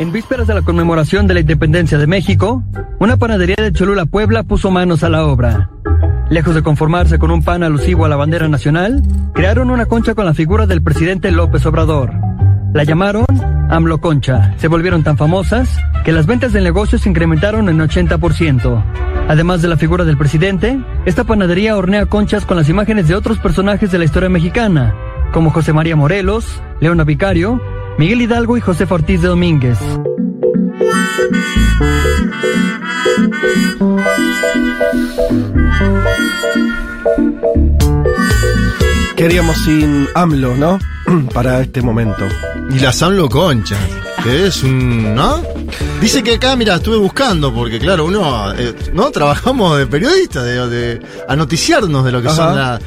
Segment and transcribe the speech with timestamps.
[0.00, 2.62] En vísperas de la conmemoración de la independencia de México,
[3.00, 5.68] una panadería de Cholula, Puebla, puso manos a la obra.
[6.30, 9.02] Lejos de conformarse con un pan alusivo a la bandera nacional,
[9.34, 12.14] crearon una concha con la figura del presidente López Obrador.
[12.72, 13.26] La llamaron
[13.68, 14.54] AMLO Concha.
[14.56, 15.68] Se volvieron tan famosas
[16.02, 18.82] que las ventas del negocio se incrementaron en 80%.
[19.28, 23.38] Además de la figura del presidente, esta panadería hornea conchas con las imágenes de otros
[23.38, 24.94] personajes de la historia mexicana,
[25.30, 27.60] como José María Morelos, Leona Vicario,
[28.00, 29.78] Miguel Hidalgo y José Ortiz de Domínguez.
[39.16, 40.78] Queríamos sin AMLO, ¿no?
[41.34, 42.24] Para este momento.
[42.70, 43.78] Y las AMLO conchas,
[44.22, 45.14] que es un.
[45.14, 45.42] ¿No?
[46.00, 48.52] Dice que acá, mira, estuve buscando, porque claro, uno.
[48.54, 49.10] eh, ¿No?
[49.10, 52.36] Trabajamos de periodistas, de, de- a noticiarnos de lo que Ajá.
[52.36, 52.80] son la-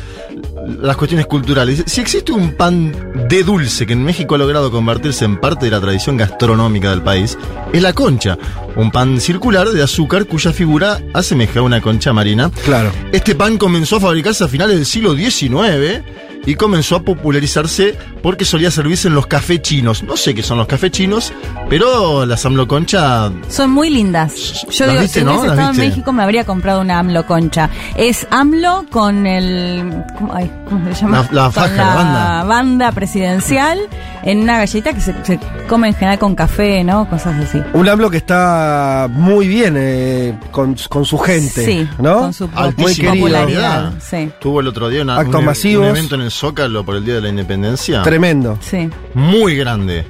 [0.67, 1.84] las cuestiones culturales.
[1.85, 2.91] Si existe un pan
[3.30, 7.02] de dulce que en México ha logrado convertirse en parte de la tradición gastronómica del
[7.02, 7.38] país,
[7.72, 8.38] es la concha.
[8.76, 12.52] Un pan circular de azúcar cuya figura asemeja a una concha marina.
[12.66, 12.92] Claro.
[13.11, 16.03] Este pan comenzó a fabricarse a finales del siglo XIX
[16.45, 20.03] y comenzó a popularizarse porque solía servirse en los cafés chinos.
[20.03, 21.33] No sé qué son los cafés chinos,
[21.69, 24.66] pero las AMLO concha Son muy lindas.
[24.69, 25.31] Yo ¿Las digo, viste, si no?
[25.31, 25.89] hubiese ¿Las estado en?
[25.89, 27.69] México me habría comprado una AMLO concha.
[27.95, 30.03] Es AMLO con el...
[30.17, 31.27] ¿Cómo, ay, ¿cómo se llama?
[31.31, 32.44] La- la Con faja, la banda.
[32.44, 33.80] banda presidencial
[34.23, 37.09] en una galleta que se, se come en general con café, ¿no?
[37.09, 37.61] Cosas así.
[37.73, 42.19] Un AMLO que está muy bien eh, con, con su gente, Sí, ¿no?
[42.19, 43.25] con su Muy altísima querido.
[43.27, 43.94] popularidad.
[43.99, 45.83] Sí, Tuvo el otro día una- Actos un, masivos.
[45.86, 48.02] un evento en el Zócalo por el Día de la Independencia.
[48.03, 48.58] Tremendo.
[48.62, 48.89] sí.
[49.14, 50.06] Muy grande.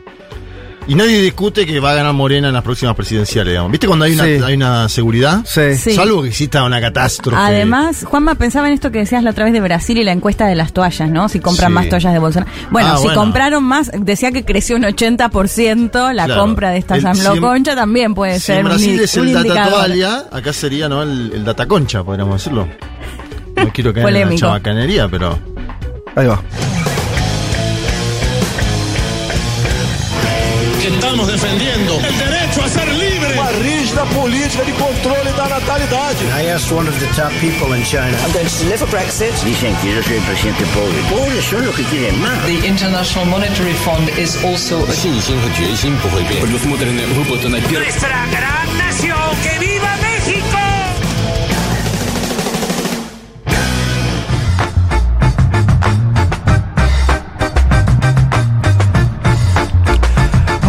[0.85, 3.71] Y nadie discute que va a ganar Morena en las próximas presidenciales, digamos.
[3.71, 4.31] ¿Viste cuando hay una, Sí.
[4.43, 5.39] hay una seguridad?
[5.45, 5.75] Sí.
[5.77, 5.93] Sí.
[5.95, 7.41] Salvo que exista una catástrofe.
[7.41, 10.45] Además, Juanma, pensaba en esto que decías la otra vez de Brasil y la encuesta
[10.45, 11.29] de las toallas, ¿no?
[11.29, 11.73] Si compran Sí.
[11.73, 12.51] más toallas de Bolsonaro.
[12.69, 13.17] Bueno, Ah, si bueno.
[13.21, 16.41] compraron más, decía que creció un 80% la Claro.
[16.41, 19.15] compra de estas El- AMLO si en- concha, también puede Si ser en Brasil es
[19.15, 19.73] un el data indicador.
[19.85, 21.01] toalla, acá sería ¿no?
[21.01, 22.67] el, el data concha, podríamos decirlo.
[23.55, 24.39] No quiero caer en la Polémico.
[24.41, 25.39] chabacanería, pero.
[26.15, 26.39] Ahí va.
[30.83, 33.33] Estamos defendiendo el derecho a ser libre.
[33.33, 36.23] Uma rígida política de controle da natalidade.
[36.37, 38.15] I asked one of the top people in China.
[38.23, 39.33] I'm going to deliver Brexit.
[39.43, 41.01] Dicen que yo soy el presidente pobre.
[41.09, 42.45] Pobres son los que quieren más.
[42.45, 44.85] The International Monetary Fund is also.
[44.85, 45.07] Nuestra
[48.27, 50.12] gran nación, que viva México.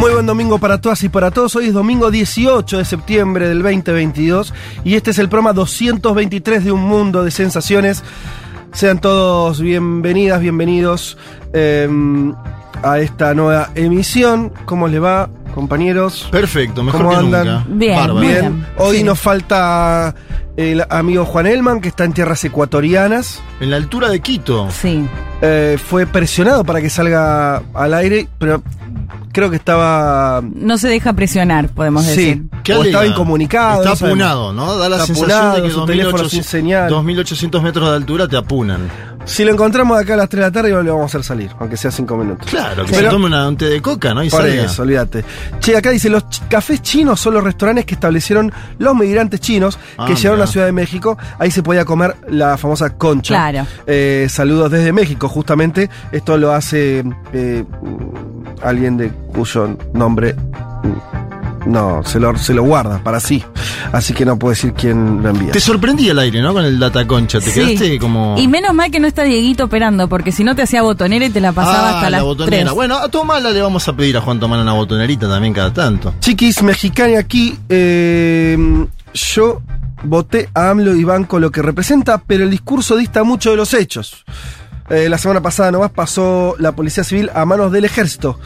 [0.04, 1.56] Muy buen domingo para todas y para todos.
[1.56, 4.53] Hoy es domingo 18 de septiembre del 2022
[4.84, 8.03] y este es el programa 223 de Un Mundo de Sensaciones.
[8.75, 11.16] Sean todos bienvenidas, bienvenidos
[11.54, 11.88] eh,
[12.82, 14.53] a esta nueva emisión.
[14.66, 16.28] ¿Cómo les va, compañeros?
[16.31, 17.47] Perfecto, mejor ¿Cómo que andan?
[17.47, 17.65] nunca.
[17.71, 18.66] Bien, Bien.
[18.76, 19.04] Hoy Sí.
[19.04, 20.15] nos falta
[20.59, 23.42] el amigo Juan Elman, que está en tierras ecuatorianas.
[23.59, 24.69] En la altura de Quito.
[24.71, 25.09] Sí.
[25.41, 28.62] Eh, fue presionado para que salga al aire, pero
[29.32, 32.42] creo que estaba No se deja presionar, podemos decir.
[32.50, 32.88] Sí, ¿Qué o alega?
[33.00, 33.84] estaba incomunicado.
[33.84, 34.76] Está apunado, ¿no?
[34.76, 36.91] Da la Está sensación apunado, de que su teléfono sin 2800, señal.
[36.91, 38.88] 2800 metros de altura te apunan.
[39.26, 41.50] Si lo encontramos acá a las 3 de la tarde, le vamos a hacer salir,
[41.59, 42.47] aunque sea 5 minutos.
[42.50, 44.22] Claro, que Pero- se tome una, un té de coca, ¿no?
[44.22, 44.65] Y Por salga.
[44.65, 45.25] eso, olvídate.
[45.60, 49.78] Che, acá dice, los ch- cafés chinos son los restaurantes que establecieron los migrantes chinos
[49.97, 51.16] Ah, que llegaron a la Ciudad de México.
[51.38, 53.28] Ahí se podía comer la famosa concha.
[53.34, 53.66] Claro.
[53.86, 55.88] Eh, saludos desde México, justamente.
[56.12, 57.65] Esto lo hace eh,
[58.62, 60.34] alguien de cuyo nombre...
[61.66, 63.42] No, se lo, se lo guarda para sí.
[63.91, 65.50] Así que no puedo decir quién lo envía.
[65.50, 66.53] Te sorprendí el aire, ¿no?
[66.53, 67.41] Con el data concha.
[67.41, 67.60] Te Sí.
[67.60, 68.34] quedaste como.
[68.38, 71.31] Y menos mal que no está Dieguito operando, porque si no te hacía botonera y
[71.31, 72.65] te la pasaba ah, hasta la las botonera.
[72.65, 72.75] 3.
[72.75, 76.12] Bueno, a Tomala le vamos a pedir a Juan Tomala una botonerita también cada tanto.
[76.21, 79.62] Chiquis, mexicana aquí, eh, yo
[80.03, 83.72] voté a AMLO y banco lo que representa, pero el discurso dista mucho de los
[83.72, 84.22] hechos.
[84.91, 88.39] Eh, la semana pasada nomás pasó la policía civil a manos del ejército.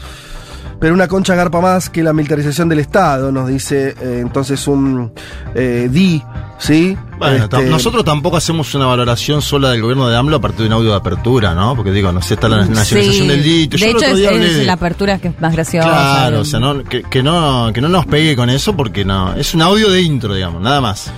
[0.79, 5.11] Pero una concha garpa más que la militarización del Estado, nos dice eh, entonces un
[5.53, 6.23] eh, Di,
[6.57, 6.97] ¿sí?
[7.17, 10.67] Bueno, Este, nosotros tampoco hacemos una valoración sola del gobierno de AMLO a partir de
[10.67, 11.75] un audio de apertura, ¿no?
[11.75, 13.77] Porque digo, no sé, está la nacionalización del litio.
[13.77, 15.89] Yo De el hecho, es, hablé es de- la apertura que es más graciosa.
[15.89, 19.33] Claro, o sea, no, que, que no, que no nos pegue con eso porque no.
[19.35, 21.11] Es un audio de intro, digamos, nada más.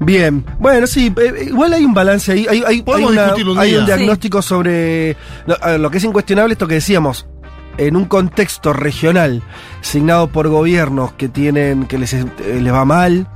[0.00, 3.70] Bien, bueno, sí, eh, igual hay un balance ahí, hay, hay- hay una- un hay
[3.70, 3.80] día.
[3.80, 5.16] un diagnóstico sobre
[5.78, 7.26] lo que es incuestionable, esto que decíamos,
[7.78, 9.42] en un contexto regional,
[9.80, 12.26] signado por gobiernos que tienen, que les, eh,
[12.60, 13.26] les va mal,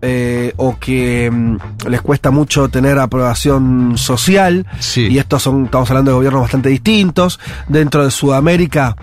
[0.00, 1.56] eh, o que mm,
[1.88, 5.08] les cuesta mucho tener aprobación social, Sí.
[5.08, 8.94] y estos son, estamos hablando de gobiernos bastante distintos, dentro de Sudamérica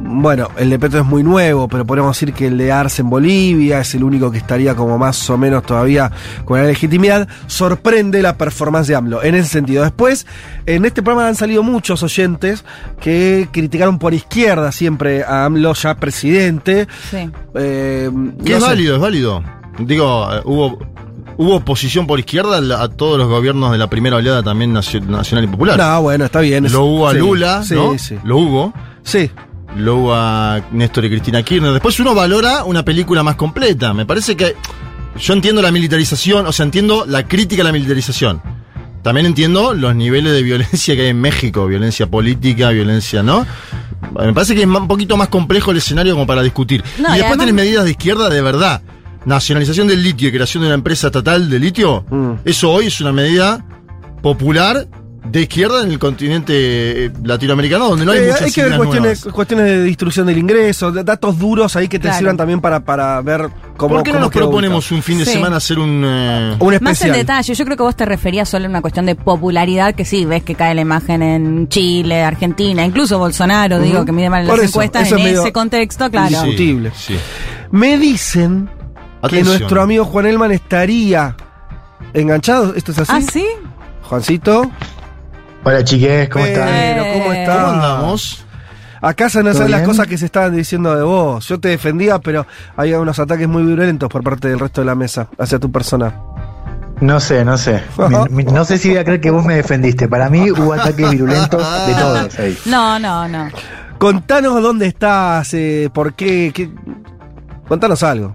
[0.00, 3.10] bueno, el de Petro es muy nuevo, pero podemos decir que el de Arce en
[3.10, 6.10] Bolivia es el único que estaría como más o menos todavía
[6.44, 7.28] con la legitimidad.
[7.46, 9.82] Sorprende la performance de AMLO en ese sentido.
[9.82, 10.26] Después,
[10.66, 12.64] en este programa han salido muchos oyentes
[13.00, 16.86] que criticaron por izquierda siempre a AMLO ya presidente.
[17.10, 17.30] Sí.
[17.54, 18.68] Eh, no es sé.
[18.68, 19.42] válido, es válido.
[19.80, 20.78] Digo, eh, hubo,
[21.36, 25.44] hubo oposición por izquierda a todos los gobiernos de la primera oleada también nacio- nacional
[25.44, 25.76] y popular.
[25.78, 26.70] No, bueno, está bien.
[26.70, 27.98] Lo hubo a sí, Lula, sí, ¿no?
[27.98, 28.72] Sí, Lo hubo.
[29.02, 29.30] sí.
[29.76, 31.72] Hubo a Néstor y Cristina Kirchner.
[31.72, 33.92] Después uno valora una película más completa.
[33.94, 34.56] Me parece que
[35.18, 38.40] yo entiendo la militarización, o sea, entiendo la crítica a la militarización.
[39.02, 43.46] También entiendo los niveles de violencia que hay en México, violencia política, violencia, ¿no?
[44.20, 46.82] Me parece que es un poquito más complejo el escenario como para discutir.
[46.98, 48.82] No, y y después además- tenés medidas de izquierda de verdad.
[49.24, 52.04] Nacionalización del litio y creación de una empresa estatal de litio.
[52.10, 52.32] Mm.
[52.44, 53.64] Eso hoy es una medida
[54.22, 54.86] popular
[55.30, 56.52] de izquierda en el continente
[57.06, 59.34] eh, latinoamericano, donde no hay Eh, muchas hay que ver cuestiones, nuevas.
[59.34, 62.18] cuestiones de distribución del ingreso, de- datos duros ahí que te Claro.
[62.18, 63.96] sirvan también para, para ver cómo.
[63.96, 65.32] ¿Por qué no nos proponemos un fin de Sí.
[65.32, 66.02] semana hacer un...
[66.04, 69.04] eh, un Más en detalle, yo creo que vos te referías solo a una cuestión
[69.06, 74.04] de popularidad, que sí, ves que cae la imagen en Chile, Argentina, incluso Bolsonaro, digo,
[74.04, 76.28] que mide mal en las eso, encuestas, eso en es ese contexto, claro.
[76.28, 76.92] sí, Indiscutible.
[76.96, 77.16] sí.
[77.70, 78.70] Me dicen
[79.28, 81.36] que nuestro amigo Juan Elman estaría
[82.14, 82.74] enganchado.
[82.74, 83.12] ¿Esto es así?
[83.14, 83.44] ¿Ah, sí?
[84.02, 84.70] Juancito.
[85.68, 87.12] Hola chiques, ¿cómo Pero, están?
[87.12, 87.40] ¿cómo Eh.
[87.42, 87.56] estás?
[87.58, 88.44] ¿Cómo andamos?
[89.02, 91.46] Acá se no ¿Todo saben las cosas que se estaban diciendo de vos.
[91.46, 94.94] Yo te defendía, pero hay unos ataques muy violentos por parte del resto de la
[94.94, 96.14] mesa hacia tu persona.
[97.02, 97.82] No sé, no sé.
[98.30, 100.08] Mi- mi- no sé si voy a creer que vos me defendiste.
[100.08, 102.56] Para mí hubo ataques virulentos de todos ahí.
[102.64, 103.48] No, no, no.
[103.98, 106.70] Contanos dónde estás, eh, por qué, qué-
[107.68, 108.34] Contanos algo.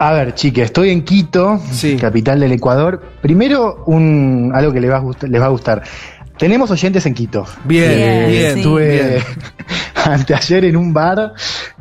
[0.00, 1.96] A ver, chiques, estoy en Quito, Sí.
[1.96, 3.02] capital del Ecuador.
[3.22, 5.82] Primero, un, algo que les va, a gustar, les va a gustar.
[6.38, 7.44] Tenemos oyentes en Quito.
[7.64, 8.52] Bien, Bien, bien.
[8.54, 8.58] sí.
[8.60, 9.22] Estuve bien.
[10.04, 11.32] anteayer en un bar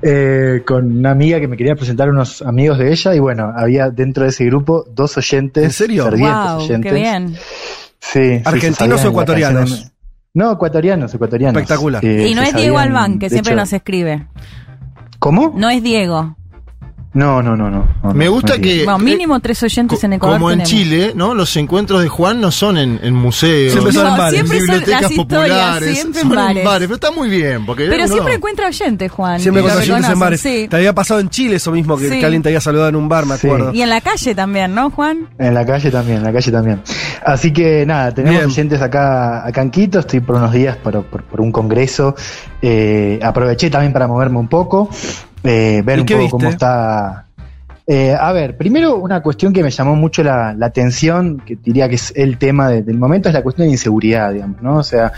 [0.02, 3.90] eh, con una amiga que me quería presentar unos amigos de ella y bueno, había
[3.90, 5.64] dentro de ese grupo dos oyentes.
[5.64, 6.10] ¿En serio?
[6.10, 6.92] Wow, oyentes.
[6.92, 7.36] qué bien.
[8.00, 9.92] Sí, sí, ¿Argentinos o ecuatorianos?
[10.34, 11.62] No, ecuatorianos, ecuatorianos.
[11.62, 12.04] Espectacular.
[12.06, 14.28] Eh, Y no es Diego Albán, que siempre hecho- nos escribe.
[15.20, 15.54] ¿Cómo?
[15.56, 16.36] No es Diego.
[17.14, 17.88] No, no, no, no.
[18.04, 18.84] no, Me gusta no que...
[18.84, 20.70] Bueno, mínimo tres oyentes en Ecuador Como en tenemos.
[20.70, 21.34] Chile, ¿no?
[21.34, 24.34] Los encuentros de Juan no son en, en museos, Siempre son No, en bares.
[24.34, 26.64] siempre son bibliotecas las historias, populares, siempre son en bares.
[26.88, 29.40] pero está muy bien, porque Pero siempre encuentra oyentes, Juan.
[29.40, 30.42] Siempre lo oyentes en bares.
[30.42, 30.68] Sí.
[30.70, 32.20] Te había pasado en Chile eso mismo, que, Sí.
[32.20, 33.48] que alguien te había saludado en un bar, me Sí.
[33.48, 33.74] acuerdo.
[33.74, 35.28] Y en la calle también, ¿no, Juan?
[35.40, 36.82] En la calle también, en la calle también.
[37.26, 38.52] Así que nada, tenemos Bien.
[38.52, 42.16] oyentes acá, acá en Quito, estoy por unos días por, por- por un congreso.
[42.62, 44.90] Eh, aproveché también para moverme un poco,
[45.48, 46.32] eh, ver ¿Y un poco viste?
[46.32, 47.24] cómo está.
[47.90, 51.88] Eh, a ver, primero una cuestión que me llamó mucho la, la atención, que diría
[51.88, 54.76] que es el tema de- del momento, es la cuestión de inseguridad, digamos, ¿no?
[54.78, 55.14] O sea,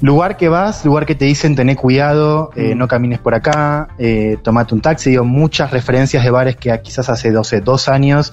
[0.00, 2.78] lugar que vas, lugar que te dicen tené cuidado, eh, Mm.
[2.78, 7.08] no camines por acá, eh, tomate un taxi, digo, muchas referencias de bares que quizás
[7.08, 8.32] hace 12, dos años,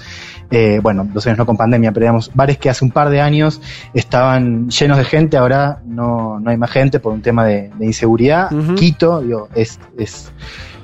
[0.52, 3.22] eh, bueno, dos años no con pandemia, pero digamos, bares que hace un par de
[3.22, 3.62] años
[3.94, 7.86] estaban llenos de gente, ahora no, no hay más gente por un tema de, de
[7.86, 8.50] inseguridad.
[8.76, 10.32] Quito, digo, es, es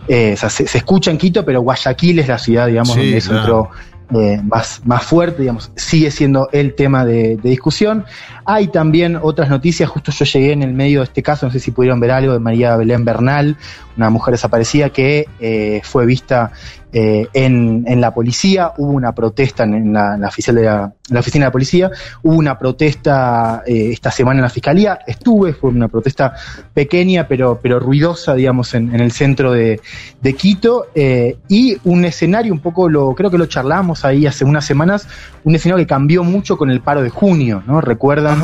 [0.08, 3.00] eh, o sea, se, se escucha en Quito, pero Guayaquil es la ciudad, digamos, Sí,
[3.02, 3.70] donde eso claro.
[4.08, 8.06] entró eh, más, más fuerte, digamos, sigue siendo el tema de, de discusión.
[8.50, 11.60] Hay también otras noticias, justo yo llegué en el medio de este caso, no sé
[11.60, 13.58] si pudieron ver algo de María Belén Bernal,
[13.98, 16.54] una mujer desaparecida que eh, fue vista
[16.94, 21.52] eh, en, la policía, hubo una protesta en, la, oficial de la, oficina de la
[21.52, 21.92] policía,
[22.24, 26.34] hubo una protesta eh, esta semana en la fiscalía, estuve, fue una protesta
[26.74, 29.82] pequeña pero, pero ruidosa, digamos, en, el centro de,
[30.22, 34.46] de Quito, eh, y un escenario un poco, lo creo que lo charlamos ahí hace
[34.46, 35.10] unas semanas,
[35.44, 37.82] un escenario que cambió mucho con el paro de junio, ¿no?
[37.82, 38.37] ¿Recuerdan?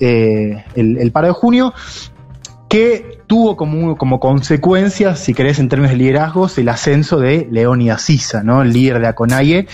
[0.00, 1.72] Eh, el, el paro de junio,
[2.68, 8.02] que tuvo como, como consecuencia, si querés en términos de liderazgos, el ascenso de Leónidas
[8.02, 8.62] Sisa, ¿no?
[8.62, 9.66] el líder de Aconaye,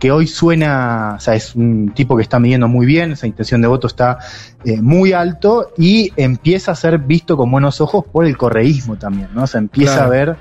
[0.00, 3.60] que hoy suena, o sea, es un tipo que está midiendo muy bien, esa intención
[3.60, 4.18] de voto está
[4.64, 9.28] eh, muy alto y empieza a ser visto con buenos ojos por el correísmo también,
[9.34, 9.42] ¿no?
[9.44, 10.06] O sea, empieza Claro.
[10.06, 10.36] a ver,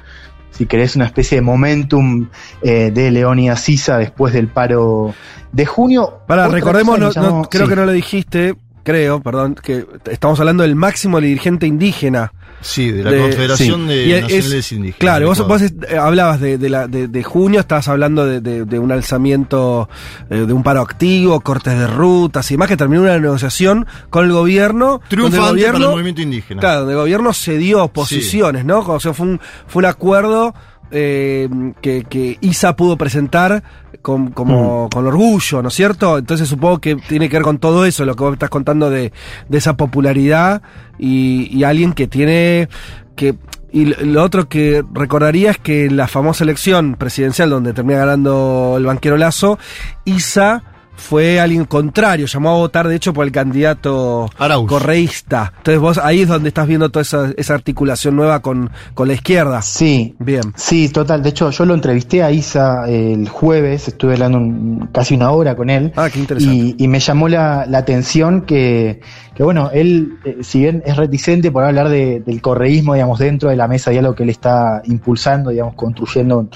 [0.52, 2.28] si querés, una especie de momentum
[2.62, 5.14] eh, de Leónidas Sisa después del paro
[5.52, 6.22] de junio.
[6.26, 7.70] Para, recordemos, no, no- creo sí.
[7.70, 12.32] que no lo dijiste, creo, perdón, que estamos hablando del máximo dirigente indígena.
[12.62, 13.88] Sí, de la de- Confederación sí.
[13.88, 15.00] de Y es- Nacionales Indígenas.
[15.00, 18.92] Claro, vos, vos, eh, hablabas de, de, la, de, de junio, estabas hablando de, un
[18.92, 19.88] alzamiento,
[20.30, 24.26] eh, de un paro activo, cortes de rutas y demás, que terminó una negociación con
[24.26, 25.00] el gobierno.
[25.08, 26.60] Triunfante el para el gobierno, movimiento indígena.
[26.60, 28.80] Claro, donde el gobierno cedió posiciones, ¿no?
[28.80, 30.54] O sea, fue un, fue un acuerdo
[30.92, 31.48] eh,
[31.82, 33.64] que, que ISA pudo presentar
[34.02, 34.90] con, como, Mm.
[34.90, 36.18] con orgullo, ¿no es cierto?
[36.18, 39.12] Entonces supongo que tiene que ver con todo eso, lo que vos estás contando de,
[39.48, 40.62] de esa popularidad
[40.98, 42.70] y, y alguien que tiene
[43.16, 43.36] que
[43.72, 48.00] y lo, lo otro que recordaría es que en la famosa elección presidencial donde termina
[48.00, 49.60] ganando el banquero Lazo,
[50.06, 50.64] Isa
[51.00, 54.68] fue alguien contrario, llamó a votar de hecho por el candidato Arauz.
[54.68, 55.54] correísta.
[55.58, 59.14] Entonces vos ahí es donde estás viendo toda esa, esa articulación nueva con, con la
[59.14, 59.62] izquierda.
[59.62, 60.42] Sí, Bien.
[60.56, 61.24] Sí, total.
[61.24, 65.56] De hecho, yo lo entrevisté a Isa el jueves, estuve hablando un- casi una hora
[65.56, 65.92] con él.
[65.96, 66.56] Ah, qué interesante.
[66.56, 69.02] Y, y me llamó la, la atención que,
[69.36, 73.50] que, bueno, él, eh, si bien es reticente por hablar de- del correísmo, digamos, dentro
[73.50, 76.50] de la mesa de diálogo que él está impulsando, digamos, construyendo un,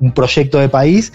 [0.00, 1.12] un proyecto de país,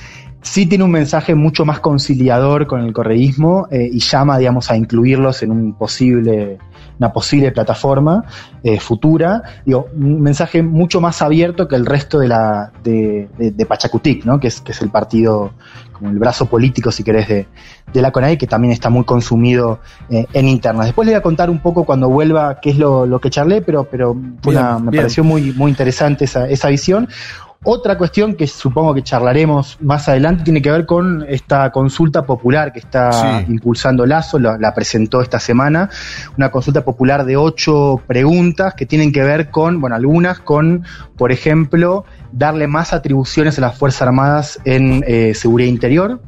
[0.48, 4.78] sí tiene un mensaje mucho más conciliador con el correísmo eh, y llama, digamos, a
[4.78, 6.58] incluirlos en un posible,
[7.00, 8.24] una posible plataforma
[8.64, 9.42] eh, futura.
[9.66, 14.26] Digo, un mensaje mucho más abierto que el resto de la de, de, de Pachacutic,
[14.26, 14.40] ¿no?
[14.40, 15.52] Que es, que es el partido,
[15.94, 17.48] como el brazo político, si querés, de,
[17.94, 20.86] de la CONAI, que también está muy consumido eh, en internas.
[20.88, 23.62] Después le voy a contar un poco cuando vuelva qué es lo, lo que charlé,
[23.62, 25.04] pero, pero Bien, una- me bien.
[25.04, 27.08] pareció muy, muy interesante esa, esa visión.
[27.64, 32.72] Otra cuestión que supongo que charlaremos más adelante tiene que ver con esta consulta popular
[32.72, 33.12] que está
[33.42, 33.46] Sí.
[33.52, 35.90] impulsando Lazo, la, la presentó esta semana,
[36.38, 40.86] una consulta popular de ocho preguntas que tienen que ver con, bueno, algunas con,
[41.18, 46.22] por ejemplo, darle más atribuciones a las Fuerzas Armadas en eh, seguridad interior,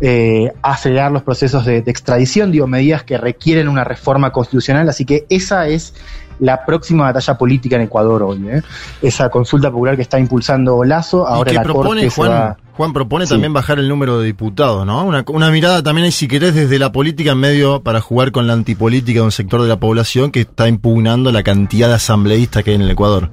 [0.00, 5.04] eh, acelerar los procesos de, de extradición, digo, medidas que requieren una reforma constitucional, así
[5.04, 5.94] que esa es
[6.42, 8.62] la próxima batalla política en Ecuador hoy, ¿eh?
[9.00, 12.30] esa consulta popular que está impulsando Lazo, ahora y que la propone, Corte se Juan,
[12.30, 13.32] va- Juan propone Sí.
[13.34, 15.04] también bajar el número de diputados, ¿no?
[15.04, 18.54] Una, una mirada también, si querés, desde la política en medio para jugar con la
[18.54, 22.70] antipolítica de un sector de la población que está impugnando la cantidad de asambleístas que
[22.70, 23.30] hay en el Ecuador.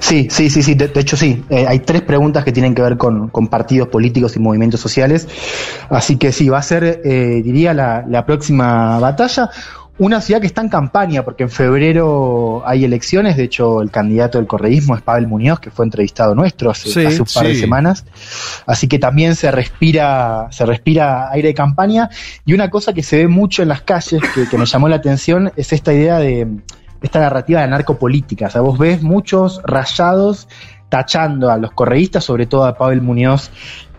[0.00, 0.74] Sí, sí, sí, sí.
[0.74, 1.42] De, de hecho, sí.
[1.50, 5.26] Eh, hay tres preguntas que tienen que ver con, con partidos políticos y movimientos sociales.
[5.90, 9.50] Así que sí, va a ser, eh, diría, la, la próxima batalla.
[9.98, 13.36] Una ciudad que está en campaña, porque en febrero hay elecciones.
[13.36, 17.06] De hecho, el candidato del correísmo es Pavel Muñoz, que fue entrevistado nuestro hace, Sí,
[17.06, 18.04] hace un par de semanas.
[18.66, 22.10] Así que también se respira, se respira aire de campaña.
[22.44, 24.96] Y una cosa que se ve mucho en las calles, que, que me llamó la
[24.96, 26.46] atención, es esta idea de
[27.00, 28.48] esta narrativa de narcopolítica.
[28.48, 30.46] O sea, vos ves muchos rayados
[30.88, 33.50] tachando a los correístas, sobre todo a Pavel Muñoz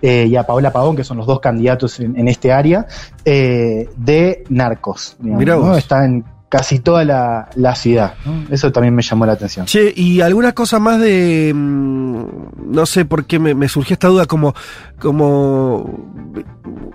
[0.01, 2.85] eh, y a Paola Pavón, que son los dos candidatos en, en este área,
[3.25, 5.15] eh, de narcos.
[5.19, 5.77] digamos.
[5.77, 8.13] Está en casi toda la, la ciudad.
[8.25, 8.45] ¿no?
[8.49, 9.65] Eso también me llamó la atención.
[9.65, 11.51] Che, y alguna cosa más de.
[11.55, 12.25] mm,
[12.71, 14.53] No sé por qué me, me surgió esta duda, como.
[14.99, 16.07] como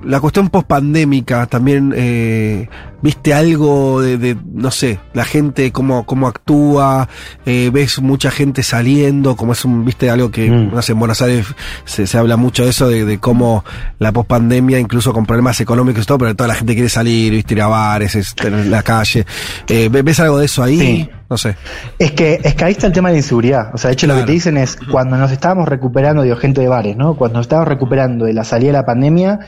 [0.05, 1.93] la cuestión pospandémica también.
[1.97, 2.69] Eh,
[3.03, 7.09] ¿Viste algo de, de, no sé, la gente, cómo, cómo actúa?
[7.45, 9.35] Eh, ¿Ves mucha gente saliendo?
[9.35, 10.73] Como es un, viste, algo que, Mm.
[10.73, 11.47] no sé, en Buenos Aires
[11.85, 13.65] se, se habla mucho de eso, de, de cómo
[13.99, 17.55] la pospandemia, incluso con problemas económicos y todo, pero toda la gente quiere salir, viste,
[17.55, 19.27] ir a bares, estar en la calle.
[19.69, 20.79] Eh, ¿Ves algo de eso ahí?
[20.79, 21.11] Sí.
[21.31, 21.57] No sé.
[21.99, 23.75] Es que, es que ahí está el tema de la inseguridad.
[23.75, 26.61] O sea, de hecho lo que te dicen es, cuando nos estábamos recuperando, digo, gente
[26.61, 27.17] de bares, ¿no?
[27.17, 29.41] Cuando nos estábamos recuperando de la salida de la pandemia,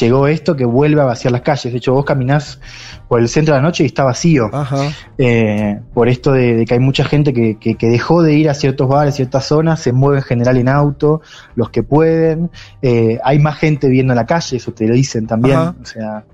[0.00, 1.72] llegó esto que vuelve a vaciar las calles.
[1.72, 2.58] De hecho, vos caminás
[3.08, 4.48] por el centro de la noche y está vacío.
[4.52, 4.90] Ajá.
[5.18, 8.48] Eh, por esto de, de que hay mucha gente que, que, que dejó de ir
[8.48, 11.20] a ciertos bares, ciertas zonas, se mueve en general en auto,
[11.54, 12.50] los que pueden.
[12.82, 15.56] Eh, hay más gente viviendo en la calle, eso te lo dicen también.
[15.56, 15.74] Ajá.
[15.80, 16.24] O sea,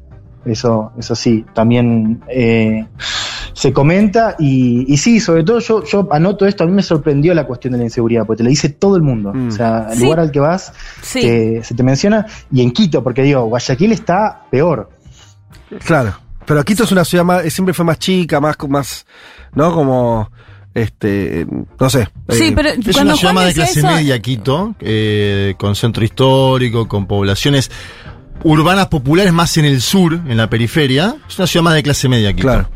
[0.44, 2.86] eso, eso sí, también eh,
[3.52, 4.36] se comenta.
[4.38, 7.72] Y, y sí, sobre todo yo, yo anoto esto, a mí me sorprendió la cuestión
[7.72, 9.32] de la inseguridad, porque te lo dice todo el mundo.
[9.34, 9.48] Mm.
[9.48, 10.04] O sea, el Sí.
[10.04, 10.72] lugar al que vas
[11.02, 11.20] Sí.
[11.20, 12.26] te- se te menciona.
[12.52, 14.90] Y en Quito, porque digo, Guayaquil está peor.
[15.84, 16.14] Claro.
[16.44, 19.06] Pero Quito es una ciudad más, siempre fue más chica, más, más,
[19.54, 19.72] ¿no?
[19.72, 20.28] Como,
[20.74, 21.46] este,
[21.78, 22.08] no sé.
[22.30, 26.02] Sí, eh, pero Es cuando una ciudad de clase eso, media, Quito, eh, con centro
[26.04, 27.70] histórico, con poblaciones
[28.44, 31.16] urbanas populares más en el sur, en la periferia.
[31.28, 32.42] Es una ciudad más de clase media, Quito.
[32.48, 32.68] Claro.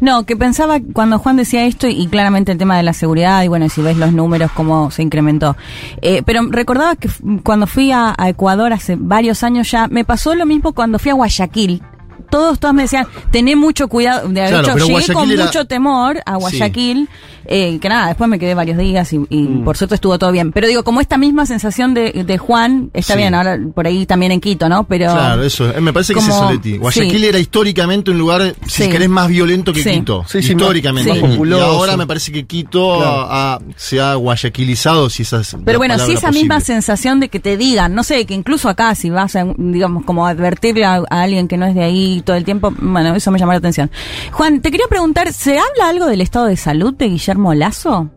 [0.00, 3.48] No, que pensaba cuando Juan decía esto y claramente el tema de la seguridad y
[3.48, 5.56] bueno, si ves los números cómo se incrementó.
[6.02, 7.08] Eh, pero recordaba que
[7.42, 11.10] cuando fui a, a Ecuador hace varios años ya, me pasó lo mismo cuando fui
[11.12, 11.82] a Guayaquil.
[12.28, 14.28] Todos, todos me decían, tené mucho cuidado.
[14.28, 17.08] De Claro, hecho, llegué con Guayaquil era- mucho temor a Guayaquil,
[17.46, 19.64] eh, que nada, después me quedé varios días y, y Mm.
[19.64, 20.52] por suerte estuvo todo bien.
[20.52, 23.18] Pero digo, como esta misma sensación de, de Juan, está Sí.
[23.18, 24.84] bien, ahora por ahí también en Quito, ¿no?
[24.84, 25.68] Pero Claro, eso.
[25.70, 26.78] eh, Me parece que es eso, Leti.
[26.78, 27.26] Guayaquil sí.
[27.26, 28.88] era históricamente un lugar, si Sí.
[28.90, 29.90] querés, más violento que Sí.
[29.90, 30.24] Quito.
[30.26, 31.10] Sí, sí, más- históricamente.
[31.20, 33.26] más Y ahora me parece que Quito Claro.
[33.30, 37.56] ha- se ha guayaquilizado, si esas Pero bueno, sí esa misma sensación de que te
[37.56, 41.48] digan, no sé, que incluso acá si vas a, digamos, como advertirle a, a alguien
[41.48, 43.90] que no es de ahí todo el tiempo, bueno, eso me llamó la atención.
[44.32, 48.10] Juan, te quería preguntar, ¿se habla algo del estado de salud de Guillermo Lazo?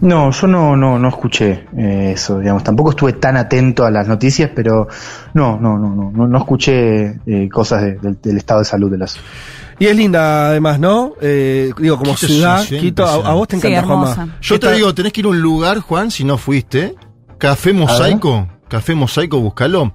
[0.00, 2.64] No, yo no, no, no escuché eh, eso, digamos.
[2.64, 4.88] Tampoco estuve tan atento a las noticias, pero
[5.34, 8.90] no, no, no, no, no, no escuché eh, cosas de- del, del estado de salud
[8.90, 9.16] de las.
[9.78, 11.12] Y es linda además, ¿no?
[11.20, 13.86] Eh, digo, como Quito ciudad, Quito, a, a vos te Sí, encanta.
[13.86, 14.36] Juanma.
[14.40, 16.94] Yo te digo, tenés que ir a un lugar, Juan, si no fuiste.
[17.38, 18.48] Café Mosaico.
[18.72, 19.92] Café Mosaico, búscalo.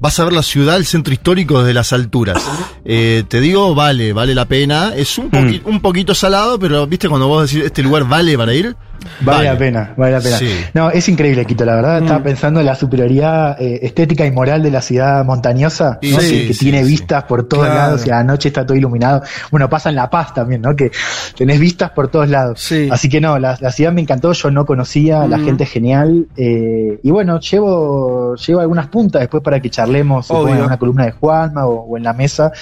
[0.00, 2.42] Vas a ver la ciudad, el centro histórico desde las alturas.
[2.84, 4.92] Eh, te digo, vale, vale la pena.
[4.94, 8.52] Es un, poqui- un poquito salado, pero viste cuando vos decís, este lugar vale para
[8.54, 8.76] ir.
[9.20, 10.36] Vale, la pena, vale la pena.
[10.38, 10.50] Sí.
[10.74, 12.02] No, es increíble Quito, la verdad.
[12.02, 16.20] Estaba pensando en la superioridad eh, estética y moral de la ciudad montañosa, ¿no?
[16.20, 17.80] Sí, que, tiene vistas por todos Claro.
[17.80, 19.22] lados y a la noche está todo iluminado.
[19.50, 20.74] Bueno, pasa en La Paz también, ¿no?
[20.76, 20.90] Que
[21.36, 22.60] tenés vistas por todos lados.
[22.60, 22.88] Sí.
[22.90, 25.44] Así que no, la, la ciudad me encantó, yo no conocía, la Mm.
[25.44, 26.26] gente es genial.
[26.36, 31.12] eh, y bueno, llevo, llevo algunas puntas después para que charlemos, en una columna de
[31.12, 32.52] Juanma o, o en la mesa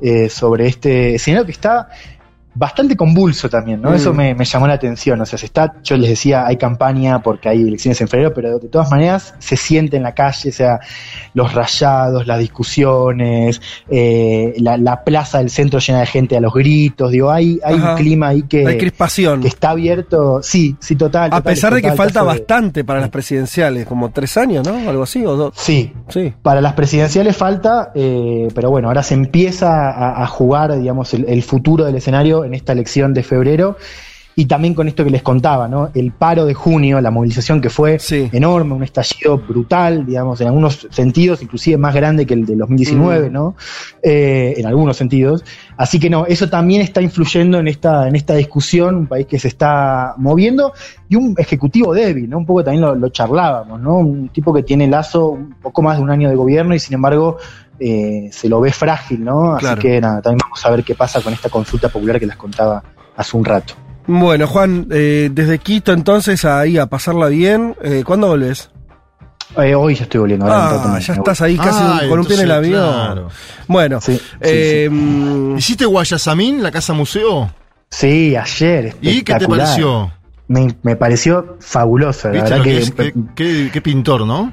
[0.00, 1.88] eh, sobre este escenario que está
[2.56, 3.90] bastante convulso también, ¿no?
[3.90, 3.94] Mm.
[3.94, 5.20] Eso me, me llamó la atención.
[5.20, 8.58] O sea, se está, yo les decía, hay campaña porque hay elecciones en febrero, pero
[8.58, 10.80] de todas maneras se siente en la calle, o sea,
[11.34, 16.52] los rayados, las discusiones, eh, la, la plaza del centro llena de gente a los
[16.52, 17.90] gritos, digo, hay, hay Ajá.
[17.92, 19.40] un clima ahí que, Hay crispación.
[19.42, 21.24] que está abierto, sí, sí, total.
[21.32, 24.88] A total, pesar de que falta de- bastante para las presidenciales, como tres años, ¿no?
[24.88, 25.54] Algo así, o dos.
[25.56, 26.32] Sí, Sí.
[26.42, 31.24] Para las presidenciales falta, eh, pero bueno, ahora se empieza a, a jugar, digamos, el,
[31.28, 33.76] el futuro del escenario en esta elección de febrero.
[34.38, 35.88] Y también con esto que les contaba, ¿no?
[35.94, 38.28] El paro de junio, la movilización que fue Sí.
[38.34, 43.30] enorme, un estallido brutal, digamos, en algunos sentidos, inclusive más grande que el de 2019,
[43.30, 43.32] Mm.
[43.32, 43.56] ¿no?
[44.02, 45.42] Eh, en algunos sentidos.
[45.78, 49.38] Así que no, eso también está influyendo en esta, en esta discusión, un país que
[49.38, 50.74] se está moviendo
[51.08, 52.36] y un ejecutivo débil, ¿no?
[52.36, 53.96] Un poco también lo, lo charlábamos, ¿no?
[54.00, 56.92] Un tipo que tiene lazo un poco más de un año de gobierno y sin
[56.92, 57.38] embargo
[57.80, 59.54] eh, se lo ve frágil, ¿no?
[59.54, 59.80] Así Claro.
[59.82, 62.82] que nada, también vamos a ver qué pasa con esta consulta popular que les contaba
[63.16, 63.74] hace un rato.
[64.06, 67.74] Bueno, Juan, eh, desde Quito entonces ahí a pasarla bien.
[67.82, 68.70] Eh, ¿Cuándo volvés?
[69.58, 70.46] Eh, hoy ya estoy volviendo.
[70.46, 72.92] ahora Ah, ya estás ahí casi Ah, con un pie en el avión.
[72.92, 73.28] claro.
[73.68, 74.88] Bueno, Sí, sí,
[75.56, 77.50] ¿Hiciste Guayasamín, la casa museo?
[77.90, 78.94] Sí, ayer.
[79.00, 80.12] ¿Y qué te pareció?
[80.48, 82.90] Me, me pareció fabuloso, la ¿Viste verdad lo que que, es?
[82.92, 84.52] Qué, qué- qué pintor, ¿no?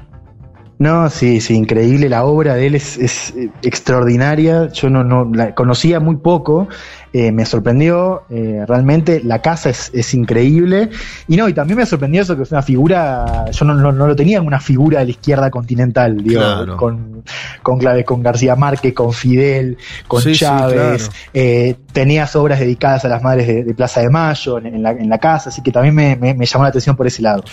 [0.76, 2.08] No, sí, sí, increíble.
[2.08, 4.68] La obra de él es, es, eh, extraordinaria.
[4.72, 6.66] Yo no, no la conocía muy poco.
[7.12, 9.20] eh, me sorprendió eh, realmente.
[9.22, 10.90] La casa es, es increíble.
[11.28, 13.44] Y no, y también me sorprendió eso que es una figura.
[13.52, 16.16] Yo no, no, no lo tenía en una figura de la izquierda continental.
[16.16, 16.76] Digo, Claro.
[16.76, 17.22] con,
[17.62, 21.08] con, Clave- con García Márquez, con Fidel, con Sí, sí, Chávez.
[21.08, 21.12] claro.
[21.34, 24.90] eh, tenías obras dedicadas a las madres de, de Plaza de Mayo en, en la,
[24.90, 25.50] en la casa.
[25.50, 27.44] Así que también me, me- me llamó la atención por ese lado.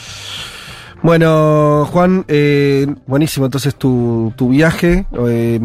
[1.04, 5.06] Bueno, Juan, eh, buenísimo entonces tu, tu viaje.
[5.28, 5.60] Eh,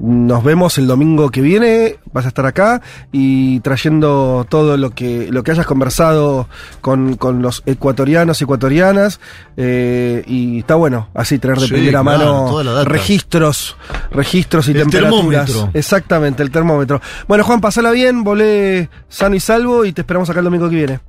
[0.00, 1.96] nos vemos el domingo que viene.
[2.12, 2.82] Vas a estar acá
[3.12, 6.48] y trayendo todo lo que, lo que hayas conversado
[6.80, 9.20] con, con los ecuatorianos y ecuatorianas.
[9.56, 13.76] Eh, y está bueno así tener de Sí, primera claro, mano registros,
[14.10, 15.46] registros y El temperaturas.
[15.46, 15.70] termómetro.
[15.72, 17.00] Exactamente, el termómetro.
[17.28, 20.74] Bueno, Juan, pasala bien, volé sano y salvo y te esperamos acá el domingo que
[20.76, 21.00] viene.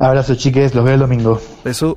[0.00, 0.74] Abrazo, chiques.
[0.74, 1.40] Los veo el domingo.
[1.64, 1.96] Beso.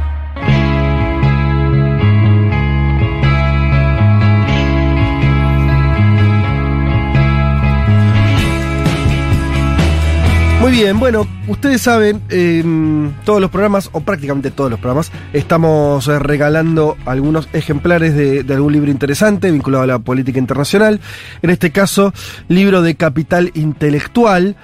[10.71, 16.07] Muy bien, bueno, ustedes saben, en todos los programas, o prácticamente todos los programas, estamos
[16.07, 21.01] eh, regalando algunos ejemplares de, algún libro interesante vinculado a la política internacional.
[21.41, 22.13] En este caso,
[22.47, 24.55] libro de capital intelectual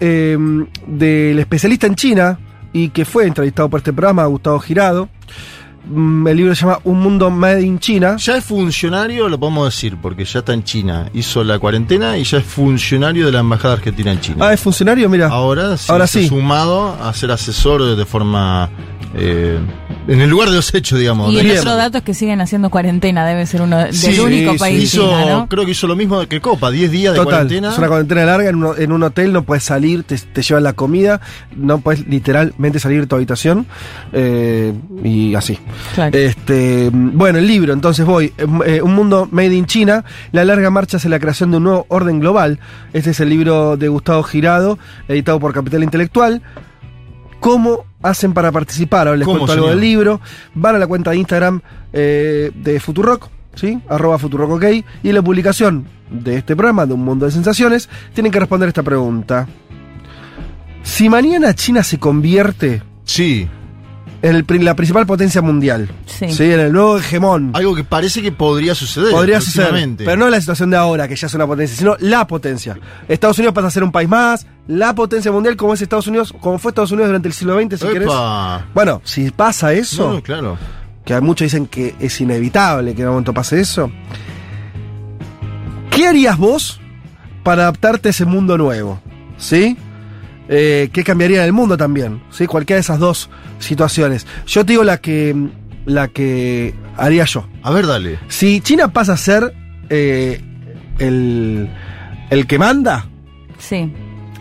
[0.00, 0.38] eh,
[0.86, 2.38] del especialista en China
[2.72, 5.10] y que fue entrevistado por este programa, Gustavo Girado.
[5.88, 8.16] Mm, El libro se llama Un mundo made in China.
[8.18, 11.08] Ya es funcionario, lo podemos decir, porque ya está en China.
[11.14, 14.36] Hizo la cuarentena y ya es funcionario de la Embajada Argentina en China.
[14.48, 15.28] Ah, es funcionario, mira.
[15.28, 16.28] Ahora sí, Ahora sí.
[16.28, 18.68] sumado a ser asesor de, de forma.
[19.14, 19.58] eh,
[20.08, 21.32] en el lugar de los hechos, digamos.
[21.32, 21.58] Y el Bien.
[21.58, 24.84] otro dato es que siguen haciendo cuarentena, debe ser uno del Sí, único sí, país
[24.84, 25.48] hizo, China, ¿no?
[25.48, 27.70] Creo que hizo lo mismo que Copa, 10 días de cuarentena.
[27.70, 30.62] es una cuarentena larga en, uno- en un hotel, no puedes salir, te, te llevan
[30.64, 31.20] la comida,
[31.56, 33.66] no puedes literalmente salir de tu habitación
[34.12, 35.58] eh, y así.
[35.94, 36.16] Claro.
[36.16, 38.32] Este, bueno, el libro, entonces voy,
[38.66, 41.86] eh, Un mundo made in China, la larga marcha hacia la creación de un nuevo
[41.88, 42.58] orden global.
[42.92, 46.42] Este es el libro de Gustavo Girado, editado por Capital Intelectual.
[47.40, 49.08] ¿Cómo hacen para participar?
[49.08, 50.20] Ahora les ¿Cómo, cuento algo del libro.
[50.54, 51.60] Van a la cuenta de Instagram
[51.92, 53.78] eh, de Futurock, ¿sí?
[53.88, 54.64] Arroba Futurock OK.
[55.02, 58.68] Y en la publicación de este programa, de Un Mundo de Sensaciones, tienen que responder
[58.68, 59.46] esta pregunta.
[60.82, 63.48] Si mañana China se convierte Sí.
[64.28, 65.88] En el la principal potencia mundial.
[66.06, 66.26] Sí.
[66.52, 67.50] En el nuevo hegemón.
[67.54, 69.12] Algo que parece que podría suceder.
[69.12, 69.90] Podría suceder.
[69.96, 72.78] Pero no la situación de ahora, que ya es una potencia, sino la potencia.
[73.08, 76.34] Estados Unidos pasa a ser un país más, la potencia mundial como es Estados Unidos,
[76.40, 77.92] como fue Estados Unidos durante el siglo XX, si Epa.
[77.92, 78.08] querés.
[78.74, 80.58] Bueno, si pasa eso, No, no, claro.
[81.04, 83.90] que muchos dicen que es inevitable que en algún momento pase eso.
[85.90, 86.80] ¿Qué harías vos
[87.42, 89.00] para adaptarte a ese mundo nuevo?
[89.38, 89.76] ¿Sí?
[90.48, 92.22] Eh, ¿Qué cambiaría en el mundo también?
[92.30, 92.46] ¿Sí?
[92.46, 93.28] Cualquiera de esas dos
[93.58, 94.26] situaciones.
[94.46, 95.34] Yo te digo la que,
[95.86, 97.46] la que haría yo.
[97.62, 98.18] A ver, dale.
[98.28, 99.52] Si China pasa a ser
[99.90, 100.40] eh,
[100.98, 101.68] el,
[102.30, 103.06] el que manda,
[103.58, 103.90] Sí.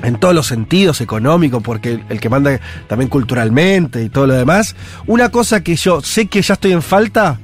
[0.03, 4.33] en todos los sentidos, económico, porque el, el que manda también culturalmente y todo lo
[4.35, 4.75] demás.
[5.07, 7.39] Una cosa que yo sé que ya estoy en falta,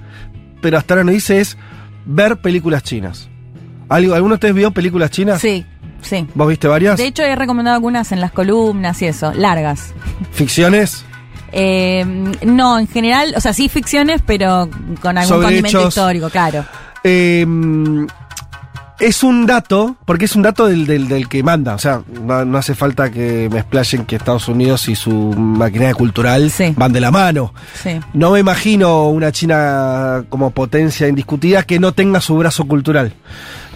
[0.62, 1.58] pero hasta ahora no hice es
[2.06, 3.28] ver películas chinas.
[3.89, 5.41] ¿Algo, ¿Alguno de ustedes vio películas chinas?
[5.41, 5.65] Sí,
[6.02, 6.28] sí.
[6.36, 6.98] ¿Vos viste varias?
[6.98, 9.94] De hecho, he recomendado algunas en las columnas y eso, largas.
[10.32, 11.06] ¿Ficciones?
[11.54, 12.06] Eh,
[12.46, 14.70] no, en general, o sea, sí ficciones, pero
[15.02, 15.90] con algún Sobre condimento hechos.
[15.90, 16.66] histórico, claro.
[17.04, 17.46] Eh,
[19.00, 21.74] es un dato, porque es un dato del, del- del que manda.
[21.74, 25.96] O sea, no, no hace falta que me explayen que Estados Unidos y su maquinaria
[25.96, 27.52] cultural van de la mano.
[27.82, 28.00] Sí.
[28.14, 33.14] No me imagino una China como potencia indiscutida que no tenga su brazo cultural.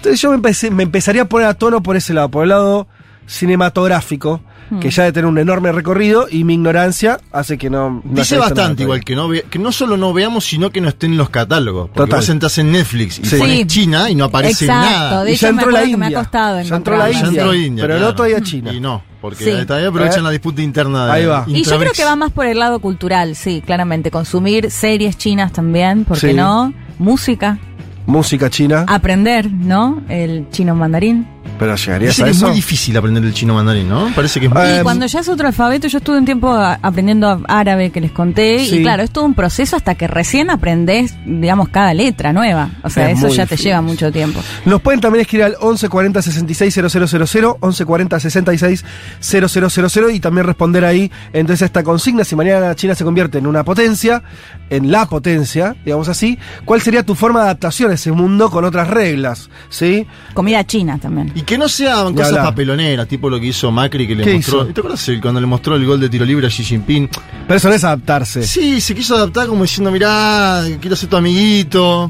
[0.06, 2.50] Entonces yo me, empecé- me empezaría a poner a tono por ese lado, por el
[2.50, 2.88] lado
[3.26, 4.80] cinematográfico, Hmm.
[4.80, 7.90] que ya de tener un enorme recorrido y mi ignorancia hace que no...
[7.90, 9.04] no Dice bastante igual todavía.
[9.04, 11.88] que no, ve- que no solo no veamos, sino que no estén en los catálogos.
[11.90, 12.20] Porque Total.
[12.20, 13.38] vos entras en Netflix y Sí.
[13.38, 13.68] pones.
[13.68, 15.24] China y no aparece Exacto, nada.
[15.24, 16.20] de Y hecho ya entró la me ha India.
[16.20, 18.10] costado Ya entró la Ya India, entró India, pero claro.
[18.12, 18.74] no todavía China.
[18.74, 19.66] Y no, porque Sí.
[19.68, 20.24] también aprovechan Eh.
[20.24, 21.44] la disputa interna de Ahí va.
[21.48, 24.10] Y yo creo que va más por el lado cultural, sí, claramente.
[24.10, 26.34] Consumir series chinas también, ¿por qué Sí.
[26.34, 26.74] no?
[26.98, 27.60] Música,
[28.06, 30.04] Música china, aprender, ¿no?
[30.10, 31.35] El chino mandarín.
[31.58, 32.48] Pero llegarías Dice a que es eso.
[32.48, 34.10] muy difícil aprender el chino mandarín, ¿no?
[34.16, 36.54] Parece que es muy Eh, Y cuando ya es otro alfabeto, yo estuve un tiempo
[36.54, 38.78] aprendiendo árabe que les conté, Sí.
[38.78, 42.70] y claro, es todo un proceso hasta que recién aprendes, digamos, cada letra nueva.
[42.84, 44.42] O sea, Es eso ya te lleva mucho tiempo.
[44.66, 48.86] Nos pueden también escribir al 1140 66 000, 1140 66
[49.22, 52.24] 000 y también responder ahí entonces esta consigna.
[52.24, 54.22] Si mañana China se convierte en una potencia,
[54.70, 58.66] en la potencia, digamos así, ¿cuál sería tu forma de adaptación a ese mundo con
[58.66, 59.50] otras reglas?
[59.70, 60.06] ¿Sí?
[60.34, 61.32] Comida china también.
[61.36, 62.46] Y que no sean cosas hablar.
[62.46, 64.64] papeloneras, tipo lo que hizo Macri, que le ¿Qué mostró.
[64.64, 64.74] hizo?
[64.74, 67.10] ¿Te acuerdas cuando le mostró el gol de tiro libre a Xi Jinping?
[67.48, 68.44] Pero eso no es adaptarse.
[68.44, 72.10] Sí, se quiso adaptar como diciendo, mirá, quiero ser tu amiguito.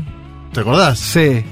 [0.54, 1.00] ¿Te acordás?
[1.00, 1.44] Sí,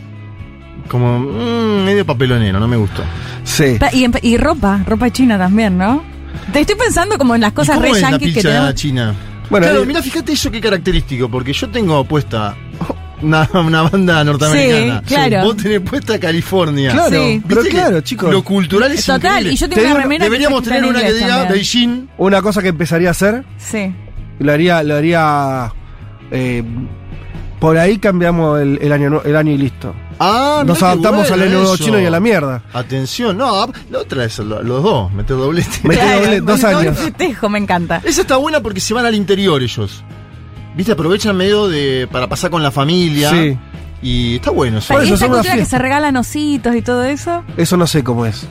[0.88, 3.04] Como mm, medio papelonero, no me gustó.
[3.44, 3.78] sí.
[4.22, 6.04] Y, ropa, ropa china también, ¿no?
[6.52, 8.76] Te estoy pensando como en las cosas ¿Y re yankees que tenemos.
[8.76, 9.14] china?
[9.50, 12.56] Bueno, claro, eh, mira, fíjate eso qué característico, porque yo tengo puesta
[13.24, 15.00] una, una banda norteamericana.
[15.06, 15.44] Sí, claro.
[15.46, 16.92] Vos tenés puesta California.
[16.92, 17.42] Claro, Sí.
[17.48, 18.32] pero ¿Viste que claro, chicos.
[18.32, 19.54] Lo cultural es Total, increíble.
[19.54, 21.54] y yo Te tengo una remera Deberíamos tener en una que diga también.
[21.54, 22.08] Beijing.
[22.18, 23.94] Una cosa que empezaría a hacer, Sí.
[24.40, 25.72] lo haría, lo haría.
[26.32, 26.64] eh,
[27.60, 29.96] por ahí cambiamos el, el año, el año y listo.
[30.20, 32.62] Ah, Nos adaptamos al año nuevo chino y a la mierda.
[32.74, 35.70] Atención, no, la otra es lo- los dos, meter doblete.
[35.84, 36.98] Mete Claro, doble- dos años.
[36.98, 38.02] festejo, me encanta.
[38.04, 40.04] Esa está buena porque se van al interior ellos.
[40.76, 40.94] ¿Viste?
[40.94, 43.30] Aprovechan medio de para pasar con la familia.
[43.30, 43.58] Sí.
[44.02, 44.94] Y está bueno eso.
[44.94, 47.44] Por ¿Y eso esa son una cultura que se regalan ositos y todo eso?
[47.58, 48.48] Eso no sé cómo es.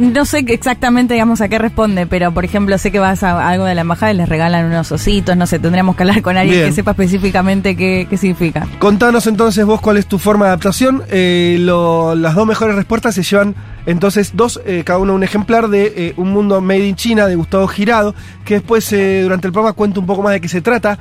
[0.00, 3.64] No sé exactamente, digamos, a qué responde, pero por ejemplo, sé que vas a algo
[3.64, 6.58] de la embajada y les regalan unos ositos, no sé, tendríamos que hablar con alguien
[6.58, 6.68] Bien.
[6.68, 8.66] que sepa específicamente qué, qué significa.
[8.80, 11.02] Contanos entonces vos cuál es tu forma de adaptación.
[11.10, 13.54] Eh, lo- las dos mejores respuestas se llevan
[13.86, 17.36] entonces dos, eh, cada uno un ejemplar de eh, Un Mundo Made in China de
[17.36, 20.60] Gustavo Girado, que después eh, durante el programa cuento un poco más de qué se
[20.60, 20.98] trata,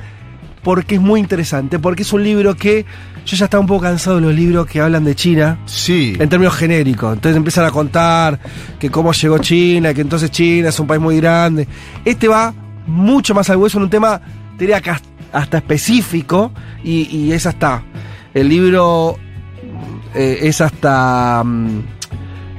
[0.63, 2.85] porque es muy interesante, porque es un libro que
[3.25, 5.57] yo ya estaba un poco cansado de los libros que hablan de China.
[5.65, 6.15] Sí.
[6.19, 7.13] En términos genéricos.
[7.13, 8.39] Entonces empiezan a contar
[8.79, 11.67] que cómo llegó China, que entonces China es un país muy grande.
[12.05, 12.53] Este va
[12.87, 14.19] mucho más al hueso en un tema,
[14.57, 14.81] te diría
[15.31, 16.51] hasta- específico,
[16.83, 17.83] y, y es hasta.
[18.33, 19.17] El libro
[20.15, 21.43] eh, es hasta.
[21.45, 21.79] mm,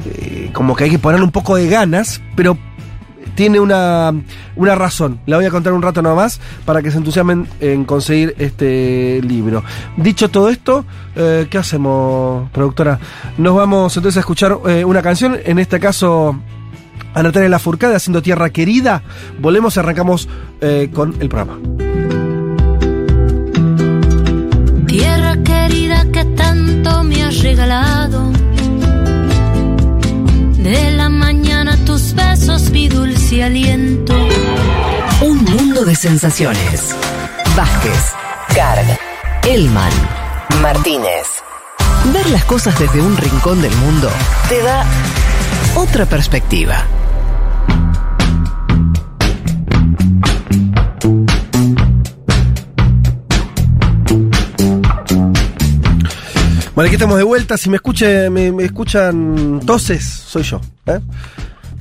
[0.07, 2.57] eh, como que hay que ponerle un poco de ganas, pero
[3.35, 4.13] tiene una,
[4.57, 5.21] una razón.
[5.27, 9.21] La voy a contar un rato nada más para que se entusiasmen en conseguir este
[9.23, 9.63] libro.
[9.97, 10.85] Dicho todo esto,
[11.17, 12.99] eh, ¿qué hacemos, productora?
[13.39, 16.39] Nos vamos entonces a escuchar eh, una canción, en este caso
[17.15, 19.03] a Natalia Lafourcade haciendo Tierra Querida.
[19.39, 20.29] Volvemos y arrancamos
[20.61, 21.59] eh, con el programa.
[24.87, 28.33] Tierra querida que tanto me has regalado.
[30.57, 32.71] De la mañana tus besos,
[33.33, 34.15] y aliento.
[35.23, 36.95] Un mundo de sensaciones.
[37.57, 38.13] Vázquez,
[38.55, 38.99] Carg,
[39.49, 39.93] Elman,
[40.61, 41.27] Martínez.
[42.13, 44.11] Ver las cosas desde un rincón del mundo
[44.49, 44.85] te da
[45.77, 46.85] otra perspectiva.
[56.75, 57.57] Bueno, aquí estamos de vuelta.
[57.57, 60.61] Si me, escuche, me, escuchan toses, soy yo.
[60.87, 61.01] ¿eh?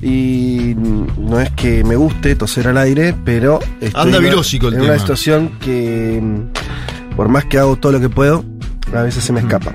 [0.02, 3.58] Y no es que me guste toser al aire, pero.
[3.80, 4.92] estoy Anda en una- virósico el En tema.
[4.92, 8.44] una situación que, mm, por más que hago todo lo que puedo,
[8.94, 9.74] a veces se me escapa.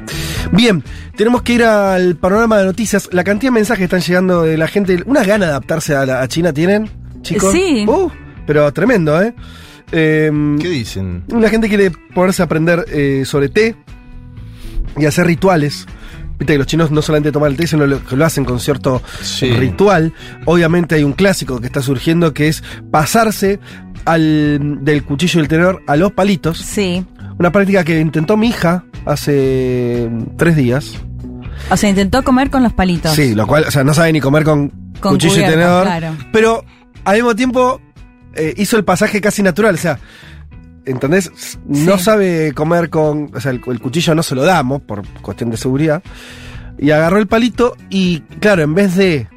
[0.51, 0.84] Bien,
[1.15, 3.10] tenemos que ir al panorama de noticias.
[3.12, 5.01] La cantidad de mensajes que están llegando de la gente.
[5.05, 6.89] Una gana de adaptarse a, la- a China tienen,
[7.21, 7.51] chicos.
[7.51, 7.86] Sí.
[7.88, 8.10] Uh,
[8.45, 9.34] pero tremendo, ¿eh?
[9.91, 11.23] Em, ¿Qué dicen?
[11.29, 13.75] la gente quiere ponerse a aprender eh, sobre té
[14.97, 15.88] y hacer rituales.
[16.39, 18.60] Viste que los chinos no solamente toman el té, sino lo- que lo hacen con
[18.62, 19.52] cierto Sí.
[19.52, 20.13] ritual.
[20.45, 23.60] Obviamente hay un clásico que está surgiendo que es pasarse
[24.06, 26.58] al, del cuchillo y el tenedor a los palitos.
[26.58, 27.06] Sí.
[27.38, 30.95] Una práctica que intentó mi hija hace tres días.
[31.69, 33.12] O sea, intentó comer con los palitos.
[33.13, 35.84] Sí, lo cual, o sea, no sabe ni comer con, Con cuchillo y tenedor.
[35.86, 36.15] claro.
[36.32, 36.63] Pero
[37.04, 37.82] al mismo tiempo
[38.36, 39.75] eh, hizo el pasaje casi natural.
[39.75, 39.99] O sea,
[40.85, 41.31] ¿entendés?
[41.65, 42.03] No Sí.
[42.03, 43.31] sabe comer con.
[43.35, 46.01] O sea, el, el cuchillo no se lo damos por cuestión de seguridad.
[46.77, 49.27] Y agarró el palito y, claro, en vez de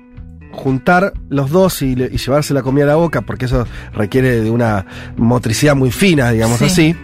[0.52, 4.40] juntar los dos y, le- y llevarse la comida a la boca, porque eso requiere
[4.42, 4.84] de una
[5.16, 6.64] motricidad muy fina, digamos Sí.
[6.66, 6.96] así.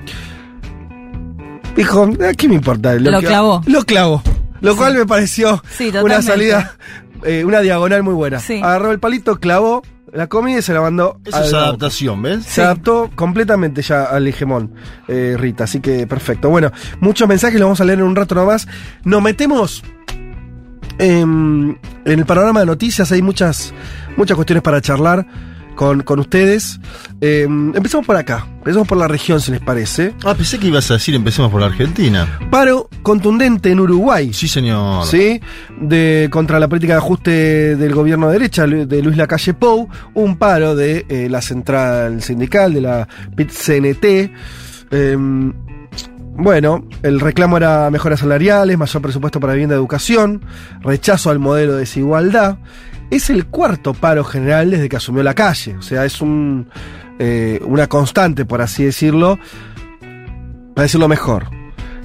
[1.77, 2.94] Dijo, "Ah, ¿qué me importa?
[2.94, 3.62] Lo clavó.
[3.66, 4.22] Lo clavó.
[4.61, 5.62] Lo cual me pareció
[6.03, 6.77] una salida,
[7.24, 8.38] eh, una diagonal muy buena.
[8.38, 11.21] Agarró el palito, clavó la comida y se la mandó.
[11.25, 12.44] Eso a es adaptación, ¿ves?
[12.44, 14.75] Se adaptó completamente ya al hegemón,
[15.07, 16.51] eh, Rita, así que perfecto.
[16.51, 18.66] Bueno, muchos mensajes, los vamos a leer en un rato nomás.
[19.05, 19.83] Nos metemos
[20.99, 23.73] en, en el panorama de noticias, hay muchas,
[24.16, 25.27] muchas cuestiones para charlar
[25.79, 26.81] con, con ustedes.
[27.21, 30.12] Eh, empezamos por acá, empezamos por la región, si les parece.
[30.25, 32.41] Ah, pensé que ibas a decir empecemos por la Argentina.
[32.51, 34.33] Paro contundente en Uruguay.
[34.33, 35.07] Sí, señor.
[35.07, 35.41] ¿sí?
[35.81, 40.37] De, contra la política de ajuste del gobierno de derecha de Luis Lacalle Pou, un
[40.37, 44.33] paro de eh, la central sindical, de la PIT-CNT.
[44.91, 45.53] Em,
[46.38, 50.40] bueno, el reclamo era mejoras salariales, mayor presupuesto para vivienda y educación,
[50.81, 52.59] rechazo al modelo de desigualdad.
[53.11, 56.68] Es el cuarto paro general desde que asumió la calle, o sea, es un,
[57.18, 59.38] eh, una constante, por así decirlo,
[60.74, 61.46] para decirlo mejor.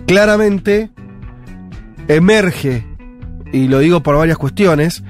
[0.08, 0.90] Claramente,
[2.08, 2.86] emerge,
[3.52, 5.04] y lo digo por varias cuestiones,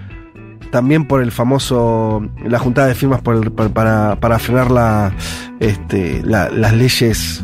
[0.72, 5.14] también por el famoso, la juntada de firmas por el- para, para frenar la,
[5.60, 7.44] este, la- las leyes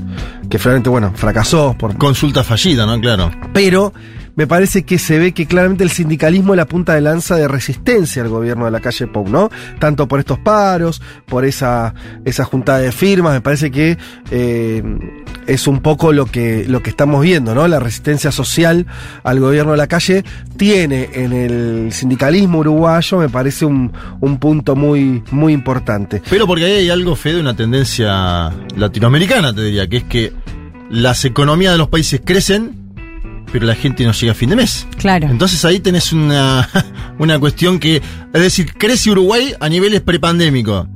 [0.49, 2.99] que finalmente, bueno, fracasó por, Consulta fallida, ¿no?
[2.99, 3.31] Claro.
[3.53, 3.93] pero
[4.39, 7.49] me parece que se ve que claramente el sindicalismo es la punta de lanza de
[7.49, 9.49] resistencia al gobierno de la calle Pou, ¿no?
[9.79, 13.97] Tanto por estos paros, por esa, esa juntada de firmas, me parece que
[14.31, 14.81] eh,
[15.45, 17.67] es un poco lo que, lo que estamos viendo, ¿no?
[17.67, 18.85] La resistencia social
[19.23, 20.23] al gobierno de la calle
[20.55, 26.21] tiene en el sindicalismo uruguayo, me parece un, un punto muy, muy importante.
[26.29, 30.31] Pero porque ahí hay algo, Fede, una tendencia latinoamericana, te diría, que es que
[30.89, 32.78] las economías de los países crecen,
[33.51, 34.87] pero la gente no llega a fin de mes.
[34.97, 35.27] Claro.
[35.27, 36.69] Entonces ahí tenés una,
[37.19, 40.87] una cuestión que, es decir, crece Uruguay a niveles prepandémicos,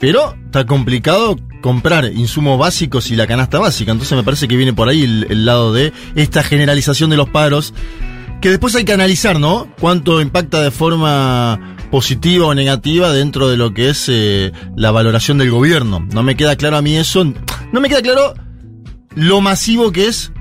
[0.00, 3.92] pero está complicado comprar insumos básicos y la canasta básica.
[3.92, 7.28] Entonces me parece que viene por ahí el, el lado de esta generalización de los
[7.28, 7.74] paros,
[8.40, 9.68] que después hay que analizar, ¿no?
[9.80, 15.38] Cuánto impacta de forma positiva o negativa dentro de lo que es eh, la valoración
[15.38, 16.06] del gobierno.
[16.12, 17.24] No me queda claro a mí eso.
[17.72, 18.34] No me queda claro
[19.14, 20.32] lo masivo que es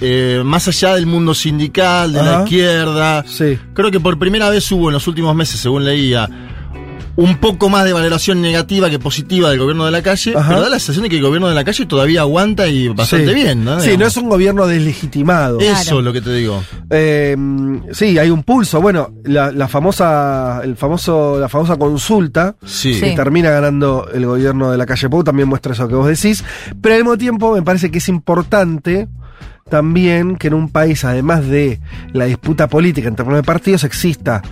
[0.00, 3.24] eh, más allá del mundo sindical, de la izquierda.
[3.26, 3.58] Sí.
[3.74, 6.28] Creo que por primera vez hubo en los últimos meses, según leía,
[7.14, 10.48] un poco más de valoración negativa que positiva del gobierno de la calle, Ajá.
[10.48, 13.28] pero da la sensación de que el gobierno de la calle todavía aguanta y bastante
[13.28, 13.34] Sí.
[13.34, 13.78] bien, ¿no?
[13.80, 15.60] Sí, no es un gobierno deslegitimado.
[15.60, 15.98] Eso Claro.
[15.98, 16.64] es lo que te digo.
[16.88, 17.36] Eh,
[17.92, 18.80] sí, hay un pulso.
[18.80, 22.98] Bueno, la, la famosa, el famoso, la famosa consulta Sí.
[22.98, 23.14] que Sí.
[23.14, 26.42] termina ganando el gobierno de la calle Pou también muestra eso que vos decís.
[26.80, 29.06] Pero al mismo tiempo me parece que es importante
[29.72, 31.80] también que en un país, además de
[32.12, 34.42] la disputa política entre los partidos, exista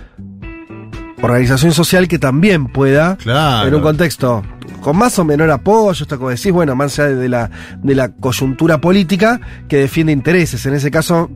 [1.21, 3.67] organización social que también pueda, Claro.
[3.67, 4.41] en un contexto
[4.81, 7.51] con más o menor apoyo, esto como decís, bueno, más allá de la,
[7.83, 10.65] de la coyuntura política, que defiende intereses.
[10.65, 11.29] En ese caso,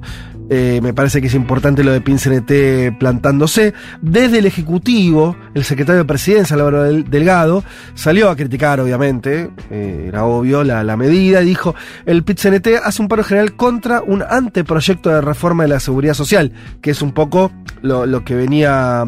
[0.50, 3.74] eh, me parece que es importante lo de PINCNT plantándose.
[4.02, 10.06] Desde el Ejecutivo, el secretario de Presidencia, Álvaro Del- Delgado, salió a criticar, obviamente, eh,
[10.10, 14.22] era obvio, la, la medida, y dijo, el PIT-CNT hace un paro general contra un
[14.22, 19.06] anteproyecto de reforma de la seguridad social, que es un poco lo, lo que venía,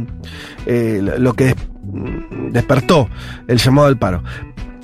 [0.65, 1.56] eh, lo- que des-
[2.52, 3.10] despertó
[3.47, 4.23] el llamado al paro.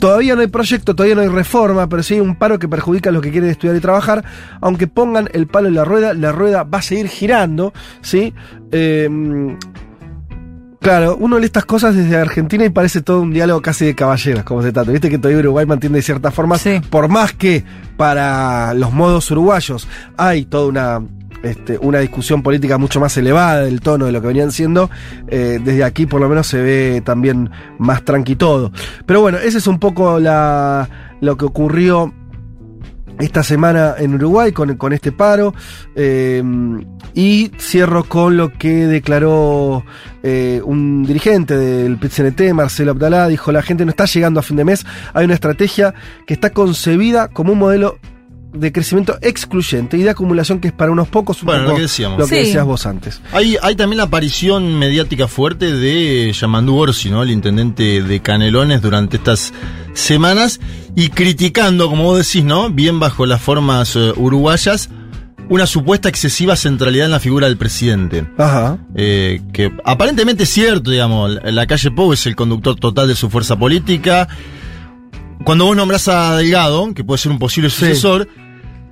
[0.04, 3.10] Todavía no hay proyecto, todavía no hay reforma, pero sí hay un paro que perjudica
[3.10, 4.26] a los que quieren estudiar y trabajar.
[4.60, 8.34] Aunque pongan el palo en la rueda, la rueda va a seguir girando, ¿sí?
[8.74, 9.08] Eh,
[10.82, 14.44] claro, uno lee estas cosas desde Argentina y parece todo un diálogo casi de caballeros,
[14.44, 14.92] como se trata.
[14.92, 16.82] Viste que todavía Uruguay mantiene de cierta forma, Sí.
[16.90, 17.64] por más que
[17.96, 19.88] para los modos uruguayos
[20.18, 21.02] hay toda una
[21.44, 24.90] este, una discusión política mucho más elevada del tono de lo que venían siendo,
[25.28, 28.72] eh, desde aquí por lo menos se ve también más tranqui todo.
[29.06, 30.90] Pero bueno, ese es un poco la,
[31.22, 32.14] lo que ocurrió
[33.20, 35.54] esta semana en Uruguay con, este paro.
[35.96, 36.42] eh,
[37.14, 39.84] y cierro con lo que declaró
[40.24, 44.58] eh, un dirigente del PCNT, Marcelo Abdalá, dijo, la gente no está llegando a fin
[44.58, 45.94] de mes, hay una estrategia
[46.26, 48.00] que está concebida como un modelo
[48.54, 51.82] de crecimiento excluyente y de acumulación que es para unos pocos, un Bueno, lo que
[51.82, 52.20] decíamos.
[52.20, 52.46] lo que Sí.
[52.48, 53.20] decías vos antes.
[53.32, 57.24] Hay, hay también la aparición mediática fuerte de Yamandú Orsi, ¿no?
[57.24, 59.54] El intendente de Canelones durante estas
[59.94, 60.60] semanas
[60.96, 62.70] y criticando, como vos decís, ¿no?
[62.70, 64.90] Bien bajo las formas eh, uruguayas,
[65.50, 68.26] una supuesta excesiva centralidad en la figura del presidente.
[68.38, 68.78] Ajá.
[68.96, 73.30] Eh, que aparentemente es cierto, digamos, la calle Pou es el conductor total de su
[73.30, 74.28] fuerza política.
[75.44, 77.86] Cuando vos nombrás a Delgado, que puede ser un posible Sí.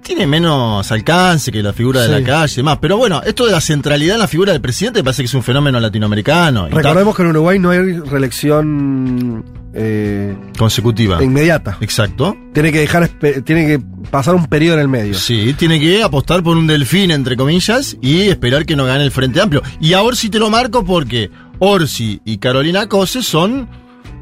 [0.04, 2.14] Tiene menos alcance que la figura de Sí.
[2.14, 2.78] la calle y demás.
[2.82, 5.34] Pero bueno, esto de la centralidad en la figura del presidente me parece que es
[5.34, 6.68] un fenómeno latinoamericano.
[6.70, 11.24] Recordemos que en Uruguay no hay reelección eh, consecutiva.
[11.24, 11.78] inmediata.
[11.82, 12.36] Exacto.
[12.54, 13.08] Tiene que dejar,
[13.46, 15.14] tiene que pasar un periodo en el medio.
[15.14, 19.12] Sí, tiene que apostar por un delfín, entre comillas, y esperar que no gane el
[19.12, 19.62] Frente Amplio.
[19.80, 23.70] Y a Orsi te lo marco porque Orsi y Carolina Cose son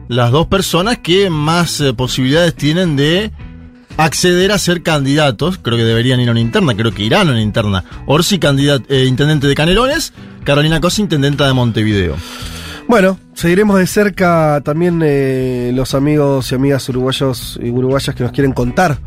[0.08, 3.32] las dos personas que más eh, posibilidades tienen de
[4.00, 5.58] acceder a ser candidatos.
[5.58, 7.84] Creo que deberían ir a una interna, creo que irán a una interna.
[8.06, 12.16] Orsi, candidat- eh, intendente de Canelones, Carolina Cose, intendenta de Montevideo.
[12.88, 18.32] Bueno, seguiremos de cerca también eh, los amigos y amigas uruguayos y uruguayas que nos
[18.32, 18.98] quieren contar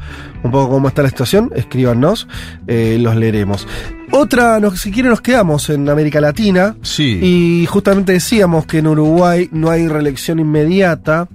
[0.44, 2.28] un poco cómo está la situación, escríbanos,
[2.68, 3.66] eh, los leeremos.
[4.12, 7.18] Otra, nos, si quieren nos quedamos en América Latina Sí.
[7.20, 11.26] y justamente decíamos que en Uruguay no hay reelección inmediata,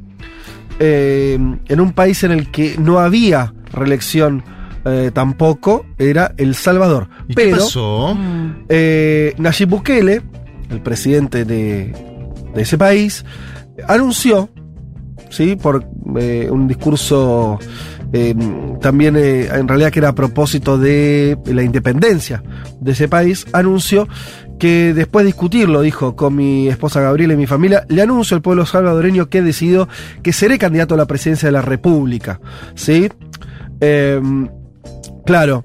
[0.79, 1.37] eh,
[1.67, 4.43] en un país en el que no había reelección
[4.85, 7.09] eh, tampoco, era El Salvador.
[7.27, 8.15] ¿Y qué Pero, pasó?
[8.15, 8.65] Mm.
[8.69, 10.21] eh, Nayib Bukele,
[10.69, 11.93] el presidente de,
[12.53, 13.25] de ese país,
[13.87, 14.49] anunció,
[15.29, 15.55] ¿sí?
[15.55, 17.59] por un discurso
[18.13, 18.33] eh,
[18.79, 22.41] también, eh, en realidad que era a propósito de la independencia
[22.79, 24.07] de ese país, anunció
[24.59, 28.41] que después de discutirlo, dijo con mi esposa Gabriela y mi familia, le anuncio al
[28.41, 29.87] pueblo salvadoreño que he decidido
[30.23, 32.39] que seré candidato a la presidencia de la República.
[32.75, 33.09] ¿Sí?
[33.79, 34.21] Eh,
[35.25, 35.63] claro,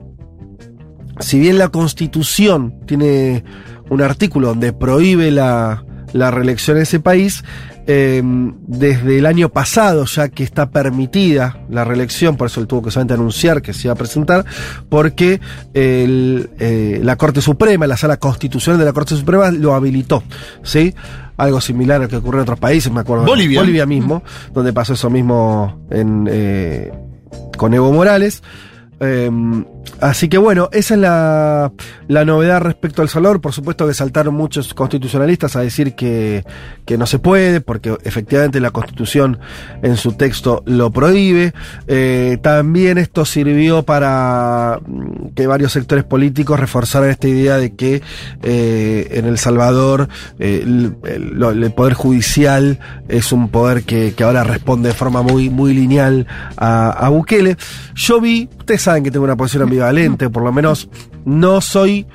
[1.20, 3.44] si bien la constitución tiene
[3.90, 7.44] un artículo donde prohíbe la, la reelección en ese país,
[7.86, 8.22] eh,
[8.66, 12.90] desde el año pasado ya que está permitida la reelección, por eso él tuvo que
[12.90, 14.44] solamente anunciar que se iba a presentar,
[14.88, 15.40] porque
[15.74, 20.22] el, eh, la Corte Suprema, la sala constitucional de la Corte Suprema lo habilitó,
[20.62, 20.94] ¿sí?
[21.36, 23.24] Algo similar a lo que ocurre en otros países, me acuerdo.
[23.24, 23.60] Bolivia.
[23.60, 26.92] Bolivia mismo, donde pasó eso mismo en, eh,
[27.56, 28.42] con Evo Morales.
[29.02, 29.30] Eh,
[30.00, 31.72] así que bueno, esa es la,
[32.08, 33.40] la novedad respecto al Salvador.
[33.40, 36.44] Por supuesto que saltaron muchos constitucionalistas a decir que,
[36.84, 39.38] que no se puede, porque efectivamente la constitución
[39.82, 41.52] en su texto lo prohíbe.
[41.86, 48.02] Eh, también esto sirvió para mm, que varios sectores políticos reforzaran esta idea de que
[48.42, 54.90] eh, en El Salvador eh, el, poder judicial es un poder que, que ahora responde
[54.90, 57.56] de forma muy, muy lineal a, a Bukele.
[57.94, 60.88] Yo vi, ustedes saben que tengo una posición ambivalente, por lo menos
[61.24, 62.06] no soy,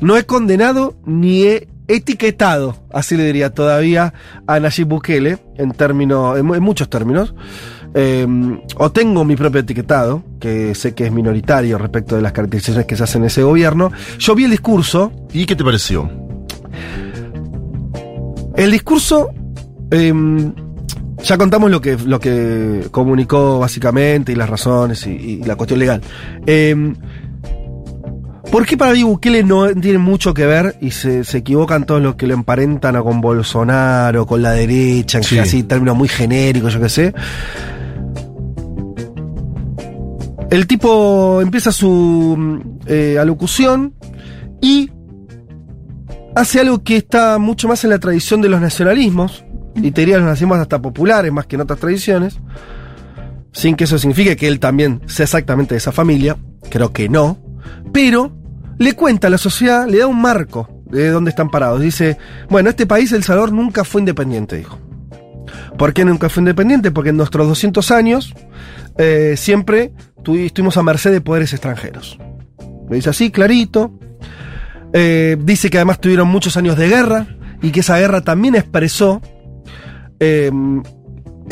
[0.00, 4.12] no he condenado ni he etiquetado, así le diría todavía,
[4.46, 7.34] a Nayib Bukele, en términos, en, mu- en muchos términos.
[7.94, 8.26] Eh,
[8.76, 12.96] o tengo mi propio etiquetado, que sé que es minoritario respecto de las caracterizaciones que
[12.96, 13.90] se hacen en ese gobierno.
[14.18, 16.10] Yo vi el discurso, ¿Y qué te pareció?
[18.56, 19.30] el discurso,
[19.90, 20.52] em,
[21.26, 25.80] ya contamos lo que, lo que comunicó básicamente y las razones y, y la cuestión
[25.80, 26.00] legal.
[26.46, 26.94] Em,
[28.50, 32.00] ¿Por qué para mí Bukele no tiene mucho que ver y se, se equivocan todos
[32.00, 35.38] los que lo emparentan a con Bolsonaro, con la derecha, en Sí.
[35.38, 37.12] así términos muy genéricos, yo qué sé?
[40.50, 43.94] El tipo empieza su mm, eh, alocución
[44.62, 44.90] y
[46.36, 49.44] hace algo que está mucho más en la tradición de los nacionalismos,
[49.76, 52.38] y te diría hasta populares más que en otras tradiciones,
[53.52, 56.36] sin que eso signifique que él también sea exactamente de esa familia,
[56.70, 57.38] creo que no,
[57.92, 58.32] pero
[58.78, 61.80] le cuenta a la sociedad, le da un marco de dónde están parados.
[61.80, 62.18] Dice,
[62.50, 64.78] bueno, este país, El Salvador, nunca fue independiente, dijo.
[65.78, 66.90] ¿Por qué nunca fue independiente?
[66.90, 68.34] Porque en nuestros 200 años
[68.98, 72.18] eh, siempre tuvi- estuvimos a merced de poderes extranjeros.
[72.88, 73.98] Lo dice así, clarito.
[74.92, 77.26] Eh, dice que además tuvieron muchos años de guerra
[77.62, 79.20] y que esa guerra también expresó
[80.20, 80.50] eh,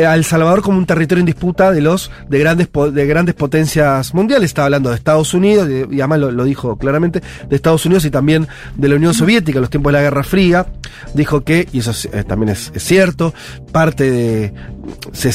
[0.04, 4.12] a El Salvador como un territorio en disputa de los de grandes de grandes potencias
[4.12, 4.46] mundiales.
[4.50, 8.48] Estaba hablando de Estados Unidos, y además lo, dijo claramente, de Estados Unidos y también
[8.74, 10.66] de la Unión Soviética en los tiempos de la Guerra Fría.
[11.14, 13.34] Dijo que, y eso es- eh, también es cierto,
[13.70, 14.52] parte de.
[15.12, 15.32] Se,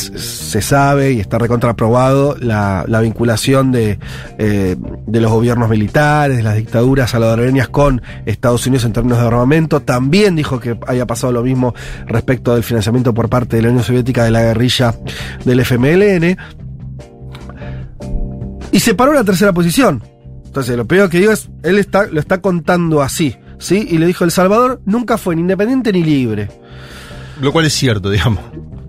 [0.62, 4.00] sabe y está recontraprobado la, la vinculación de,
[4.38, 4.76] eh,
[5.08, 9.82] de los gobiernos militares, de las dictaduras salvadoreñas con Estados Unidos en términos de armamento.
[9.82, 11.74] También dijo que haya pasado lo mismo
[12.08, 14.96] respecto del financiamiento por parte de la Unión Soviética de la guerrilla
[15.46, 16.38] del FMLN.
[18.72, 20.04] Y se paró en la tercera posición.
[20.46, 23.88] Entonces, lo primero que digo es, él está, lo está contando así, ¿sí?
[23.90, 26.50] Y le dijo, El Salvador nunca fue ni independiente ni libre.
[27.42, 28.44] Lo cual es cierto, digamos.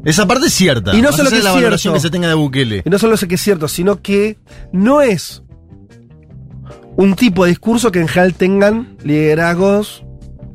[0.05, 0.94] Esa parte es cierta.
[0.94, 1.94] Y no solo que de la es valoración cierto.
[1.94, 2.82] que se tenga de Bukele.
[2.84, 4.38] Y no solo sé que es cierto, sino que
[4.72, 5.42] no es
[6.96, 10.05] un tipo de discurso que en general tengan liderazgos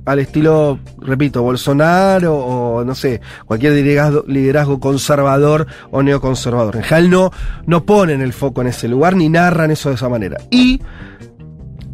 [0.06, 6.76] al estilo, repito, Bolsonaro o no sé, cualquier liderazgo, liderazgo conservador o neoconservador.
[6.76, 7.32] En general no,
[7.66, 10.38] no ponen el foco en ese lugar ni narran eso de esa manera.
[10.52, 10.80] Y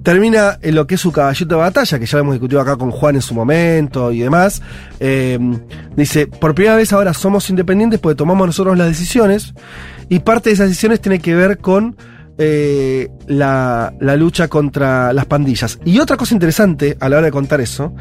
[0.04, 2.76] termina en lo que es su caballito de batalla, que ya lo hemos discutido acá
[2.76, 4.62] con Juan en su momento y demás.
[4.99, 5.39] Eh,
[5.95, 9.54] dice, por primera vez ahora somos independientes porque tomamos nosotros las decisiones
[10.10, 11.95] y parte de esas decisiones tiene que ver con
[12.38, 15.80] eh, la, lucha contra las pandillas.
[15.86, 17.94] Y otra cosa interesante a la hora de contar eso,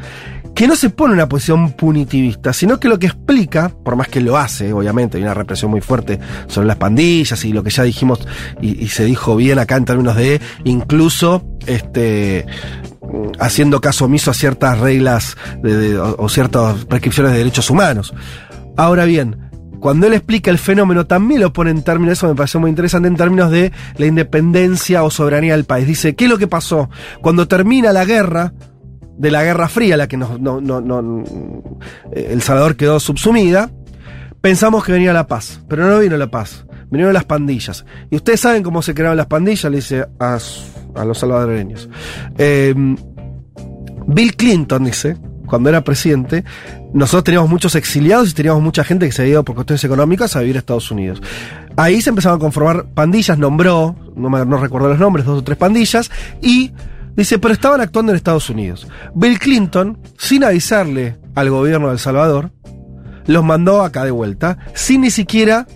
[0.55, 4.21] que no se pone una posición punitivista, sino que lo que explica, por más que
[4.21, 7.83] lo hace, obviamente, hay una represión muy fuerte sobre las pandillas y lo que ya
[7.83, 8.19] dijimos
[8.61, 12.45] y, se dijo bien acá en términos de incluso este
[13.39, 15.37] haciendo caso omiso a ciertas reglas
[16.17, 18.13] o ciertas prescripciones de derechos humanos.
[18.77, 19.50] Ahora bien,
[19.81, 23.07] cuando él explica el fenómeno, también lo pone en términos, eso me pareció muy interesante,
[23.07, 25.87] en términos de la independencia o soberanía del país.
[25.87, 26.89] Dice, ¿qué es lo que pasó?
[27.21, 28.53] Cuando termina la guerra,
[29.17, 33.69] de la Guerra Fría, la que eh, El Salvador quedó subsumida,
[34.41, 37.85] pensamos que venía la paz, pero no vino la paz, vinieron las pandillas.
[38.09, 41.89] Y ustedes saben cómo se crearon las pandillas, le dice a los salvadoreños.
[42.37, 42.73] Eh,
[44.07, 46.43] Bill Clinton dice, cuando era presidente,
[46.93, 50.35] nosotros teníamos muchos exiliados y teníamos mucha gente que se había ido por cuestiones económicas
[50.35, 51.21] a vivir a Estados Unidos.
[51.77, 55.43] Ahí se empezaron a conformar pandillas, nombró, no, me, no recuerdo los nombres, dos o
[55.43, 56.11] tres pandillas,
[56.41, 56.71] y
[57.15, 58.87] dice, pero estaban actuando en Estados Unidos.
[59.15, 62.51] Bill Clinton, sin avisarle al gobierno de El Salvador,
[63.25, 65.67] los mandó acá de vuelta, sin ni siquiera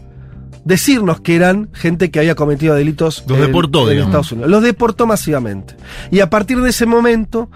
[0.66, 4.00] decirnos que eran gente que había cometido delitos Los en- deportó, en.
[4.00, 4.50] Estados Unidos.
[4.50, 5.76] Los deportó masivamente.
[6.12, 7.50] Y a partir de ese momento,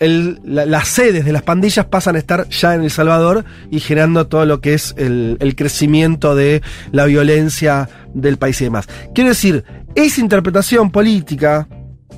[0.00, 3.80] el- la- las sedes de las pandillas pasan a estar ya en El Salvador y
[3.80, 8.86] generando todo lo que es el, el crecimiento de la violencia del país y demás.
[9.14, 11.68] Quiero decir, esa interpretación política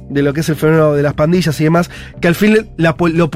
[0.08, 1.90] de lo que es el fenómeno de las pandillas y demás,
[2.20, 3.30] que al fin la lo, lo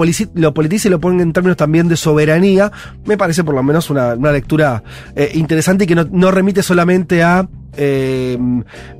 [0.55, 2.73] politiza y lo ponen en términos también de soberanía,
[3.05, 4.83] me parece por lo menos una, una lectura
[5.15, 8.39] eh, interesante y que no, no remite solamente a eh,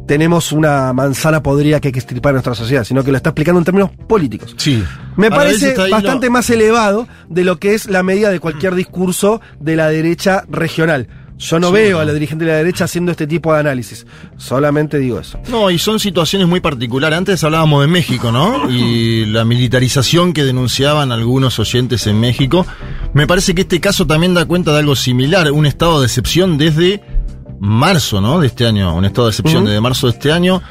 [0.07, 3.31] tenemos una manzana podrida que hay que extirpar en nuestra sociedad, sino que lo está
[3.31, 4.55] explicando en términos políticos.
[4.57, 4.83] Sí.
[5.17, 9.41] Me Ahora, parece bastante más elevado de lo que es la medida de cualquier discurso
[9.61, 11.09] de la derecha regional.
[11.43, 11.99] Yo no Sí, veo no.
[12.01, 14.07] a la dirigente de la derecha haciendo este tipo de análisis.
[14.37, 15.39] Solamente digo eso.
[15.49, 17.19] No, y son situaciones muy particulares.
[17.19, 18.71] Antes hablábamos de México, ¿no?
[18.71, 22.65] Y la militarización que denunciaban algunos oyentes en México.
[23.13, 26.59] Me parece que este caso también da cuenta de algo similar, un estado de excepción
[26.59, 27.03] desde
[27.59, 28.41] marzo, ¿no?
[28.41, 30.63] De este año, un estado de excepción desde marzo de este año.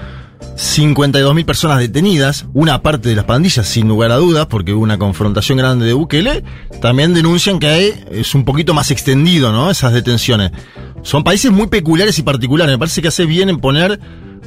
[0.55, 4.97] 52.000 personas detenidas, una parte de las pandillas sin lugar a dudas, porque hubo una
[4.97, 6.43] confrontación grande de Bukele,
[6.81, 9.71] también denuncian que hay, es un poquito más extendido, ¿no?
[9.71, 10.51] Esas detenciones.
[11.03, 13.99] Son países muy peculiares y particulares, me parece que hace bien en poner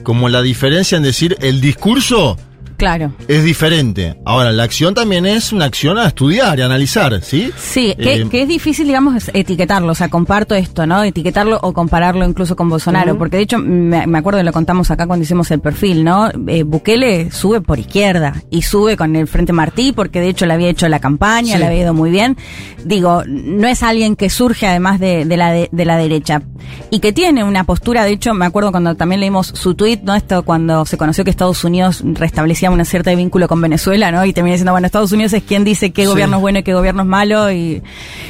[0.03, 2.37] como la diferencia en decir el discurso
[2.77, 3.13] Claro.
[3.29, 4.17] es diferente.
[4.25, 7.51] Ahora, la acción también es una acción a estudiar y a analizar, ¿sí?
[7.57, 9.93] Sí, que, Eh, que es difícil, digamos, etiquetarlo.
[9.93, 11.03] O sea, comparto esto, ¿no?
[11.03, 13.17] Etiquetarlo o compararlo incluso con Bolsonaro.
[13.19, 16.31] Porque de hecho, me, me acuerdo, lo contamos acá cuando hicimos el perfil, ¿no?
[16.49, 20.55] Eh, Bukele sube por izquierda y sube con el Frente Martí porque de hecho le
[20.55, 21.59] había hecho la campaña, Sí.
[21.59, 22.37] le había ido muy bien.
[22.85, 26.43] Digo, no es alguien que surge además de, de la, de, de la derecha.
[26.91, 30.15] Y que tiene una postura, de hecho, me acuerdo cuando también leímos su tweet, ¿no?
[30.15, 34.25] Esto cuando se conoció que Estados Unidos restablecía una cierta vínculo con Venezuela, ¿no?
[34.25, 36.09] Y termina diciendo, bueno, Estados Unidos es quien dice qué Sí.
[36.09, 37.83] gobierno es bueno y qué gobierno es malo y,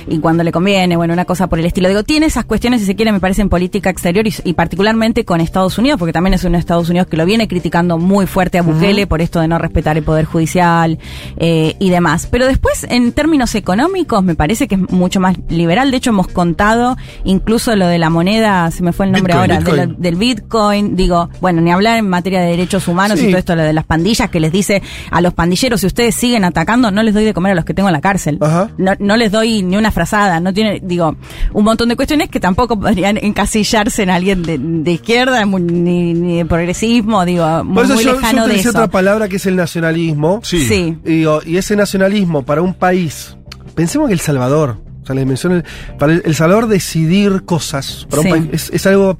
[0.08, 1.88] y cuando le conviene, bueno, una cosa por el estilo.
[1.88, 5.24] Digo, tiene esas cuestiones, si se quiere, me parece, en política exterior y, y particularmente
[5.24, 8.58] con Estados Unidos, porque también es un Estados Unidos que lo viene criticando muy fuerte
[8.58, 10.98] a Bukele por esto de no respetar el poder judicial
[11.36, 12.28] eh, y demás.
[12.30, 15.90] Pero después, en términos económicos, me parece que es mucho más liberal.
[15.90, 19.50] De hecho, hemos contado incluso lo de la moneda, se me fue el nombre Bitcoin,
[19.50, 20.02] ahora, de la- Bitcoin.
[20.02, 20.96] del Bitcoin.
[20.96, 23.26] Digo, bueno, ni hablar en materia de derechos humanos Sí.
[23.26, 26.14] y todo esto, lo de las pandillas que les dice a los pandilleros, si ustedes
[26.14, 28.38] siguen atacando, no les doy de comer a los que tengo en la cárcel.
[28.78, 31.16] No, no les doy ni una frazada, no tiene, digo,
[31.52, 36.38] un montón de cuestiones que tampoco podrían encasillarse en alguien de, de izquierda, ni, ni
[36.38, 38.70] de progresismo, digo, muy, muy yo, yo lejano de eso.
[38.70, 40.40] otra palabra que es el nacionalismo.
[40.42, 40.60] Sí.
[40.60, 40.98] Sí.
[41.04, 43.36] Y, digo, y ese nacionalismo para un país,
[43.74, 45.64] pensemos que El Salvador, o sea, la dimensión, del-
[45.98, 49.18] para el, El Salvador decidir cosas, para un país, es, es algo,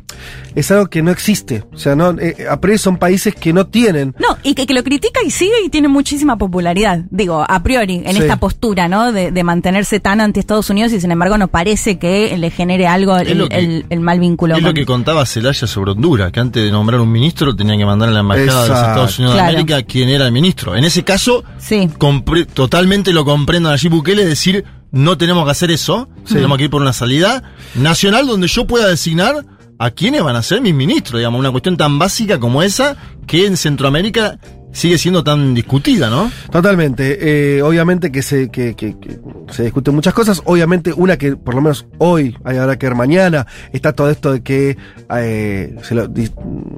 [0.54, 1.64] es algo que no existe.
[1.72, 4.14] O sea, no, eh, a priori son países que no tienen.
[4.18, 8.02] No, y que, que lo critica y sigue y tiene muchísima popularidad, digo, a priori,
[8.04, 8.22] en Sí.
[8.22, 9.12] esta postura, ¿no?
[9.12, 12.86] De, de mantenerse tan anti Estados Unidos y sin embargo no parece que le genere
[12.86, 14.68] algo el, que- el- el mal vínculo Es con...
[14.70, 18.08] lo que contaba Celaya sobre Honduras, que antes de nombrar un ministro tenían que mandar
[18.08, 18.78] a la embajada de los.
[18.78, 19.50] Estados Unidos Claro.
[19.52, 20.74] de América quién era el ministro.
[20.76, 21.88] En ese caso, Sí.
[22.54, 24.64] totalmente lo comprendo a Nayib Bukele decir
[24.94, 27.42] no tenemos que hacer eso, tenemos que ir por una salida
[27.74, 29.44] nacional donde yo pueda designar
[29.76, 33.44] a quiénes van a ser mis ministros, digamos, una cuestión tan básica como esa que
[33.44, 34.38] en Centroamérica
[34.74, 36.30] sigue siendo tan discutida, ¿no?
[36.50, 37.18] Totalmente.
[37.56, 39.18] Eh, obviamente que se, que, que- que
[39.50, 40.42] se discuten muchas cosas.
[40.44, 44.32] Obviamente, una que por lo menos hoy, hay ahora que ver mañana, está todo esto
[44.32, 44.76] de que
[45.16, 46.30] eh, se lo di-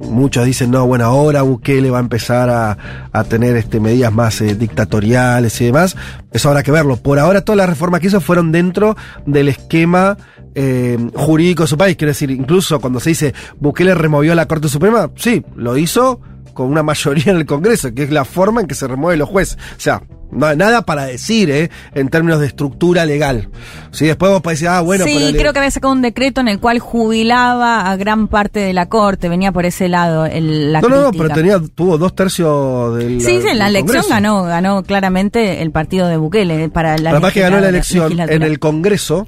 [0.09, 2.77] muchos dicen, no, bueno, ahora Bukele va a empezar a,
[3.11, 5.95] a tener este, medidas más eh, dictatoriales y demás.
[6.31, 6.97] Eso habrá que verlo.
[6.97, 8.95] Por ahora, todas las reformas que hizo fueron dentro
[9.25, 10.17] del esquema
[10.55, 11.95] eh, jurídico de su país.
[11.97, 16.19] Quiero decir, incluso cuando se dice Bukele removió la Corte Suprema, sí, lo hizo
[16.57, 19.29] con una mayoría en el Congreso, que es la forma en que se remueven los
[19.29, 19.59] jueces.
[19.77, 20.01] O sea,
[20.31, 21.69] no hay nada para decir, ¿eh?
[21.93, 23.49] En términos de estructura legal.
[23.91, 26.41] Sí, después vos podés decir, ah, bueno, sí, pero creo que había sacado un decreto
[26.41, 30.73] en el cual jubilaba a gran parte de la corte, venía por ese lado el,
[30.73, 33.21] la No, no, pero tenía, tuvo dos tercios del.
[33.21, 34.09] Sí, sí, en la elección Congreso.
[34.09, 38.19] ganó, ganó claramente el partido de Bukele eh, para la Además que ganó la elección
[38.19, 39.27] en el Congreso,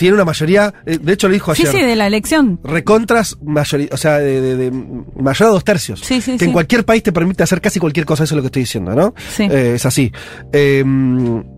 [0.00, 1.80] tiene una mayoría, eh, de hecho lo dijo Sí, ayer.
[1.82, 2.58] sí, de la elección.
[2.64, 4.70] Recontras, mayoría, o sea, de, de, de
[5.20, 6.00] mayor a dos tercios.
[6.00, 6.52] Sí, sí, que en sí.
[6.54, 9.14] cualquier país te permite hacer casi cualquier cosa, eso es lo que estoy diciendo, ¿no?
[9.36, 9.42] Sí.
[9.50, 10.10] Eh, es así.
[10.54, 10.82] Eh,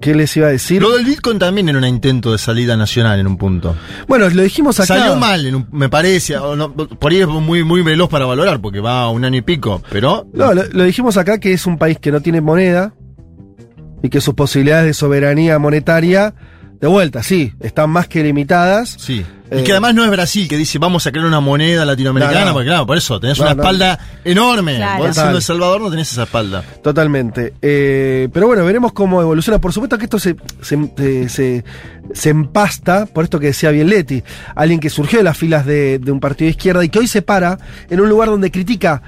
[0.01, 0.83] ¿Qué les iba a decir?
[0.83, 3.77] Lo del Bitcoin también era un intento de salida nacional en un punto.
[4.09, 4.99] Bueno, lo dijimos acá.
[4.99, 6.37] Salió mal, en un- me parece.
[6.37, 9.37] o no, por ahí es muy, muy veloz para valorar, porque va a un año
[9.39, 9.81] y pico.
[9.89, 12.93] Pero No, lo, lo dijimos acá que es un país que no tiene moneda
[14.03, 16.35] y que sus posibilidades de soberanía monetaria,
[16.83, 18.97] de vuelta, sí, están más que limitadas.
[18.99, 19.25] Sí.
[19.51, 22.41] Eh, y que además no es Brasil que dice vamos a crear una moneda latinoamericana,
[22.41, 22.53] No, no.
[22.55, 23.63] porque claro, por eso tenés No, una no.
[23.63, 24.77] espalda enorme.
[24.77, 25.05] Claro.
[25.05, 25.37] Vos siendo.
[25.37, 26.65] El Salvador no tenés esa espalda.
[26.83, 27.55] Totalmente.
[27.63, 29.61] Eh, pero bueno, veremos cómo evoluciona.
[29.61, 31.65] Por supuesto que esto se, se, eh, se-
[32.15, 34.23] se empasta, por esto que decía bien Leti,
[34.57, 37.07] alguien que surgió de las filas de, de un partido de izquierda y que hoy
[37.07, 37.59] se para
[37.91, 39.03] en un lugar donde critica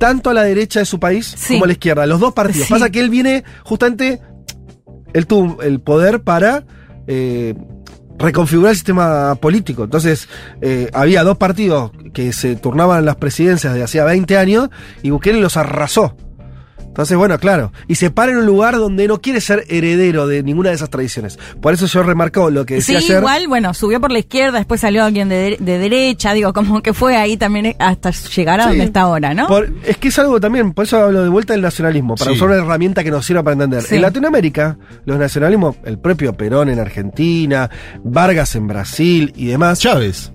[0.00, 1.52] tanto a la derecha de su país Sí.
[1.54, 2.66] como a la izquierda, los dos partidos.
[2.66, 2.72] Sí.
[2.72, 4.20] Pasa que él viene justamente,
[5.12, 6.64] él tuvo el poder para...
[7.12, 7.54] eh,
[8.20, 9.82] reconfigurar el sistema político.
[9.82, 10.28] Entonces,
[10.60, 14.68] eh, había dos partidos que se turnaban las presidencias de hacía 20 años
[15.02, 16.14] y Bukele los arrasó.
[16.90, 17.72] Entonces, bueno, claro.
[17.86, 20.90] Y se para en un lugar donde no quiere ser heredero de ninguna de esas
[20.90, 21.38] tradiciones.
[21.62, 23.18] Por eso yo remarco lo que Sí, decía ayer.
[23.20, 26.92] igual, bueno, subió por la izquierda, después salió alguien de, de derecha, digo, como que
[26.92, 28.68] fue ahí también hasta llegar a Sí.
[28.70, 29.46] donde está ahora, ¿no?
[29.46, 32.36] Por- es que es algo también, por eso hablo de vuelta del nacionalismo, para Sí.
[32.36, 33.82] usar una herramienta que nos sirva para entender.
[33.82, 33.94] Sí.
[33.94, 34.76] En Latinoamérica,
[35.06, 37.70] los nacionalismos, el propio Perón en Argentina,
[38.02, 39.78] Vargas en Brasil y demás.
[39.78, 40.32] Chávez.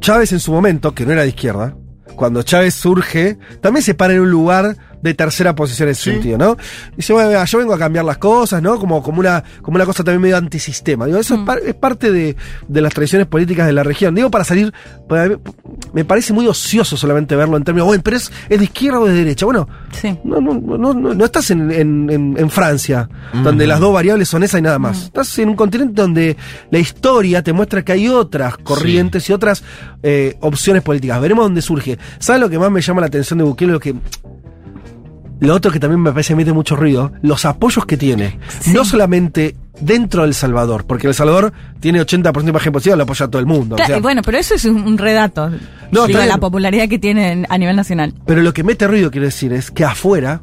[0.00, 1.76] Chávez en su momento, que no era de izquierda,
[2.16, 6.10] cuando Chávez surge, también se para en un lugar de tercera posición en ese Sí.
[6.12, 6.56] sentido, ¿no?
[6.96, 8.78] Dice, bueno, vea, yo vengo a cambiar las cosas, ¿no?
[8.78, 11.04] Como, como, una, como una cosa también medio antisistema.
[11.06, 12.34] Digo, eso es, par- es parte de,
[12.66, 14.14] de las tradiciones políticas de la región.
[14.14, 14.72] Digo, para salir,
[15.08, 15.36] para mí-
[15.92, 19.04] me parece muy ocioso solamente verlo en términos, bueno, pero es, es de izquierda o
[19.06, 19.44] de derecha.
[19.44, 20.18] Bueno, Sí.
[20.24, 23.08] no, no, no, no, no estás en, en- en- en Francia,
[23.42, 25.04] donde las dos variables son esa y nada más.
[25.04, 26.36] Estás en un continente donde
[26.70, 29.62] la historia te muestra que hay otras corrientes y otras
[30.02, 31.20] eh, opciones políticas.
[31.20, 31.98] Veremos dónde surge.
[32.18, 33.72] ¿Sabes lo que más me llama la atención de Bukele?
[33.72, 33.94] Lo que.
[35.44, 38.38] Lo otro que también me parece que mete mucho ruido, los apoyos que tiene.
[38.72, 43.28] No solamente dentro del Salvador, porque El Salvador tiene 80% de imagen positiva, lo apoya
[43.28, 43.74] todo el mundo.
[43.74, 45.50] o Claro, sea, y bueno, pero eso es un, redato.
[45.90, 48.14] No, Digo, la popularidad que tienen a nivel nacional.
[48.26, 50.42] Pero lo que mete ruido, quiero decir, es que afuera,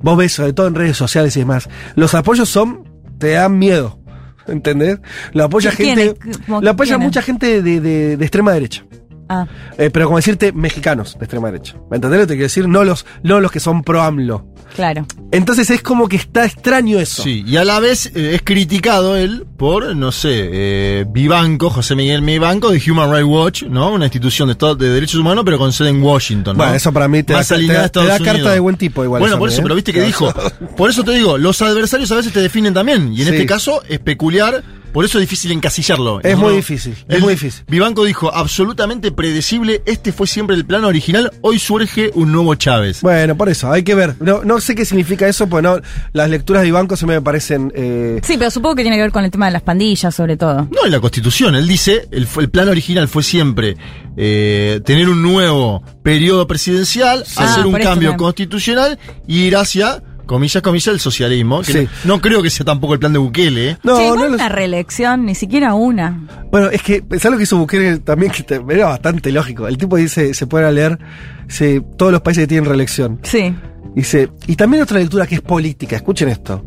[0.00, 2.84] vos ves, sobre todo en redes sociales y demás, los apoyos son,
[3.18, 3.98] te dan miedo.
[4.46, 5.00] ¿Entendés?
[5.32, 6.18] Lo apoya ¿Quién- gente.
[6.46, 8.84] Lo apoya mucha gente de, de- de extrema derecha.
[9.28, 9.46] Ah,
[9.78, 11.74] Eh, pero como decirte, mexicanos de extrema derecha.
[11.90, 12.68] ¿Me entendés lo que te quiero decir?
[12.68, 14.46] No los, no los que son pro AMLO.
[14.74, 15.06] claro.
[15.32, 17.22] Entonces es como que está extraño eso.
[17.22, 21.96] Sí, y a la vez eh, es criticado él por, no sé, eh, Vivanco, José
[21.96, 23.90] Miguel Vivanco, de Human Rights Watch, ¿no?
[23.92, 26.62] Una institución de, Estado- de derechos humanos, pero con sede en Washington, ¿no?
[26.62, 28.52] Bueno, eso para mí te Más da- te alineada da- a Estados te da carta
[28.52, 29.62] de buen tipo igual Bueno, eso, por eso, ¿eh?
[29.64, 30.32] pero viste que dijo.
[30.76, 33.12] Por eso te digo, los adversarios a veces te definen también.
[33.12, 33.32] Y en Sí.
[33.34, 34.62] este caso es peculiar
[34.96, 36.20] Por eso es difícil encasillarlo.
[36.22, 37.62] Es No, muy difícil, es El- muy difícil.
[37.68, 43.02] Vivanco dijo, absolutamente predecible, este fue siempre el plano original, hoy surge un nuevo Chávez.
[43.02, 44.14] Bueno, por eso, hay que ver.
[44.20, 45.78] No, no sé qué significa eso, pues no,
[46.14, 47.70] las lecturas de Ibanco se me parecen...
[47.76, 50.38] eh, Sí, pero supongo que tiene que ver con el tema de las pandillas, sobre
[50.38, 50.66] todo.
[50.72, 51.54] No, en la Constitución.
[51.56, 53.76] Él dice, el, el plan original fue siempre
[54.16, 59.56] eh, tener un nuevo periodo presidencial, Ah, hacer un por esto cambio constitucional y ir
[59.56, 61.62] hacia, comillas, comillas, el socialismo.
[61.62, 61.88] Que Sí.
[62.04, 63.70] no, no creo que sea tampoco el plan de Bukele.
[63.70, 63.78] ¿eh?
[63.82, 66.26] no, Che, no una reelección, ni siquiera una.
[66.50, 68.32] Bueno, es que, ¿sabes lo que hizo Bukele también?
[68.32, 69.66] Que te- era bastante lógico.
[69.68, 70.98] El tipo dice, se puede leer,
[71.46, 73.20] dice, todos los países que tienen reelección.
[73.22, 73.54] Sí.
[73.94, 76.64] Dice, y también otra lectura que es política, escuchen esto.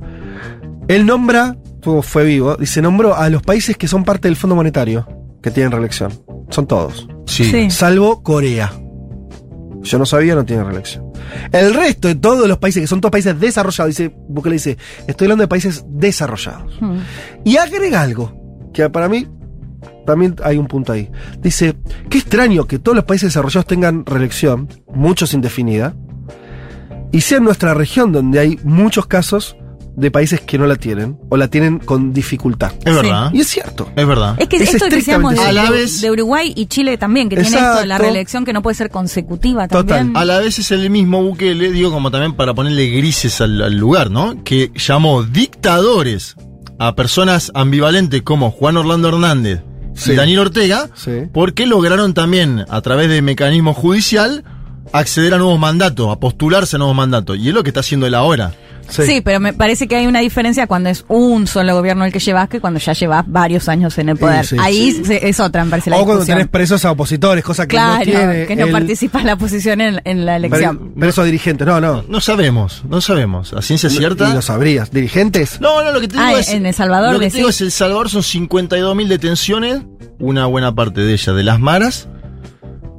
[0.87, 4.55] Él nombra, fue, fue vivo, dice, nombró a los países que son parte del Fondo
[4.55, 5.07] Monetario,
[5.43, 6.11] que tienen reelección.
[6.49, 7.07] Son todos.
[7.27, 7.43] Sí.
[7.45, 7.69] Sí.
[7.69, 8.73] Salvo Corea.
[9.81, 11.05] Yo no sabía, no tiene reelección.
[11.51, 14.77] El resto de todos los países, que son todos países desarrollados, dice, Bukele dice,
[15.07, 16.77] estoy hablando de países desarrollados.
[16.81, 16.97] Hmm.
[17.43, 18.33] Y agrega algo,
[18.73, 19.27] que para mí
[20.05, 21.09] también hay un punto ahí.
[21.41, 21.75] Dice,
[22.09, 25.95] qué extraño que todos los países desarrollados tengan reelección, muchos indefinida,
[27.11, 29.55] y sea en nuestra región donde hay muchos casos
[29.99, 32.71] de países que no la tienen, o la tienen con dificultad.
[32.85, 33.31] Es verdad.
[33.33, 33.89] Y es cierto.
[33.95, 34.35] Es verdad.
[34.39, 36.65] Es que Es esto que decíamos de, estrictamente A la de- vez- de Uruguay y
[36.67, 38.03] Chile también, que tiene esto de la Exacto.
[38.03, 39.85] reelección que no puede ser consecutiva Total.
[39.85, 40.17] también.
[40.17, 43.75] A la vez es el mismo Bukele, digo, como también para ponerle grises al, al
[43.77, 44.43] lugar, ¿no?
[44.43, 46.35] Que llamó dictadores
[46.79, 49.61] a personas ambivalentes como Juan Orlando Hernández
[49.95, 50.13] Sí.
[50.13, 51.11] y Daniel Ortega, Sí.
[51.33, 54.45] porque lograron también, a través de mecanismo judicial,
[54.93, 57.37] acceder a nuevos mandatos, a postularse a nuevos mandatos.
[57.37, 58.53] Y es lo que está haciendo él ahora.
[58.89, 59.21] Sí.
[59.21, 62.49] pero me parece que hay una diferencia cuando es un solo gobierno el que llevas
[62.49, 64.45] que cuando ya llevas varios años en el poder.
[64.45, 65.05] sí, Ahí sí.
[65.05, 66.37] se- es otra, me parece la O cuando discusión.
[66.39, 68.45] tenés presos a opositores, cosa que Claro, no tiene.
[68.47, 70.93] que no el- participa en la oposición en, en la elección.
[70.99, 72.03] Presos dirigentes, no, no.
[72.07, 73.53] No sabemos, no sabemos.
[73.53, 74.29] ¿A ciencia cierta?
[74.29, 74.91] Y lo sabrías.
[74.91, 75.59] ¿Dirigentes?
[75.61, 76.49] No, no, lo que te digo Ah, es.
[76.49, 79.81] en El Salvador Lo que te digo es: El Salvador son 52.000 detenciones,
[80.19, 82.07] una buena parte de ellas de las maras.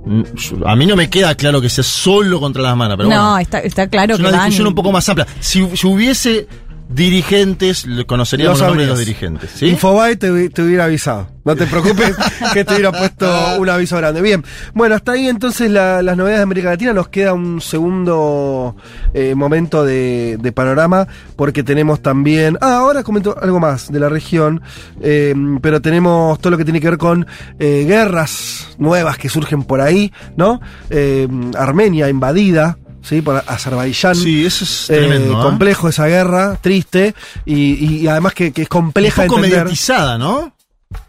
[0.04, 0.22] Mm,
[0.66, 3.38] A mí no me queda claro que sea solo contra las maras, pero no, bueno.
[3.38, 5.26] está, está claro es que una van discusión y- un poco más amplia.
[5.40, 6.48] Si, si hubiese
[6.92, 9.50] dirigentes, conoceríamos Lo los nombres de los dirigentes.
[9.54, 9.66] ¿sí?
[9.66, 11.28] Infobae te, hubi- te hubiera avisado.
[11.44, 12.14] No te preocupes
[12.52, 13.26] que te hubiera puesto
[13.58, 14.20] un aviso grande.
[14.20, 16.92] Bien, bueno, hasta ahí entonces la- las novedades de América Latina.
[16.92, 18.76] Nos queda un segundo
[19.14, 22.58] eh, momento de, de panorama porque tenemos también...
[22.60, 24.60] Ah, ahora comento algo más de la región,
[25.00, 27.26] eh, pero tenemos todo lo que tiene que ver con
[27.58, 30.60] eh, guerras nuevas que surgen por ahí, ¿no?
[30.90, 31.26] Eh,
[31.56, 32.76] Armenia invadida.
[33.02, 33.22] ¿Sí?
[33.22, 34.14] Por Azerbaiyán.
[34.14, 35.38] Sí, eso es Eh, tremendo.
[35.38, 35.42] ¿eh?
[35.42, 37.14] complejo esa guerra, triste,
[37.46, 39.64] y, además que, que es compleja Un poco de entender.
[39.64, 40.52] mediatizada, ¿no?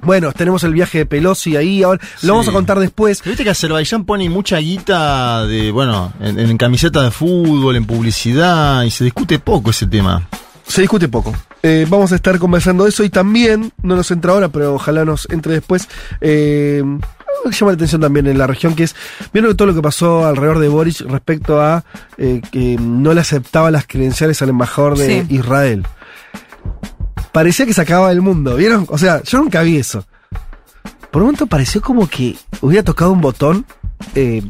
[0.01, 2.27] Bueno, tenemos el viaje de Pelosi ahí, ahora Sí.
[2.27, 3.21] lo vamos a contar después.
[3.23, 8.83] Viste que Azerbaiyán pone mucha guita de, bueno, en, en camiseta de fútbol, en publicidad,
[8.83, 10.27] y se discute poco ese tema.
[10.67, 11.33] Se discute poco.
[11.63, 15.03] Eh, vamos a estar conversando de eso y también, no nos entra ahora, pero ojalá
[15.03, 15.89] nos entre después,
[16.21, 16.83] eh,
[17.49, 18.95] que llama la atención también en la región, que es,
[19.33, 21.83] vieron todo lo que pasó alrededor de Boric respecto a
[22.17, 25.35] eh, que no le aceptaba las credenciales al embajador de Sí.
[25.35, 25.85] Israel.
[27.31, 28.85] Parecía que se acababa el mundo, ¿vieron?
[28.89, 30.05] O sea, yo nunca vi eso.
[31.11, 33.65] Por un momento pareció como que hubiera tocado un botón
[34.15, 34.41] eh,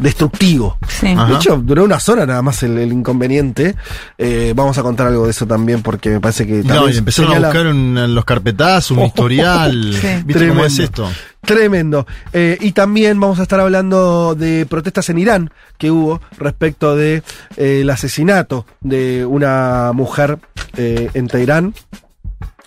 [0.00, 0.78] destructivo.
[0.88, 1.14] Sí.
[1.14, 3.74] De hecho, duró unas horas nada más el, el inconveniente.
[4.18, 6.98] Eh, vamos a contar algo de eso también porque me parece que No, también y
[6.98, 9.94] empezaron señala- a buscar un- en los carpetazos, un historial.
[10.02, 10.08] Sí.
[10.24, 10.82] ¿Viste cómo es Tremendo.
[11.08, 11.08] esto?
[11.42, 12.06] Tremendo.
[12.32, 17.22] Eh, y también vamos a estar hablando de protestas en Irán que hubo respecto de
[17.56, 20.38] eh, el asesinato de una mujer
[20.76, 21.74] eh, en Teherán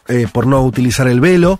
[0.08, 1.60] eh, por no utilizar el velo.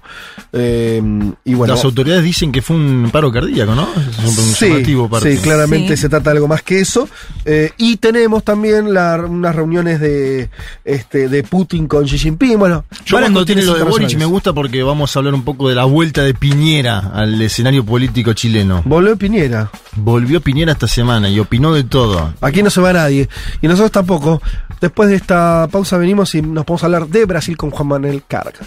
[0.54, 1.02] Eh,
[1.44, 3.88] y bueno, Las autoridades dicen que fue un paro cardíaco, ¿no?
[3.96, 5.36] Es un, Sí, parte.
[5.36, 6.02] sí, claramente Sí.
[6.04, 7.10] se trata de algo más que eso.
[7.46, 10.50] Eh, y tenemos también la- unas reuniones de,
[10.84, 12.58] este, de Putin con Xi Jinping.
[12.58, 15.70] Bueno, Yo cuando tiene lo de Boric me gusta porque vamos a hablar un poco
[15.70, 18.82] de la vuelta de Piñera al escenario político chileno.
[18.86, 19.70] Volvió Piñera.
[19.96, 22.34] Volvió Piñera esta semana y opinó de todo.
[22.42, 23.28] Aquí no se va nadie.
[23.62, 24.42] Y nosotros tampoco.
[24.82, 28.60] Después de esta pausa venimos y nos podemos hablar de Brasil con Juan Manuel Carga.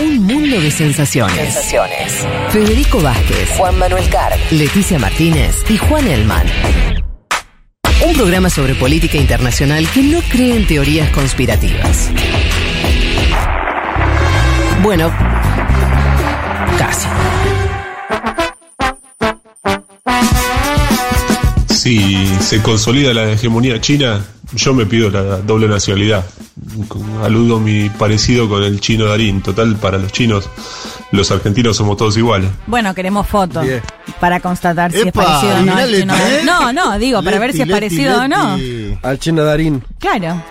[0.00, 1.36] Un mundo de sensaciones.
[1.36, 2.26] Sensaciones.
[2.50, 4.36] Federico Vázquez, Juan Manuel Carg.
[4.50, 6.46] Leticia Martínez y Juan Elman.
[8.04, 12.10] Un programa sobre política internacional que no cree en teorías conspirativas.
[14.82, 15.10] Bueno,
[16.78, 17.08] casi.
[21.68, 24.20] Si se consolida la hegemonía china,
[24.54, 26.24] yo me pido la doble nacionalidad.
[27.22, 29.42] Aludo mi parecido con el chino Darín.
[29.42, 30.48] Total, para los chinos
[31.12, 32.50] los argentinos somos todos iguales.
[32.66, 33.64] Bueno, queremos fotos
[34.20, 35.86] para constatar si es parecido o no.
[35.86, 36.14] chino.
[36.44, 38.58] No, no, digo, para ver si es Leti, parecido o no.
[39.02, 39.84] Al chino Darín.
[39.98, 40.42] Claro.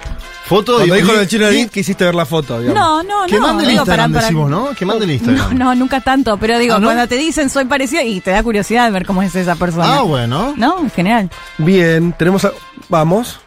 [0.47, 2.79] Foto Cuando dijo lo del chino Darín, quisiste ver la foto, digamos.
[2.79, 3.41] No, no, Que no.
[3.47, 4.69] mande el Instagram, decimos, ¿no?
[4.77, 5.57] Que mande el Instagram.
[5.57, 6.87] No, no, nunca tanto, pero digo, ¿Ah, no?
[6.87, 9.97] cuando te dicen soy parecido y te da curiosidad de ver cómo es esa persona.
[9.97, 10.53] Ah, bueno.
[10.55, 10.79] ¿No?
[10.79, 11.29] En general.
[11.57, 12.51] Bien, tenemos a...
[12.89, 13.39] Vamos.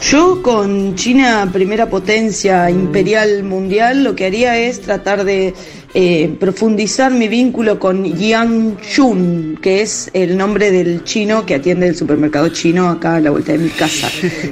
[0.00, 5.54] Yo con China, primera potencia imperial mundial, lo que haría es tratar de
[5.98, 11.88] eh, profundizar mi vínculo con Yang Shun, que es el nombre del chino que atiende
[11.88, 14.08] el supermercado chino acá a la vuelta de mi casa.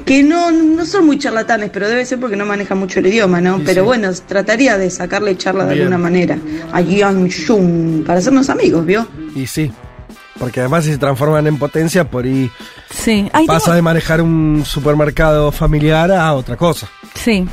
[0.07, 3.43] Que no, no son muy charlatanes, pero debe ser porque no manejan mucho el idioma,
[3.43, 3.61] ¿no?
[3.63, 5.83] Pero bueno, trataría de sacarle charla de Bien.
[5.87, 6.39] alguna manera
[6.73, 9.07] a Yang Shun para hacernos amigos, ¿vio?
[9.37, 9.71] Y sí.
[10.39, 12.51] Porque además si se transforman en potencia, por ahí
[12.91, 13.29] Sí.
[13.35, 16.89] Ay, pasa tengo- de manejar un supermercado familiar a otra cosa.
[17.15, 17.45] Sí.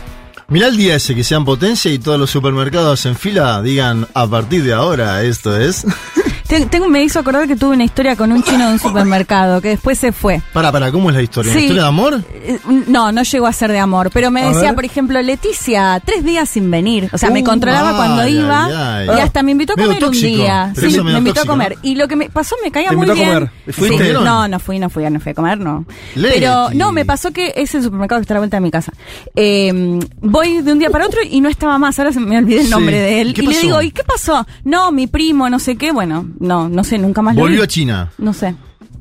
[0.51, 4.27] Mirá el día ese que sean potencia y todos los supermercados en fila digan a
[4.27, 5.85] partir de ahora esto es.
[6.51, 9.61] Te- Tengo, me hizo acordar que tuve una historia con un chino de un supermercado
[9.61, 10.41] que después se fue.
[10.51, 11.49] Para, para, ¿cómo es la historia?
[11.49, 11.65] ¿Una Sí.
[11.67, 12.21] historia de amor?
[12.33, 14.75] Eh, No, no llegó a ser de amor, pero me A decía, ver.
[14.75, 17.09] por ejemplo, Leticia, tres días sin venir.
[17.13, 19.07] O sea, me Uh, controlaba ay, cuando ay, iba ay.
[19.07, 20.73] y hasta me invitó a comer tóxico, un día.
[20.75, 21.77] Sí, me invitó tóxico, a comer.
[21.83, 23.27] Y lo que me pasó me caía Te muy a bien.
[23.29, 23.49] comer.
[23.69, 24.07] ¿Fuiste?
[24.07, 24.13] Sí.
[24.21, 25.85] No, no fui, no fui, no fui a comer, no.
[26.15, 26.39] Leti.
[26.39, 28.71] Pero no, me pasó que es el supermercado que está a la vuelta de mi
[28.71, 28.91] casa.
[29.37, 31.97] Eh, voy de un día para otro y no estaba más.
[31.97, 32.71] Ahora se me olvidé el Sí.
[32.71, 33.33] nombre de él.
[33.33, 34.45] ¿Qué Y le digo, ¿y qué pasó?
[34.65, 35.93] No, mi primo, no sé qué.
[35.93, 37.63] Bueno, no, no sé, nunca más lo Volvió vi.
[37.63, 38.11] a China.
[38.17, 38.55] No sé.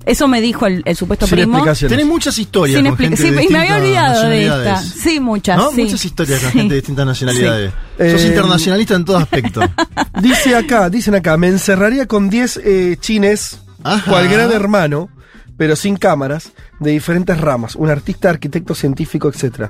[0.06, 1.56] Eso me dijo el, el supuesto Sin primo.
[1.58, 1.90] explicaciones.
[1.96, 4.54] Tenés muchas historias Sin con expli- gente sí, de y me había olvidado de esta.
[4.56, 4.94] nacionalidades.
[5.02, 5.56] Sí, muchas.
[5.58, 5.70] ¿No?
[5.72, 5.82] sí.
[5.82, 6.58] Muchas historias con Sí.
[6.58, 7.70] gente de distintas nacionalidades.
[7.98, 8.10] Sí.
[8.10, 9.60] Sos Eh, internacionalista en todo aspecto.
[10.22, 14.10] Dice acá, dicen acá, me encerraría con 10 eh, chines, Ajá.
[14.10, 15.10] cual gran hermano,
[15.58, 17.76] pero sin cámaras, de diferentes ramas.
[17.76, 19.68] Un artista, arquitecto, científico, etc.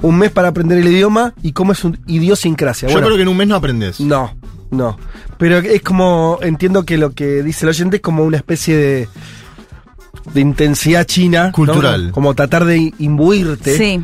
[0.00, 2.86] Un mes para aprender el idioma y cómo es un idiosincrasia.
[2.88, 3.98] Yo Bueno, creo que en un mes no aprendes.
[3.98, 4.32] No,
[4.72, 4.98] no.
[5.38, 9.08] Pero es como, entiendo que lo que dice el oyente es como una especie de,
[10.34, 11.46] de intensidad china.
[11.46, 11.52] ¿no?
[11.52, 12.10] Cultural.
[12.12, 14.00] Como tratar de imbuirte Sí.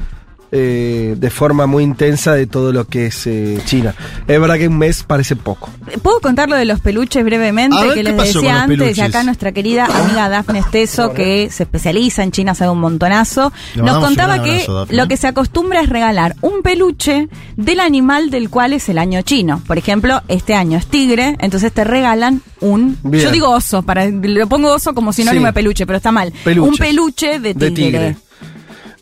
[0.51, 3.95] Eh, de forma muy intensa de todo lo que es eh, China.
[4.27, 5.71] Es verdad que un mes parece poco.
[6.03, 7.77] ¿Puedo contar lo de los peluches brevemente?
[7.77, 8.97] Ver, que ¿qué les decía antes.
[8.97, 13.53] Y acá nuestra querida amiga Dafne Esteso, que se especializa en China, sabe un montonazo,
[13.75, 18.51] Le nos contaba que lo que se acostumbra es regalar un peluche del animal del
[18.51, 19.63] cual es el año chino.
[19.67, 22.99] Por ejemplo, este año es tigre, entonces te regalan un.
[23.03, 23.25] Bien.
[23.25, 25.47] Yo digo oso, para, lo pongo oso como sinónimo Sí.
[25.47, 26.33] de peluche, pero está mal.
[26.45, 26.73] Peluches.
[26.73, 27.69] Un peluche de tigre.
[27.69, 28.17] De tigre.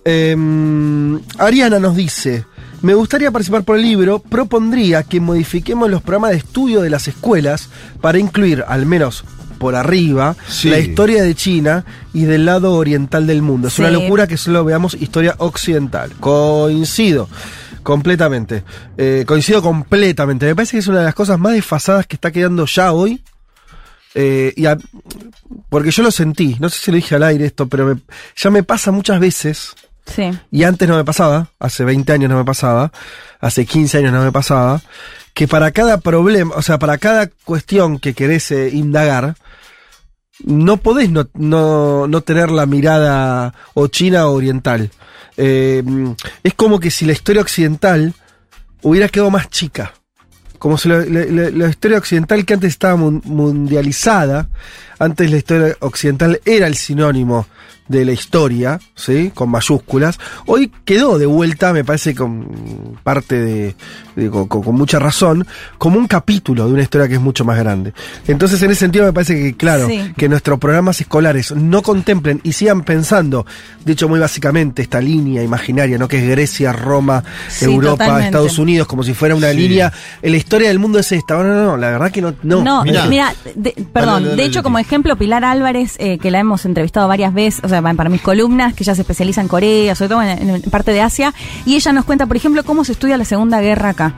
[0.09, 0.36] Eh,
[1.38, 2.44] Ariana nos dice,
[2.80, 7.09] me gustaría participar por el libro, propondría que modifiquemos los programas de estudio de las
[7.09, 7.68] escuelas
[8.00, 9.24] para incluir, al menos
[9.59, 10.68] por arriba, Sí.
[10.68, 11.84] la historia de China
[12.14, 13.66] y del lado oriental del mundo.
[13.68, 13.82] Es Sí.
[13.82, 16.12] una locura que solo veamos historia occidental.
[16.20, 17.28] Coincido.
[17.82, 18.62] Completamente.
[18.98, 20.46] Eh, coincido completamente.
[20.46, 23.22] Me parece que es una de las cosas más desfasadas que está quedando ya hoy.
[24.14, 24.78] Eh, y a-
[25.68, 28.00] porque yo lo sentí, no sé si lo dije al aire esto, pero me-
[28.36, 29.74] ya me pasa muchas veces
[30.07, 30.30] Sí.
[30.52, 32.92] y antes no me pasaba, hace 20 años no me pasaba,
[33.40, 34.80] hace 15 años no me pasaba,
[35.34, 39.34] que para cada problema, o sea, para cada cuestión que querés eh, indagar,
[40.44, 44.90] no podés no, no, no tener la mirada o china o oriental.
[45.36, 45.82] Eh,
[46.42, 48.14] es como que si la historia occidental
[48.82, 49.92] hubiera quedado más chica.
[50.59, 54.48] Como si la, historia occidental que antes estaba mun- mundializada,
[54.98, 57.46] antes la historia occidental era el sinónimo
[57.89, 59.30] de la historia, ¿sí?
[59.34, 60.18] Con mayúsculas.
[60.47, 63.74] Hoy quedó de vuelta, me parece con parte de,
[64.16, 65.47] de- con, mucha razón,
[65.78, 67.93] como un capítulo de una historia que es mucho más grande.
[68.26, 70.12] Entonces, en ese sentido, me parece que, claro, Sí.
[70.16, 73.47] que nuestros programas escolares no contemplen y sigan pensando,
[73.84, 76.09] dicho muy básicamente, esta línea imaginaria, ¿no?
[76.09, 78.26] Que es Grecia, Roma, Sí, Europa, totalmente.
[78.26, 79.57] Estados Unidos, como si fuera una Sí.
[79.59, 79.93] línea.
[80.22, 81.34] En la historia del mundo es esta.
[81.37, 82.34] No, no, no, la verdad que no.
[82.43, 86.30] No, No, mira, de- perdón, Dale, dale, de hecho como ejemplo Pilar Álvarez, eh, que
[86.30, 89.48] la hemos entrevistado varias veces, o sea, para mis columnas, que ella se especializa en
[89.48, 91.32] Corea, sobre todo en, en parte de Asia,
[91.64, 94.14] y ella nos cuenta, por ejemplo, cómo se estudia la Segunda Guerra acá.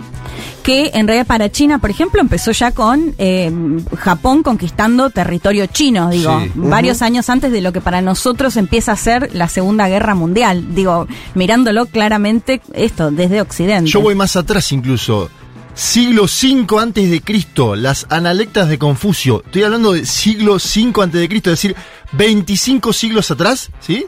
[0.63, 3.51] Que en realidad para China, por ejemplo, empezó ya con eh,
[3.97, 6.53] Japón conquistando territorio chino, digo, Sí.
[6.55, 10.75] varios años antes de lo que para nosotros empieza a ser la Segunda Guerra Mundial,
[10.75, 13.91] digo, mirándolo claramente esto, desde Occidente.
[13.91, 15.31] Yo voy más atrás incluso.
[15.79, 19.45] Siglo V antes de Cristo, las analectas de Confucio.
[19.47, 21.77] Estoy hablando de siglo V antes de Cristo, es decir,
[22.11, 24.05] 25 siglos atrás, ¿sí?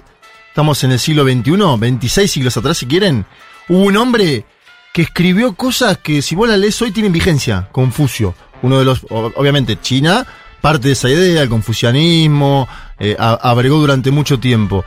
[0.49, 3.25] Estamos en el siglo XXI, 26 siglos atrás si quieren.
[3.68, 4.45] Hubo un hombre
[4.93, 7.68] que escribió cosas que si vos las lees hoy tienen vigencia.
[7.71, 10.27] Confucio, uno de los, obviamente China,
[10.61, 12.66] parte de esa idea, el confucianismo,
[12.99, 13.16] eh,
[13.62, 14.85] durante mucho tiempo.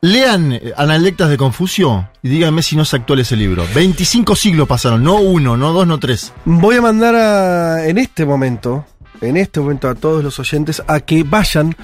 [0.00, 3.64] Lean Analectas de Confucio y díganme si no es actual ese libro.
[3.74, 6.32] 25 siglos pasaron, no uno, no dos, no tres.
[6.44, 8.86] Voy a mandar a, en este momento,
[9.20, 11.74] en este momento a todos los oyentes a que vayan,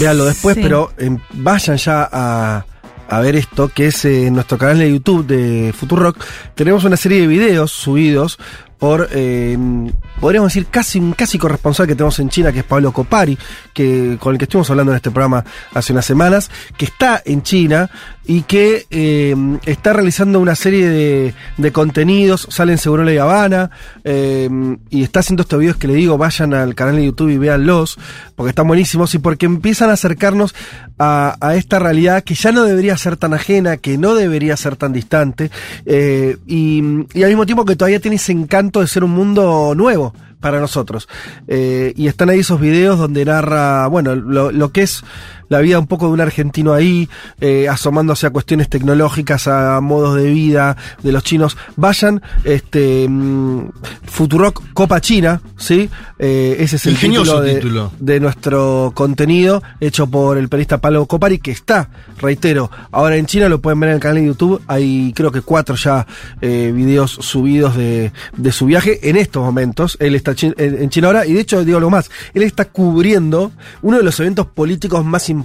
[0.00, 0.62] véanlo después, Sí.
[0.62, 2.64] pero em, vayan ya a,
[3.08, 6.18] a ver esto, que es eh, en nuestro canal de YouTube de Futurock.
[6.56, 8.38] Tenemos una serie de videos subidos
[8.80, 9.56] por, eh,
[10.20, 13.38] podríamos decir, casi un casi corresponsal que tenemos en China, que es Pablo Copari,
[13.74, 17.42] que, con el que estuvimos hablando en este programa hace unas semanas, que está en
[17.42, 17.90] China
[18.24, 23.70] y que eh, está realizando una serie de, de contenidos, sale en Seguro La Habana,
[24.02, 24.48] eh,
[24.88, 27.98] y está haciendo estos videos que le digo, vayan al canal de YouTube y véanlos,
[28.34, 30.54] porque están buenísimos y porque empiezan a acercarnos
[30.98, 34.76] a, a esta realidad que ya no debería ser tan ajena, que no debería ser
[34.76, 35.50] tan distante,
[35.84, 39.74] eh, y, y al mismo tiempo que todavía tiene ese encanto de ser un mundo
[39.74, 41.08] nuevo para nosotros.
[41.48, 45.02] Eh, y están ahí esos videos donde narra, bueno, lo, lo que es
[45.50, 47.08] la vida un poco de un argentino ahí,
[47.40, 51.56] eh, asomándose a cuestiones tecnológicas, a modos de vida de los chinos.
[51.76, 53.68] Vayan, este, mm,
[54.04, 55.90] Futurock Copa China, ¿sí?
[56.20, 57.92] Eh, ese es el título de, título.
[57.98, 63.48] de nuestro contenido, hecho por el periodista Pablo Copari, que está, reitero, ahora en China,
[63.48, 66.06] lo pueden ver en el canal de YouTube, hay creo que cuatro ya
[66.40, 71.08] eh, videos subidos de, de su viaje en estos momentos, él está en, en China
[71.08, 73.50] ahora, y de hecho digo algo más, él está cubriendo
[73.82, 75.39] uno de los eventos políticos más importantes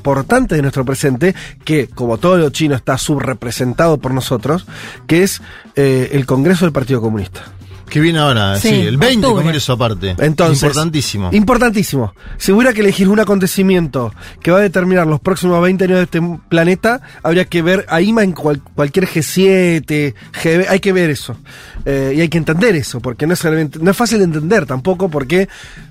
[0.55, 1.33] de nuestro presente,
[1.63, 4.65] que como todo lo chino está subrepresentado por nosotros,
[5.07, 5.41] que es
[5.75, 7.41] eh, el Congreso del Partido Comunista.
[7.89, 9.43] Que viene ahora, sí, Sí, el 20 octubre.
[9.43, 10.15] congreso aparte.
[10.17, 11.29] Entonces, Importantísimo.
[11.31, 12.15] Importantísimo.
[12.37, 16.03] Si hubiera que elegir un acontecimiento que va a determinar los próximos 20 años de
[16.05, 16.19] este
[16.49, 21.37] planeta, habría que ver a IMA en cual- cualquier G7, GB, hay que ver eso.
[21.85, 23.43] Eh, y hay que entender eso, porque no es,
[23.79, 25.47] no es fácil de entender tampoco, porque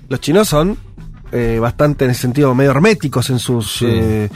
[0.09, 0.77] los chinos son
[1.31, 3.81] eh, bastante en ese sentido medio herméticos en sus...
[3.81, 4.29] eh,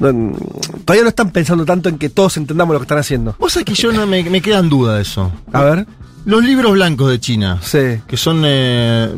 [0.00, 0.36] no-
[0.84, 3.34] todavía no están pensando tanto en que todos entendamos lo que están haciendo.
[3.38, 5.32] Vos sabés que yo no me, me queda en duda eso.
[5.52, 5.86] A ver.
[6.24, 8.00] Los libros blancos de China, Sí.
[8.08, 9.08] que son eh,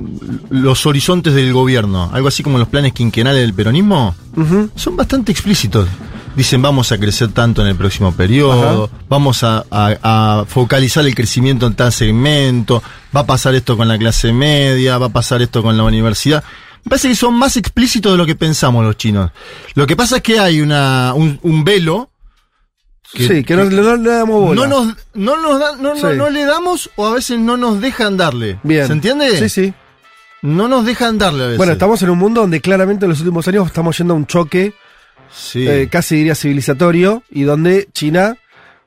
[0.51, 4.15] los horizontes del gobierno, algo así como los planes quinquenales del peronismo,
[4.75, 5.89] son bastante explícitos.
[6.37, 8.93] Dicen vamos a crecer tanto en el próximo periodo, Ajá.
[9.09, 9.97] vamos a, a-
[10.43, 12.83] a focalizar el crecimiento en tal segmento,
[13.17, 16.45] va a pasar esto con la clase media, va a pasar esto con la universidad.
[16.85, 19.31] Me parece que son más explícitos de lo que pensamos los chinos.
[19.75, 22.11] Lo que pasa es que hay una, un, un velo
[23.15, 24.67] sí, que no, no le damos bola.
[24.67, 26.17] no nos, no, nos da- no, no- Sí.
[26.17, 28.59] no le damos o a veces no nos dejan darle.
[28.63, 28.87] Bien.
[28.87, 29.39] ¿Se entiende?
[29.39, 29.75] Sí, sí.
[30.43, 31.59] No nos dejan darle a veces.
[31.59, 34.27] Bueno, estamos en un mundo donde claramente en los últimos años estamos yendo a un
[34.27, 34.73] choque,
[35.31, 35.67] Sí.
[35.67, 38.37] eh, casi diría civilizatorio, y donde China,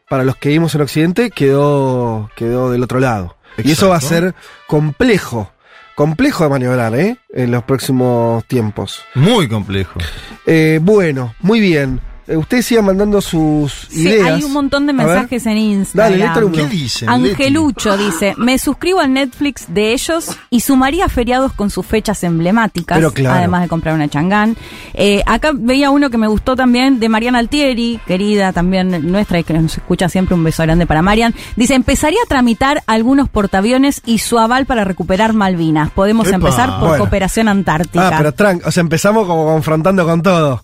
[0.09, 3.37] para los que vivimos en Occidente, quedó, quedó del otro lado.
[3.63, 4.33] Y eso va a ser
[4.65, 5.51] complejo,
[5.95, 7.17] complejo de maniobrar, ¿eh?
[7.33, 9.03] En los próximos tiempos.
[9.15, 9.99] Muy complejo.
[10.45, 11.99] Eh, bueno, muy bien.
[12.32, 14.27] Eh, ustedes sigan mandando sus Sí, ideas.
[14.29, 16.34] hay un montón de mensajes en Instagram.
[16.34, 16.51] Dale.
[16.51, 17.09] ¿Qué dicen?
[17.09, 22.97] Angelucho dice, me suscribo al Netflix de ellos y sumaría feriados con sus fechas emblemáticas,
[22.97, 23.38] Pero claro.
[23.39, 24.55] además de comprar una changán.
[24.93, 29.43] Eh, acá veía uno que me gustó también de Mariana Altieri, querida también nuestra y
[29.43, 31.34] que nos escucha siempre, un beso grande para Marian.
[31.55, 35.91] Dice, empezaría a tramitar algunos portaaviones y su aval para recuperar Malvinas.
[35.91, 36.36] Podemos Epa.
[36.38, 37.03] empezar por Bueno.
[37.03, 38.07] cooperación antártica.
[38.07, 40.63] Ah, pero tranqui, o sea, empezamos como confrontando con todo.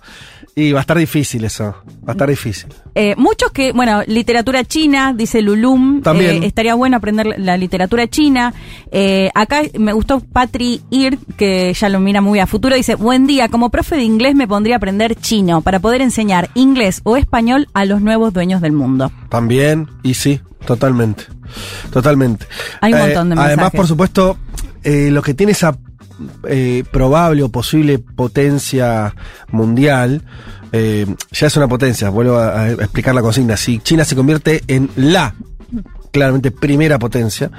[0.60, 1.66] Y va a estar difícil eso.
[2.04, 2.74] Va a estar difícil.
[2.96, 6.02] Eh, muchos que, bueno, literatura china, dice Lulum.
[6.02, 6.42] También.
[6.42, 8.56] eh, estaría bueno aprender la, literatura china.
[8.92, 12.76] Eh, acá me gustó Patri Ir, que ya lo mira muy a futuro.
[12.76, 16.50] Dice, buen día, como profe de inglés me pondría a aprender chino para poder enseñar
[16.56, 19.12] inglés o español a los nuevos dueños del mundo.
[19.30, 21.26] También, y sí, totalmente.
[21.92, 22.48] Totalmente.
[22.82, 23.78] Hay un montón de Además, mensajes.
[23.78, 24.38] por supuesto,
[24.84, 25.78] lo que tiene esa
[26.48, 29.14] eh, probable o posible potencia
[29.52, 30.24] mundial,
[30.72, 33.58] eh, ya es una potencia, vuelvo a, explicar la consigna.
[33.58, 35.36] Si China se convierte en la,
[36.12, 37.52] claramente, primera potencia,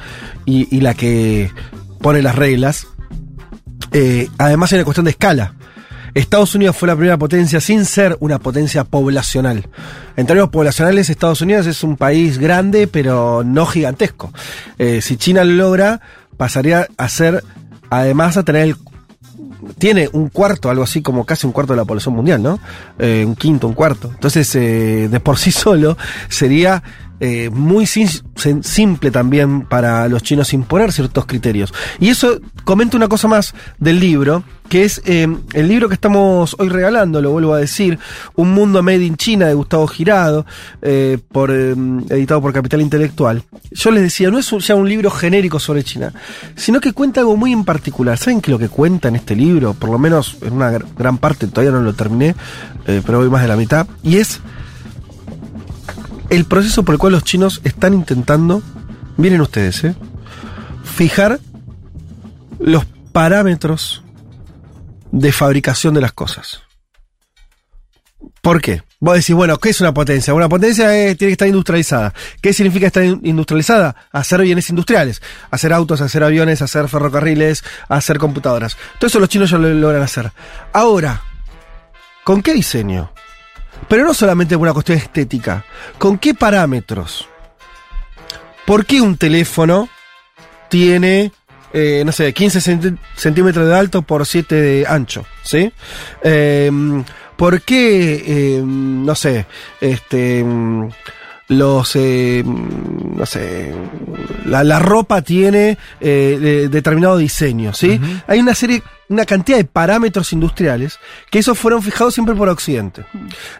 [0.44, 1.50] y, la que
[2.00, 2.86] pone las reglas,
[3.92, 5.54] eh, además hay una cuestión de escala.
[6.14, 9.68] Estados Unidos fue la primera potencia sin ser una potencia poblacional.
[10.16, 14.32] En términos poblacionales, Estados Unidos es un país grande, pero no gigantesco.
[15.00, 16.00] Si China lo logra,
[16.38, 17.44] pasaría a ser,
[17.90, 18.76] además, a tener el
[19.78, 22.58] tiene un cuarto, algo así como casi un cuarto de la población mundial, ¿no?
[22.98, 24.10] Eh, un quinto, un cuarto.
[24.12, 25.96] Entonces, eh, de por sí solo,
[26.28, 26.82] sería
[27.20, 31.72] eh, muy simple también para los chinos imponer ciertos criterios.
[31.98, 36.54] Y eso comenta una cosa más del libro, que es eh, el libro que estamos
[36.58, 37.98] hoy regalando, lo vuelvo a decir,
[38.34, 40.44] Un Mundo Made in China de Gustavo Girado,
[40.82, 41.18] eh,
[42.10, 43.42] editado por Capital Intelectual.
[43.70, 46.12] Yo les decía, no es un- ya un libro genérico sobre China,
[46.54, 48.18] sino que cuenta algo muy en particular.
[48.18, 51.16] ¿Saben que lo que cuenta en este libro, por lo menos en una gr- gran
[51.18, 52.34] parte, todavía no lo terminé,
[52.84, 54.40] pero voy más de la mitad, y es
[56.30, 58.62] el proceso por el cual los chinos están intentando,
[59.16, 59.94] miren ustedes, ¿eh?
[60.84, 61.40] fijar
[62.58, 64.02] los parámetros
[65.10, 66.62] de fabricación de las cosas.
[68.42, 68.82] ¿Por qué?
[69.00, 70.34] Vos decís, bueno, ¿qué es una potencia?
[70.34, 72.12] Una potencia tiene que estar industrializada.
[72.40, 73.94] ¿Qué significa estar in- industrializada?
[74.10, 75.22] Hacer bienes industriales.
[75.50, 78.76] Hacer autos, hacer aviones, hacer ferrocarriles, hacer computadoras.
[78.98, 80.32] Todo eso los chinos ya lo logran hacer.
[80.72, 81.22] Ahora,
[82.24, 83.12] ¿con qué diseño?
[83.86, 85.64] Pero no solamente por una cuestión estética.
[85.98, 87.28] ¿Con qué parámetros?
[88.66, 89.88] ¿Por qué un teléfono
[90.68, 91.32] tiene,
[91.72, 95.24] eh, no sé, 15 centi- centímetros de alto por 7 de ancho?
[95.42, 95.72] ¿Sí?
[96.22, 96.70] Eh,
[97.36, 98.24] ¿Por qué,
[98.58, 99.46] eh, no sé,
[99.80, 100.88] este, mm,
[101.50, 103.74] los, no sé,
[104.44, 107.98] la, la ropa tiene eh, de- determinado diseño, ¿sí?
[108.26, 110.98] Hay una serie, una cantidad de parámetros industriales
[111.30, 113.04] que esos fueron fijados siempre por Occidente.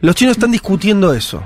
[0.01, 1.43] Los chinos están discutiendo eso.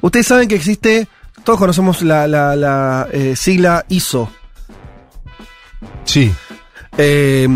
[0.00, 1.08] Ustedes saben que existe,
[1.44, 4.30] todos conocemos la, la- la, eh, sigla ISO.
[6.04, 6.32] Sí.
[6.96, 7.48] Eh,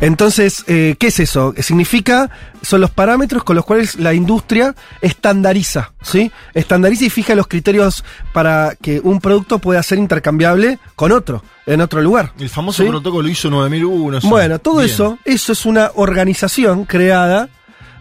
[0.00, 1.54] entonces, eh, ¿qué es eso?
[1.60, 2.30] Significa,
[2.62, 6.32] son los parámetros con los cuales la industria estandariza, ¿sí?
[6.54, 11.80] Estandariza y fija los criterios para que un producto pueda ser intercambiable con otro, en
[11.80, 12.32] otro lugar.
[12.40, 12.88] El famoso ¿Sí?
[12.88, 14.20] protocolo ISO 9001.
[14.20, 14.28] sí.
[14.28, 14.90] Bueno, todo Bien.
[14.90, 17.48] eso, eso es una organización creada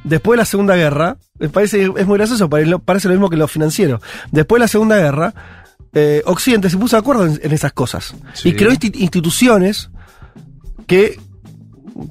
[0.03, 1.17] después de la Segunda Guerra.
[1.37, 4.01] Me parece, es muy gracioso, pare- parece lo mismo que lo financiero.
[4.31, 5.33] Después de la Segunda Guerra,
[5.93, 8.15] eh, Occidente se puso de acuerdo en, en esas cosas.
[8.33, 8.49] Sí.
[8.49, 9.89] Y creó insti- instituciones
[10.85, 11.19] que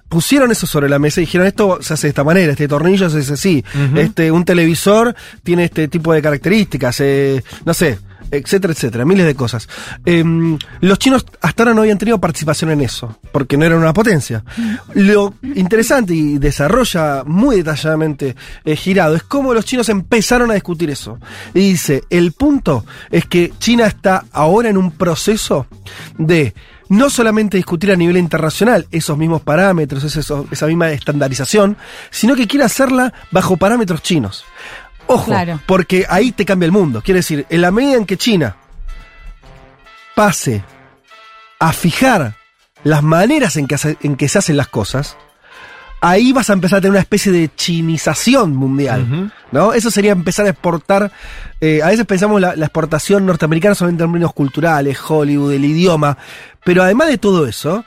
[0.08, 3.08] pusieron eso sobre la mesa y dijeron esto se hace de esta manera, este tornillo
[3.08, 3.64] se hace así,
[3.96, 7.98] este, un televisor tiene este tipo de características, eh, no sé,
[8.30, 9.68] etcétera, etcétera, miles de cosas.
[10.04, 13.92] Em, los chinos hasta ahora no habían tenido participación en eso, porque no eran una
[13.92, 14.44] potencia.
[14.94, 20.90] Lo interesante y desarrolla muy detalladamente eh, Girado es cómo los chinos empezaron a discutir
[20.90, 21.18] eso.
[21.54, 25.66] Y dice, el punto es que China está ahora en un proceso
[26.18, 26.54] de
[26.90, 31.76] no solamente discutir a nivel internacional esos mismos parámetros, eso- esa misma estandarización,
[32.10, 34.44] sino que quiere hacerla bajo parámetros chinos.
[35.06, 35.58] Ojo, Claro.
[35.66, 37.00] porque ahí te cambia el mundo.
[37.02, 38.56] Quiere decir, en la medida en que China
[40.14, 40.62] pase
[41.58, 42.34] a fijar
[42.84, 45.16] las maneras en que, hace- en que se hacen las cosas,
[46.02, 49.32] ahí vas a empezar a tener una especie de chinización mundial.
[49.52, 49.72] ¿no?
[49.74, 51.10] Eso sería empezar a exportar.
[51.60, 56.16] eh, a veces pensamos la, la exportación norteamericana solamente en términos culturales, Hollywood, el idioma.
[56.64, 57.84] Pero además de todo eso,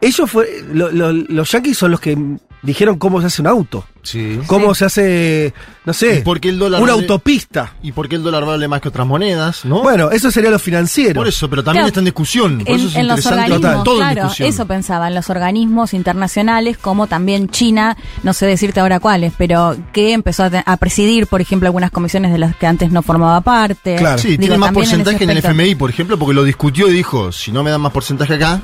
[0.00, 2.16] ellos fue, lo- lo- los yankees son los que
[2.64, 3.84] dijeron cómo se hace un auto.
[4.02, 4.38] Sí.
[4.48, 5.54] Cómo se hace,
[5.86, 7.72] no sé, ¿Y por qué el dólar una vale- autopista.
[7.82, 9.64] ¿Y por qué el dólar vale más que otras monedas?
[9.64, 9.82] ¿no?
[9.82, 11.20] Bueno, eso sería lo financiero.
[11.20, 11.88] Por eso, pero también Claro.
[11.88, 12.58] está en discusión.
[12.58, 13.52] Por En, eso es en los interesante.
[13.54, 14.48] organismos, Todo en claro, discusión.
[14.48, 19.74] eso pensaba, en los organismos internacionales, como también China, no sé decirte ahora cuáles, pero
[19.94, 23.96] que empezó a, presidir, por ejemplo, algunas comisiones de las que antes no formaba parte.
[24.18, 25.38] Sí, Digo, tiene más también en porcentaje en, el.
[25.38, 28.60] FMI, por ejemplo, porque lo discutió y dijo, si no me dan más porcentaje acá,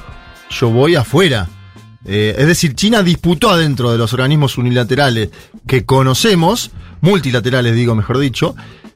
[0.51, 1.49] yo voy afuera.
[2.05, 5.31] Eh, es decir, China disputó adentro de los organismos unilaterales
[5.67, 6.71] que conocemos,
[7.01, 8.55] multilaterales digo, mejor dicho,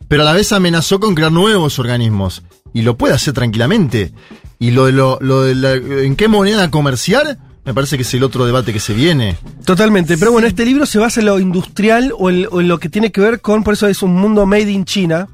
[0.09, 2.43] pero a la vez amenazó con crear nuevos organismos.
[2.73, 4.13] Y lo puede hacer tranquilamente.
[4.59, 8.15] Y lo de, lo, lo de la- en qué moneda comerciar, me parece que es
[8.15, 9.37] el otro debate que se viene.
[9.65, 12.79] Totalmente, pero bueno, este libro se basa en lo industrial o en, o en lo
[12.79, 15.29] que tiene que ver con, por eso es un mundo made in China,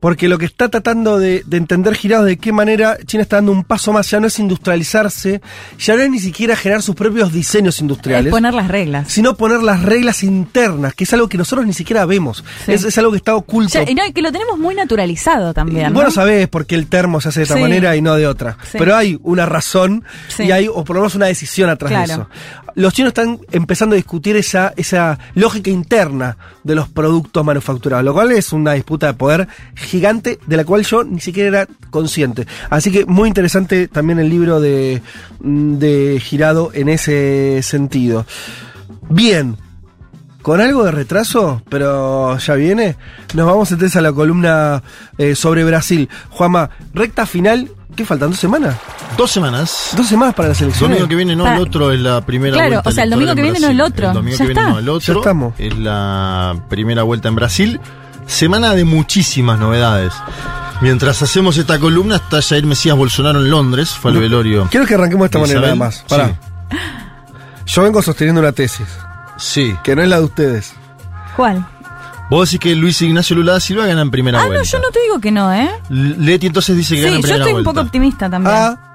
[0.00, 3.52] porque lo que está tratando de, de entender Girado de qué manera China está dando
[3.52, 5.40] un paso más, ya no es industrializarse,
[5.78, 9.08] ya no es ni siquiera generar sus propios diseños Es industriales, poner las reglas.
[9.12, 12.72] sino poner las reglas internas, que es algo que nosotros ni siquiera vemos, Sí.
[12.72, 13.72] es, es algo que está oculto.
[13.74, 15.92] Ya, y no, que lo tenemos muy naturalizado también.
[15.92, 16.08] Vos ¿no?
[16.08, 17.60] no sabés por qué el termo se hace de esta Sí.
[17.62, 18.56] manera y no de otra.
[18.70, 18.78] Sí.
[18.78, 20.44] Pero hay una razón Sí.
[20.44, 22.28] y hay, o por lo menos una decisión atrás de eso.
[22.74, 28.12] Los chinos están empezando a discutir esa, esa lógica interna de los productos manufacturados, lo
[28.12, 32.46] cual es una disputa de poder gigante de la cual yo ni siquiera era consciente.
[32.68, 35.02] Así que muy interesante también el libro de,
[35.40, 38.26] mm, de Girado en ese sentido.
[39.08, 39.56] Bien,
[40.42, 42.96] con algo de retraso, pero ya viene.
[43.34, 44.82] Nos vamos entonces a la columna
[45.18, 46.08] eh, sobre Brasil.
[46.30, 47.70] Juanma, recta final,
[48.00, 48.30] ¿qué faltan?
[48.30, 48.76] ¿Dos semanas?
[49.18, 49.90] Dos semanas.
[49.96, 50.90] ¿Dos semanas para la El selección?
[50.90, 52.88] domingo que viene no, Para- el otro es la primera Claro, vuelta.
[52.88, 54.08] o sea, el domingo que en viene no el otro.
[54.08, 54.72] El domingo Ya que viene está.
[54.72, 55.14] no el otro.
[55.14, 55.54] Ya estamos.
[55.58, 57.80] Es la primera vuelta en Brasil.
[58.26, 60.14] Semana de muchísimas novedades.
[60.80, 63.90] Mientras hacemos esta columna, está Jair Mesías Bolsonaro en Londres.
[63.90, 64.66] Fue al velorio.
[64.70, 65.78] Quiero que arranquemos de esta de manera nada Isabel.
[65.78, 66.04] más.
[66.08, 66.40] Pará.
[67.66, 68.86] Yo vengo sosteniendo una tesis,
[69.36, 69.74] Sí.
[69.84, 70.72] que no es la de ustedes.
[71.36, 71.66] ¿Cuál?
[72.30, 74.64] Vos decís que Luis Ignacio Lula da Silva gana en primera Ah, no, vuelta.
[74.64, 75.68] yo no te digo que no, ¿eh?
[75.90, 77.70] Leti entonces dice que gana Sí, en yo primera estoy un vuelta.
[77.72, 78.54] poco optimista también.
[78.56, 78.86] Ah,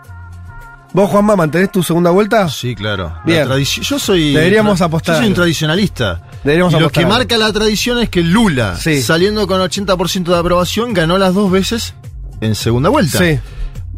[0.93, 2.47] ¿Vos, Juanma, mantenés tu segunda vuelta?
[2.47, 3.13] Sí, claro.
[3.25, 3.63] La Bien.
[3.65, 4.31] yo soy.
[4.33, 5.15] Deberíamos apostar.
[5.15, 6.21] Yo soy un tradicionalista.
[6.45, 7.17] Deberíamos y lo apostar que a algo.
[7.17, 9.01] marca la tradición es que Lula, Sí.
[9.01, 11.93] saliendo con 80% de aprobación, ganó las dos veces
[12.39, 13.17] en segunda vuelta.
[13.17, 13.37] Sí.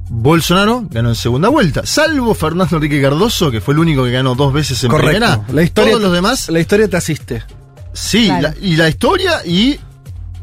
[0.09, 1.85] Bolsonaro ganó en segunda vuelta.
[1.85, 5.11] Salvo Fernando Enrique Cardoso, que fue el único que ganó dos veces en Correcto.
[5.19, 5.41] primera.
[5.53, 7.43] La historia, Todos los demás, La historia te asiste.
[7.97, 8.25] Sí.
[8.27, 8.49] Claro.
[8.49, 9.79] la- y la historia y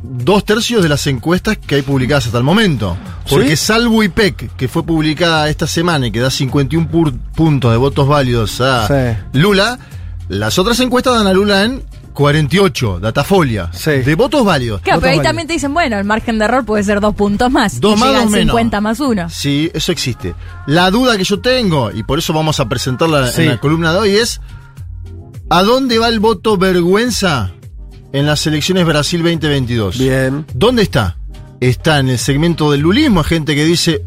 [0.02, 2.96] dos tercios de las encuestas que hay publicadas hasta el momento.
[3.30, 3.64] Porque ¿Sí?
[3.66, 8.06] salvo IPEC, que fue publicada esta semana y que da 51 pur- puntos de votos
[8.06, 9.18] válidos a Sí.
[9.38, 9.78] Lula,
[10.28, 11.82] las otras encuestas dan a Lula en
[12.12, 13.90] 48, Datafolia, Sí.
[13.90, 14.80] de votos válidos.
[14.82, 17.50] Claro, pero ahí también te dicen, bueno, el margen de error puede ser dos puntos
[17.50, 17.80] más.
[17.80, 18.52] Dos y más, dos al menos.
[18.52, 19.28] 50 más uno.
[19.30, 20.34] Sí, eso existe.
[20.66, 23.98] La duda que yo tengo, y por eso vamos a presentarla en la columna de
[23.98, 24.40] hoy, es
[25.54, 27.52] ¿a dónde va el voto vergüenza
[28.12, 29.98] en las elecciones Brasil 2022?
[29.98, 30.44] Bien.
[30.52, 31.16] ¿Dónde está?
[31.60, 34.02] Está en el segmento del lulismo, gente que dice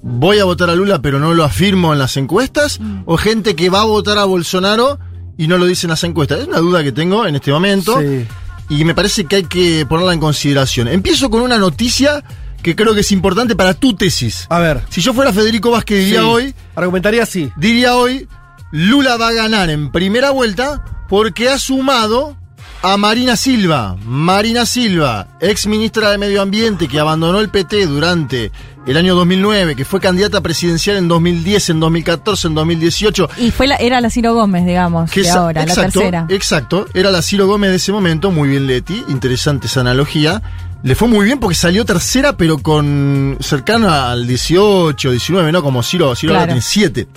[0.00, 3.68] voy a votar a Lula pero no lo afirmo en las encuestas, o gente que
[3.70, 5.00] va a votar a Bolsonaro
[5.36, 6.40] y no lo dice en las encuestas.
[6.40, 8.24] Es una duda que tengo en este momento Sí.
[8.68, 10.86] y me parece que hay que ponerla en consideración.
[10.86, 12.22] Empiezo con una noticia
[12.62, 14.46] que creo que es importante para tu tesis.
[14.48, 14.82] A ver.
[14.90, 16.26] Si yo fuera Federico Vázquez diría Sí.
[16.26, 17.50] hoy, Argumentaría así.
[17.56, 18.28] diría hoy,
[18.70, 22.36] Lula va a ganar en primera vuelta porque ha sumado
[22.82, 23.96] a Marina Silva.
[24.04, 28.52] Marina Silva, ex ministra de Medio Ambiente que abandonó el PT durante
[28.86, 33.28] el año 2009, que fue candidata presidencial en 2010, en 2014, en 2018.
[33.38, 36.26] Y fue la, era la Ciro Gómez, digamos, Que de ahora, exacto, la tercera.
[36.30, 40.40] Exacto, era la Ciro Gómez de ese momento, muy bien Leti, interesante esa analogía.
[40.82, 45.62] Le fue muy bien porque salió tercera, pero con cercano al 18, 19, ¿no?
[45.62, 46.52] Como Ciro, Ciro ahora Claro.
[46.60, 47.08] tiene 7.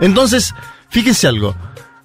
[0.00, 0.54] Entonces,
[0.90, 1.54] fíjense algo.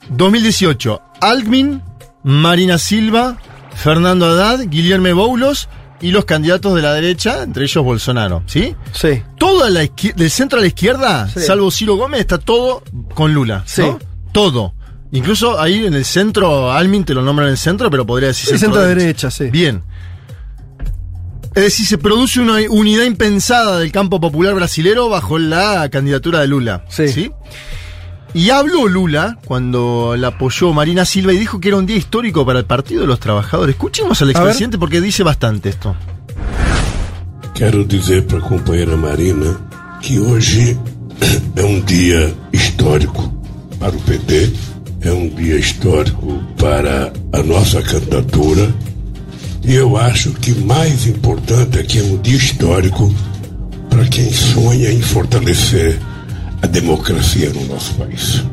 [0.10, 1.82] 2018, Alckmin,
[2.24, 3.38] Marina Silva,
[3.76, 5.70] Fernando Haddad, Guillermo Boulos
[6.02, 8.76] y los candidatos de la derecha, entre ellos Bolsonaro, ¿sí?
[8.94, 9.22] Sí.
[9.38, 11.42] Toda la del centro a la izquierda, Sí.
[11.42, 12.84] salvo Ciro Gómez, está todo
[13.14, 13.64] con Lula.
[13.66, 13.82] Sí.
[13.82, 14.00] ¿no?
[14.32, 14.74] Todo.
[15.12, 18.50] Incluso ahí en el centro, Almin te lo nombran en el centro, pero podría decir
[18.50, 19.50] Sí, centro derecha, sí.
[19.50, 19.84] Bien.
[21.56, 26.48] Es decir, se produce una unidad impensada del campo popular brasilero bajo la candidatura de
[26.48, 26.86] Lula.
[26.90, 27.32] Sí.
[28.34, 32.46] Y habló Lula cuando la apoyó Marina Silva y dijo que era un día histórico
[32.46, 33.76] para el Partido de los Trabajadores.
[33.76, 35.96] Escuchemos al expresidente porque dice bastante esto.
[37.56, 39.60] Quero dizer para a companheira Marina
[40.02, 40.78] que hoje
[41.56, 43.34] é um dia histórico
[43.80, 44.54] para o PT,
[45.02, 48.72] é um dia histórico para a nossa candidatura
[49.64, 53.14] e eu acho que mais importante é que é um dia histórico
[53.90, 56.00] para quem sonha em fortalecer
[56.62, 58.44] a democracia no nosso país.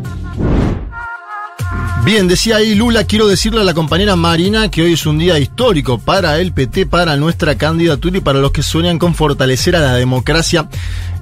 [2.05, 5.41] Bien, decía ahí Lula, quiero decirle a la compañera Marina que hoy es un día
[5.41, 9.81] histórico para el PT, para nuestra candidatura y para los que sueñan con fortalecer a
[9.81, 10.69] la democracia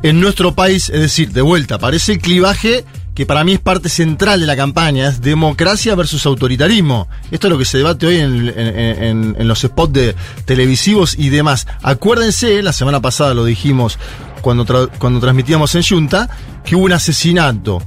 [0.02, 0.90] en nuestro país.
[0.90, 2.84] Es decir, de vuelta, parece el clivaje
[3.14, 7.08] que para mí es parte central de la campaña, es democracia versus autoritarismo.
[7.30, 11.66] Esto es lo que se debate hoy en, en- los spots televisivos y demás.
[11.82, 13.98] Acuérdense, la semana pasada lo dijimos
[14.40, 16.28] cuando, cuando transmitíamos en Junta,
[16.64, 17.80] que hubo un asesinato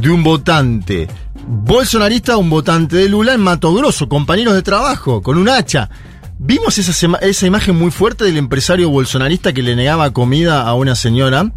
[0.00, 1.06] de un votante
[1.46, 5.90] bolsonarista, un votante de Lula en Mato Grosso, compañeros de trabajo, con un hacha.
[6.38, 10.94] Vimos esa, esa imagen muy fuerte del empresario bolsonarista que le negaba comida a una
[10.94, 11.52] señora.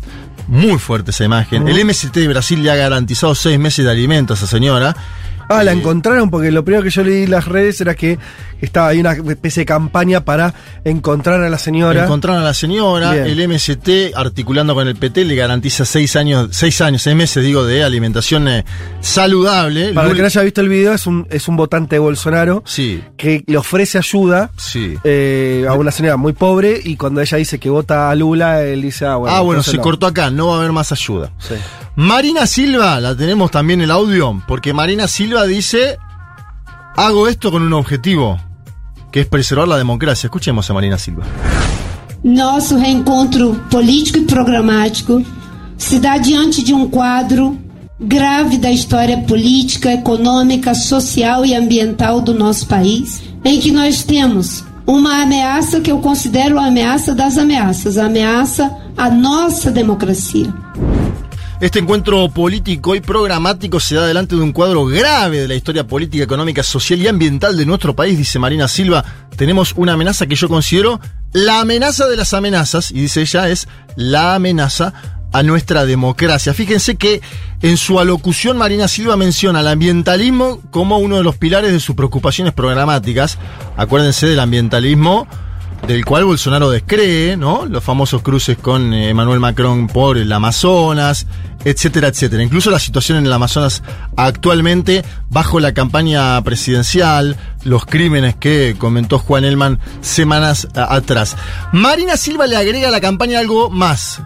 [0.48, 1.68] Muy fuerte esa imagen.
[1.68, 4.96] El MST de Brasil le ha garantizado seis meses de alimento a esa señora.
[5.50, 8.18] Ah, la encontraron porque lo primero que yo leí en las redes era que
[8.62, 12.04] estaba ahí una especie de campaña para encontrar a la señora.
[12.06, 13.26] Encontraron a la señora, Bien.
[13.28, 17.64] el MST, articulando con el PT, le garantiza seis años, seis años, seis meses, digo,
[17.66, 18.66] de alimentación eh,
[19.02, 19.94] saludable.
[19.94, 22.64] Para el que no haya visto el video, es un, es un votante de Bolsonaro
[22.66, 24.96] Sí, que le ofrece ayuda sí.
[25.04, 28.82] eh, a una señora muy pobre y cuando ella dice que vota a Lula, él
[28.82, 29.36] dice, ah, bueno.
[29.36, 29.84] ah, bueno, se no.
[29.84, 31.32] cortó acá, no va a haber más ayuda.
[31.40, 31.54] Sí.
[31.98, 35.98] Marina Silva, la tenemos también el audio, porque Marina Silva dice,
[36.96, 38.40] hago esto con un objetivo,
[39.12, 40.28] que es preservar la democracia.
[40.28, 41.26] Escuchemos a Marina Silva.
[42.24, 45.24] Nosso reencontro político e programático
[45.78, 47.58] se dá diante de um quadro
[48.00, 54.64] grave da história política, econômica, social e ambiental do nosso país, em que nós temos
[54.86, 60.54] uma ameaça que eu considero a ameaça das ameaças, a ameaça à nossa democracia.
[61.62, 65.88] Este encuentro político y programático se da delante de un cuadro grave de la historia
[65.88, 69.06] política, económica, social y ambiental de nuestro país, dice Marina Silva.
[69.38, 71.00] Tenemos una amenaza que yo considero
[71.32, 74.94] la amenaza de las amenazas, y dice ella, es la amenaza
[75.32, 76.54] a nuestra democracia.
[76.54, 77.22] Fíjense que
[77.62, 81.96] en su alocución Marina Silva menciona el ambientalismo como uno de los pilares de sus
[81.96, 83.38] preocupaciones programáticas.
[83.78, 85.26] Acuérdense del ambientalismo
[85.88, 87.66] del cual Bolsonaro descree, ¿no?
[87.66, 91.28] Los famosos cruces con eh, Emmanuel Macron por el Amazonas,
[91.64, 92.44] etcétera, etcétera.
[92.44, 93.84] Incluso la situación en el Amazonas
[94.18, 101.36] actualmente, bajo la campaña presidencial, los crímenes que comentó Juan Elman semanas a- atrás.
[101.72, 104.22] Marina Silva le agrega a la campaña algo más.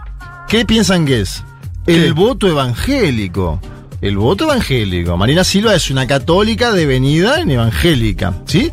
[0.47, 1.43] ¿Qué piensan que es?
[1.87, 3.59] El voto evangélico.
[4.01, 5.17] El voto evangélico.
[5.17, 8.71] Marina Silva es una católica devenida en evangélica, ¿sí?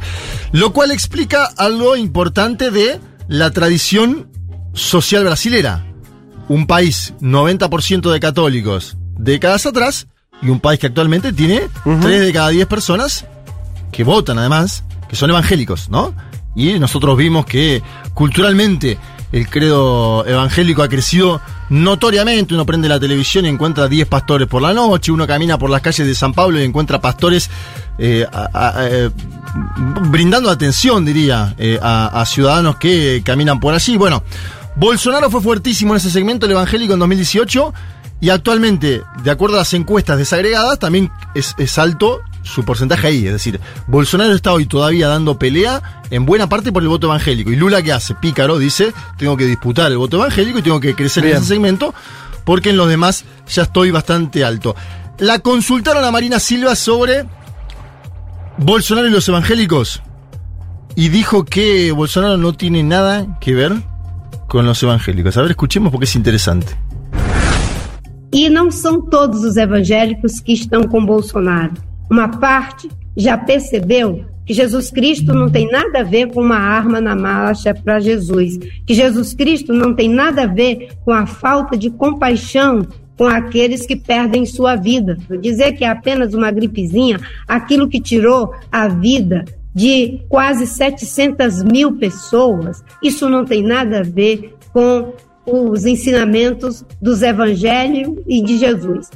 [0.53, 4.31] Lo cual explica algo importante de la tradición
[4.73, 5.85] social brasilera.
[6.49, 10.07] Un país 90% de católicos décadas atrás
[10.43, 13.25] y un país que actualmente tiene 3 de cada 10 personas
[13.91, 16.15] que votan además, que son evangélicos, ¿no?
[16.55, 17.83] Y nosotros vimos que
[18.15, 18.99] culturalmente
[19.33, 22.55] el credo evangélico ha crecido notoriamente.
[22.55, 25.81] Uno prende la televisión y encuentra 10 pastores por la noche, uno camina por las
[25.81, 27.51] calles de San Pablo y encuentra pastores
[27.99, 28.27] eh,
[28.81, 29.11] eh,
[30.11, 33.97] brindando atención, diría, eh, a, ciudadanos que caminan por allí.
[33.97, 34.23] Bueno,
[34.77, 37.75] Bolsonaro fue fuertísimo en ese segmento, el evangélico, en 2018.
[38.19, 43.27] Y actualmente, de acuerdo a las encuestas desagregadas, también es alto su porcentaje ahí.
[43.27, 47.51] Es decir, Bolsonaro está hoy todavía dando pelea en buena parte por el voto evangélico.
[47.51, 48.15] Y Lula, ¿qué hace?
[48.15, 51.37] Pícaro dice, tengo que disputar el voto evangélico y tengo que crecer Bien.
[51.37, 51.95] en ese segmento,
[52.45, 54.75] porque en los demás ya estoy bastante alto.
[55.19, 57.27] La consultaron a Marina Silva sobre
[58.59, 60.03] Bolsonaro y los evangélicos.
[60.95, 63.73] Y dijo que Bolsonaro no tiene nada que ver
[64.49, 65.37] con los evangélicos.
[65.37, 66.75] A ver, escuchemos porque es interesante.
[68.33, 71.73] E não são todos os evangélicos que estão com Bolsonaro.
[72.11, 77.01] Uma parte já percebeu que Jesus Cristo não tem nada a ver com uma arma
[77.01, 81.77] na marcha para Jesus, que Jesus Cristo não tem nada a ver com a falta
[81.77, 82.87] de compaixão
[83.19, 85.19] com aqueles que perdem sua vida.
[85.41, 87.19] Dizer que é apenas uma gripezinha,
[87.49, 94.03] aquilo que tirou a vida de quase 700 mil pessoas, isso não tem nada a
[94.03, 95.13] ver com
[95.47, 99.11] os ensinamentos dos evangelhos e de Jesus.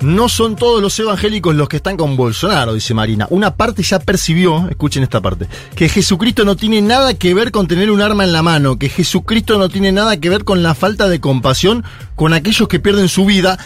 [0.00, 3.26] No son todos los evangélicos los que están con Bolsonaro, dice Marina.
[3.28, 7.66] Una parte ya percibió, escuchen esta parte, que Jesucristo no tiene nada que ver con
[7.66, 10.74] tener un arma en la mano, que Jesucristo no tiene nada que ver con la
[10.74, 11.84] falta de compasión
[12.16, 13.58] con aquellos que pierden su vida.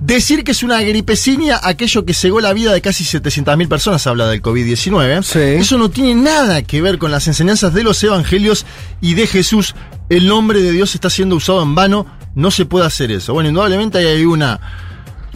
[0.00, 4.26] Decir que es una gripecinia aquello que cegó la vida de casi 700.000 personas, habla
[4.28, 5.60] del COVID-19.
[5.60, 8.64] Eso no tiene nada que ver con las enseñanzas de los evangelios
[9.02, 9.74] y de Jesús.
[10.08, 13.34] El nombre de Dios está siendo usado en vano, no se puede hacer eso.
[13.34, 14.58] Bueno, indudablemente hay una...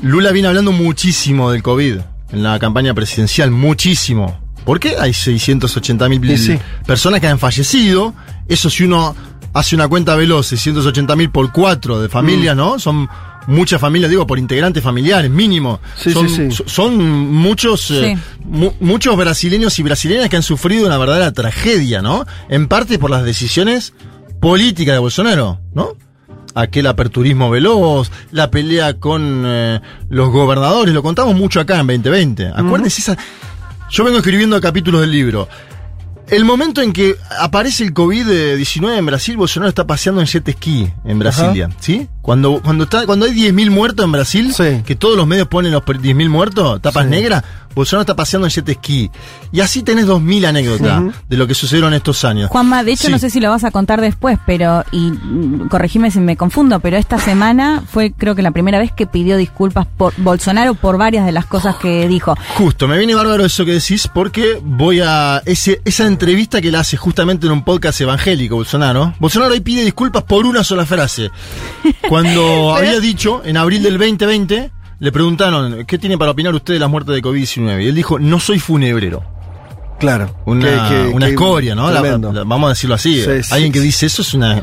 [0.03, 1.97] Lula viene hablando muchísimo del COVID
[2.33, 4.41] en la campaña presidencial, muchísimo.
[4.65, 6.59] ¿Por qué hay 680 mil Sí, sí.
[6.87, 8.15] personas que han fallecido?
[8.49, 9.15] Eso si uno
[9.55, 12.59] hace una cuenta veloz, 680 mil por cuatro de familias, Mm.
[12.59, 12.79] ¿no?
[12.79, 13.09] Son
[13.47, 15.81] muchas familias, digo, por integrantes familiares, mínimo.
[15.97, 16.51] Sí, son, sí, sí.
[16.51, 16.99] so- son
[17.31, 22.27] muchos, eh, mu- muchos brasileños y brasileñas que han sufrido una verdadera tragedia, ¿no?
[22.49, 23.95] En parte por las decisiones
[24.41, 25.91] políticas de Bolsonaro, ¿no?
[26.57, 32.53] Aquel aperturismo veloz, la pelea con eh, los gobernadores, lo contamos mucho acá en 2020.
[32.57, 33.17] Acuérdense esa.
[33.91, 35.49] Yo vengo escribiendo capítulos del libro.
[36.29, 40.91] El momento en que aparece el COVID-19 en Brasil, Bolsonaro está paseando en jet ski
[41.05, 42.09] en Brasilia, ¿sí?
[42.27, 44.53] Cuando, cuando, está, cuando hay 10.000 muertos en Brasil,
[44.85, 47.11] que todos los medios ponen los per- 10.000 muertos, tapas Sí.
[47.11, 49.11] negras, Bolsonaro está paseando en jet ski.
[49.53, 52.49] Y así tenés 2.000 anécdotas de lo que sucedieron estos años.
[52.51, 53.13] Juanma, de hecho Sí.
[53.13, 56.81] no sé si lo vas a contar después, pero, y mm, corregime si me confundo,
[56.81, 60.99] pero esta semana fue creo que la primera vez que pidió disculpas por Bolsonaro por
[60.99, 62.35] varias de las cosas que dijo.
[62.57, 66.79] Justo, me viene bárbaro eso que decís porque voy a ese, esa entrevista que le
[66.79, 69.15] hace justamente en un podcast evangélico Bolsonaro.
[69.21, 71.31] Bolsonaro ahí pide disculpas por una sola frase.
[72.23, 76.81] Cuando había dicho en abril del 2020, le preguntaron, ¿qué tiene para opinar usted de
[76.81, 77.83] la muerte de COVID-19?
[77.85, 79.23] Y él dijo, no soy funebrero.
[79.99, 80.35] Claro.
[80.47, 81.91] Una, Que- que- una que- escoria, ¿no?
[81.91, 82.33] La- tremendo.
[82.33, 83.23] la- vamos a decirlo así.
[83.23, 83.85] Sí, sí, Alguien que sí.
[83.87, 84.63] dice eso es una...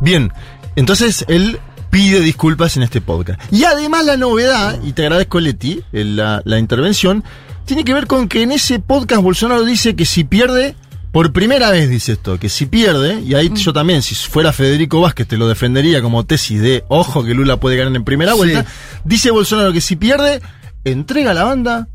[0.00, 0.32] Bien,
[0.76, 1.58] entonces él
[1.90, 3.40] pide disculpas en este podcast.
[3.52, 7.24] Y además la novedad, y te agradezco Leti, la, la intervención,
[7.66, 10.74] tiene que ver con que en ese podcast Bolsonaro dice que si pierde,
[11.12, 15.00] por primera vez dice esto, que si pierde, y ahí yo también, si fuera Federico
[15.00, 18.38] Vázquez, te lo defendería como tesis de, ojo que Lula puede ganar en primera Sí.
[18.38, 18.64] vuelta,
[19.04, 20.40] dice Bolsonaro que si pierde,
[20.84, 21.88] entrega la banda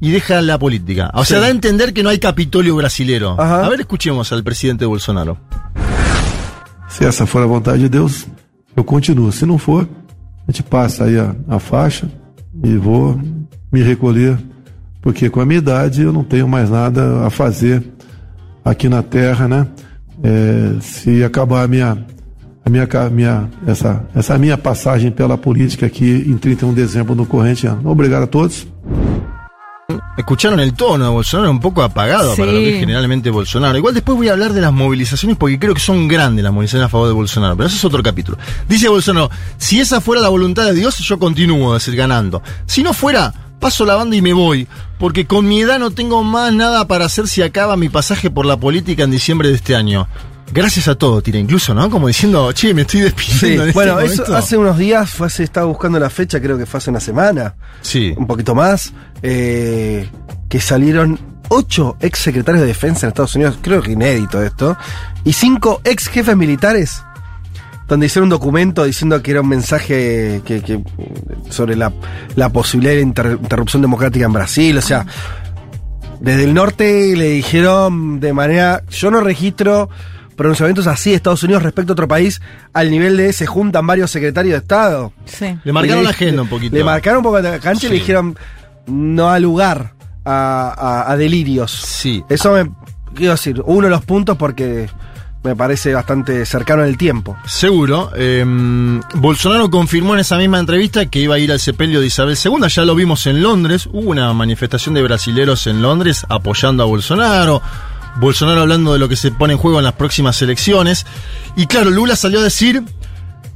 [0.00, 1.10] y deja la política.
[1.14, 1.40] O sea, Sí.
[1.42, 3.36] da a entender que no hay Capitolio brasilero.
[3.38, 3.64] Ajá.
[3.66, 5.38] A ver, escuchemos al presidente Bolsonaro.
[6.88, 8.26] Se essa for a vontade de Deus,
[8.74, 9.30] eu continuo.
[9.32, 9.86] Se não for,
[10.48, 12.08] a gente passa aí a, a faixa
[12.64, 13.20] e vou
[13.70, 14.38] me recolher,
[15.02, 17.82] porque com a minha idade eu não tenho mais nada a fazer
[18.66, 19.66] aqui na Terra, né?
[20.22, 21.96] É, se acabar a minha,
[22.64, 27.24] a minha, minha, essa, essa minha passagem pela política aqui em 31 de dezembro do
[27.26, 27.88] corrente ano.
[27.90, 28.66] Obrigado a todos.
[30.18, 32.40] Escucharon el tono de Bolsonaro un poco apagado Sí.
[32.40, 33.76] para lo que es generalmente Bolsonaro.
[33.76, 36.86] Igual después voy a hablar de las movilizaciones porque creo que son grandes las movilizaciones
[36.86, 38.38] a favor de Bolsonaro, pero eso es otro capítulo.
[38.68, 42.42] Dice Bolsonaro, si esa fuera la voluntad de Dios, yo continúo a decir ganando.
[42.64, 44.66] Si no fuera, paso la banda y me voy,
[44.98, 48.46] porque con mi edad no tengo más nada para hacer si acaba mi pasaje por
[48.46, 50.08] la política en diciembre de este año.
[50.52, 51.90] Gracias a todo, tira incluso, ¿no?
[51.90, 53.62] Como diciendo, che, me estoy Sí, despidiendo.
[53.64, 54.36] en este bueno, eso momento".
[54.36, 57.54] hace unos días, fue hace, estaba buscando la fecha, creo que fue hace una semana,
[57.82, 58.14] Sí.
[58.16, 58.92] un poquito más,
[59.22, 60.08] eh,
[60.48, 61.18] que salieron
[61.48, 64.76] ocho ex secretarios de defensa en Estados Unidos, creo que inédito esto,
[65.24, 67.02] y cinco ex jefes militares,
[67.88, 70.82] donde hicieron un documento diciendo que era un mensaje que, que-
[71.50, 71.92] sobre la,
[72.34, 75.06] la posibilidad de inter- interrupción democrática en Brasil, o sea,
[76.20, 79.88] desde el norte le dijeron de manera, yo no registro
[80.34, 82.40] pronunciamientos así de Estados Unidos respecto a otro país
[82.72, 85.12] al nivel de se juntan varios secretarios de Estado.
[85.24, 85.56] Sí.
[85.64, 86.76] Le marcaron la agenda un poquito.
[86.76, 88.36] Le marcaron un poco la cancha y le dijeron
[88.86, 89.92] no da lugar
[90.24, 90.74] a,
[91.06, 91.70] a- a delirios.
[91.72, 92.22] Sí.
[92.28, 92.70] Eso me
[93.14, 94.88] quiero decir, uno de los puntos porque
[95.46, 97.36] me parece bastante cercano en el tiempo.
[97.46, 98.10] Seguro.
[98.16, 98.44] eh,
[99.14, 102.68] Bolsonaro confirmó en esa misma entrevista que iba a ir al sepelio de Isabel II.
[102.68, 103.88] Ya lo vimos en Londres.
[103.92, 107.62] Hubo una manifestación de brasileros en Londres apoyando a Bolsonaro.
[108.16, 111.06] Bolsonaro hablando de lo que se pone en juego en las próximas elecciones.
[111.56, 112.82] Y claro, Lula salió a decir.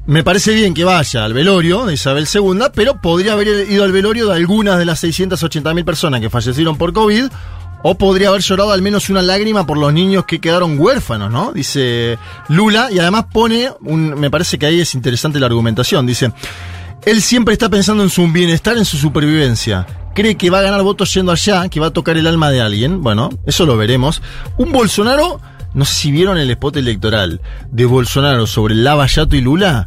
[0.07, 3.93] Me parece bien que vaya al velorio de Isabel II, pero podría haber ido al
[3.93, 7.27] velorio de algunas de las 680.000 personas que fallecieron por COVID,
[7.83, 11.53] o podría haber llorado al menos una lágrima por los niños que quedaron huérfanos, ¿no?
[11.53, 16.33] Dice Lula, y además pone, un, me parece que ahí es interesante la argumentación, dice,
[17.07, 19.87] él siempre está pensando en su bienestar, en su supervivencia.
[20.15, 22.61] Cree que va a ganar votos yendo allá, que va a tocar el alma de
[22.61, 23.01] alguien.
[23.01, 24.23] Bueno, eso lo veremos.
[24.59, 25.41] Un Bolsonaro,
[25.73, 27.41] no sé si vieron el spot electoral
[27.71, 29.87] de Bolsonaro sobre Lava Yato y Lula,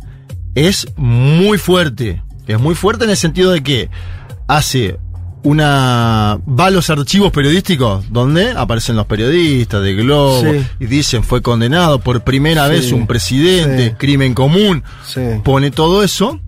[0.55, 2.23] es muy fuerte.
[2.47, 3.89] Es muy fuerte en el sentido de que
[4.47, 4.97] hace
[5.43, 6.39] una.
[6.47, 10.65] va a los archivos periodísticos donde aparecen los periodistas de Globo Sí.
[10.79, 13.95] y dicen fue condenado por primera Sí, vez un presidente, sí.
[13.97, 14.83] crimen común.
[15.43, 16.39] Pone todo eso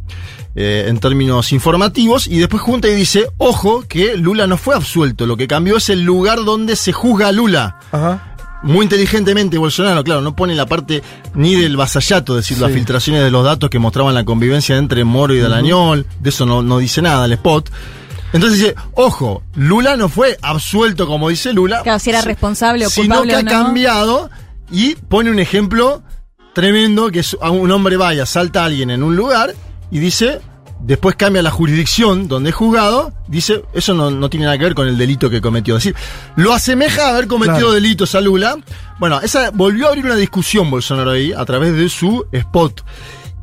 [0.55, 5.25] eh, en términos informativos y después junta y dice, ojo, que Lula no fue absuelto,
[5.25, 7.77] lo que cambió es el lugar donde se juzga a Lula.
[7.91, 8.31] Ajá.
[8.63, 11.03] Muy inteligentemente Bolsonaro, claro, no pone la parte
[11.35, 15.03] ni del vasallato, es decir, las filtraciones de los datos que mostraban la convivencia entre
[15.03, 17.69] Moro y Dalañol, de eso no, no dice nada el spot.
[18.33, 22.89] Entonces dice, ojo, Lula no fue absuelto como dice Lula, Claro, si era responsable o
[22.89, 24.29] sino culpable que o ha cambiado
[24.71, 26.03] y pone un ejemplo
[26.53, 29.53] tremendo que es a un hombre vaya, salta a alguien en un lugar
[29.91, 30.41] y dice,
[30.81, 34.75] después cambia la jurisdicción donde es juzgado, dice, eso no, no tiene nada que ver
[34.75, 35.77] con el delito que cometió.
[35.77, 35.95] Es decir,
[36.35, 37.71] lo asemeja a haber cometido Claro.
[37.73, 38.57] delitos a Lula.
[38.99, 42.83] Bueno, esa volvió a abrir una discusión Bolsonaro ahí a través de su spot.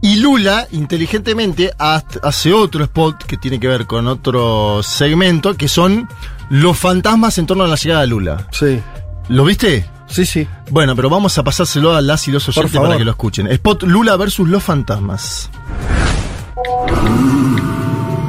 [0.05, 6.09] Y Lula, inteligentemente, hace otro spot que tiene que ver con otro segmento, que son
[6.51, 8.49] los fantasmas en torno a la llegada de Lula.
[8.51, 8.81] Sí.
[9.29, 9.89] ¿Lo viste?
[10.09, 10.49] Sí, sí.
[10.71, 13.47] Bueno, pero vamos a pasárselo a las y los oyentes para que lo escuchen.
[13.47, 15.49] Spot Lula versus los fantasmas.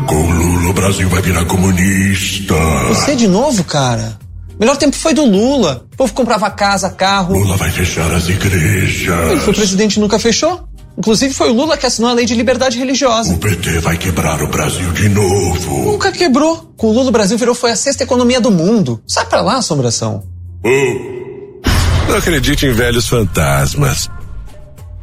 [0.06, 2.54] Com Lula, o Brasil vai virar comunista.
[2.90, 4.20] Você de novo, cara?
[4.56, 5.88] O melhor tempo foi do Lula.
[5.94, 7.34] O povo comprava casa, carro.
[7.34, 9.32] Lula vai fechar as igrejas.
[9.32, 10.70] Ele foi presidente e nunca fechou.
[10.98, 13.34] Inclusive foi o Lula que assinou a lei de liberdade religiosa.
[13.34, 15.92] O PT vai quebrar o Brasil de novo.
[15.92, 16.74] Nunca quebrou.
[16.78, 19.02] Com o Lula o Brasil virou foi a sexta economia do mundo.
[19.08, 20.24] Sai pra lá, assombração.
[20.64, 24.10] Oh, não acredite em velhos fantasmas.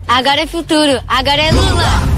[0.07, 2.10] Agora é futuro, agora é Lula.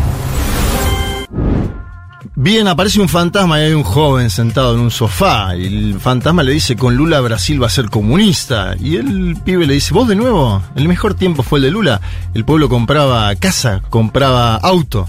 [2.34, 5.54] Bien, aparece un fantasma y hay un joven sentado en un sofá.
[5.54, 8.74] Y el fantasma le dice, con Lula Brasil va a ser comunista.
[8.80, 12.00] Y el pibe le dice, vos de nuevo, el mejor tiempo fue el de Lula.
[12.32, 15.06] El pueblo compraba casa, compraba auto.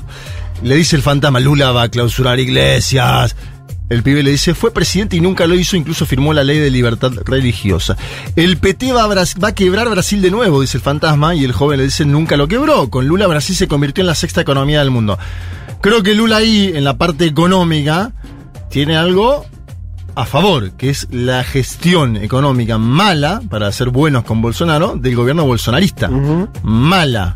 [0.64, 3.38] Le dice el fantasma, Lula va a clausurar iglesias.
[3.88, 6.72] El pibe le dice, fue presidente y nunca lo hizo, incluso firmó la ley de
[6.72, 7.96] libertad religiosa.
[8.36, 11.54] El PT va a, va a quebrar Brasil de nuevo, dice el fantasma, y el
[11.54, 12.90] joven le dice, nunca lo quebró.
[12.90, 15.18] Con Lula Brasil se convirtió en la sexta economía del mundo.
[15.84, 18.14] Creo que Lula ahí, en la parte económica,
[18.70, 19.46] tiene algo
[20.16, 25.44] a favor, que es la gestión económica mala, para ser buenos con Bolsonaro, del gobierno
[25.44, 26.10] bolsonarista.
[26.64, 27.36] Mala.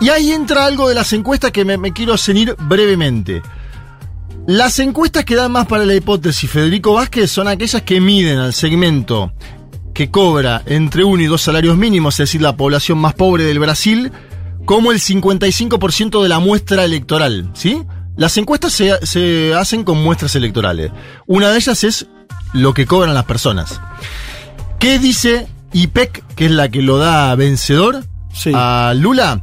[0.00, 3.42] Y ahí entra algo de las encuestas que me, me quiero ceñir brevemente.
[4.46, 8.52] Las encuestas que dan más para la hipótesis Federico Vázquez son aquellas que miden al
[8.52, 9.32] segmento
[9.94, 13.58] que cobra entre uno y dos salarios mínimos, es decir, la población más pobre del
[13.58, 14.12] Brasil,
[14.68, 17.82] como el 55% de la muestra electoral, ¿sí?
[18.18, 20.90] Las encuestas se, se hacen con muestras electorales.
[21.26, 22.06] Una de ellas es
[22.52, 23.80] lo que cobran las personas.
[24.78, 28.04] ¿Qué dice IPEC, que es la que lo da vencedor
[28.54, 29.40] a Lula?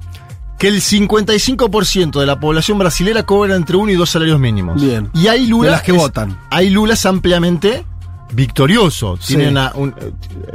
[0.60, 4.80] Que el 55% de la población brasilera cobra entre uno y dos salarios mínimos.
[4.80, 5.10] Bien.
[5.16, 5.70] Y ahí Lula.
[5.70, 6.40] De las que es- votan.
[6.52, 7.84] Ahí Lula es ampliamente
[8.32, 9.18] victorioso.
[9.20, 9.36] Sí.
[9.36, 9.72] Tiene una.
[9.74, 10.12] un- eh,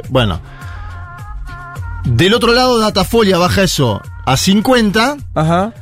[0.07, 0.39] bueno.
[2.05, 5.17] Del otro lado, Datafolia baja eso a 50.
[5.35, 5.73] Ajá.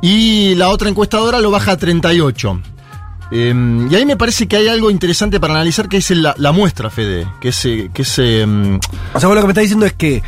[0.00, 2.60] Y la otra encuestadora lo baja a 38.
[3.30, 6.52] Eh, y ahí me parece que hay algo interesante para analizar, que es la, la
[6.52, 7.26] muestra, Fede.
[7.40, 7.64] Que es.
[7.64, 8.46] eh, Que es eh,
[9.12, 10.22] O sea, vos lo que me estás diciendo es que,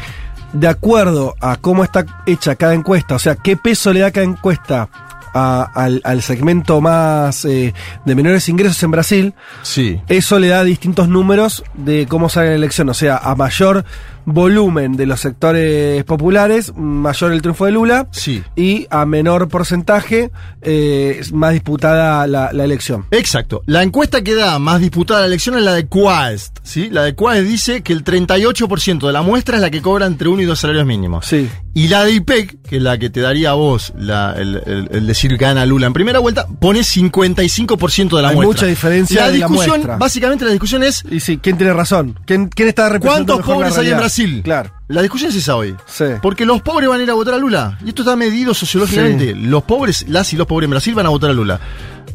[0.52, 4.26] de acuerdo a cómo está hecha cada encuesta, o sea, qué peso le da cada
[4.26, 4.88] encuesta
[5.34, 7.74] a- al, al segmento más eh,
[8.04, 10.00] de menores ingresos en Brasil, sí.
[10.08, 12.88] eso le da distintos números de cómo sale la elección.
[12.88, 13.84] O sea, a mayor
[14.26, 18.06] volumen de los sectores populares, mayor el triunfo de Lula.
[18.12, 18.42] Sí.
[18.54, 20.30] Y a menor porcentaje,
[20.62, 23.06] eh, más disputada la, la elección.
[23.10, 23.62] Exacto.
[23.66, 26.88] La encuesta que da más disputada la elección es la de Quaest, ¿sí?
[26.90, 30.28] La de Quaest dice que el 38% de la muestra es la que cobra entre
[30.28, 31.26] uno y dos salarios mínimos.
[31.26, 31.48] Sí.
[31.72, 34.88] Y la de IPEC, que es la que te daría a vos la- el, el-
[34.90, 38.54] el decir gana Lula en primera vuelta, pone 55% de la Hay muestra.
[38.54, 42.18] mucha diferencia La de la discusión, básicamente la discusión es Y sí, ¿quién tiene razón?
[42.26, 43.98] ¿Quién, quién está representando ¿cuántos pobres hay en?
[43.98, 44.40] Brasil?
[44.42, 44.72] Claro.
[44.88, 45.76] La discusión es esa hoy.
[45.86, 46.04] Sí.
[46.20, 47.78] Porque los pobres van a ir a votar a Lula.
[47.84, 49.36] Y esto está medido sociológicamente.
[49.36, 51.60] Los pobres, las y los pobres en Brasil van a votar a Lula.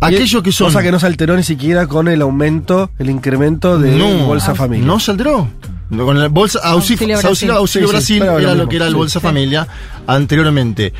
[0.02, 0.68] Aquellos que son...
[0.68, 4.53] Cosa que no se alteró ni siquiera con el aumento, el incremento de No, Bolsa
[4.53, 4.86] Familia.
[4.86, 5.48] No se alteró.
[5.90, 7.52] Con el bolsa, auxilio, Auxilio auxilio, Brasil.
[7.52, 8.95] auxilio Sí, sí, Brasil era lo que era el.
[8.95, 9.68] Bolsa Familia
[10.07, 10.94] anteriormente.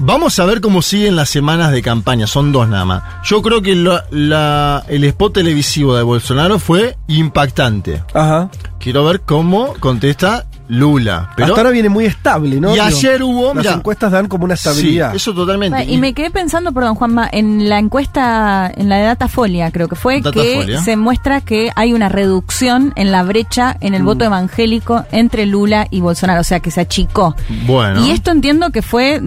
[0.00, 3.02] Vamos a ver cómo siguen las semanas de campaña, son dos nada más.
[3.24, 8.04] Yo creo que la- la- el spot televisivo de Bolsonaro fue impactante.
[8.14, 8.48] Ajá.
[8.78, 11.30] Quiero ver cómo contesta Lula.
[11.36, 12.70] Pero Hasta ahora viene muy estable, ¿no?
[12.70, 13.72] Y Digo, ayer hubo, Las mirá.
[13.76, 15.14] encuestas dan como una sí, estabilidad.
[15.14, 15.84] eso totalmente.
[15.84, 19.96] Y me quedé pensando, perdón, Juanma, en la encuesta, en la de Datafolia, creo que
[19.96, 20.66] fue, Datafolia.
[20.78, 24.06] que se muestra que hay una reducción en la brecha en el Mm.
[24.06, 27.34] voto evangélico entre Lula y Bolsonaro, o sea, que se achicó.
[27.66, 28.04] Bueno.
[28.06, 29.20] Y esto entiendo que fue,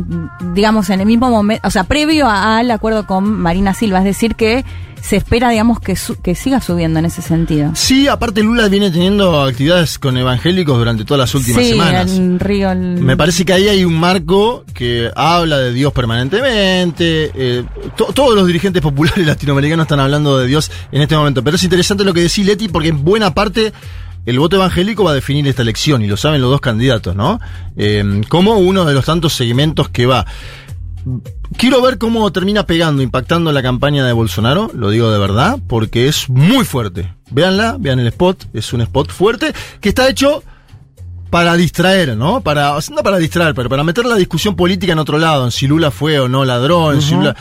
[0.53, 4.05] digamos, en el mismo momento, o sea, previo a- al acuerdo con Marina Silva, es
[4.05, 4.63] decir, que
[5.01, 7.71] se espera, digamos, que, su- que siga subiendo en ese sentido.
[7.75, 12.11] Sí, aparte Lula viene teniendo actividades con evangélicos durante todas las últimas sí, semanas.
[12.11, 12.73] en Río.
[12.75, 17.31] Me parece que ahí hay un marco que habla de Dios permanentemente.
[17.33, 17.63] eh,
[17.97, 21.43] to- todos los dirigentes populares latinoamericanos están hablando de Dios en este momento.
[21.43, 23.73] Pero es interesante lo que decís, Leti, porque en buena parte
[24.25, 27.39] el voto evangélico va a definir esta elección y lo saben los dos candidatos, ¿no?
[27.75, 30.25] Eh, como uno de los tantos segmentos que va.
[31.57, 36.07] Quiero ver cómo termina pegando, impactando la campaña de Bolsonaro, lo digo de verdad, porque
[36.07, 37.13] es muy fuerte.
[37.31, 40.43] Véanla, vean el spot, es un spot fuerte que está hecho
[41.29, 42.41] para distraer, ¿no?
[42.41, 45.65] Para, no para distraer, pero para meter la discusión política en otro lado, en si
[45.67, 47.35] Lula fue o no ladrón, en si Lula-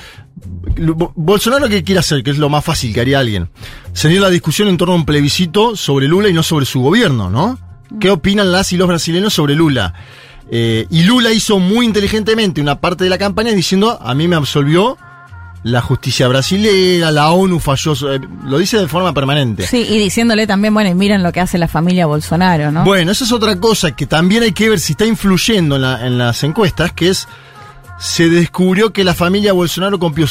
[0.94, 2.22] Bo- Bolsonaro, ¿qué quiere hacer?
[2.22, 3.50] Que es lo más fácil que haría alguien.
[3.92, 7.28] Seguir la discusión en torno a un plebiscito sobre Lula y no sobre su gobierno,
[7.30, 7.58] ¿no?
[7.98, 9.92] ¿Qué opinan las y los brasileños sobre Lula?
[10.50, 14.36] Eh, y Lula hizo muy inteligentemente una parte de la campaña diciendo, a mí me
[14.36, 14.98] absolvió
[15.62, 19.66] la justicia brasilera, la ONU falló, eh, lo dice de forma permanente.
[19.66, 22.82] Sí, y diciéndole también, bueno, y miren lo que hace la familia Bolsonaro, ¿no?
[22.84, 26.06] Bueno, esa es otra cosa que también hay que ver si está influyendo en, la-
[26.06, 27.28] en las encuestas, que es,
[27.98, 30.24] se descubrió que la familia Bolsonaro compró,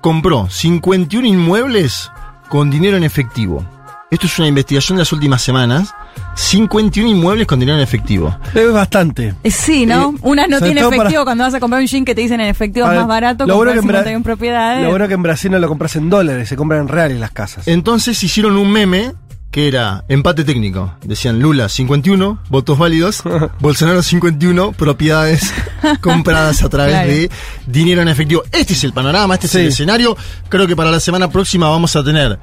[0.00, 2.10] compró 51 inmuebles
[2.48, 3.66] con dinero en efectivo.
[4.10, 5.92] Esto es una investigación de las últimas semanas.
[6.34, 8.36] 51 inmuebles con dinero en efectivo.
[8.54, 9.34] Es bastante.
[9.42, 10.10] Eh, Sí, ¿no?
[10.10, 12.40] Eh, Una no tiene para- efectivo cuando vas a comprar un jean que te dicen
[12.40, 14.84] en efectivo es más barato, lo bueno comprar que en Bra- 51 propiedades.
[14.84, 17.32] Lo bueno que en Brasil no lo compras en dólares, se compran en reales las
[17.32, 17.66] casas.
[17.66, 19.12] Entonces hicieron un meme
[19.50, 20.92] que era empate técnico.
[21.02, 23.22] Decían Lula 51, votos válidos,
[23.60, 25.52] Bolsonaro 51, propiedades
[26.00, 27.08] compradas a través Claro.
[27.08, 27.30] de
[27.66, 28.42] dinero en efectivo.
[28.52, 30.16] Este es el panorama, este es el escenario.
[30.48, 32.38] Creo que para la semana próxima vamos a tener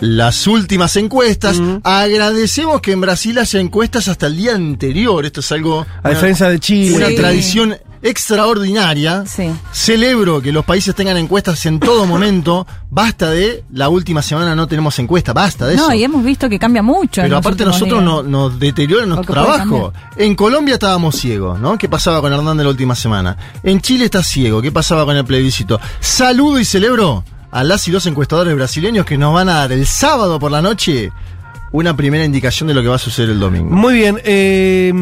[0.00, 1.60] las últimas encuestas.
[1.82, 5.24] Agradecemos que en Brasil haya encuestas hasta el día anterior.
[5.24, 5.86] Esto es algo...
[6.02, 6.96] A diferencia de Chile.
[6.96, 7.16] Una Sí.
[7.16, 9.24] tradición extraordinaria.
[9.72, 12.66] Celebro que los países tengan encuestas en todo momento.
[12.90, 15.32] Basta de la última semana no tenemos encuesta.
[15.32, 15.88] Basta de eso.
[15.88, 17.22] No, y hemos visto que cambia mucho.
[17.22, 19.92] Pero aparte nosotros no- nos deteriora nuestro trabajo.
[20.16, 21.76] En Colombia estábamos ciegos, ¿no?
[21.78, 23.36] ¿Qué pasaba con Hernández la última semana?
[23.62, 24.60] En Chile está ciego.
[24.62, 25.80] ¿Qué pasaba con el plebiscito?
[26.00, 29.86] Saludo y celebro a las y los encuestadores brasileños que nos van a dar el
[29.86, 31.10] sábado por la noche
[31.72, 33.68] una primera indicación de lo que va a suceder el domingo.
[33.74, 34.92] Muy bien, eh,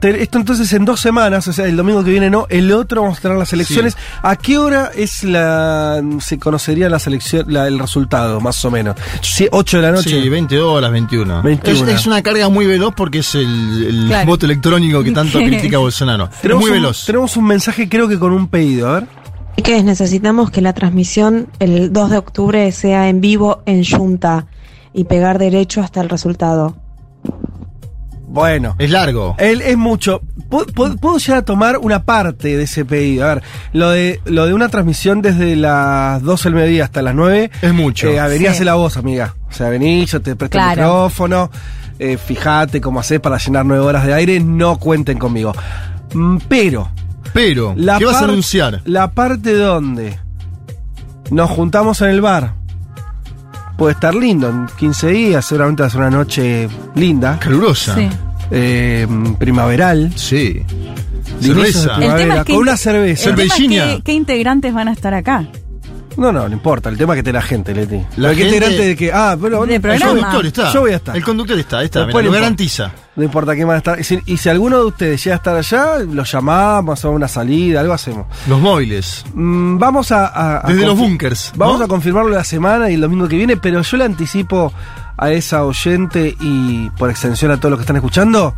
[0.00, 3.02] te- esto entonces en dos semanas, o sea, el domingo que viene no, el otro
[3.02, 3.96] vamos a tener las elecciones.
[4.22, 8.96] ¿A qué hora es la se conocería la selección, la- el resultado, más o menos?
[9.22, 10.20] Sí, 8 de la noche.
[10.22, 11.42] Sí, 20 horas, 21.
[11.42, 11.88] 21.
[11.88, 14.26] Es, es una carga muy veloz porque es el, el Claro.
[14.26, 16.24] voto electrónico que tanto critica Bolsonaro.
[16.34, 17.06] Es Tenemos muy un, veloz.
[17.06, 19.06] Tenemos un mensaje, creo que con un pedido, a ver.
[19.62, 24.46] Que necesitamos que la transmisión el 2 de octubre sea en vivo en Junta
[24.92, 26.76] y pegar derecho hasta el resultado.
[28.26, 28.74] Bueno.
[28.78, 29.36] Es largo.
[29.38, 30.20] Él es mucho.
[30.50, 33.24] Pu- pu- Puedo llegar a tomar una parte de ese pedido.
[33.24, 37.14] A ver, lo de, lo de una transmisión desde las 12 del mediodía hasta las
[37.14, 37.50] 9.
[37.62, 38.08] Es mucho.
[38.08, 38.64] Eh, vení, Sí.
[38.64, 39.36] la voz, amiga.
[39.48, 41.50] O sea, vení, yo te presto el micrófono.
[42.00, 44.40] eh, fíjate cómo haces para llenar nueve horas de aire.
[44.40, 45.52] No cuenten conmigo.
[46.12, 46.88] Mm, Pero.
[47.34, 48.80] Pero, La ¿qué vas a anunciar?
[48.86, 50.18] La parte donde
[51.30, 52.54] nos juntamos en el bar.
[53.76, 57.38] Puede estar lindo, en 15 días, seguramente va a ser una noche linda.
[57.40, 57.96] Calurosa.
[57.96, 58.08] Sí.
[58.52, 59.06] eh,
[59.38, 60.12] primaveral.
[60.14, 60.62] Sí.
[61.40, 61.90] Cerveza.
[61.94, 63.30] El primavera, tema es que con una cerveza.
[63.30, 63.84] El tema es Cervellina.
[63.96, 65.44] que- ¿Qué integrantes van a estar acá?
[66.16, 66.88] No, no, no importa.
[66.88, 68.04] El tema es que esté la gente, Leti.
[68.16, 69.12] La gente integrante de que.
[69.12, 70.72] Ah, bueno, De El conductor está.
[70.72, 71.16] Yo voy a estar.
[71.16, 72.00] El conductor está, está.
[72.04, 72.92] Después mira, lo garantiza.
[73.16, 74.00] No importa quién van a estar.
[74.00, 77.28] Y si, y si alguno de ustedes llega a estar allá, lo llamamos, hacemos una
[77.28, 78.26] salida, algo hacemos.
[78.48, 79.24] Los móviles.
[79.34, 80.26] Mm, vamos a.
[80.26, 81.52] a- a Desde los búnkers.
[81.56, 84.72] Vamos a confirmarlo la semana y el domingo que viene, pero yo le anticipo
[85.16, 88.54] a esa oyente y por extensión a todos los que están escuchando,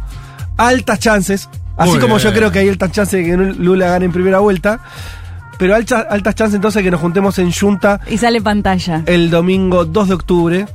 [0.56, 1.48] altas chances.
[1.76, 4.38] Así Muy como yo creo que hay altas chances de que Lula gane en primera
[4.38, 4.80] vuelta.
[5.58, 9.02] Pero alta- altas chances entonces de que nos juntemos en Junta Y sale pantalla.
[9.06, 10.66] el domingo 2 de octubre,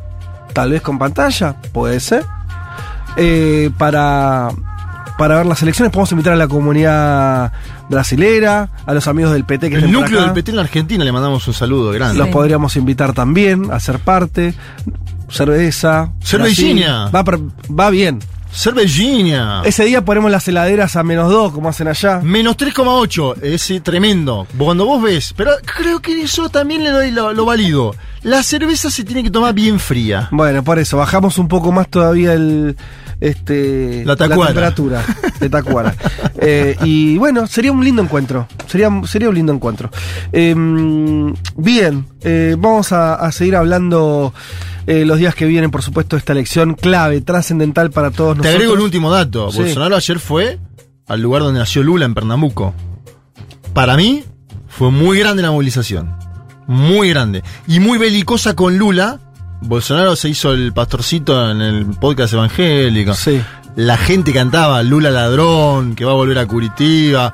[0.53, 2.25] tal vez con pantalla, puede ser,
[3.17, 4.49] eh, para,
[5.17, 5.91] para ver las elecciones.
[5.91, 7.51] Podemos invitar a la comunidad
[7.89, 10.25] brasilera, a los amigos del PT que El núcleo acá.
[10.31, 12.17] del PT en la Argentina le mandamos un saludo grande.
[12.17, 14.53] Los podríamos invitar también a ser parte.
[15.29, 16.11] Cerveza.
[16.23, 17.09] Cervellina.
[17.11, 17.49] Brasil.
[17.69, 18.19] Va, va bien.
[18.53, 19.61] Cervellina.
[19.65, 22.19] Ese día ponemos las heladeras a menos 2, como hacen allá.
[22.19, 23.41] Menos 3,8.
[23.41, 24.47] Es eh, tremendo.
[24.57, 25.33] Cuando vos ves.
[25.35, 27.95] Pero creo que eso también le doy lo, lo válido.
[28.23, 30.27] La cerveza se tiene que tomar bien fría.
[30.31, 32.75] Bueno, por eso, bajamos un poco más todavía el
[33.21, 34.47] este La tacuara.
[34.47, 35.05] temperatura
[35.39, 35.95] de Tacuara.
[36.43, 38.47] Eh, y bueno, sería un lindo encuentro.
[38.65, 39.91] Sería, sería un lindo encuentro.
[40.31, 40.55] Eh,
[41.55, 44.33] bien, eh, vamos a, a seguir hablando
[44.87, 48.37] eh, los días que vienen, por supuesto, de esta elección clave, trascendental para todos Te
[48.39, 48.55] nosotros.
[48.55, 49.51] agrego el último dato.
[49.51, 49.59] Sí.
[49.59, 50.57] Bolsonaro ayer fue
[51.07, 52.73] al lugar donde nació Lula, en Pernambuco.
[53.73, 54.23] Para mí,
[54.67, 56.15] fue muy grande la movilización.
[56.65, 57.43] Muy grande.
[57.67, 59.19] Y muy belicosa con Lula.
[59.61, 63.13] Bolsonaro se hizo el pastorcito en el podcast evangélico.
[63.13, 63.41] Sí.
[63.75, 67.33] La gente cantaba Lula ladrón, que va a volver a Curitiba.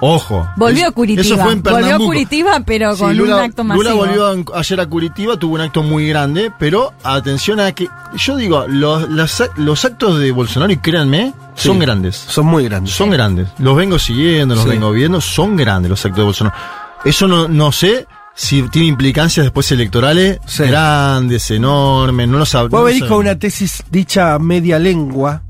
[0.00, 0.46] Ojo.
[0.56, 1.22] Volvió a Curitiba.
[1.22, 1.98] Eso fue en Volvió a.
[1.98, 3.82] Curitiba, pero Sí, con Lula, un acto masivo.
[3.82, 7.88] Lula volvió ayer a Curitiba, tuvo un acto muy grande, pero atención a que.
[8.16, 9.08] Yo digo, los,
[9.56, 11.68] los actos de Bolsonaro, y créanme, Sí.
[11.68, 12.14] son grandes.
[12.16, 12.92] Son muy grandes.
[12.94, 13.48] Son grandes.
[13.58, 14.70] Los vengo siguiendo, los Sí.
[14.70, 16.56] vengo viendo, son grandes los actos de Bolsonaro.
[17.04, 20.62] Eso no, no sé si tiene implicancias después electorales Sí.
[20.64, 25.42] grandes, enormes, no lo sab- no Vos lo venís con una tesis dicha media lengua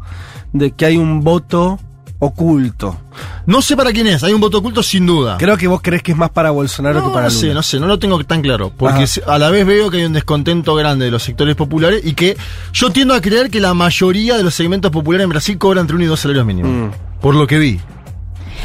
[0.53, 1.79] de que hay un voto
[2.19, 2.99] oculto.
[3.47, 5.37] No sé para quién es, hay un voto oculto sin duda.
[5.39, 7.55] Creo que vos crees que es más para Bolsonaro que No, para no sé, Lula.
[7.55, 8.73] no sé, no lo tengo tan claro.
[8.77, 9.21] Porque Ajá.
[9.35, 12.37] a la vez veo que hay un descontento grande de los sectores populares y que
[12.73, 15.97] yo tiendo a creer que la mayoría de los segmentos populares en Brasil cobran entre
[15.97, 16.71] uno y dos salarios mínimos.
[16.73, 17.21] Mm.
[17.21, 17.81] Por lo que vi.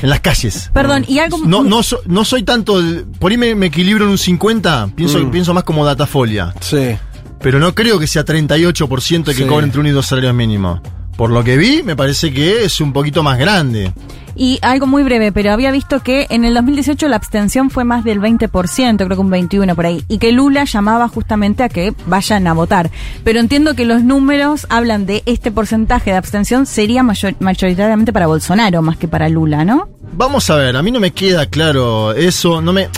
[0.02, 0.70] En las calles.
[0.74, 1.38] Perdón, y algo.
[1.46, 2.82] No, no, so- no soy tanto.
[3.20, 4.90] por ahí me, me equilibro en un 50.
[4.96, 5.32] Pienso, Mm.
[5.32, 6.54] pienso más como datafolia.
[6.60, 6.96] Sí.
[7.40, 9.46] Pero no creo que sea 38% que Sí.
[9.46, 10.80] cobren entre uno y dos salarios mínimos.
[11.22, 13.92] Por lo que vi, me parece que es un poquito más grande.
[14.36, 18.04] Y algo muy breve, pero había visto que en el 2018 la abstención fue más
[18.04, 21.94] del 20%, creo que un 21% por ahí, y que Lula llamaba justamente a que
[22.08, 22.90] vayan a votar.
[23.24, 28.26] Pero entiendo que los números hablan de este porcentaje de abstención sería mayor- mayoritariamente para
[28.26, 29.90] Bolsonaro más que para Lula, ¿no?
[30.14, 32.90] Vamos a ver, a mí no me queda claro eso, no me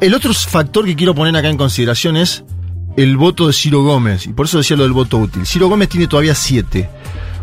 [0.00, 2.42] el otro factor que quiero poner acá en consideración es
[2.96, 5.46] el voto de Ciro Gómez, y por eso decía lo del voto útil.
[5.46, 6.90] Ciro Gómez tiene todavía siete.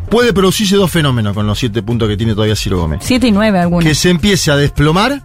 [0.09, 3.01] Puede producirse dos fenómenos con los siete puntos que tiene todavía Ciro Gómez.
[3.03, 3.83] 7 y 9 algunos.
[3.83, 5.21] Que se empiece a desplomar,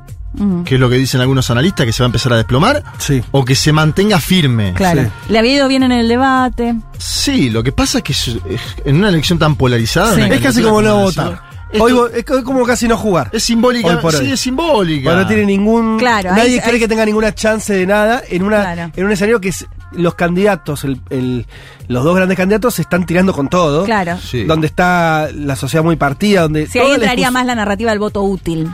[0.64, 3.22] que es lo que dicen algunos analistas, que se va a empezar a desplomar, Sí.
[3.30, 4.72] o que se mantenga firme.
[4.74, 5.02] Claro.
[5.04, 5.08] Sí.
[5.32, 6.74] Le había ido bien en el debate.
[6.98, 10.14] Sí, lo que pasa es que es- es- en una elección tan polarizada...
[10.16, 10.22] Sí.
[10.22, 11.40] Es casi como no votar.
[11.72, 13.30] esto Hoy es co- como casi no jugar.
[13.32, 15.04] es simbólica, por sí, es simbólica.
[15.10, 15.96] Bueno, no tiene ningún.
[15.98, 18.92] Claro, nadie cree que tenga ninguna chance de nada en una Claro.
[18.94, 21.46] en un escenario que es- los candidatos, el, el-
[21.88, 23.84] los dos grandes candidatos se están tirando con todo.
[23.84, 24.16] Claro.
[24.18, 24.44] Sí.
[24.44, 26.66] Donde está la sociedad muy partida, donde.
[26.66, 28.68] Si ahí entraría más la narrativa del voto útil.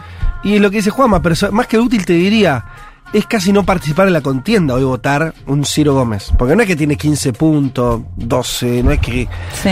[0.44, 2.64] Y lo que dice Juanma, pero más que útil te diría,
[3.12, 6.30] es casi no participar en la contienda hoy votar un Ciro Gómez.
[6.38, 9.28] Porque no es que tiene 15 puntos, 12, no es que.
[9.60, 9.70] Sí.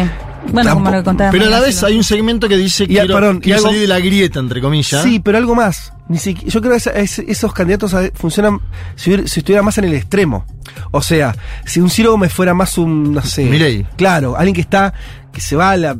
[0.53, 1.31] Bueno, como lo contaba.
[1.31, 3.69] Pero a la vez hay un segmento que dice Y, quiero, perdón, y quiero algo-
[3.69, 5.03] salir de la grieta, entre comillas.
[5.03, 5.93] Sí, pero algo más.
[6.09, 8.61] Ni yo creo que es- esos candidatos a- funcionan
[8.95, 10.47] si, si estuviera más en el extremo.
[10.93, 13.45] O sea, si un Ciro Gómez fuera más un, no sé.
[13.45, 13.85] Milei.
[13.97, 14.93] Claro, alguien que está,
[15.33, 15.97] que se va a, la-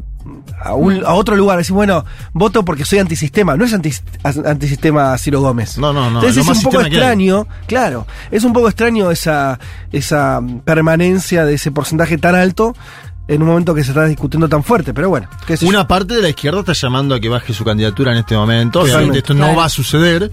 [0.63, 3.57] a, un- a otro lugar, decir, bueno, voto porque soy antisistema.
[3.57, 3.93] No es anti-
[4.45, 5.79] antisistema Ciro Gómez.
[5.79, 9.59] No, no, no, Entonces es un poco que extraño, claro, es un poco extraño esa,
[9.93, 12.75] esa permanencia de ese porcentaje tan alto
[13.29, 15.29] en un momento que se está discutiendo tan fuerte, pero bueno.
[15.47, 15.71] qué sé yo.
[15.71, 18.81] Una parte de la izquierda está llamando a que baje su candidatura en este momento.
[18.81, 20.31] Obviamente esto no va a suceder,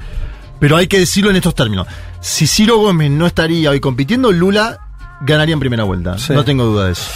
[0.60, 1.88] pero hay que decirlo en estos términos.
[2.22, 4.80] Si Ciro Gómez no estaría hoy compitiendo, Lula
[5.22, 6.18] ganaría en primera vuelta.
[6.18, 6.34] Sí.
[6.34, 7.10] No tengo duda de eso.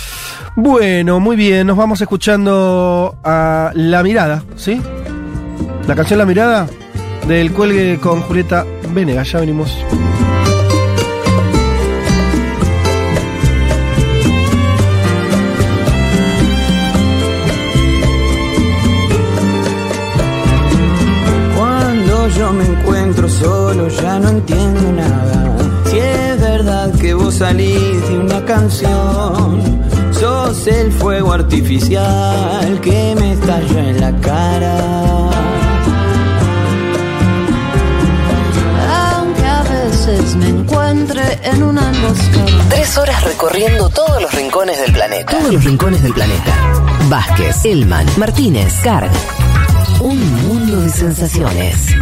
[0.55, 4.81] Bueno, muy bien, nos vamos escuchando a La Mirada, ¿sí?
[5.87, 6.67] La canción La Mirada
[7.27, 9.77] del cuelgue con Julieta Venegas, ya venimos.
[22.27, 25.57] Cuando yo me encuentro solo ya no entiendo nada.
[25.89, 29.81] Si es verdad que vos salís de una canción,
[30.11, 34.77] sos el fuego artificial que me estalla en la cara.
[39.13, 42.69] Aunque a veces me encuentre en una emboscada.
[42.69, 45.31] Tres horas recorriendo todos los rincones del planeta.
[45.31, 46.53] Todos los rincones del planeta.
[47.07, 49.11] Vázquez, Elman, Martínez, Carg.
[50.01, 51.95] Un mundo de sensaciones.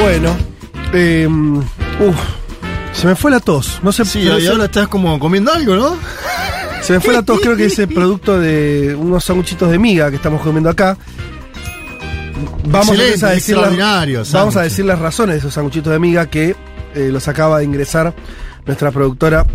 [0.00, 0.36] Bueno,
[0.92, 2.16] eh, uf,
[2.92, 3.80] se me fue la tos.
[3.82, 5.96] No sé Sí, pero y ahora estás como comiendo algo, ¿no?
[6.82, 10.10] Se me fue la tos, creo que es el producto de unos sanguchitos de miga
[10.10, 10.96] que estamos comiendo acá.
[12.66, 16.26] Vamos Excelente, a decir, las, vamos a decir las razones de esos sanguchitos de miga
[16.26, 16.54] que
[16.94, 18.14] eh, los acaba de ingresar
[18.66, 19.46] nuestra productora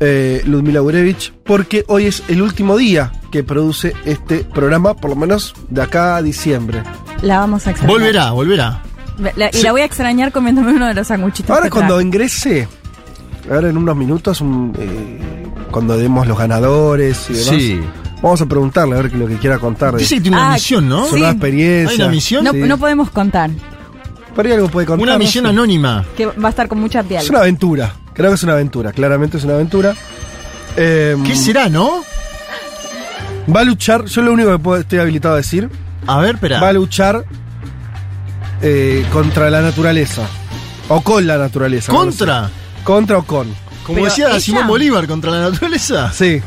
[0.00, 5.16] eh, Ludmila Gurevich, porque hoy es el último día que produce este programa, por lo
[5.16, 6.82] menos de acá a diciembre.
[7.22, 7.96] La vamos a extrañar.
[7.96, 8.82] Volverá, volverá.
[9.18, 11.50] La- y la voy a extrañar comiéndome uno de los sanguchitos.
[11.54, 12.06] Ahora cuando traje.
[12.06, 12.68] ingrese,
[13.50, 17.80] ahora en unos minutos, un, eh, cuando demos los ganadores y demás, Sí.
[18.22, 19.92] vamos a preguntarle a ver qué lo que quiera contar.
[19.92, 21.06] de Dice que tiene una Ah, misión, ¿no?
[21.06, 21.22] sí.
[21.22, 21.90] experiencia.
[21.90, 22.44] ¿Hay una misión?
[22.44, 22.58] No, Sí.
[22.60, 23.50] no podemos contar.
[24.34, 25.02] Por ahí algo puede contar.
[25.06, 26.04] Una misión anónima.
[26.16, 27.20] Que va a estar con mucha piel.
[27.22, 27.94] Es una aventura.
[28.14, 28.92] Creo que es una aventura.
[28.92, 29.94] Claramente es una aventura.
[30.76, 32.02] Eh, ¿Qué será, no?
[33.54, 34.04] Va a luchar.
[34.06, 35.68] Yo lo único que puedo- estoy habilitado a decir.
[36.06, 36.60] A ver, espera.
[36.60, 37.24] Va a luchar
[38.62, 40.26] eh, contra la naturaleza.
[40.88, 41.92] O con la naturaleza.
[41.92, 42.18] no lo sé.
[42.18, 42.50] ¿Contra?
[42.84, 43.48] Contra o con.
[43.84, 46.12] Como Pero decía ella- Simón Bolívar contra la naturaleza.
[46.12, 46.40] Sí.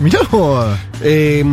[0.00, 0.66] Mirá vos.
[1.02, 1.44] Eh,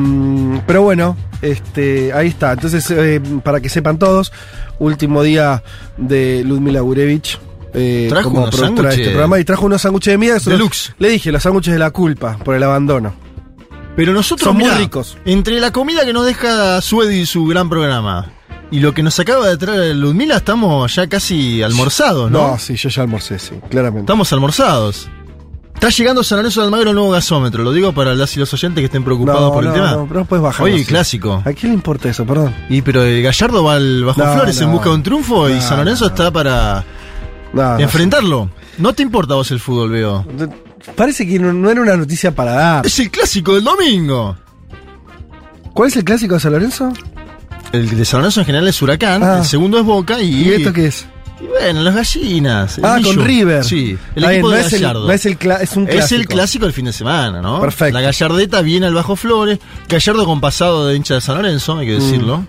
[0.68, 2.54] pero bueno, este, ahí está.
[2.54, 4.32] Entonces, eh, para que sepan todos,
[4.80, 5.64] último día
[5.98, 7.40] de Ludmila Gurevich.
[7.74, 10.94] eh, Trajo como unos productora de este programa y trajo unos sándwiches de los- Deluxe.
[10.98, 13.14] le dije, los sándwiches de la culpa por el abandono.
[13.98, 15.18] Pero nosotros Son muy ricos.
[15.26, 18.32] Entre la comida que nos deja Suedi y su gran programa
[18.72, 22.52] y lo que nos acaba de traer Ludmila, estamos ya casi almorzados, ¿no?
[22.52, 24.02] No, sí, yo ya almorcé, sí, claramente.
[24.02, 25.08] Estamos almorzados.
[25.74, 28.52] Está llegando San Lorenzo de Almagro el nuevo gasómetro, lo digo para las y los
[28.54, 29.92] oyentes que estén preocupados No, por el no, tema.
[29.92, 30.64] no, pero no puedes bajar.
[30.66, 31.44] Oye, clásico.
[31.46, 32.26] ¿A quién le importa eso?
[32.26, 32.56] Perdón.
[32.70, 34.74] Y pero eh, Gallardo va al Bajo No, Flores en no.
[34.74, 36.10] busca de un triunfo y No, San Lorenzo no.
[36.12, 36.86] está para
[37.54, 38.50] No, no, enfrentarlo.
[38.78, 40.26] No te importa a vos el fútbol, veo.
[40.96, 42.86] Parece que no, no era una noticia para dar.
[42.86, 44.38] Es el clásico del domingo.
[45.74, 46.94] ¿Cuál es el clásico de San Lorenzo?
[47.72, 49.38] El de San Lorenzo en general es Huracán, Ah.
[49.40, 50.44] el segundo es Boca y.
[50.44, 51.06] ¿Y esto qué es?
[51.42, 52.78] Y bueno, las gallinas.
[52.78, 53.14] el Ah, Millo.
[53.16, 53.64] con River.
[53.66, 55.08] Sí, el bien, equipo no de es el- Gallardo.
[55.08, 56.34] no es el es un Es el clásico.
[56.34, 57.60] clásico del fin de semana, ¿no?
[57.60, 57.94] Perfecto.
[57.94, 59.60] La Gallardeta viene al Bajo Flores.
[59.90, 62.46] Gallardo con pasado de hincha de San Lorenzo, hay que decirlo.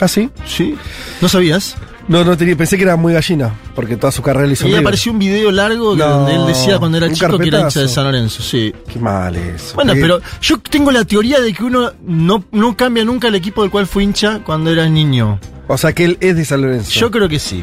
[0.00, 0.28] ¿Ah, sí?
[0.46, 0.76] Sí.
[1.22, 1.76] ¿No sabías?
[2.08, 4.68] No, no tenía, pensé que era muy gallina, porque toda su carrera le hizo Y
[4.68, 4.80] River.
[4.80, 7.88] apareció un video largo No, donde él decía cuando era chico que era hincha de.
[7.88, 8.72] San Lorenzo, sí.
[8.90, 9.74] Qué mal eso.
[9.74, 13.34] Bueno, Qué- pero yo tengo la teoría de que uno no, no cambia nunca el
[13.34, 15.38] equipo del cual fue hincha cuando era niño.
[15.66, 16.98] O sea, que él es de San Lorenzo.
[16.98, 17.62] Yo creo que sí.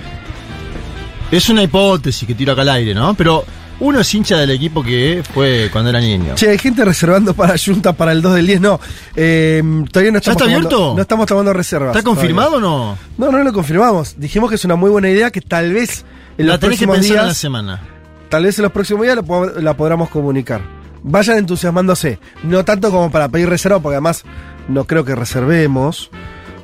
[1.32, 3.16] Es una hipótesis que tiro acá al aire, ¿no?
[3.16, 3.44] Pero
[3.80, 6.35] uno es hincha del equipo que fue cuando era niño.
[6.35, 8.61] Che, hay gente reservando para Junta para el 2 del 10.
[8.61, 8.80] No,
[9.15, 9.61] eh,
[9.91, 10.93] todavía no ¿Ya estamos está tomando- abierto?
[10.95, 11.95] No estamos tomando reservas.
[11.95, 12.69] ¿Está confirmado todavía.
[12.69, 13.26] o no?
[13.26, 14.15] No, no lo confirmamos.
[14.18, 16.06] Dijimos que es una muy buena idea que tal vez
[16.38, 17.81] en La los tenés que próximos en la días, semana.
[18.30, 19.18] tal vez en los próximos días
[19.61, 20.61] la podamos comunicar.
[21.03, 22.18] Vayan entusiasmándose.
[22.43, 24.23] No tanto como para pedir reserva, porque además
[24.68, 26.10] no creo que reservemos.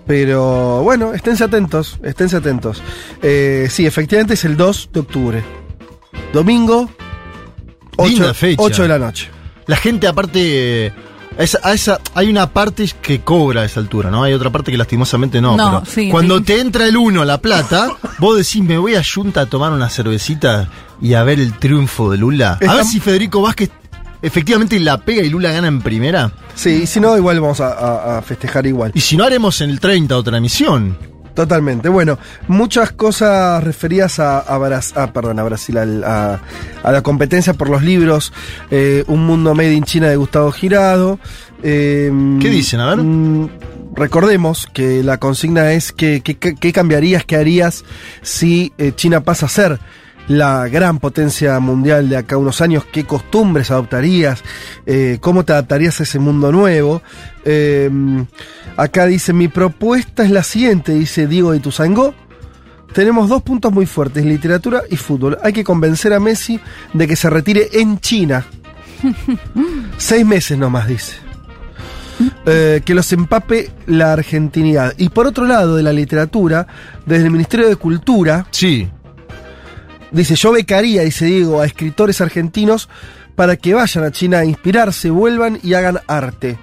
[0.08, 2.82] Pero bueno, esténse atentos, esténse atentos.
[3.22, 5.44] Eh, sí, efectivamente es el 2 de octubre.
[6.34, 6.90] Domingo,
[7.98, 8.82] 8, Linda fecha.
[8.84, 9.30] de la noche.
[9.68, 10.88] La gente aparte...
[10.88, 10.94] eh,
[11.38, 14.24] esa- a esa, hay una parte que cobra a esa altura, ¿no?
[14.24, 15.56] Hay otra parte que lastimosamente no.
[15.56, 16.44] No, pero sí, cuando sí.
[16.44, 17.90] te entra el uno, la plata,
[18.20, 20.68] vos decís, me voy a Junta a tomar una cervecita
[21.02, 22.60] y a ver el triunfo de Lula.
[22.68, 23.70] A ver si Federico Vázquez
[24.22, 26.32] efectivamente la pega y Lula gana en primera.
[26.54, 28.92] Sí, y si no, igual vamos a, a- a festejar igual.
[28.94, 30.98] Y si no, haremos en el 30 otra emisión.
[31.34, 31.88] Totalmente.
[31.90, 32.18] Bueno,
[32.48, 36.40] muchas cosas referidas a, a, Bras- a- perdón, a Brasil, a,
[36.84, 38.34] a la competencia por los libros
[38.70, 41.20] eh, Un Mundo Made in China de Gustavo Girado.
[41.64, 42.80] Eh, ¿Qué dicen?
[42.82, 42.98] A ver.
[42.98, 43.50] mm,
[43.96, 47.84] Recordemos que la consigna es que- qué cambiarías, qué harías
[48.22, 49.80] si eh, China pasa a ser
[50.28, 54.44] la gran potencia mundial de acá a unos años, qué costumbres adoptarías,
[54.86, 57.02] Eh, cómo te adaptarías a ese mundo nuevo.
[57.44, 57.90] Eh,
[58.78, 62.14] acá dice, mi propuesta es la siguiente, dice Diego de Tuzangó.
[62.94, 65.38] Tenemos dos puntos muy fuertes, literatura y fútbol.
[65.44, 66.60] Hay que convencer a Messi
[66.94, 68.46] de que se retire en China.
[69.98, 71.14] Seis meses nomás, dice.
[72.46, 74.94] Eh, que los empape la argentinidad.
[74.98, 76.68] Y por otro lado, de la literatura,
[77.06, 78.46] desde el Ministerio de Cultura.
[78.52, 78.90] Sí.
[80.12, 82.90] Dice, yo becaría, dice Diego, a escritores argentinos
[83.36, 86.58] para que vayan a China a inspirarse, vuelvan y hagan arte.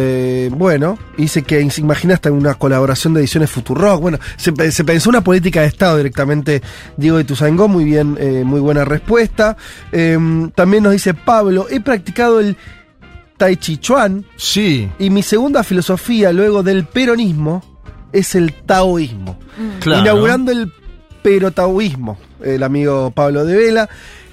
[0.00, 4.00] Eh, bueno, dice que se imagina hasta una colaboración de ediciones Futurock.
[4.00, 6.62] Bueno, se, pe- se pensó una política de Estado directamente,
[6.96, 9.56] Diego de Tuzangó, muy bien, eh, muy buena respuesta.
[9.90, 10.16] Eh,
[10.54, 12.56] también nos dice Pablo, he practicado el
[13.36, 14.24] Tai Chi Chuan.
[14.36, 14.88] Sí.
[15.00, 17.64] Y mi segunda filosofía, luego del peronismo,
[18.12, 19.38] es el taoísmo.
[19.80, 20.02] Claro.
[20.02, 20.72] Inaugurando el
[21.22, 23.88] perotaoísmo, el amigo Pablo de Vela.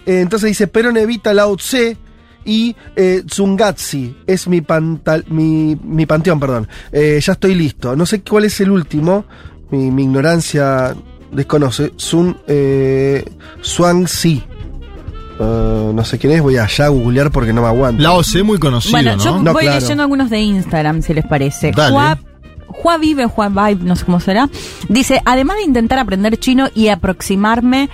[0.06, 1.98] Eh, entonces dice, Perón evita Lao Tse
[2.46, 6.68] y eh, Zungatzi es mi, pantal- mi, mi panteón, perdón.
[6.92, 7.96] Eh, ya estoy listo.
[7.96, 9.26] No sé cuál es el último,
[9.72, 10.96] mi, mi ignorancia
[11.32, 11.92] desconoce.
[11.98, 13.26] Sun eh,
[13.64, 14.44] Zhuangzi.
[15.38, 18.02] Eh, no sé quién es, voy allá a googlear porque no me aguanto.
[18.02, 19.24] Lao Tse muy conocido, Bueno, ¿no?
[19.24, 19.80] yo No, voy claro.
[19.82, 21.72] leyendo algunos de Instagram, si les parece.
[21.72, 22.18] Dale.
[22.68, 24.50] Juá Vive, Juá Vibe, no sé cómo será.
[24.90, 27.90] Dice, además de intentar aprender chino y aproximarme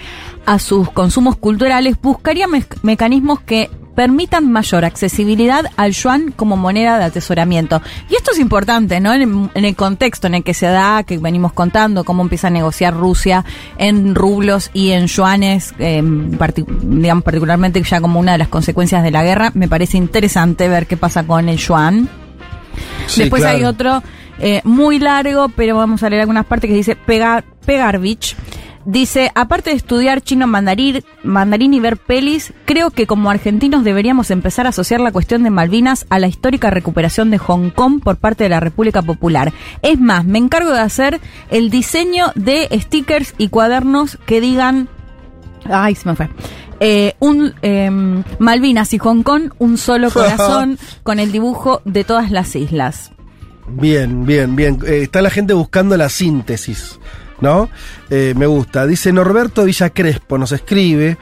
[0.45, 6.97] a sus consumos culturales, buscaría me- mecanismos que permitan mayor accesibilidad al yuan como moneda
[6.97, 7.81] de atesoramiento.
[8.09, 9.13] Y esto es importante, ¿no?
[9.13, 12.51] En, en el contexto en el que se da, que venimos contando, cómo empieza a
[12.51, 13.43] negociar Rusia
[13.77, 19.03] en rublos y en yuanes, eh, parti- digamos particularmente ya como una de las consecuencias
[19.03, 22.07] de la guerra, me parece interesante ver qué pasa con el yuan.
[23.07, 23.57] Sí, Después claro.
[23.57, 24.03] hay otro
[24.39, 28.35] eh, muy largo, pero vamos a leer algunas partes que dice Pega, Pegarbich.
[28.85, 34.31] Dice, aparte de estudiar chino mandarín, mandarín y ver pelis, creo que como argentinos deberíamos
[34.31, 38.17] empezar a asociar la cuestión de Malvinas a la histórica recuperación de Hong Kong por
[38.17, 39.53] parte de la República Popular.
[39.81, 44.89] Es más, me encargo de hacer el diseño de stickers y cuadernos que digan
[45.65, 46.29] Ay, se me fue.
[46.79, 52.31] Eh, un em, Malvinas y Hong Kong, un solo corazón con el dibujo de todas
[52.31, 53.11] las islas.
[53.67, 54.79] Bien, bien, bien.
[54.85, 56.99] Eh, está la gente buscando la síntesis,
[57.41, 57.69] ¿no?
[58.09, 58.85] Eh, me gusta.
[58.87, 61.17] Dice Norberto Villa Crespo, nos escribe.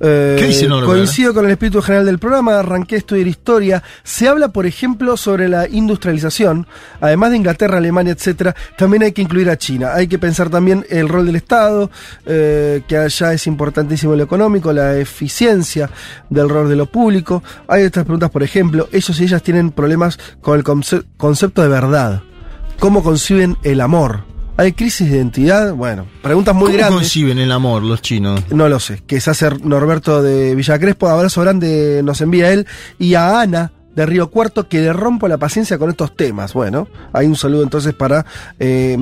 [0.00, 0.86] Eh, ¿Qué dice Norbert?
[0.86, 3.82] Coincido con el espíritu general del programa, arranqué a estudiar historia.
[4.04, 6.68] Se habla, por ejemplo, sobre la industrialización.
[7.00, 9.94] Además de Inglaterra, Alemania, etcétera, también hay que incluir a China.
[9.94, 11.90] Hay que pensar también el rol del Estado,
[12.26, 15.90] eh, que allá es importantísimo lo económico, la eficiencia
[16.30, 17.42] del rol de lo público.
[17.66, 21.68] Hay otras preguntas, por ejemplo, ellos y ellas tienen problemas con el conce- concepto de
[21.70, 22.22] verdad.
[22.78, 24.27] ¿Cómo conciben el amor?
[24.58, 25.72] ¿Hay crisis de identidad?
[25.72, 26.98] Bueno, preguntas muy ¿Cómo grandes.
[26.98, 28.42] conciben el amor los chinos?
[28.50, 29.00] No lo sé.
[29.06, 31.06] Que se hace Norberto de Villa Crespo.
[31.08, 32.66] Abrazo grande nos envía él.
[32.98, 36.52] Y a Ana de Río Cuarto que le rompo la paciencia con estos temas.
[36.52, 38.24] Bueno, hay un saludo entonces para
[38.60, 38.96] eh,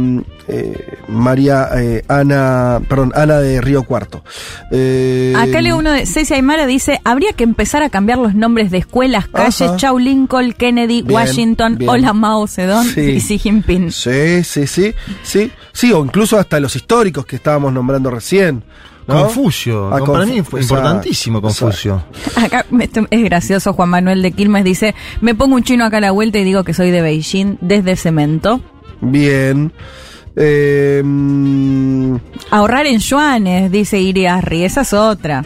[0.49, 4.25] eh, María eh, Ana, perdón, Ana de Río Cuarto.
[4.71, 8.71] Eh, Acá leo uno de Ceci Aymara, dice, habría que empezar a cambiar los nombres
[8.71, 9.77] de escuelas, calles, Ajá.
[9.77, 11.91] Chau Lincoln, Kennedy, Bien, Washington, bien.
[11.91, 13.01] Hola Mao Zedong Sí.
[13.01, 13.93] y Xi Jinping.
[13.93, 15.53] Sí, sí, sí, sí.
[15.73, 18.63] Sí, o incluso hasta los históricos que estábamos nombrando recién.
[19.07, 19.23] ¿No?
[19.23, 19.91] Confucio.
[19.91, 22.05] Para mí fue importantísimo Confucio.
[22.37, 22.66] Acá
[23.11, 26.39] es gracioso, Juan Manuel de Quilmes dice, me pongo un chino acá a la vuelta
[26.39, 28.61] y digo que soy de Beijing desde cemento.
[29.01, 29.73] Bien.
[30.35, 32.16] Eh, mm,
[32.51, 35.45] Ahorrar en yuanes, dice Iriarri, esa es otra.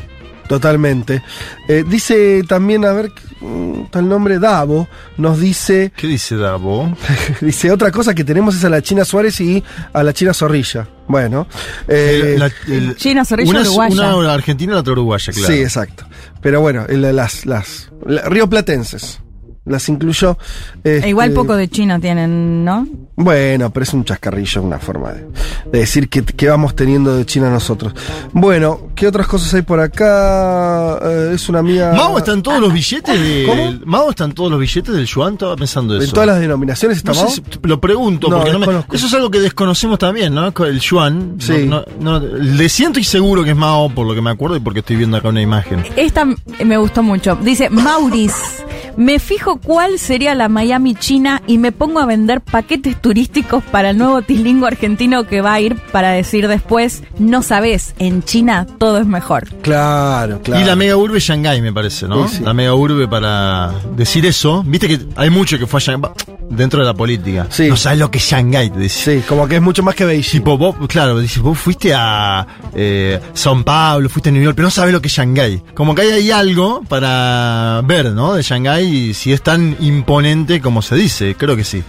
[0.51, 1.23] Totalmente.
[1.69, 6.93] Eh, dice también, a ver, mm, tal nombre, Davo, nos dice, ¿Qué dice Davo?
[7.41, 9.63] dice otra cosa que tenemos es a la China Suárez y
[9.93, 10.89] a la China Zorrilla.
[11.07, 11.47] Bueno,
[11.87, 14.17] eh, La- el- China Zorrilla una, uruguaya.
[14.17, 15.55] una argentina y la otra uruguaya, claro.
[15.55, 16.05] sí, exacto.
[16.43, 19.21] Pero bueno, el- las, las, la- rioplatenses,
[19.65, 20.37] las incluyó.
[20.83, 22.87] E igual este, poco de China tienen, ¿no?
[23.17, 25.27] Bueno, pero es un chascarrillo, una forma de,
[25.71, 27.93] de decir que, que vamos teniendo de China nosotros.
[28.33, 30.99] Bueno, ¿qué otras cosas hay por acá?
[31.03, 31.93] Eh, es una amiga.
[31.93, 33.45] Mao está en todos los billetes de.
[33.47, 33.73] ¿Cómo?
[33.85, 36.05] Mao está en todos los billetes del yuan, estaba pensando eso.
[36.07, 37.31] ¿En todas las denominaciones está No sé Mao?
[37.31, 38.97] si- lo pregunto, No, porque no me- desconozco.
[38.97, 40.47] eso es algo que desconocemos también, ¿no?
[40.65, 41.37] El yuan.
[41.39, 41.67] Sí.
[41.67, 44.57] No, no- no- le siento y seguro que es Mao, por lo que me acuerdo
[44.57, 45.85] y porque estoy viendo acá una imagen.
[45.97, 46.25] Esta
[46.65, 47.37] me gustó mucho.
[47.37, 48.65] Dice Maurice.
[48.97, 53.91] Me fijo cuál sería la Miami China y me pongo a vender paquetes turísticos para
[53.91, 58.67] el nuevo tilingo argentino que va a ir para decir después, no sabes, en China
[58.79, 59.49] todo es mejor.
[59.63, 60.63] Claro, claro.
[60.63, 62.29] Y la mega urbe Shanghái, me parece, ¿no?
[62.29, 62.45] Sí, sí.
[62.45, 64.63] La mega urbe para decir eso.
[64.67, 66.11] Viste que hay mucho que fue a Shanghái
[66.51, 67.47] dentro de la política.
[67.49, 67.69] Sí.
[67.69, 69.21] No sabes lo que es Shanghái, te dice.
[69.21, 70.41] Sí, como que es mucho más que Beijing.
[70.41, 74.67] Tipo, vos, claro, dices, vos fuiste a eh, São Paulo, fuiste a New York, pero
[74.67, 75.63] no sabes lo que es Shanghái.
[75.75, 78.35] Como que hay ahí algo para ver, ¿no?
[78.35, 81.35] De Shanghái y si es tan imponente como se dice.
[81.35, 81.83] Creo que sí.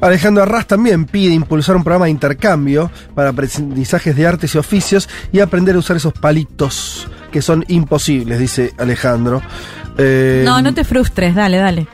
[0.00, 5.08] Alejandro Arras también pide impulsar un programa de intercambio para aprendizajes de artes y oficios
[5.32, 9.42] y aprender a usar esos palitos que son imposibles, dice Alejandro.
[9.98, 11.88] Eh, No, no te frustres, dale, dale.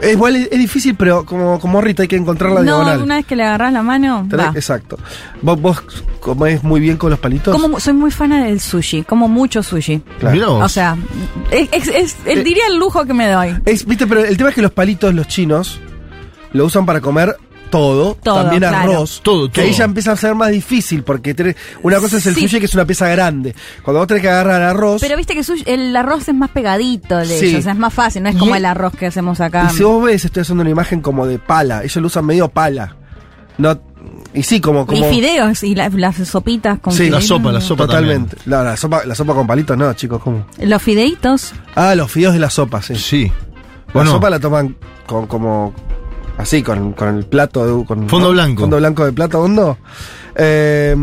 [0.00, 3.02] Es, igual es, es difícil, pero como, como Rita hay que encontrar la No, diagonal.
[3.02, 4.52] una vez que le agarras la mano, va.
[4.54, 4.98] Exacto.
[5.42, 5.80] Vos, vos
[6.20, 7.60] comés muy bien con los palitos.
[7.60, 10.02] Como, soy muy fan del sushi, como mucho sushi.
[10.20, 10.58] Claro.
[10.58, 10.96] O sea,
[11.50, 13.56] es, es- es- el- Eh, diría el lujo que me doy.
[13.64, 15.80] Es, viste, pero el tema es que los palitos, los chinos,
[16.52, 17.36] lo usan para comer
[17.70, 18.92] todo, Todo, también claro.
[18.92, 19.20] arroz.
[19.22, 19.78] Todo, Que ahí todo.
[19.78, 22.42] ya empieza a ser más difícil, porque tenés- una cosa es el Sí.
[22.42, 23.54] sushi, que es una pieza grande.
[23.82, 27.16] Cuando vos tenés que agarrar arroz, Pero viste que sushi- el arroz es más pegadito
[27.16, 27.46] de Sí.
[27.46, 29.68] ellos, o sea, es más fácil, no es Y- como el arroz que hacemos acá.
[29.72, 32.48] y si vos ves, estoy haciendo una imagen como de pala, ellos lo usan medio
[32.48, 32.94] pala.
[33.58, 33.76] No,
[34.32, 34.86] y sí, como...
[34.86, 38.36] como Y fideos y la- las sopitas con Sí, La sopa, la sopa Totalmente.
[38.46, 40.46] La, la sopa, la sopa con palitos, no, chicos, ¿cómo?
[40.60, 41.52] Los fideitos.
[41.74, 42.94] Ah, los fideos de la sopa, sí.
[42.94, 43.32] Sí.
[43.88, 44.76] La Bueno, sopa la toman
[45.06, 45.74] con como
[46.38, 48.62] así, con, con el plato de con Fondo blanco.
[48.62, 49.76] Fondo blanco de plato hondo.
[50.34, 50.96] Eh,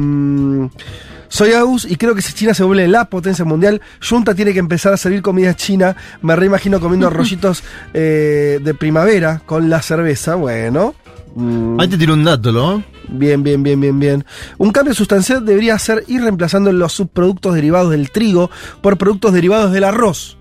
[1.36, 4.60] soy Agus y creo que si China se vuelve la potencia mundial, Junta tiene que
[4.60, 5.96] empezar a servir comida china.
[6.22, 7.62] Me reimagino comiendo rollitos
[7.94, 10.36] eh, de primavera con la cerveza.
[10.36, 10.96] Bueno.
[11.36, 12.82] mm, ahí te tiro un dato, ¿no?
[13.10, 14.26] Bien, bien, bien, bien, bien.
[14.58, 18.50] Un cambio sustancial debería ser ir reemplazando los subproductos derivados del trigo
[18.82, 20.38] por productos derivados del arroz.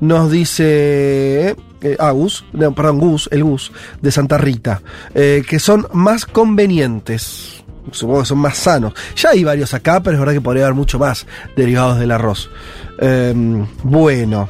[0.00, 4.80] Nos dice eh, Agus, no, perdón, Gus, el Gus, de Santa Rita,
[5.14, 7.64] eh, que son más convenientes.
[7.90, 8.92] Supongo que son más sanos.
[9.16, 11.26] Ya hay varios acá, pero es verdad que podría haber mucho más
[11.56, 12.50] derivados del arroz.
[12.98, 14.48] Em, bueno.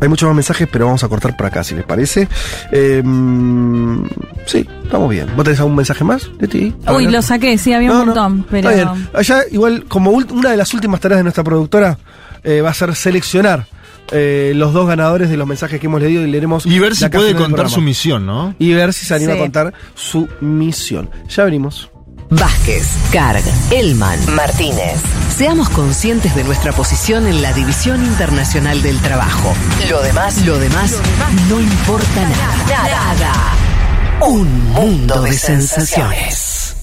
[0.00, 2.28] Hay muchos más mensajes, pero vamos a cortar por acá, si les parece.
[2.70, 4.06] Em,
[4.46, 5.28] sí, estamos bien.
[5.34, 6.74] ¿Vos tenés algún mensaje más de ti?
[6.94, 8.70] Uy, lo saqué, sí, había un no, montón, pero...
[8.70, 9.08] Está bien.
[9.12, 11.98] Allá, igual, como una de las últimas tareas de nuestra productora,
[12.44, 13.66] eh, va a ser seleccionar
[14.12, 16.66] eh, los dos ganadores de los mensajes que hemos leído y leeremos.
[16.66, 18.54] Y ver si puede contar su misión, ¿no?
[18.58, 19.38] Y ver si se anima Sí.
[19.38, 21.10] a contar su misión.
[21.28, 21.90] Ya venimos.
[22.30, 25.00] Vázquez, Carg, Elman, Martínez.
[25.34, 29.54] Seamos conscientes de nuestra posición en la División Internacional del Trabajo.
[29.88, 30.94] Lo demás, lo demás,
[31.48, 32.84] no importa nada.
[32.84, 33.32] Nada.
[34.26, 36.74] Un mundo de sensaciones.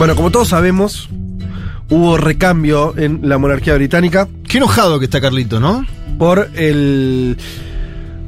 [0.00, 1.10] Bueno, como todos sabemos,
[1.90, 5.84] hubo recambio en la monarquía británica Qué enojado que está Carlito, ¿no?
[6.16, 7.36] por el.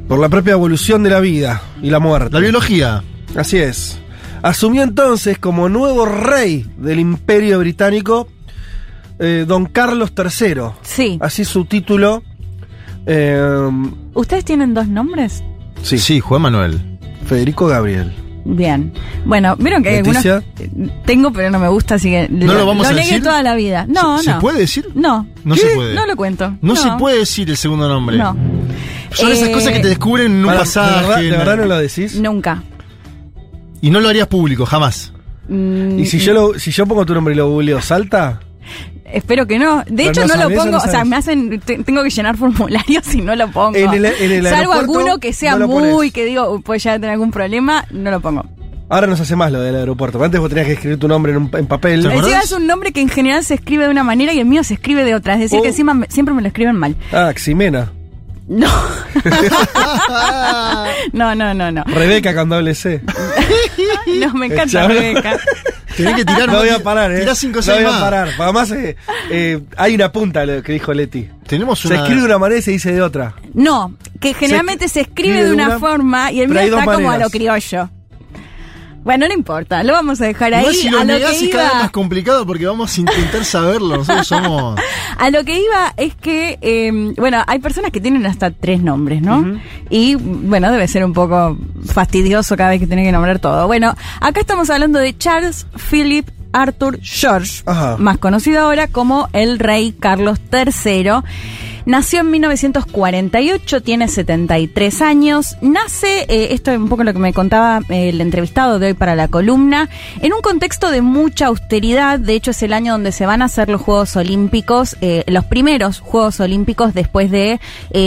[0.07, 2.29] por la propia evolución de la vida y la muerte.
[2.31, 3.03] La biología.
[3.35, 3.99] Así es.
[4.43, 8.27] Asumió entonces como nuevo rey del imperio británico
[9.17, 10.61] eh, don Carlos III.
[10.83, 11.17] Sí.
[11.21, 12.21] Así su título.
[13.07, 13.71] eh,
[14.13, 15.43] ¿Ustedes tienen dos nombres?
[15.81, 16.99] sí, Sí, Juan Manuel.
[17.25, 18.13] Federico Gabriel.
[18.45, 18.91] Bien.
[19.25, 20.23] Bueno, vieron que hay algunos...
[21.05, 22.27] Tengo, pero no me gusta, así que...
[22.29, 23.23] ¿No lo vamos a negué decir?
[23.23, 23.85] toda la vida.
[23.87, 24.35] No, ¿Se, no.
[24.35, 24.89] ¿Se puede decir?
[24.95, 25.27] No.
[25.45, 25.61] No ¿Qué?
[25.61, 25.93] se puede.
[25.95, 26.57] No lo cuento.
[26.61, 28.17] No se puede decir el segundo nombre.
[28.17, 28.35] No.
[29.13, 30.91] Son esas Eh, cosas que te descubren en un Para- pasaje.
[30.95, 32.19] ¿De verdad, de en- verdad no lo decís?
[32.19, 32.63] Nunca.
[33.81, 35.13] Y no lo harías público, jamás.
[35.47, 38.39] Mm, Y si yo, lo, si yo pongo tu nombre y lo googleo, ¿salta?
[39.13, 39.77] Espero que no.
[39.85, 40.71] De Pero hecho, no no, lo pongo.
[40.71, 41.59] no o sea, me hacen.
[41.59, 43.77] te- tengo que llenar formularios y no lo pongo.
[43.77, 46.11] En el- en el Salvo alguno que sea no muy.
[46.11, 48.43] que digo, "Uy, puede llegar a tener algún problema, no lo pongo.
[48.89, 50.21] Ahora no se hace más lo del aeropuerto.
[50.23, 52.05] Antes vos tenías que escribir tu nombre en, un- en papel.
[52.05, 54.63] Encima es un nombre que en general se escribe de una manera y el mío
[54.63, 55.35] se escribe de otra.
[55.35, 55.61] Es decir, Oh.
[55.61, 56.95] que encima me- siempre me lo escriben mal.
[57.11, 57.91] Ah, Ximena.
[58.47, 58.67] No.
[61.13, 61.83] no, no, no, no.
[61.85, 63.01] Rebeca con doble C.
[64.19, 64.87] No, me encanta.
[64.87, 65.37] Rebeca.
[65.95, 67.19] Tenés que tirar No voy a parar, ¿eh?
[67.19, 68.29] Tirá cinco no seis voy a parar.
[68.37, 68.95] Además, eh,
[69.29, 71.29] eh, hay una punta a lo que dijo Leti.
[71.47, 71.97] Tenemos Se una.
[71.97, 73.35] escribe de una manera y se dice de otra.
[73.53, 77.11] No, que generalmente se, escribe escribe de una, una, forma y el mío está como
[77.11, 77.89] a lo criollo.
[79.03, 80.61] Bueno, no importa, lo vamos a dejar ahí.
[80.61, 82.97] Igual si lo a lo negás que es cada vez iba, más complicado porque vamos
[82.97, 83.97] a intentar saberlo.
[83.97, 84.79] Nosotros somos.
[85.17, 89.21] a lo que iba es que, eh, bueno, hay personas que tienen hasta tres nombres,
[89.21, 89.59] ¿no?
[89.89, 93.67] Y bueno, debe ser un poco fastidioso cada vez que tienen que nombrar todo.
[93.67, 97.97] Bueno, acá estamos hablando de Charles Philip Arthur George, Ajá.
[97.97, 101.23] más conocido ahora como el rey Carlos III.
[101.85, 105.57] Nació en 1948, tiene 73 años.
[105.61, 108.93] Nace, eh, esto es un poco lo que me contaba eh, el entrevistado de hoy
[108.93, 109.89] para la columna,
[110.21, 112.19] en un contexto de mucha austeridad.
[112.19, 115.43] De hecho, es el año donde se van a hacer los Juegos Olímpicos, eh, los
[115.43, 117.59] primeros Juegos Olímpicos después de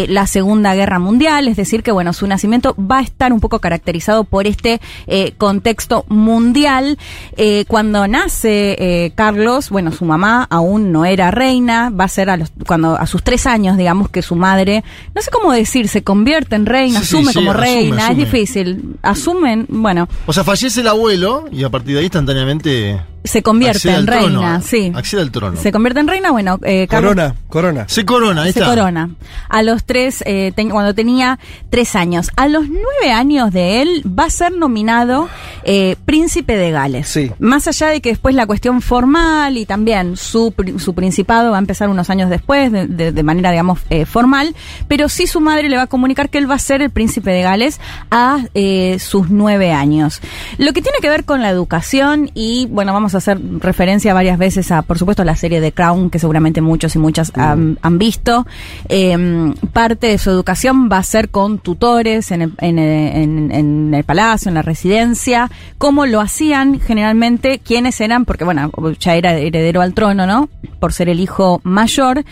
[0.09, 1.47] la Segunda Guerra Mundial.
[1.49, 4.81] Es decir, que bueno, su nacimiento va a estar un poco caracterizado por este
[5.39, 6.99] contexto mundial.
[7.69, 12.29] Cuando nace Carlos, bueno, su mamá aún no era reina, va a ser
[12.67, 14.85] cuando a sus tres años, digamos, que su madre,
[15.15, 18.11] no sé cómo decir, se convierte en reina, sí, asume sí, como asume, reina, asume.
[18.23, 18.97] es difícil.
[19.03, 23.01] Asumen, bueno, O sea, fallece el abuelo y a partir de ahí instantáneamente.
[23.27, 24.41] Se convierte accede en trono.
[24.41, 24.93] reina, sí.
[24.95, 25.61] Accede al trono.
[25.61, 27.85] Se convierte en reina, bueno, eh, Carlos Corona, corona.
[27.89, 28.71] Se corona, ahí se está.
[28.75, 29.11] corona.
[29.49, 31.39] A los tres, eh, ten- cuando tenía
[31.71, 32.31] tres años.
[32.37, 35.29] A los nueve años de él va a ser nominado
[35.65, 37.09] eh, príncipe de Gales.
[37.09, 37.31] Sí.
[37.39, 41.61] Más allá de que después la cuestión formal y también su, su principado va a
[41.61, 44.55] empezar unos años después, de, de- de manera, digamos, eh, formal,
[44.89, 47.31] pero sí su madre le va a comunicar que él va a ser el príncipe
[47.31, 47.81] de Gales
[48.11, 50.21] a eh, sus nueve años.
[50.59, 54.39] Lo que tiene que ver con la educación y, bueno, vamos a hacer referencia varias
[54.39, 57.99] veces a, por supuesto, la serie de Crown, que seguramente muchos y muchas han, han
[57.99, 58.47] visto.
[58.89, 63.95] Eh, parte de su educación va a ser con tutores en el, en, en- en
[63.95, 68.71] el palacio, en la residencia, como lo hacían generalmente quienes eran, porque bueno,
[69.01, 70.49] ya era heredero al trono, ¿no?
[70.81, 72.25] Por ser el hijo mayor.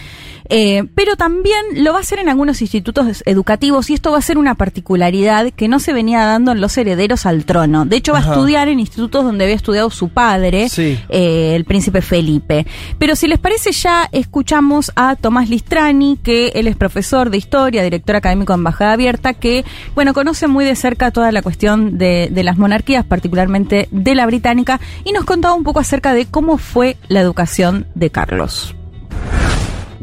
[0.50, 4.22] Eh, pero también lo va a hacer en algunos institutos educativos y esto va a
[4.22, 7.84] ser una particularidad que no se venía dando en los herederos al trono.
[7.86, 8.30] De hecho, va Ajá.
[8.30, 10.98] a estudiar en institutos donde había estudiado su padre, Sí.
[11.08, 12.66] eh, el príncipe Felipe.
[12.98, 17.82] Pero si les parece, ya escuchamos a Tomás Listrani, que él es profesor de historia,
[17.82, 19.64] director académico de Embajada Abierta, que,
[19.94, 24.26] bueno, conoce muy de cerca toda la cuestión de, de las monarquías, particularmente de la
[24.26, 28.74] británica, y nos contaba un poco acerca de cómo fue la educación de Carlos.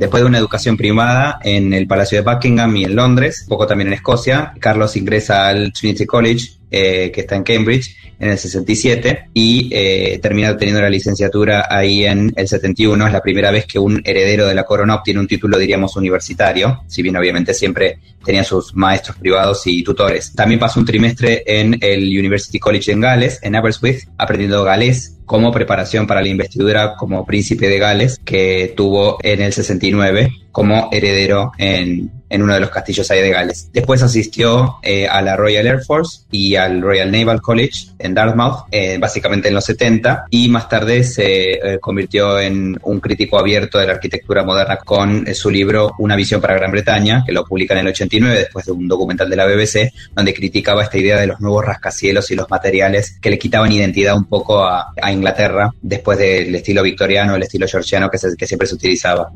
[0.01, 3.89] Después de una educación primada en el Palacio de Buckingham y en Londres, poco también
[3.89, 9.29] en Escocia, Carlos ingresa al Trinity College, eh, que está en Cambridge, en el 67,
[9.33, 13.07] y eh, termina obteniendo la licenciatura ahí en el 71.
[13.07, 16.83] Es la primera vez que un heredero de la corona obtiene un título, diríamos, universitario,
[16.87, 20.33] si bien obviamente siempre tenía sus maestros privados y tutores.
[20.33, 25.51] También pasó un trimestre en el University College en Gales, en Aberystwyth, aprendiendo galés como
[25.51, 31.51] preparación para la investidura como príncipe de Gales que tuvo en el 69 como heredero
[31.57, 33.69] en, en uno de los castillos ahí de Gales.
[33.73, 38.65] Después asistió eh, a la Royal Air Force y al Royal Naval College en Dartmouth,
[38.71, 43.77] eh, básicamente en los 70, y más tarde se eh, convirtió en un crítico abierto
[43.77, 47.43] de la arquitectura moderna con eh, su libro Una visión para Gran Bretaña, que lo
[47.45, 51.19] publica en el 89 después de un documental de la BBC, donde criticaba esta idea
[51.19, 55.11] de los nuevos rascacielos y los materiales que le quitaban identidad un poco a, a
[55.11, 59.31] Inglaterra después del estilo victoriano, el estilo georgiano que, se- que siempre se utilizaba.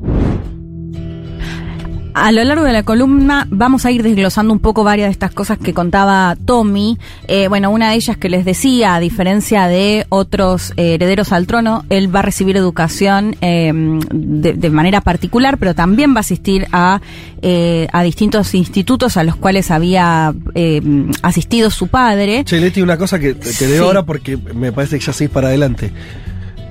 [2.18, 5.32] A lo largo de la columna vamos a ir desglosando un poco varias de estas
[5.32, 6.96] cosas que contaba Tommy.
[7.28, 11.46] Eh, bueno, una de ellas que les decía, a diferencia de otros eh, herederos al
[11.46, 13.70] trono, él va a recibir educación eh,
[14.14, 17.02] de, de manera particular, pero también va a asistir a,
[17.42, 20.80] eh, a distintos institutos a los cuales había eh,
[21.20, 22.44] asistido su padre.
[22.44, 23.76] Che, Leti, una cosa que te, Sí.
[23.76, 25.92] ahora porque me parece que ya seguís para adelante.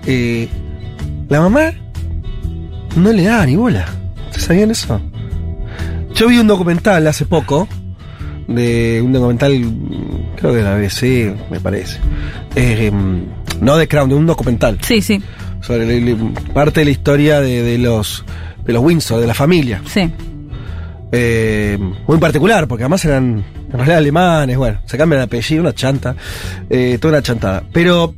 [0.07, 0.49] Eh,
[1.29, 1.71] la mamá
[2.95, 3.85] no le da ni bola.
[4.25, 4.99] ¿Ustedes sabían eso?
[6.15, 7.67] Yo vi un documental hace poco,
[8.47, 9.51] de un documental,
[10.37, 11.97] creo que de la BBC, me parece.
[12.55, 13.21] Eh, mm,
[13.61, 14.77] no de Crown, de un documental.
[14.81, 15.21] Sí, sí.
[15.61, 16.17] Sobre el- el-
[16.53, 18.23] parte de la historia de, de los
[18.65, 19.81] de los Windsor, de la familia.
[19.87, 20.09] Sí.
[21.11, 21.77] Eh,
[22.07, 26.15] muy particular, porque además eran en realidad alemanes, bueno, se cambian de apellido, una chanta,
[26.69, 27.63] eh, toda una chantada.
[27.71, 28.15] Pero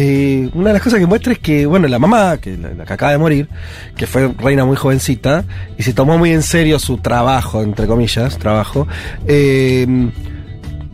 [0.00, 2.92] eh, una de las cosas que muestra es que, bueno, la mamá, que la, que
[2.92, 3.48] acaba de morir,
[3.96, 5.44] que fue reina muy jovencita,
[5.76, 8.86] y se tomó muy en serio su trabajo, entre comillas, trabajo,
[9.26, 9.84] eh,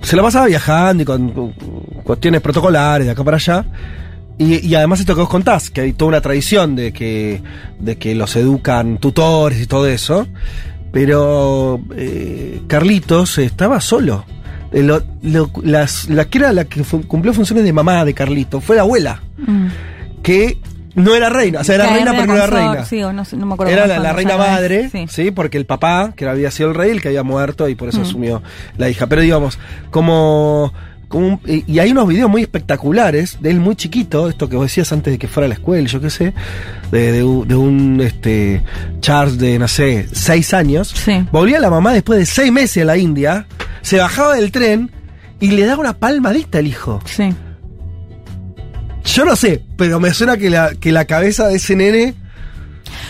[0.01, 1.52] se la pasaba viajando y con, con
[2.02, 3.66] cuestiones protocolares de acá para allá.
[4.39, 7.43] Y, y además esto que vos contás, que hay toda una tradición de que,
[7.78, 10.26] de que los educan tutores y todo eso.
[10.93, 14.24] Pero eh, Carlitos estaba solo.
[14.74, 18.62] Eh, lo- lo- las- la que era la que cumplió funciones de mamá de Carlitos
[18.62, 19.68] fue la abuela, Mm.
[20.22, 20.59] que
[20.96, 22.84] no era reina, o sea, era reina pero no era reina.
[22.84, 25.06] Sí, o no, me acuerdo Era la, reina madre, sí.
[25.09, 25.30] sí.
[25.30, 27.98] porque el papá, que había sido el rey, el que había muerto y por eso
[28.01, 28.02] Mm.
[28.02, 28.42] asumió
[28.76, 29.06] la hija.
[29.06, 29.59] Pero digamos,
[29.90, 30.72] como,
[31.09, 34.56] como un- y y hay unos videos muy espectaculares de él muy chiquito, esto que
[34.56, 36.32] vos decías antes de que fuera a la escuela, yo qué sé,
[36.90, 38.62] de, de un, de un, este
[39.01, 40.88] Charles de, no sé, seis años.
[40.88, 41.24] Sí.
[41.30, 43.46] Volvía la mamá después de seis meses a la India,
[43.85, 44.90] se bajaba del tren
[45.40, 47.01] y le daba una palmadita al hijo.
[47.05, 47.32] Sí.
[49.05, 52.15] Yo no sé, pero me suena que la, que la cabeza de ese nene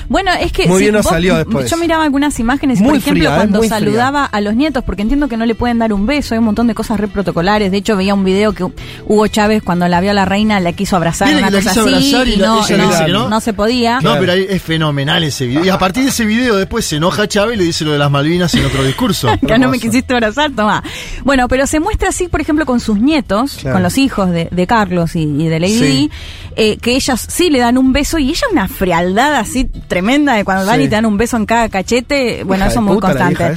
[0.09, 1.71] Bueno, es que Muy si bien nos vos- salió después.
[1.71, 3.37] Yo miraba algunas imágenes, Muy por ejemplo, fría, ¿eh?
[3.37, 3.71] cuando fría.
[3.71, 6.45] saludaba a los nietos, porque entiendo que no le pueden dar un beso, hay un
[6.45, 7.71] montón de cosas re protocolares.
[7.71, 8.65] De hecho, veía un video que
[9.07, 12.15] Hugo Chávez, cuando la vio a la reina, la quiso abrazar, una cosa quiso así,
[12.15, 13.29] abrazar y no, ella no, dice que no.
[13.29, 14.01] no se podía.
[14.01, 15.65] No, pero ahí es fenomenal ese video.
[15.65, 17.99] Y a partir de ese video después se enoja Chávez y le dice lo de
[17.99, 19.29] las Malvinas en otro discurso.
[19.47, 20.83] que no me quisiste abrazar, toma.
[21.25, 23.75] Bueno, pero se muestra así, por ejemplo, con sus nietos, Claro.
[23.77, 26.11] con los hijos de, de Carlos y, y de Lady Sí.
[26.57, 30.45] Eh, que ellas sí le dan un beso y ella una frialdad así tremenda de
[30.45, 30.83] cuando van Sí.
[30.85, 32.45] y te dan un beso en cada cachete.
[32.45, 33.55] Bueno, Hija eso es muy constante.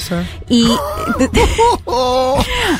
[0.49, 0.67] Y.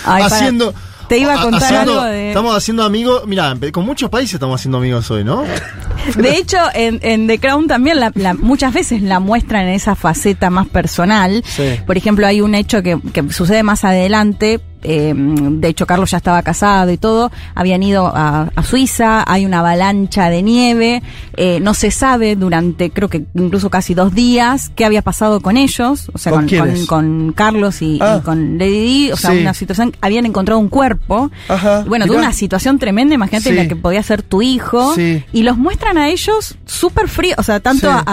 [0.06, 0.74] Ay, haciendo.
[1.08, 2.28] te iba a contar haciendo- algo de.
[2.30, 3.24] Estamos haciendo amigos.
[3.28, 5.44] Mira, con muchos países estamos haciendo amigos hoy, ¿no?
[6.16, 9.96] De hecho, en, en The Crown también la- la- muchas veces la muestran en esa
[9.96, 11.44] faceta más personal.
[11.46, 11.76] Sí.
[11.86, 14.60] Por ejemplo, hay un hecho que, que sucede más adelante.
[14.84, 17.32] Eh, de hecho, Carlos ya estaba casado y todo.
[17.56, 19.24] Habían ido a, a Suiza.
[19.26, 21.02] Hay una avalancha de nieve.
[21.40, 25.56] eh, no se sabe durante, creo que incluso casi dos días, qué había pasado con
[25.58, 26.10] ellos.
[26.14, 26.86] O sea, ¿Con con, quiénes?
[26.88, 28.18] con- con Carlos y, Ah.
[28.20, 29.12] y con Lady Di.
[29.12, 29.38] O sea, Sí.
[29.42, 29.96] una situación.
[30.02, 31.30] Habían encontrado un cuerpo.
[31.48, 31.84] Ajá.
[31.88, 32.08] Bueno, mirá.
[32.08, 33.14] tuvo una situación tremenda.
[33.16, 33.56] Imagínate Sí.
[33.56, 34.96] la que podía ser tu hijo.
[34.96, 35.24] Sí.
[35.34, 38.04] Y los muestran a ellos súper fríos, o sea, tanto a,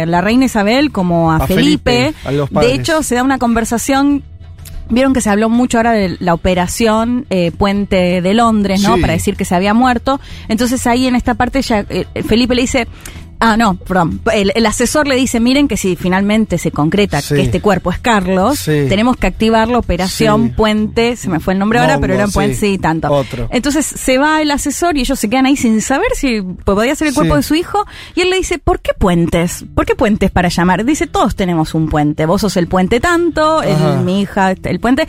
[0.00, 2.12] a la reina Isabel como a, A Felipe.
[2.14, 2.70] Felipe, a los padres.
[2.70, 4.22] de hecho, se da una conversación.
[4.90, 8.96] Vieron que se habló mucho ahora de la operación eh, Puente de Londres, ¿no?
[8.96, 9.00] Sí.
[9.00, 10.20] Para decir que se había muerto.
[10.48, 12.88] Entonces ahí en esta parte ya eh, Felipe le dice,
[13.40, 17.34] ah, no, perdón, el, el asesor le dice, miren que si finalmente se concreta Sí.
[17.34, 18.86] que este cuerpo es Carlos, Sí.
[18.88, 20.54] tenemos que activar la operación Sí.
[20.56, 22.78] Puente, se me fue el nombre ahora, pero era Puente, sí.
[22.78, 23.10] tanto.
[23.10, 23.48] Otro.
[23.50, 27.08] Entonces se va el asesor y ellos se quedan ahí sin saber si podía ser
[27.08, 27.84] el cuerpo de su hijo.
[28.14, 29.64] Y él le dice, ¿por qué puentes?
[29.74, 30.84] ¿Por qué puentes para llamar?
[30.84, 32.26] Dice, todos tenemos un puente.
[32.26, 35.08] Vos sos el puente tanto, el- mi hija el puente.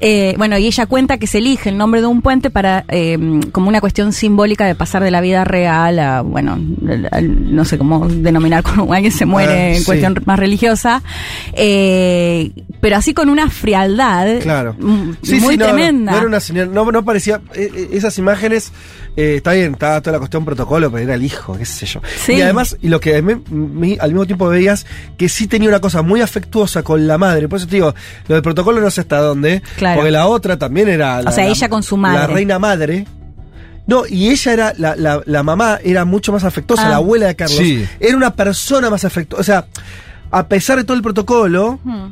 [0.00, 3.18] Eh, bueno, y ella cuenta que se elige el nombre de un puente para, eh,
[3.52, 8.06] como una cuestión simbólica de pasar de la vida real a, bueno, no sé cómo
[8.06, 9.84] denominar cuando alguien se muere Ah, en sí.
[9.86, 11.02] cuestión más religiosa,
[11.54, 12.50] eh,
[12.80, 14.76] pero así con una frialdad Claro.
[15.22, 16.12] Sí, muy sí, no, no, tremenda.
[16.12, 17.40] No, era una señal, no, no parecía.
[17.54, 18.72] eh, eh, esas imágenes,
[19.16, 22.00] eh, está bien, estaba toda la cuestión protocolo, pero era el hijo, qué sé yo.
[22.24, 22.34] Sí.
[22.34, 24.86] Y además, y lo que me- me- al mismo tiempo veías,
[25.16, 27.48] que sí tenía una cosa muy afectuosa con la madre.
[27.48, 27.94] Por eso te digo,
[28.28, 29.62] lo del protocolo no sé hasta dónde.
[29.76, 29.96] Claro.
[29.96, 31.22] Porque la otra también era.
[31.22, 32.18] La, sea, la- ella con su madre.
[32.18, 33.06] La reina madre.
[33.86, 36.90] No, y ella era, la, la, la mamá era mucho más afectuosa, Ah.
[36.90, 37.56] la abuela de Carlos.
[37.58, 37.86] Sí.
[38.00, 39.40] Era una persona más afectuosa.
[39.40, 39.66] O sea,
[40.32, 42.08] a pesar de todo el protocolo, Hmm.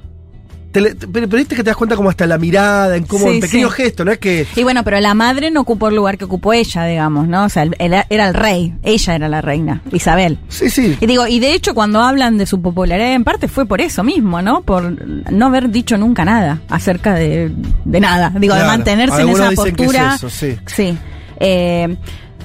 [0.75, 3.29] Te le- pero, pero viste que te das cuenta como hasta la mirada, en cómo
[3.29, 3.83] Sí, en pequeños sí.
[3.85, 4.45] gestos, no es que.
[4.57, 7.45] Y bueno, pero la madre no ocupó el lugar que ocupó ella, digamos, ¿no?
[7.45, 10.39] O sea, él era el rey, ella era la reina, Isabel.
[10.49, 10.97] Sí, sí.
[11.01, 14.03] Y digo, y de hecho cuando hablan de su popularidad, en parte fue por eso
[14.03, 14.63] mismo, ¿no?
[14.63, 14.83] Por
[15.33, 17.53] no haber dicho nunca nada acerca de,
[17.85, 18.33] de nada.
[18.37, 20.15] Digo, de mantenerse en esa dicen que es postura.
[20.17, 20.57] eso, sí.
[20.67, 20.99] Sí.
[21.41, 21.97] Eh,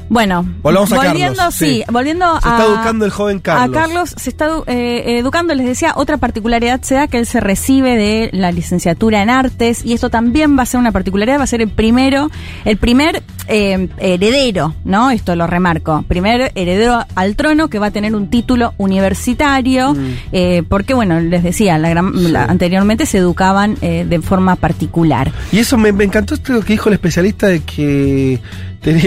[0.09, 1.83] bueno, Volvamos a volviendo, Carlos, sí, sí.
[1.91, 3.77] volviendo Se a, está educando el joven Carlos.
[3.77, 7.39] A Carlos se está eh, educando, les decía, otra particularidad se da que él se
[7.39, 11.43] recibe de la licenciatura en artes y esto también va a ser una particularidad, va
[11.43, 12.29] a ser el primero,
[12.65, 15.09] el primer eh, heredero, ¿no?
[15.11, 20.07] Esto lo remarco, primer heredero al trono que va a tener un título universitario, Mm.
[20.31, 25.31] eh, porque bueno, les decía, la gran- la- anteriormente se educaban eh, de forma particular.
[25.51, 28.39] Y eso me, me encantó esto que dijo el especialista de que.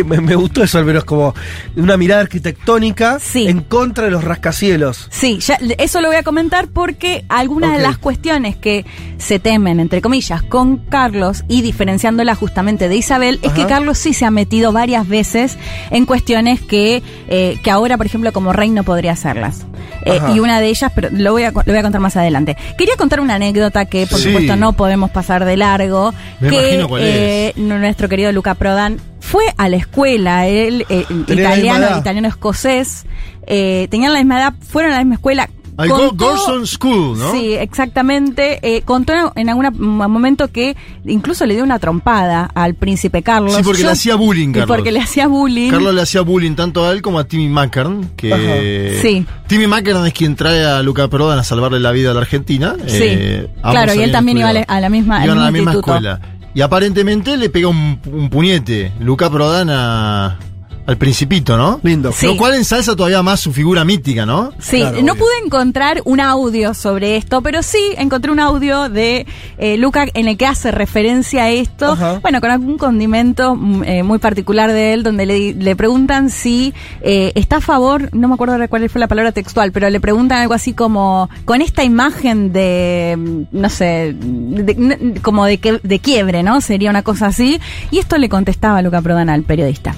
[0.05, 1.35] Me, me gustó eso, pero es como
[1.77, 5.09] una mirada arquitectónica en contra de los rascacielos.
[5.11, 8.85] Sí, ya, eso lo voy a comentar porque algunas de las cuestiones que
[9.19, 13.63] se temen, entre comillas, con Carlos y diferenciándola justamente de Isabel, es que.
[13.73, 15.57] Carlos sí se ha metido varias veces
[15.91, 19.65] en cuestiones que, eh, que ahora, por ejemplo, como rey no podría hacerlas.
[20.05, 22.57] Eh, y una de ellas, pero lo voy, a, lo voy a contar más adelante.
[22.77, 24.25] Quería contar una anécdota que, por Sí.
[24.27, 26.13] supuesto, no podemos pasar de largo.
[26.41, 31.07] Me que imagino cuál eh, nuestro querido Luca Prodan fue a la escuela, él, eh,
[31.29, 33.07] italiano, italiano escocés,
[33.47, 35.49] eh, tenían la misma edad, fueron a la misma escuela.
[35.79, 37.33] Al Gorson School, ¿no?
[37.33, 38.59] Sí, exactamente.
[38.63, 40.77] Eh, contó en algún momento que
[41.07, 43.55] incluso le dio una trompada al príncipe Carlos.
[43.57, 44.67] Sí, porque Yo- le hacía bullying, Carlos.
[44.77, 45.71] porque le hacía bullying.
[45.71, 49.01] Carlos le hacía bullying tanto a él como a Timmy Mackern, que Ajá.
[49.01, 49.25] Sí.
[49.47, 52.77] Timmy Mackern es quien trae a Luca Prodan a salvarle la vida a la Argentina.
[52.87, 52.99] Sí.
[53.01, 55.95] Eh, claro, y él también iba a la, misma, al Iban a la misma instituto.
[55.97, 56.21] escuela.
[56.55, 57.99] Y aparentemente le pega un,
[58.31, 60.39] puñete Luca Prodan a-
[60.85, 61.79] al principito, ¿no?
[61.83, 62.11] Lindo.
[62.13, 62.27] Sí.
[62.27, 64.53] Lo cual ensalza todavía más su figura mítica, ¿no?
[64.59, 65.25] Sí, Claro, no obvio.
[65.25, 69.27] pude encontrar un audio sobre esto, pero sí encontré un audio de
[69.59, 72.19] eh, Luca en el que hace referencia a esto, Ajá.
[72.21, 76.75] bueno, con algún condimento mm, eh, muy particular de él, donde le, le preguntan si
[77.01, 80.01] eh, está a favor, no me acuerdo ahora cuál fue la palabra textual, pero le
[80.01, 85.79] preguntan algo así como, con esta imagen de, mm, no sé, de- como de, que,
[85.83, 86.61] de quiebre, ¿no?
[86.61, 87.61] Sería una cosa así,
[87.93, 89.95] y esto le contestaba Luca Prodan al periodista.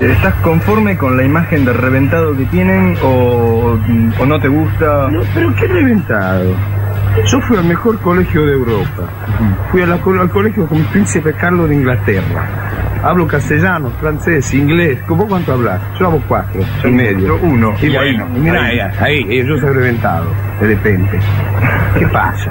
[0.00, 3.78] ¿Estás conforme con la imagen de reventado que tienen o,
[4.18, 5.08] o no te gusta?
[5.10, 6.54] No, pero qué reventado.
[7.26, 9.02] Yo fui al mejor colegio de Europa.
[9.70, 12.48] Fui a la- al colegio con el príncipe Carlos de Inglaterra.
[13.02, 14.98] Hablo castellano, francés, inglés.
[15.06, 15.80] ¿Cómo cuánto hablas?
[15.98, 17.26] Yo hablo cuatro, y medio.
[17.26, 17.74] Yo uno.
[17.82, 18.78] Y Bueno, bueno, mira ahí.
[18.80, 20.26] ahí, ahí, yo soy reventado,
[20.60, 21.18] de repente.
[21.98, 22.50] ¿Qué pasa?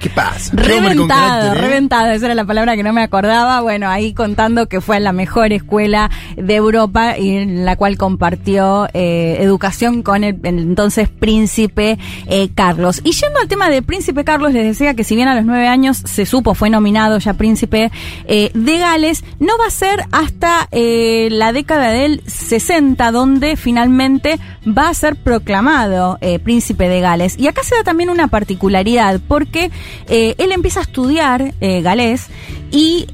[0.00, 0.52] ¿Qué pasa?
[0.54, 3.60] Reventado, reventado, esa era la palabra que no me acordaba.
[3.60, 8.88] Bueno, ahí contando que fue la mejor escuela de Europa y en la cual compartió
[8.94, 13.02] eh, educación con el, el entonces príncipe eh, Carlos.
[13.04, 15.68] Y yendo al tema del príncipe Carlos, les decía que si bien a los nueve
[15.68, 17.90] años se supo, fue nominado ya príncipe
[18.26, 24.38] eh, de Gales, no va a ser hasta eh, la década del 60 donde finalmente
[24.66, 27.38] va a ser proclamado eh, príncipe de Gales.
[27.38, 29.70] Y acá se da también una particularidad, porque
[30.08, 32.26] eh, él empieza a estudiar eh, galés
[32.70, 33.06] y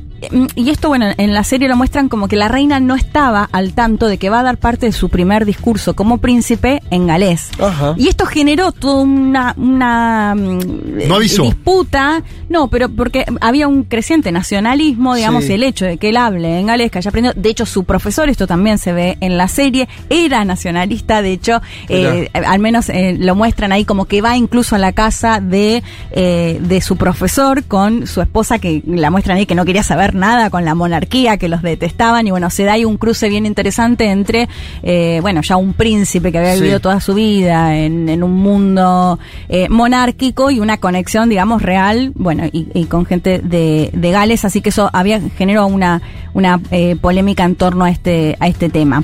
[0.54, 3.74] y esto, bueno, en la serie lo muestran como que la reina no estaba al
[3.74, 7.50] tanto de que va a dar parte de su primer discurso como príncipe en galés.
[7.96, 12.22] Y esto generó toda una, una mm, No disputa.
[12.48, 15.52] No, pero porque había un creciente nacionalismo, digamos, Sí.
[15.52, 17.34] el hecho de que él hable en galés, que haya aprendido.
[17.36, 21.22] De hecho, su profesor, esto también se ve en la serie, era nacionalista.
[21.22, 24.92] De hecho, eh, al menos eh, lo muestran ahí como que va incluso a la
[24.92, 25.82] casa de,
[26.12, 30.05] eh, de su profesor con su esposa, que la muestran ahí que no quería saber
[30.14, 32.26] nada con la monarquía, que los detestaban.
[32.26, 34.48] Y bueno, se da ahí un cruce bien interesante entre,
[34.82, 36.60] eh, bueno, ya un príncipe que había Sí.
[36.60, 39.18] vivido toda su vida en, en un mundo
[39.48, 44.44] eh, monárquico y una conexión, digamos, real, bueno, y, y con gente de, de Gales,
[44.44, 46.02] así que eso había generó una,
[46.34, 49.02] una eh, polémica en torno a este, a este tema.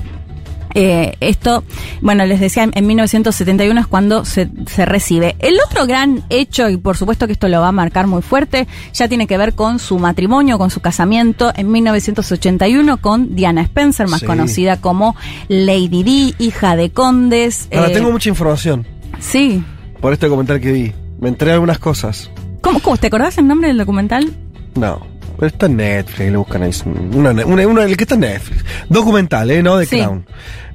[0.75, 1.65] Eh, esto,
[2.01, 5.37] bueno, les decía, en, en 1971 es cuando se, se recibe.
[5.39, 8.67] El otro gran hecho, y por supuesto que esto lo va a marcar muy fuerte,
[8.93, 14.09] ya tiene que ver con su matrimonio, con su casamiento en 1981 con Diana Spencer,
[14.09, 14.27] más Sí.
[14.27, 15.17] conocida como
[15.49, 17.69] Lady Di, hija de condes.
[17.75, 18.87] Ahora, eh, tengo mucha información
[19.19, 19.63] Sí.
[20.01, 20.93] por este documental que vi.
[21.21, 22.31] Me enteré de algunas cosas.
[22.61, 22.97] ¿Cómo, cómo?
[22.97, 24.33] ¿Te acordás el nombre del documental?
[24.75, 25.07] No.
[25.43, 26.71] Pero está en Netflix, lo buscan ahí.
[27.15, 28.65] Una, una, una- que está en Netflix.
[28.89, 29.61] Documental, ¿eh?
[29.61, 29.99] No de Sí.
[29.99, 30.25] Crown.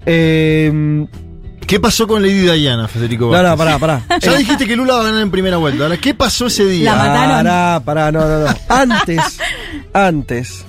[0.05, 1.05] Eh,
[1.65, 3.27] ¿Qué pasó con Lady Diana, Federico?
[3.27, 3.49] No, Vázquez?
[3.49, 4.19] no, pará, pará.
[4.19, 5.83] Ya dijiste que Lula va a ganar en primera vuelta.
[5.83, 6.93] Ahora, ¿qué pasó ese día?
[6.93, 8.47] Pará, pará, no, no, no.
[8.67, 9.39] Antes,
[9.93, 10.65] antes,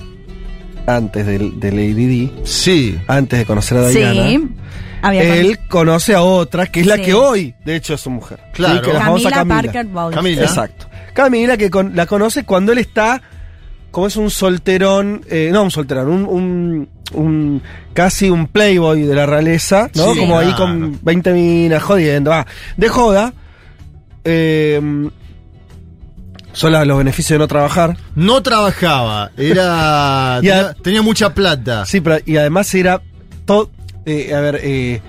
[0.87, 2.31] antes de, de Lady Di.
[2.45, 2.97] Sí.
[3.05, 3.97] Antes de conocer a Sí.
[3.99, 4.47] Diana.
[5.01, 7.01] Había Él conoce a otra, que es la Sí.
[7.01, 8.39] que hoy, de hecho, es su mujer.
[8.53, 8.75] Claro.
[8.75, 9.73] Sí, que es la famosa Camila Camila.
[9.73, 10.15] Parker Bowles.
[10.15, 10.41] Camila.
[10.43, 10.85] Exacto.
[11.13, 13.21] Camila, que con- la conoce cuando él está,
[13.91, 17.61] como es un solterón, eh, no un solterón, un, un, un-
[17.93, 20.13] casi un playboy de la realeza, ¿no?
[20.13, 22.45] Sí, como ahí con 20 minas, jodiendo, ah,
[22.77, 23.33] de joda.
[24.23, 25.09] Eh,
[26.51, 27.95] son los beneficios de no trabajar.
[28.15, 30.39] No trabajaba, era.
[30.83, 31.85] Tenía mucha plata.
[31.85, 33.01] Sí, pero y además era
[33.45, 33.69] todo,
[34.05, 35.01] eh, a ver, eh,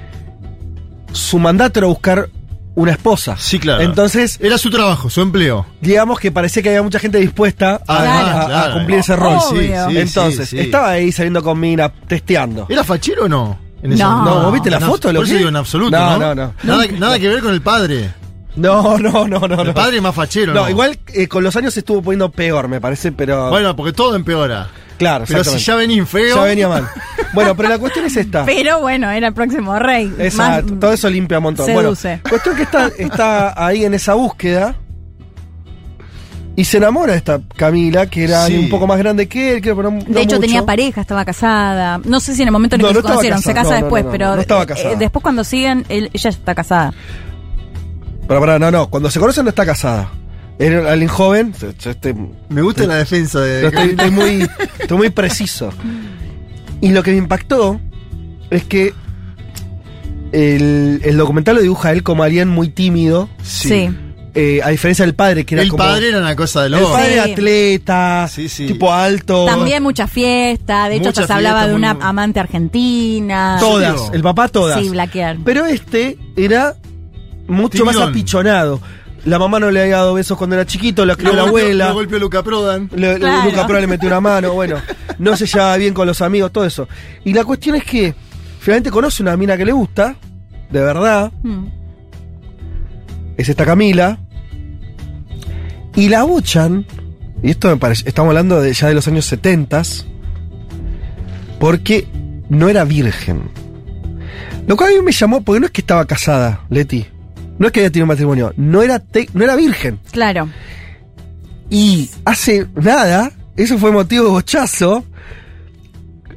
[1.13, 2.29] su mandato era buscar
[2.75, 3.37] una esposa.
[3.39, 3.83] Sí, claro.
[3.83, 5.67] Entonces, Era su trabajo, su empleo.
[5.81, 8.09] digamos que parecía que había mucha gente dispuesta a, Claro.
[8.11, 8.75] a- a Claro.
[8.75, 9.39] cumplir ese rol.
[9.51, 9.61] Obvio.
[9.61, 10.63] Sí, sí, Entonces, sí, sí.
[10.63, 12.67] estaba ahí saliendo con Mina, testeando.
[12.69, 13.59] ¿Era fachero o no?
[13.83, 14.25] En No.
[14.25, 15.13] No, ¿vos viste la en foto?
[15.13, 15.97] lo Por eso que- digo en absoluto.
[15.99, 16.55] No, No, no, no.
[16.63, 18.13] Nada, nada que ver con el padre.
[18.57, 19.63] No, no, no, no.
[19.63, 20.71] El padre es más fachero, No, ¿no?
[20.71, 23.49] igual eh, con los años se estuvo poniendo peor, me parece, pero.
[23.49, 24.69] Bueno, porque todo empeora.
[25.01, 26.37] Claro, Pero si ya venís feo.
[26.37, 26.89] Ya venía mal.
[27.35, 28.45] Bueno, pero la cuestión es esta.
[28.47, 30.13] Pero bueno, era el próximo rey.
[30.19, 31.67] Exacto, Más- todo eso limpia un montón.
[31.67, 32.09] seduce.
[32.09, 34.75] Bueno, cuestión que está, está ahí en esa búsqueda
[36.57, 38.57] y se enamora de esta Camila, que era Sí.
[38.59, 40.41] un poco más grande que él, pero no De hecho, mucho.
[40.41, 42.01] tenía pareja, estaba casada.
[42.05, 43.75] No sé si en el momento en el No, que no se conocieron, se casa
[43.77, 44.95] después, no, pero no estaba eh, casada.
[44.97, 46.93] después cuando siguen, él- ella está casada.
[48.29, 50.11] Pero pará, no, no, cuando se conocen no está casada.
[50.61, 52.15] Era alguien joven, yo- yo estoy-
[52.51, 53.67] Me gusta la defensa de.
[53.67, 55.71] estoy, estoy muy, estoy muy preciso.
[56.83, 57.81] Y lo que me impactó
[58.51, 58.93] es que
[60.33, 63.91] el, el documental lo dibuja a él como alguien muy tímido, Sí.
[64.35, 65.83] eh, a diferencia del padre, que era el como...
[65.83, 66.93] padre era una cosa de El loco.
[66.93, 67.19] padre Sí.
[67.33, 68.67] atleta, Sí, sí.
[68.67, 69.47] tipo alto.
[69.47, 70.89] También mucha fiesta.
[70.89, 73.57] De hecho, Mucha hasta se hablaba de una muy- amante argentina.
[73.59, 74.81] Todas, el papá todas.
[74.81, 75.39] Sí, Blaquier.
[75.45, 76.77] Pero este era
[77.49, 78.81] mucho más apichonado.
[79.25, 81.89] La mamá no le había dado besos cuando era chiquito, la crió la abuela.
[81.89, 82.89] Lo golpeó Luca Prodan.
[82.95, 83.51] Le, Claro.
[83.51, 84.77] Luca Prodan le metió una mano, bueno,
[85.19, 86.89] no se llevaba bien con los amigos, todo eso.
[87.25, 88.15] Y la cuestión es que
[88.61, 90.17] finalmente conoce una mina que le gusta,
[90.71, 91.67] de verdad, Mm.
[93.37, 94.19] es esta Camila,
[95.97, 96.87] y la buchan,
[97.43, 99.83] y esto me parece, estamos hablando de ya de los años 70,
[101.59, 102.07] porque
[102.49, 103.43] no era virgen.
[104.67, 107.07] Lo cual a mí me llamó, porque no es que estaba casada, Leti,
[107.61, 110.01] no es que había tenido matrimonio, no era, te- no era virgen.
[110.11, 110.49] Claro.
[111.71, 115.05] Y hace nada, eso fue motivo de bochazo.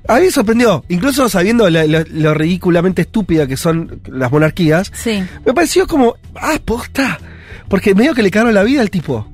[0.07, 4.91] A mí me sorprendió, incluso sabiendo lo, lo- lo ridículamente estúpida que son las monarquías.
[4.93, 5.23] Sí.
[5.45, 7.17] Me pareció como, ah, posta.
[7.69, 9.27] Porque medio que le cagaron la vida al tipo.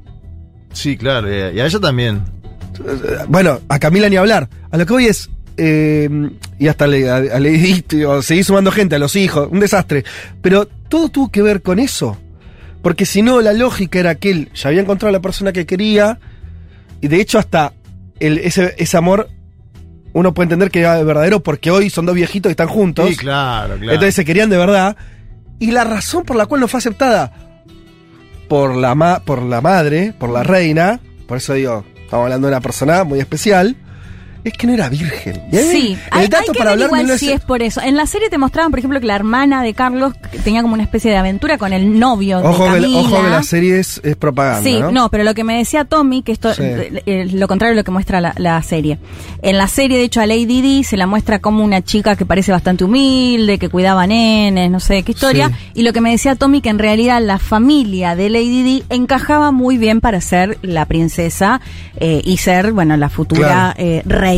[0.72, 2.22] Sí, claro, y a ella también.
[3.28, 4.48] Bueno, a Camila ni hablar.
[4.72, 5.30] A lo que voy es.
[5.57, 6.07] eh,
[6.60, 10.06] y hasta le, a, seguir sumando gente, a los hijos, un desastre.
[10.41, 12.18] Pero todo tuvo que ver con eso.
[12.82, 15.66] Porque si no, la lógica era que él ya había encontrado a la persona que
[15.66, 16.20] quería.
[17.02, 17.74] Y de hecho, hasta
[18.20, 19.30] el, ese, ese amor,
[20.14, 23.10] uno puede entender que era verdadero porque hoy son dos viejitos que están juntos.
[23.10, 23.91] Sí, claro, claro.
[23.94, 24.98] Entonces se querían de verdad.
[25.60, 27.32] Y la razón por la cual no fue aceptada
[28.48, 32.53] por la, ma- por la madre, por la reina, por eso digo, estamos hablando de
[32.53, 33.76] una persona muy especial,
[34.44, 35.41] es que no era virgen.
[35.52, 37.82] Y Sí, el hay, dato hay que para hablar igual de si es por eso.
[37.82, 40.14] En la serie te mostraban, por ejemplo, que la hermana de Carlos
[40.44, 42.99] tenía como una especie de aventura con el novio Ojo de que, Camila.
[42.99, 44.64] ojo que la serie es, es propaganda.
[44.64, 44.91] Sí, ¿no?
[44.91, 45.10] ¿no?
[45.10, 46.64] pero lo que me decía Tommy, que esto Sí.
[46.64, 48.98] eh, eh, lo contrario de lo que muestra la, la serie.
[49.41, 52.26] En la serie, de hecho, a Lady Di se la muestra como una chica que
[52.26, 55.52] parece bastante humilde, que cuidaba nenes, no sé qué historia.
[55.74, 59.52] Y lo que me decía Tommy, que en realidad la familia de Lady Di encajaba
[59.52, 61.61] muy bien para ser la princesa
[61.98, 63.74] eh, y ser, bueno, la futura Claro.
[63.78, 64.30] eh, reina.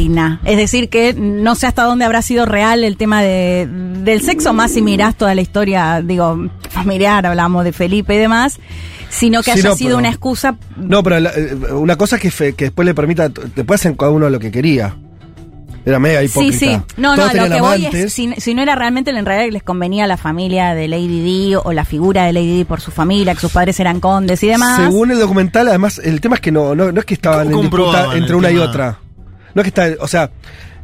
[0.45, 4.53] Es decir, que no sé hasta dónde habrá sido real el tema de, del sexo,
[4.53, 8.59] más si mirás toda la historia, digo, familiar, hablamos de Felipe y demás,
[9.09, 12.15] sino que Sí, haya no, sido pero- una excusa No, pero la- eh, una cosa
[12.15, 14.95] es que, fe- que después le permita, después hacen cada uno lo que quería.
[15.83, 16.57] Era mega Sí, hipócrita.
[16.59, 16.77] sí.
[16.97, 19.51] No, Todos no, lo que voy es, si, si no era realmente en realidad que
[19.51, 22.81] les convenía a la familia de Lady Di o la figura de Lady Di por
[22.81, 24.77] su familia, que sus padres eran condes y demás.
[24.79, 27.63] Según el documental, además, el tema es que no, no, no es que estaban ¿Cómo
[27.63, 28.99] en disputa entre una y otra.
[29.55, 30.31] No es que está, o sea,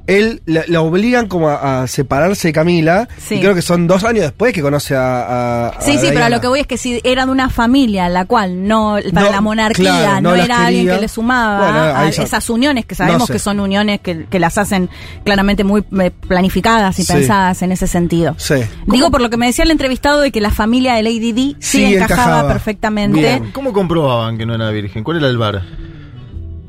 [0.07, 3.09] él la, la obligan como a, a separarse de Camila.
[3.17, 3.35] Sí.
[3.35, 5.01] Y creo que son dos años después que conoce a.
[5.01, 7.49] a- a Sí, sí, pero a lo que voy es que si era de una
[7.49, 11.59] familia la cual no, para No, la monarquía claro, no, era alguien que le sumaba
[11.59, 13.33] Bueno, a esas uniones que sabemos no sé.
[13.33, 14.89] que son uniones que, que las hacen
[15.25, 17.11] claramente muy eh, planificadas y Sí.
[17.11, 18.33] pensadas en ese sentido.
[18.37, 18.55] Sí.
[18.85, 21.57] Digo por lo que me decía el entrevistado de que la familia de Lady Di
[21.59, 22.47] sí, Sí, encajaba, encajaba.
[22.53, 23.19] perfectamente.
[23.19, 23.51] Bien.
[23.51, 25.03] ¿Cómo comprobaban que no era virgen?
[25.03, 25.63] ¿Cuál era el bar?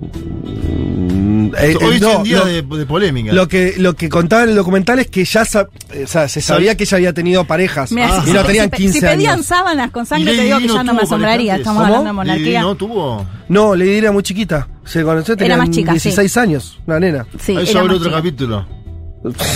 [0.00, 3.32] Eh, Hoy eh, es no, un día lo- de, de polémica.
[3.32, 6.28] Lo que, lo que contaba en el documental es que ya sa- eh, o sea,
[6.28, 7.90] se sabía que ella había tenido parejas.
[7.92, 9.46] Mira, si- y no tenían si, pe- 15 si pedían años.
[9.46, 11.56] sábanas con ¿Y sangre, te digo Di que no ya no me asombraría.
[11.56, 11.86] Estamos ¿Cómo?
[11.86, 12.60] hablando de monarquía.
[12.62, 13.26] no tuvo.
[13.48, 14.68] No, Lady era muy chiquita.
[14.84, 16.10] Se conoció, Era tenía más chica, sí.
[16.10, 17.26] 16 años, una nena.
[17.40, 18.16] Sí, Ahí era ya habrá otro chica.
[18.16, 18.66] capítulo.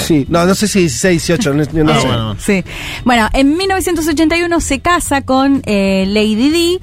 [0.07, 2.07] Sí, no, no sé si 16, 18, no, no Ah, sé.
[2.09, 2.37] bueno.
[2.39, 2.65] Sí.
[3.05, 6.81] Bueno, en 1981 se casa con eh, Lady Di.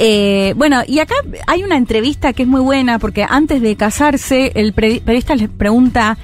[0.00, 1.14] Eh, bueno, y acá
[1.48, 6.16] hay una entrevista que es muy buena porque antes de casarse, el periodista les pregunta,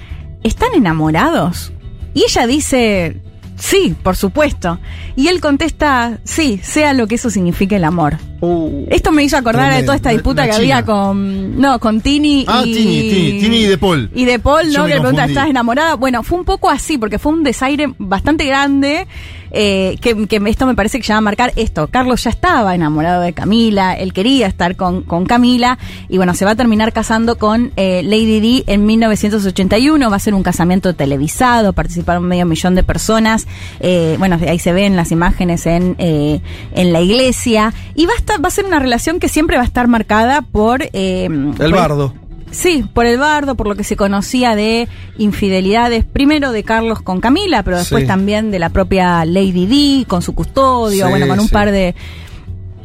[0.45, 1.73] ¿están enamorados?
[2.15, 3.17] Y ella dice,
[3.57, 4.79] sí, por supuesto.
[5.17, 8.17] Y él contesta, sí, sea lo que eso signifique el amor.
[8.41, 12.01] Uh, Esto me hizo acordar de toda esta disputa la que había con, no, con
[12.01, 12.75] Tini Ah, y...
[12.75, 14.11] Tini, Tini, Tini y De Paul.
[14.15, 14.85] Y de Paul, ¿no?
[14.85, 15.25] Que le pregunta.
[15.25, 15.95] ¿estás enamorada?
[15.95, 19.07] Bueno, fue un poco así, porque fue un desaire bastante grande,
[19.55, 21.87] eh, que, que esto me parece que ya va a marcar esto.
[21.89, 25.79] Carlos ya estaba enamorado de Camila, él quería estar con, con Camila,
[26.09, 30.19] y bueno, se va a terminar casando con eh, Lady Di en 1981, va a
[30.19, 33.47] ser un casamiento televisado, participaron medio millón de personas,
[33.81, 36.41] eh, bueno, ahí se ven las imágenes en, eh,
[36.75, 39.63] en la iglesia, y va a, estar, va a ser una relación que siempre va
[39.63, 40.83] a estar marcada por...
[40.93, 42.15] eh, el por- bardo.
[42.55, 47.21] Sí, por el bardo, por lo que se conocía de infidelidades, primero de Carlos con
[47.21, 48.07] Camila, pero después Sí.
[48.09, 51.53] también de la propia Lady Di con su custodio, Sí, bueno, con un sí.
[51.53, 51.95] par de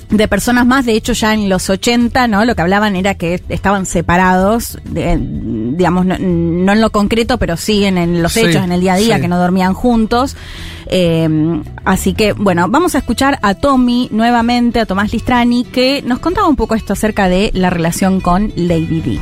[0.10, 2.44] de personas más, de hecho ya en los 80, ¿no?
[2.44, 7.58] Lo que hablaban era que estaban separados, de- digamos, no, no en lo concreto, pero
[7.58, 9.22] sí en, en los Sí, hechos, en el día a día, sí.
[9.22, 10.36] que no dormían juntos.
[10.88, 11.30] Eh,
[11.86, 16.48] así que, bueno, vamos a escuchar a Tommy nuevamente, a Tomás Listrani, que nos contaba
[16.48, 19.20] un poco esto acerca de la relación con Lady Di.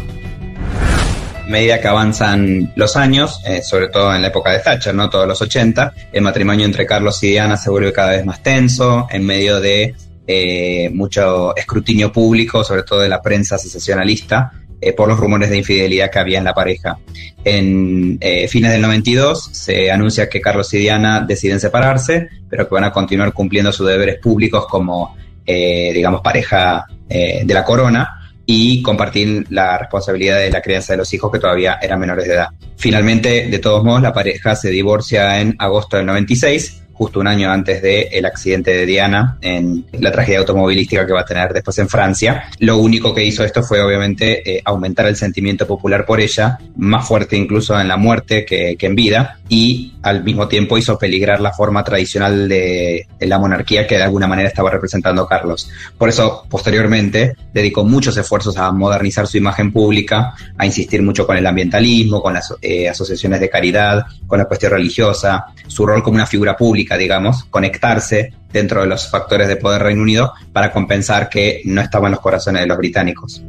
[1.48, 5.10] Medida que avanzan los años, eh, sobre todo en la época de Thatcher, ¿no?
[5.10, 9.08] Todos los 80, el matrimonio entre Carlos y Diana se vuelve cada vez más tenso,
[9.10, 9.96] en medio de
[10.28, 15.58] eh, mucho escrutinio público, sobre todo de la prensa sensacionalista, eh, por los rumores de
[15.58, 17.00] infidelidad que había en la pareja.
[17.44, 22.76] En eh, fines del 92 se anuncia que Carlos y Diana deciden separarse, pero que
[22.76, 25.18] van a continuar cumpliendo sus deberes públicos como,
[25.48, 28.17] eh, digamos, pareja de la corona
[28.50, 32.34] y compartir la responsabilidad de la crianza de los hijos que todavía eran menores de
[32.34, 32.48] edad.
[32.78, 37.52] Finalmente, de todos modos, la pareja se divorcia en agosto del 96, justo un año
[37.52, 41.88] antes del accidente de Diana, en la tragedia automovilística que va a tener después en
[41.88, 42.46] Francia.
[42.60, 47.08] Lo único que hizo esto fue obviamente eh, aumentar el sentimiento popular por ella, más
[47.08, 51.40] fuerte incluso en la muerte que, que en vida, y al mismo tiempo hizo peligrar
[51.40, 55.70] la forma tradicional de, de la monarquía que de alguna manera estaba representando Carlos.
[55.98, 61.38] Por eso, posteriormente, dedicó muchos esfuerzos a modernizar su imagen pública, a insistir mucho con
[61.38, 66.16] el ambientalismo, con las eh, asociaciones de caridad, con la cuestión religiosa, su rol como
[66.16, 71.28] una figura pública, digamos, conectarse dentro de los factores de poder Reino Unido para compensar
[71.28, 73.44] que no estaba en los corazones de los británicos.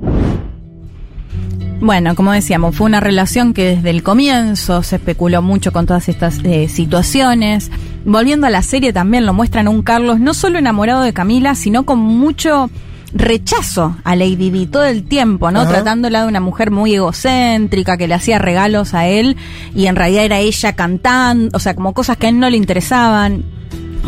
[1.80, 6.08] Bueno, como decíamos, fue una relación que desde el comienzo se especuló mucho con todas
[6.08, 7.70] estas eh, situaciones.
[8.04, 11.84] Volviendo a la serie también lo muestran un Carlos no solo enamorado de Camila, sino
[11.84, 12.68] con mucho
[13.14, 15.60] rechazo a Lady Di todo el tiempo, ¿no?
[15.60, 15.70] Ajá.
[15.70, 19.36] Tratándola de una mujer muy egocéntrica que le hacía regalos a él
[19.74, 22.56] y en realidad era ella cantando, o sea, como cosas que a él no le
[22.56, 23.44] interesaban,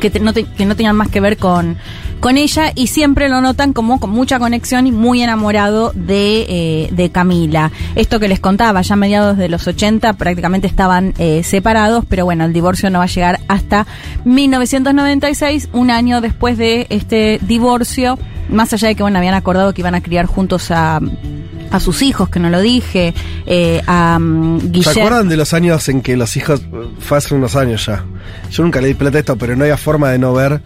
[0.00, 1.76] que, te- no, te- que no tenían más que ver con,
[2.20, 6.88] con ella y siempre lo notan como con mucha conexión y muy enamorado de, eh,
[6.92, 7.70] de Camila.
[7.96, 12.24] Esto que les contaba, ya a mediados de los 80 prácticamente estaban eh, separados, pero
[12.26, 13.86] bueno, el divorcio no va a llegar hasta
[14.24, 18.18] 1996, un año después de este divorcio,
[18.50, 21.00] más allá de que bueno, habían acordado que iban a criar juntos a
[21.70, 23.14] a sus hijos, que no lo dije,
[23.46, 26.62] eh, a um, ¿Se acuerdan de los años en que los hijos,
[26.98, 28.04] fue hace unos años ya?
[28.50, 30.60] Yo nunca le di plata a esto, pero no había forma de no ver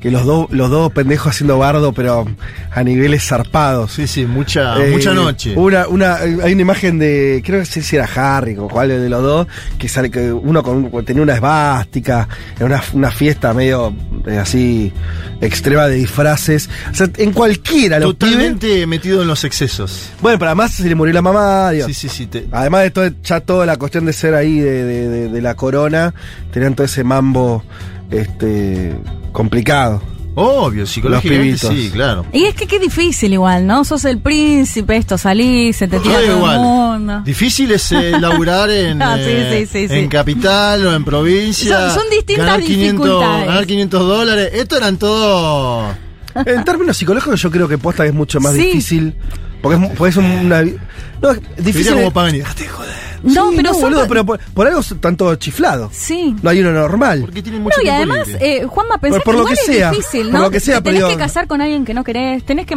[0.00, 2.26] que los dos los dos pendejos haciendo bardo, pero
[2.72, 3.92] a niveles zarpados.
[3.92, 5.54] Sí, sí, mucha, Eh, mucha noche.
[5.56, 9.08] Una, una, hay una imagen de, creo que sí si era Harry o cuál de
[9.08, 9.46] los dos,
[9.78, 13.92] que sale que uno con, tenía una esvástica, en una, una fiesta medio
[14.26, 14.92] eh, así
[15.40, 16.68] extrema de disfraces.
[16.90, 18.18] O sea, en cualquiera pibes.
[18.18, 20.10] Totalmente metido en los excesos.
[20.20, 21.70] Bueno, pero además se le murió la mamá.
[21.72, 21.86] digo.
[21.88, 22.26] Sí, sí, sí.
[22.26, 25.42] te- Además de todo, ya toda la cuestión de ser ahí de, de- de- de
[25.42, 26.14] la corona,
[26.52, 27.64] tenían todo ese mambo
[28.10, 28.94] este
[29.32, 30.02] complicado.
[30.40, 32.24] Obvio, psicológicamente sí, claro.
[32.32, 33.84] Y es que qué difícil igual, ¿no?
[33.84, 36.54] Sos el príncipe, esto salís, se te tira Todo igual.
[36.54, 37.20] el mundo.
[37.24, 39.94] Difícil es eh, laburar en, Ah, sí, eh, sí, sí, sí.
[39.98, 41.90] en capital o en provincia.
[41.90, 43.46] Son- son distintas ganar 500, dificultades.
[43.48, 44.50] Ganar 500 dólares.
[44.52, 45.88] Esto eran todo.
[46.46, 48.60] En términos psicológicos, yo creo que posta es mucho más Sí.
[48.66, 49.14] difícil.
[49.60, 50.62] Porque es, porque es una.
[51.20, 51.84] No, es difícil.
[51.84, 52.44] Sería como para venir.
[53.22, 55.90] No, Sí, pero son- boludo, pero por, por algo son tanto chiflado.
[55.92, 56.34] Sí.
[56.42, 57.20] No hay uno normal.
[57.22, 59.78] Porque tienen No, y además, eh, Juanma, pensás Por- por que lo igual que es
[59.78, 60.40] sea, difícil, por ¿no?
[60.40, 62.76] lo que sea, Te tenés pero que casar con alguien que no querés, tenés que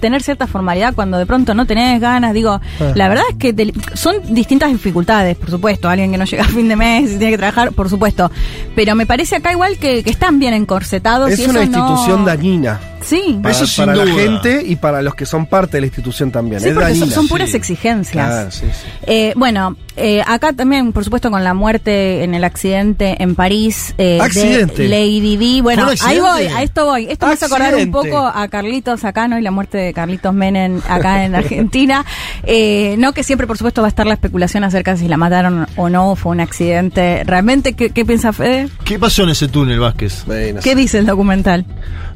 [0.00, 2.32] tener cierta formalidad cuando de pronto no tenés ganas.
[2.34, 2.92] Digo, Ah.
[2.94, 5.88] la verdad es que te- son distintas dificultades, por supuesto.
[5.88, 8.30] Alguien que no llega a fin de mes y tiene que trabajar, por supuesto.
[8.74, 11.30] Pero me parece acá igual que, que están bien encorsetados.
[11.30, 12.80] Es y una eso no- institución dañina.
[13.02, 13.38] Sí.
[13.42, 14.22] Para, Eso sin para la duda.
[14.22, 16.60] gente y para los que son parte de la institución también.
[16.60, 17.56] Sí, es porque son, puras sí.
[17.56, 18.12] exigencias.
[18.12, 18.88] Claro, sí, sí.
[19.06, 23.94] Eh, bueno, eh, acá también, por supuesto, con la muerte en el accidente en París
[23.98, 24.82] eh, Accidente.
[24.82, 25.60] de Lady Di.
[25.60, 27.06] Bueno, ¿Fue un ahí voy, a esto voy.
[27.10, 29.38] Esto me hace acordar un poco a Carlitos acá, ¿no?
[29.38, 32.04] Y la muerte de Carlitos Menem acá en Argentina.
[32.44, 35.16] Eh, no que siempre, por supuesto, va a estar la especulación acerca de si la
[35.16, 37.22] mataron o no, fue un accidente.
[37.24, 38.68] ¿Realmente qué, qué piensa Fede?
[38.84, 40.24] ¿Qué pasó en ese túnel, Vázquez?
[40.26, 41.64] Bueno, ¿Qué dice el documental?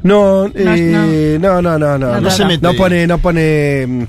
[0.07, 4.03] No, eh, no, no, no, no, No no, se mete no pone, no pone, mm,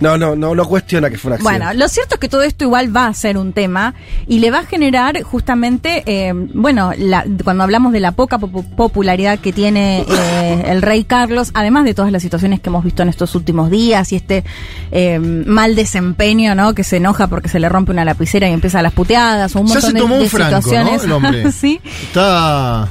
[0.00, 1.58] no, no, no, no cuestiona que fue un accidente.
[1.64, 3.94] Bueno, lo cierto es que todo esto igual va a ser un tema
[4.26, 8.68] y le va a generar justamente, eh, bueno, la- cuando hablamos de la poca popu-
[8.74, 13.02] popularidad que tiene eh, el rey Carlos, además de todas las situaciones que hemos visto
[13.04, 14.42] en estos últimos días y este
[14.90, 16.74] eh, mal desempeño, ¿no?
[16.74, 19.60] Que se enoja porque se le rompe una lapicera y empieza a las puteadas o
[19.60, 20.62] un Ya montón se de, tomó de un franco, ¿no?
[20.62, 21.04] situaciones.
[21.04, 21.52] El hombre.
[21.52, 21.80] sí.
[22.08, 22.88] Está.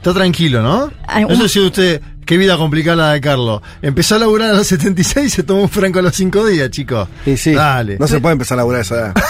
[0.00, 0.90] Está tranquilo, ¿no?
[1.06, 3.60] Ay, Eso decía usted, qué vida complicada la de Carlos.
[3.82, 6.70] Empezó a laburar a los 76 y se tomó un franco a los 5 días,
[6.70, 7.06] chicos.
[7.26, 7.98] Y sí, Dale.
[7.98, 9.14] no se puede empezar a laburar a esa edad.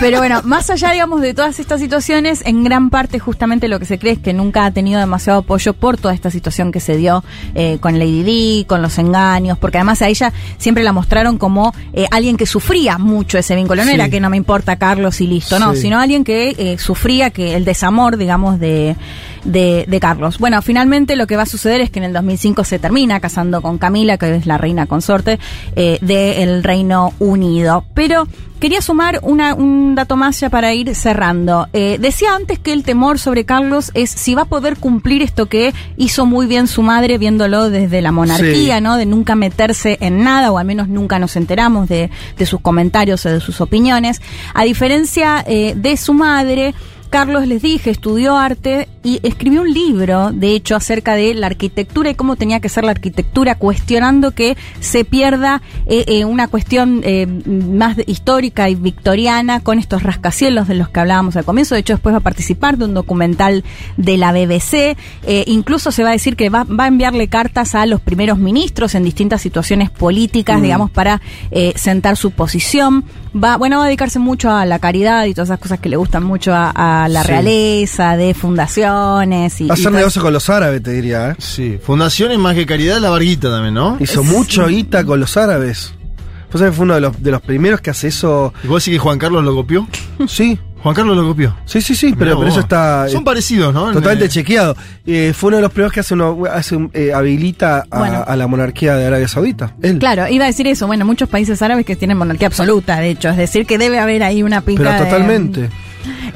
[0.00, 3.84] Pero bueno, más allá, digamos, de todas estas situaciones, en gran parte justamente lo que
[3.84, 6.96] se cree es que nunca ha tenido demasiado apoyo por toda esta situación que se
[6.96, 7.24] dio
[7.56, 11.74] eh, con Lady Di, con los engaños, porque además a ella siempre la mostraron como
[11.92, 13.82] eh, alguien que sufría mucho ese vínculo.
[13.82, 13.94] No Sí.
[13.94, 15.80] era que no me importa Carlos y listo, no, Sí.
[15.82, 18.94] sino alguien que eh, sufría que el desamor, digamos, de,
[19.44, 20.38] de, de Carlos.
[20.38, 23.62] Bueno, finalmente lo que va a suceder es que en el 2005 se termina casando
[23.62, 25.38] con Camila, que es la reina consorte
[25.76, 27.84] eh, del Reino Unido.
[27.94, 28.26] Pero
[28.60, 31.68] quería sumar una, un dato más ya para ir cerrando.
[31.72, 35.46] Eh, decía antes que el temor sobre Carlos es si va a poder cumplir esto
[35.46, 38.82] que hizo muy bien su madre viéndolo desde la monarquía, Sí.
[38.82, 38.96] ¿no?
[38.96, 43.24] De nunca meterse en nada, o al menos nunca nos enteramos de, de sus comentarios
[43.26, 44.20] o de sus opiniones.
[44.54, 46.74] A diferencia eh, de su madre,
[47.10, 52.10] Carlos, les dije, estudió arte y escribió un libro, de hecho, acerca de la arquitectura
[52.10, 57.00] y cómo tenía que ser la arquitectura, cuestionando que se pierda eh, eh, una cuestión
[57.04, 61.74] eh, más histórica y victoriana con estos rascacielos de los que hablábamos al comienzo.
[61.74, 63.64] De hecho, después va a participar de un documental
[63.96, 64.96] de la BBC.
[65.46, 68.94] Incluso se va a decir que va, va a enviarle cartas a los primeros ministros
[68.94, 70.62] en distintas situaciones políticas, Mm.
[70.62, 71.20] digamos, para
[71.76, 73.04] sentar su posición.
[73.34, 75.96] Va, bueno, va a dedicarse mucho a la caridad y todas esas cosas que le
[75.96, 77.28] gustan mucho a, a la Sí.
[77.28, 81.34] realeza, de fundaciones y, Hacer todo- negocio con los árabes, te diría, ¿eh?
[81.38, 83.96] Sí, fundaciones más que caridad, la varguita también, ¿no?
[84.00, 85.94] Hizo mucho guita con los árabes.
[86.50, 88.54] Pues fue uno de los, de los primeros que hace eso.
[88.64, 89.86] ¿Y vos decís que Juan Carlos lo copió?
[90.26, 90.58] Sí.
[90.82, 91.56] Juan Carlos lo copió.
[91.64, 93.08] Sí, sí, sí, Mirá pero, eso está.
[93.08, 93.90] Son eh, parecidos, ¿no?
[93.92, 94.76] Totalmente Eh, chequeado.
[95.06, 98.24] Eh, fue uno de los primeros que hace, uno, hace un- eh, habilita a, Bueno.
[98.26, 99.74] a la monarquía de Arabia Saudita.
[99.82, 99.98] Él.
[99.98, 100.86] Claro, iba a decir eso.
[100.86, 103.28] Bueno, muchos países árabes que tienen monarquía absoluta, de hecho.
[103.28, 105.70] Es decir, que debe haber ahí una pica Pero de- totalmente.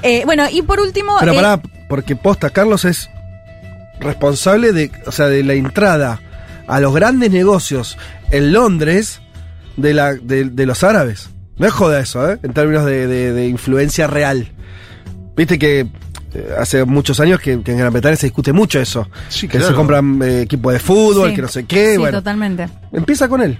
[0.02, 1.16] Eh, bueno, y por último...
[1.20, 3.08] Pero eh, pará, porque posta, Carlos es
[4.00, 6.20] responsable de, o sea, de la entrada
[6.66, 7.96] a los grandes negocios
[8.30, 9.20] en Londres
[9.76, 11.30] de, la, de, de los árabes.
[11.58, 12.38] No es joda eso, ¿eh?
[12.42, 14.48] En términos de, de- de influencia real.
[15.36, 15.80] Viste que
[16.34, 19.08] eh, hace muchos años que, que en Gran Bretaña se discute mucho eso.
[19.28, 19.68] Sí, que claro.
[19.68, 21.36] se compran eh, equipos de fútbol, sí.
[21.36, 21.92] que no sé qué.
[21.92, 22.68] Sí, bueno, totalmente.
[22.92, 23.58] empieza con él.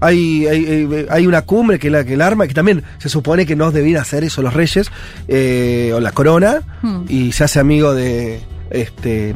[0.00, 3.46] Hay, hay, hay- hay una cumbre que la que el arma, que también se supone
[3.46, 4.90] que no debían hacer eso los reyes,
[5.28, 7.04] eh, o la corona, Hmm.
[7.08, 8.40] y se hace amigo de
[8.70, 9.34] este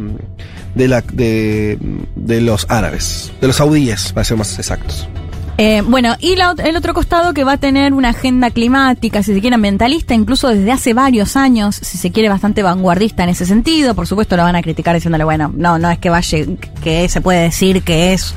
[0.75, 1.79] de la de,
[2.16, 5.09] de los árabes, de los saudíes, para ser más exactos.
[5.60, 9.35] Eh, bueno, y la el otro costado que va a tener una agenda climática, si
[9.35, 13.44] se quiere ambientalista, incluso desde hace varios años, si se quiere bastante vanguardista en ese
[13.44, 13.97] sentido.
[13.97, 16.39] Por supuesto lo van a criticar diciéndole, bueno, no, no es que vaya,
[16.80, 18.36] que se puede decir que es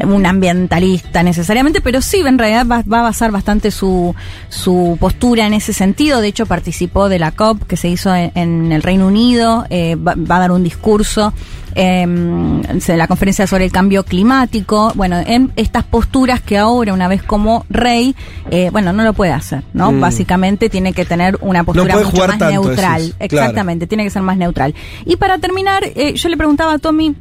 [0.00, 4.14] un ambientalista necesariamente, pero sí, en realidad va, a basar bastante su,
[4.48, 6.20] su postura en ese sentido.
[6.20, 10.12] De hecho, participó de la COP que se hizo en, el Reino Unido, eh, va,
[10.12, 11.32] a dar un discurso
[11.74, 17.22] en la conferencia sobre el cambio climático, bueno, en estas posturas que ahora, una vez
[17.22, 18.14] como rey,
[18.50, 19.92] eh, bueno, no lo puede hacer, ¿no?
[19.92, 20.00] Mm.
[20.00, 23.02] Básicamente tiene que tener una postura mucho más tanto, neutral.
[23.02, 23.14] claro.
[23.18, 24.74] Exactamente, tiene que ser más neutral.
[25.04, 27.14] Y para terminar, eh, yo le preguntaba a Tommy.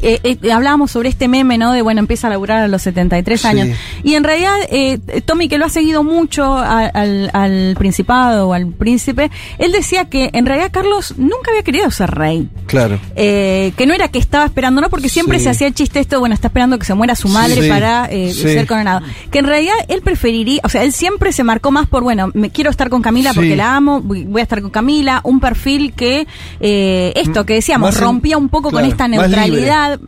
[0.00, 1.72] Eh, eh, hablábamos sobre este meme, ¿no?
[1.72, 3.46] De bueno, empieza a laburar a los 73 Sí.
[3.46, 3.68] años.
[4.02, 8.52] Y en realidad, eh, Tommy, que lo ha seguido mucho a- al, al principado o
[8.54, 12.48] al príncipe, él decía que en realidad Carlos nunca había querido ser rey.
[12.66, 12.98] Claro.
[13.16, 14.88] Eh, que no era que estaba esperando, ¿no?
[14.90, 15.44] Porque siempre Sí.
[15.44, 17.68] se hacía el chiste esto, bueno, está esperando que se muera su madre Sí.
[17.68, 19.02] para eh, ser coronado.
[19.30, 22.50] Que en realidad él preferiría, o sea, él siempre se marcó más por, bueno, me
[22.50, 26.26] quiero estar con Camila porque la amo, voy a estar con Camila, un perfil que,
[26.60, 29.30] eh, esto que decíamos, Más rompía un poco con esta más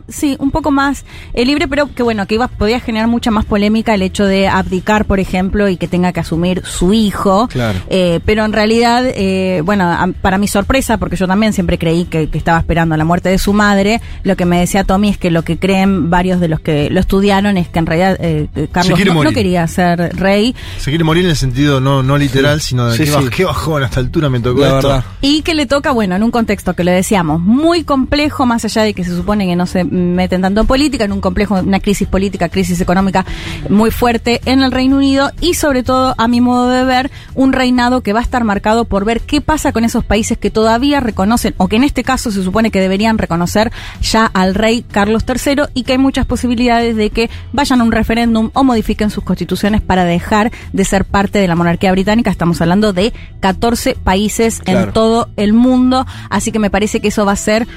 [0.07, 3.45] sí, un poco más eh, libre, pero que bueno, que iba, podía generar mucha más
[3.45, 7.47] polémica el hecho de abdicar, por ejemplo, y que tenga que asumir su hijo.
[7.47, 7.79] Claro.
[7.89, 12.05] Eh, pero en realidad, eh, bueno, a- para mi sorpresa, porque yo también siempre creí
[12.05, 15.17] que, que estaba esperando la muerte de su madre, lo que me decía Tommy es
[15.17, 18.47] que lo que creen varios de los que lo estudiaron es que en realidad eh,
[18.71, 22.87] Carlos no, quería ser rey Se quiere morir en el sentido no, no literal, sino
[22.87, 23.15] de Sí, que sí.
[23.17, 24.87] baj- qué bajón, a esta altura me tocó La esto.
[24.87, 25.03] verdad.
[25.21, 28.83] y que le toca, bueno, en un contexto que lo decíamos, muy complejo, más allá
[28.83, 31.79] de que se supone que no se meten tanto en política, en un complejo, una
[31.79, 33.25] crisis política, crisis económica
[33.69, 37.53] muy fuerte en el Reino Unido y sobre todo, a mi modo de ver, un
[37.53, 40.99] reinado que va a estar marcado por ver qué pasa con esos países que todavía
[40.99, 43.71] reconocen, o que en este caso se supone que deberían reconocer
[44.01, 47.91] ya al rey Carlos III y que hay muchas posibilidades de que vayan a un
[47.91, 52.29] referéndum o modifiquen sus constituciones para dejar de ser parte de la monarquía británica.
[52.31, 54.87] Estamos hablando de 14 países Claro.
[54.87, 57.67] en todo el mundo, así que me parece que eso va a ser,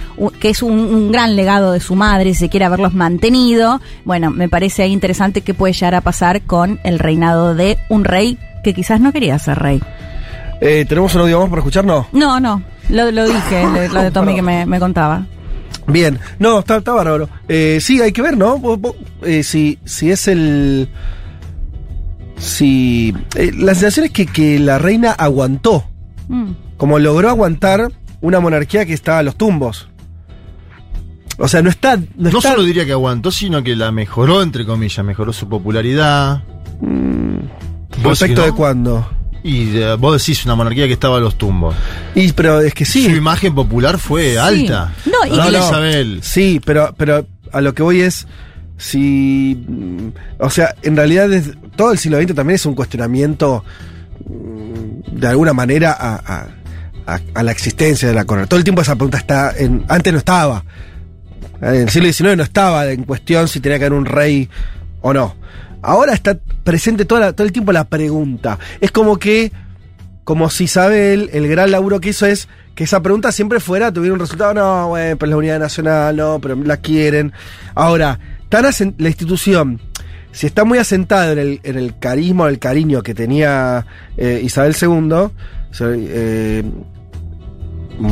[0.40, 3.80] que es un, un gran legado de su madre, si se quiere haberlos mantenido.
[4.04, 8.04] Bueno, me parece ahí interesante qué puede llegar a pasar con el reinado de un
[8.04, 9.80] rey que quizás no quería ser rey.
[10.60, 12.06] Eh, ¿Tenemos un audio más para escucharnos?
[12.12, 15.24] No, no, lo, lo dije, lo, lo de Tommy que me, me contaba.
[15.86, 17.28] Bien, no, está, está bárbaro.
[17.48, 18.58] Eh, sí, hay que ver, ¿no?
[18.58, 20.88] Vos- vos, eh, si, si es el.
[22.38, 23.14] Si.
[23.36, 25.84] eh, la sensación es que, que la reina aguantó.
[26.28, 26.50] Mm.
[26.76, 27.90] Como logró aguantar
[28.20, 29.88] una monarquía que estaba a los tumbos.
[31.38, 31.96] O sea, no está.
[31.96, 35.48] No, No está- solo diría que aguantó, sino que la mejoró, entre comillas, mejoró su
[35.48, 36.42] popularidad.
[38.02, 38.56] ¿Vos ¿Respecto de no?
[38.56, 39.08] cuándo?
[39.42, 41.74] Y eh, vos decís una monarquía que estaba a los tumbos.
[42.14, 43.04] Y, pero es que sí.
[43.04, 44.92] Su imagen popular fue alta.
[45.06, 46.18] No, y La que- de Isabel.
[46.22, 48.26] Sí, pero, pero a lo que voy es.
[48.76, 49.56] Si.
[49.68, 50.08] mm,
[50.40, 53.64] O sea, en realidad es- todo el siglo XX también es un cuestionamiento.
[54.26, 56.46] mm, De alguna manera a, a-
[57.14, 58.46] a- a la existencia de la corona.
[58.46, 59.52] Todo el tiempo esa pregunta está.
[59.56, 60.64] En, antes no estaba.
[61.60, 64.48] En el siglo XIX no estaba en cuestión si tenía que haber un rey
[65.00, 65.34] o no.
[65.82, 68.58] Ahora está presente toda todo el tiempo la pregunta.
[68.80, 69.52] Es como que
[70.24, 74.12] como si Isabel, el gran laburo que hizo es que esa pregunta siempre fuera, tuviera
[74.12, 77.32] un resultado, no, bueno, pero la unidad nacional, no, pero la quieren.
[77.74, 78.18] Ahora,
[78.50, 78.64] tan
[78.98, 79.80] la institución,
[80.30, 83.86] si está muy asentada en el, en el carisma el cariño que tenía
[84.18, 85.30] eh, Isabel II,
[85.80, 86.62] eh,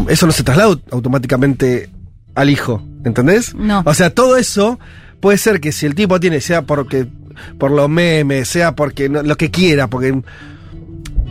[0.08, 1.90] eso no se traslada au- automáticamente
[2.36, 3.54] al hijo, ¿entendés?
[3.54, 3.82] No.
[3.84, 4.78] O sea, todo eso
[5.20, 7.08] puede ser que si el tipo tiene, sea porque
[7.58, 10.20] por los memes, sea porque no- lo que quiera, porque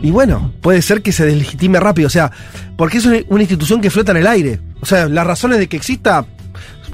[0.02, 2.30] y bueno, puede ser que se deslegitime rápido, o sea,
[2.76, 4.60] porque es una, una institución que flota en el aire.
[4.82, 6.26] O sea, las razones de que exista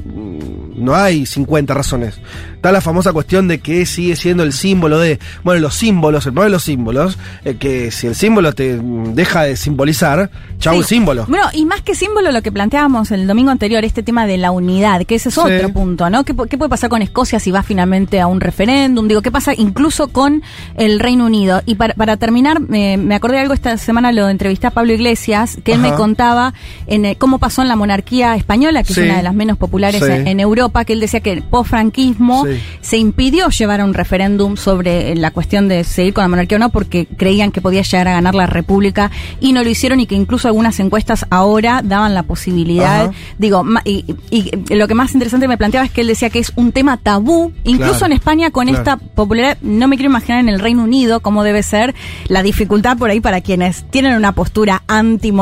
[0.04, 2.18] no hay 50 razones.
[2.54, 6.32] Está la famosa cuestión de que sigue siendo el símbolo de, bueno, los símbolos, el
[6.32, 10.76] problema de los símbolos, eh, que si el símbolo te mm, deja de simbolizar, chau
[10.76, 11.26] el símbolo.
[11.28, 14.50] Bueno, y más que símbolo, lo que planteábamos el domingo anterior, este tema de la
[14.52, 15.40] unidad, que ese es Sí.
[15.40, 16.24] otro punto, ¿no?
[16.24, 19.08] ¿Qué, pu- qué puede pasar con Escocia si va finalmente a un referéndum?
[19.08, 20.42] Digo, ¿qué pasa incluso con
[20.76, 21.62] el Reino Unido?
[21.66, 24.92] Y para, para terminar, me, me acordé de algo esta semana, lo entrevisté a Pablo
[24.92, 25.90] Iglesias, que él Ajá.
[25.90, 26.54] me contaba
[26.86, 29.00] en, eh, cómo pasó en la monarquía española, que Sí.
[29.00, 30.12] es una de las menos populares Sí.
[30.30, 32.58] en, Europa, que él decía que el post-franquismo Sí.
[32.80, 36.56] se impidió llevar a un referéndum sobre eh, la cuestión de seguir con la monarquía
[36.56, 39.10] o no, porque creían que podía llegar a ganar la república
[39.40, 43.02] y no lo hicieron y que incluso algunas encuestas ahora daban la posibilidad.
[43.06, 43.12] Ajá.
[43.38, 46.52] Digo, y, y lo que más interesante me planteaba es que él decía que es
[46.56, 48.78] un tema tabú, incluso Claro, en España con claro.
[48.78, 51.94] esta popularidad, no me quiero imaginar en el Reino Unido cómo debe ser
[52.28, 54.82] la dificultad por ahí para quienes tienen una postura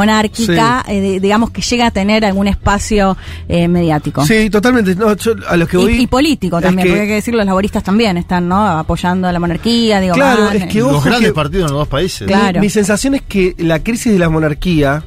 [0.01, 3.17] antimonárquica, eh, de- digamos que llega a tener algún espacio
[3.49, 4.25] eh, mediático.
[4.31, 4.95] Sí, totalmente.
[4.95, 5.93] No, yo a lo que Y- voy.
[6.03, 8.65] y, político también, que- porque hay que decir, los laboristas también están, ¿no?
[8.65, 11.67] Apoyando a la monarquía, digo, Claro, van, es que eh, ojo Los grandes que- partidos
[11.71, 12.29] en los dos países.
[12.29, 12.61] Claro.
[12.61, 15.03] Mi, mi sensación es que la crisis de la monarquía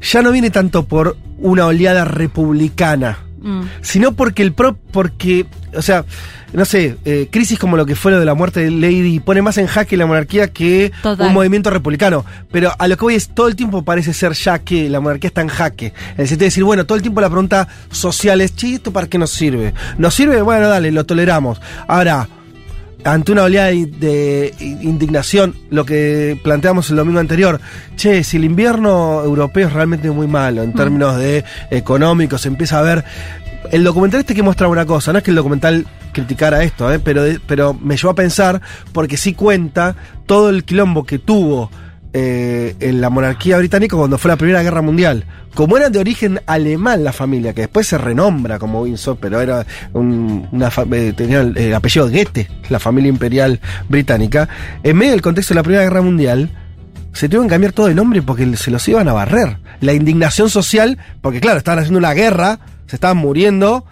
[0.00, 5.82] ya no viene tanto por una oleada republicana, mm, sino porque el pro, porque, o
[5.82, 6.04] sea,
[6.52, 9.42] no sé, eh, crisis como lo que fue lo de la muerte de Lady pone
[9.42, 11.28] más en jaque la monarquía que Total.
[11.28, 12.24] un movimiento republicano.
[12.50, 15.28] Pero a lo que voy es, todo el tiempo parece ser ya que la monarquía
[15.28, 15.86] está en jaque.
[16.14, 18.92] En el sentido de decir, bueno, todo el tiempo la pregunta social es, che, ¿esto
[18.92, 19.74] para qué nos sirve?
[19.98, 20.40] ¿Nos sirve?
[20.42, 21.60] Bueno, dale, lo toleramos.
[21.88, 22.28] Ahora,
[23.06, 27.60] ante una oleada de, indignación, lo que planteamos el domingo anterior,
[27.96, 32.78] che, si el invierno europeo es realmente muy malo en términos de económicos, se empieza
[32.78, 33.04] a ver.
[33.70, 36.98] El documental este que mostraba una cosa, no es que el documental criticara esto, ¿eh?
[36.98, 38.60] pero, pero me llevó a pensar,
[38.92, 39.94] porque sí cuenta
[40.26, 41.70] todo el quilombo que tuvo
[42.18, 45.24] eh, en la monarquía británica cuando fue la Primera Guerra Mundial.
[45.54, 49.66] Como era de origen alemán la familia, que después se renombra como Windsor, pero era
[49.92, 53.60] un- una eh, tenía el, el apellido Goethe, la familia imperial
[53.90, 54.48] británica,
[54.82, 56.48] en medio del contexto de la Primera Guerra Mundial,
[57.12, 59.58] se tuvieron que cambiar todo el nombre porque se los iban a barrer.
[59.82, 63.84] La indignación social, porque claro, estaban haciendo una guerra, se estaban muriendo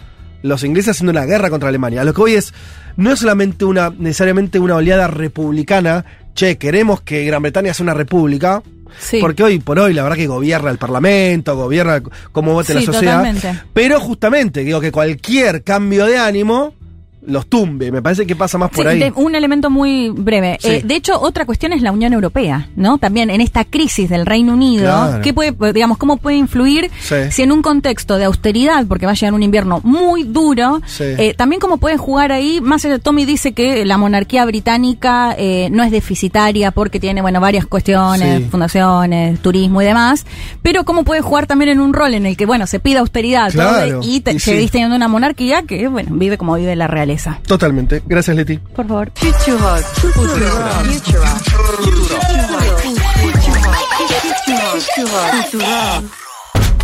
[0.43, 2.05] los ingleses haciendo una guerra contra Alemania.
[2.05, 2.53] Lo que hoy es,
[2.97, 6.05] no es solamente una, necesariamente una oleada republicana,
[6.35, 8.63] che, queremos que Gran Bretaña sea una república,
[8.99, 9.19] Sí.
[9.21, 12.01] porque hoy por hoy la verdad que gobierna el Parlamento, gobierna
[12.31, 13.19] cómo vote la Sí, sociedad.
[13.19, 13.61] totalmente.
[13.73, 16.75] Pero justamente, digo que cualquier cambio de ánimo
[17.27, 17.91] los tumbe.
[17.91, 18.99] Me parece que pasa más por Sí, ahí.
[18.99, 20.59] de- un elemento muy breve.
[20.61, 20.69] Sí.
[20.69, 22.99] Eh, de hecho, otra cuestión es la Unión Europea, ¿no?
[22.99, 25.23] También en esta crisis del Reino Unido, Claro.
[25.23, 27.15] ¿qué puede, digamos, cómo puede influir Sí.
[27.31, 31.35] si en un contexto de austeridad, porque va a llegar un invierno muy duro, eh,
[31.37, 35.83] también cómo pueden jugar ahí, más allá, Tommy dice que la monarquía británica eh, no
[35.83, 40.27] es deficitaria porque tiene, bueno, varias cuestiones, fundaciones, turismo y demás,
[40.63, 43.53] pero cómo puede jugar también en un rol en el que, bueno, se pide austeridad
[43.53, 46.87] todo, Claro, y te, y seguís teniendo una monarquía que, bueno, vive como vive la
[47.47, 48.03] Totalmente.
[48.07, 48.59] Gracias, Leti.
[48.59, 49.13] Por favor.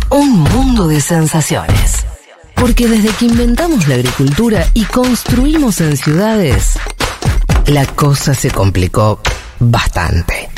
[0.09, 2.05] Un mundo de sensaciones.
[2.55, 6.77] Porque desde que inventamos la agricultura y construimos en ciudades,
[7.67, 9.21] la cosa se complicó
[9.59, 10.49] bastante.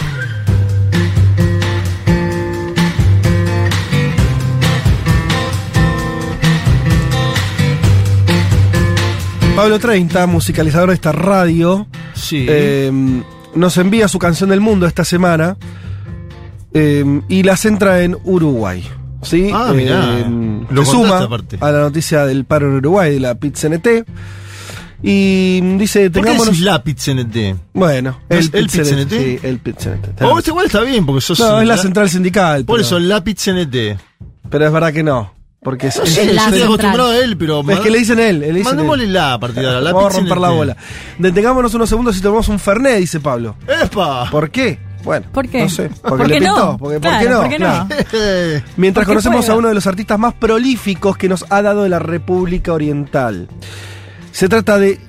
[9.55, 12.45] Pablo 30, musicalizador de esta radio, Sí.
[12.49, 12.91] eh,
[13.55, 15.57] nos envía su canción del mundo esta semana
[16.73, 18.83] eh, y la centra en Uruguay.
[19.21, 19.51] ¿sí?
[19.53, 20.19] Ah, mirá.
[20.19, 20.25] Eh,
[20.71, 21.57] Lo se suma aparte.
[21.61, 24.05] a la noticia del paro en Uruguay de la PIT-CNT
[25.03, 26.47] y dice, ¿Por qué tengámonos...
[26.47, 27.55] decís la PIT-CNT?
[27.73, 29.09] Bueno, ¿No es el PIT-CNT, PIT-CNT?
[29.11, 30.21] Sí, el PIT-CNT.
[30.23, 31.39] Oh, este igual está bien, porque sos.
[31.39, 32.65] No, es la central sindical.
[32.65, 33.97] Por pero- eso, la PIT-CNT.
[34.49, 35.31] Pero es verdad que no.
[35.63, 37.63] Porque es, No es- sé, es- estoy acostumbrado a él, pero.
[37.69, 38.39] es que le dicen él.
[38.39, 39.13] Le dicen Mandémosle él.
[39.13, 40.77] la partida, la Vamos a romper la bola.
[41.17, 43.55] Detengámonos unos segundos y tomamos un Fernet, dice Pablo.
[43.83, 44.29] ¡Epa!
[44.29, 44.77] ¿Por qué?
[45.03, 45.63] Bueno, ¿Por qué?
[45.63, 45.89] no sé.
[46.01, 46.55] Porque ¿Por le qué pintó.
[46.55, 46.77] no?
[46.77, 47.67] Porque, Claro, ¿Por qué no?
[47.79, 48.05] ¿por qué no?
[48.09, 48.65] Claro.
[48.77, 49.53] Mientras Porque conocemos juega.
[49.53, 53.49] a uno de los artistas más prolíficos que nos ha dado la República Oriental.
[54.31, 54.99] Se trata de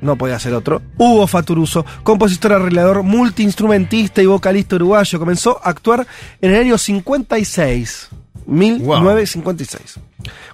[0.00, 6.06] no podía ser otro, Hugo Faturuso, compositor, arreglador, multiinstrumentista y vocalista uruguayo, comenzó a actuar
[6.40, 8.08] en el año 56,
[8.46, 10.00] 1956,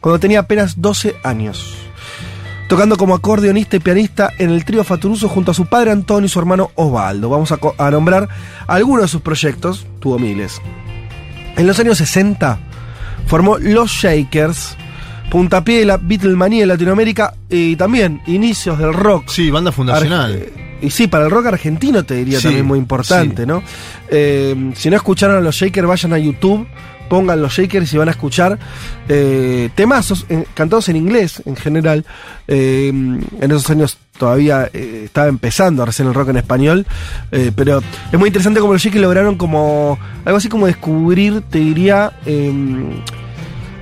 [0.00, 1.74] cuando tenía apenas 12 años.
[2.68, 6.30] Tocando como acordeonista y pianista en el trío Faturuso junto a su padre Antonio y
[6.30, 7.28] su hermano Osvaldo.
[7.28, 8.30] Vamos a, nombrar
[8.66, 10.58] algunos de sus proyectos, tuvo miles.
[11.56, 12.58] En los años 60
[13.26, 14.74] formó Los Shakers,
[15.30, 19.28] puntapié de la Beatlemanía en Latinoamérica y también inicios del rock.
[19.28, 20.34] Sí, banda fundacional.
[20.34, 23.46] Arge- y sí, para el rock argentino te diría Sí, también muy importante, sí.
[23.46, 23.62] ¿no?
[24.08, 26.66] Eh, si no escucharon a los Shakers, vayan a YouTube,
[27.12, 28.58] pongan los Shakers y van a escuchar
[29.06, 32.06] eh, temazos eh, cantados en inglés en general.
[32.48, 36.86] Eh, en esos años todavía eh, estaba empezando recién el rock en español,
[37.54, 42.12] pero es muy interesante como los Shakers lograron como algo así como descubrir, te diría,
[42.24, 43.02] em,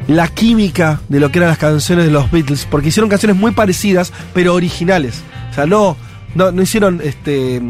[0.09, 3.53] la química de lo que eran las canciones de los Beatles, porque hicieron canciones muy
[3.53, 5.23] parecidas, pero originales.
[5.53, 5.97] O sea, no,
[6.35, 7.63] no, no hicieron este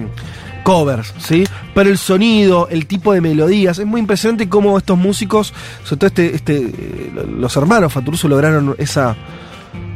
[0.63, 1.45] covers, ¿sí?
[1.75, 5.53] Pero el sonido, el tipo de melodías, es muy impresionante cómo estos músicos,
[5.85, 9.17] sobre todo este, este, eh, los hermanos Faturuso lograron esa,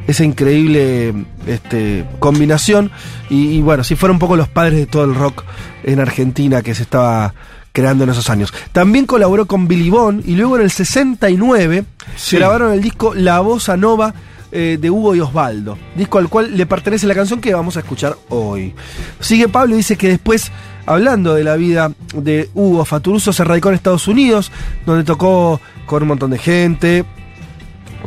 [0.07, 1.15] esa increíble
[1.47, 2.91] este, combinación.
[3.31, 5.45] Y, y bueno, sí fueron un poco los padres de todo el rock
[5.83, 7.35] en Argentina que se estaba
[7.73, 8.55] creando en esos años.
[8.73, 11.85] También colaboró con Billy Bond y luego en el 69
[12.17, 12.37] Sí.
[12.37, 14.15] grabaron el disco La Bossa Nova
[14.57, 17.81] eh, de Hugo y Osvaldo, disco al cual le pertenece la canción que vamos a
[17.81, 18.73] escuchar hoy.
[19.19, 20.53] Sigue Pablo y dice que después,
[20.87, 24.53] hablando de la vida de Hugo Faturuso, se radicó en Estados Unidos,
[24.87, 27.05] donde tocó con un montón de gente,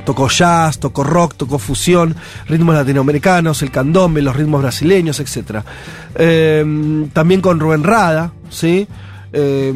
[0.06, 2.16] Tocó jazz, tocó rock, tocó fusión,
[2.48, 5.64] ritmos latinoamericanos, el candombe, los ritmos brasileños, etc.
[6.16, 8.88] Eh, también con Rubén Rada, ¿sí?
[9.34, 9.74] Eh,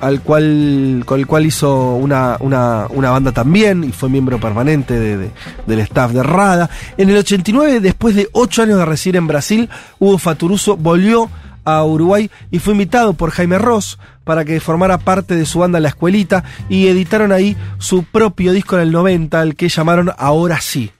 [0.00, 4.98] al cual, con el cual hizo una, una- una banda también y fue miembro permanente
[4.98, 5.30] de- de-
[5.66, 6.70] del staff de Rada.
[6.96, 11.28] En el 89, después de ocho años de residir en Brasil, Hugo Faturuso volvió
[11.64, 15.80] a Uruguay y fue invitado por Jaime Ross para que formara parte de su banda
[15.80, 20.60] La Escuelita y editaron ahí su propio disco en el 90, el que llamaron Ahora
[20.60, 20.92] sí.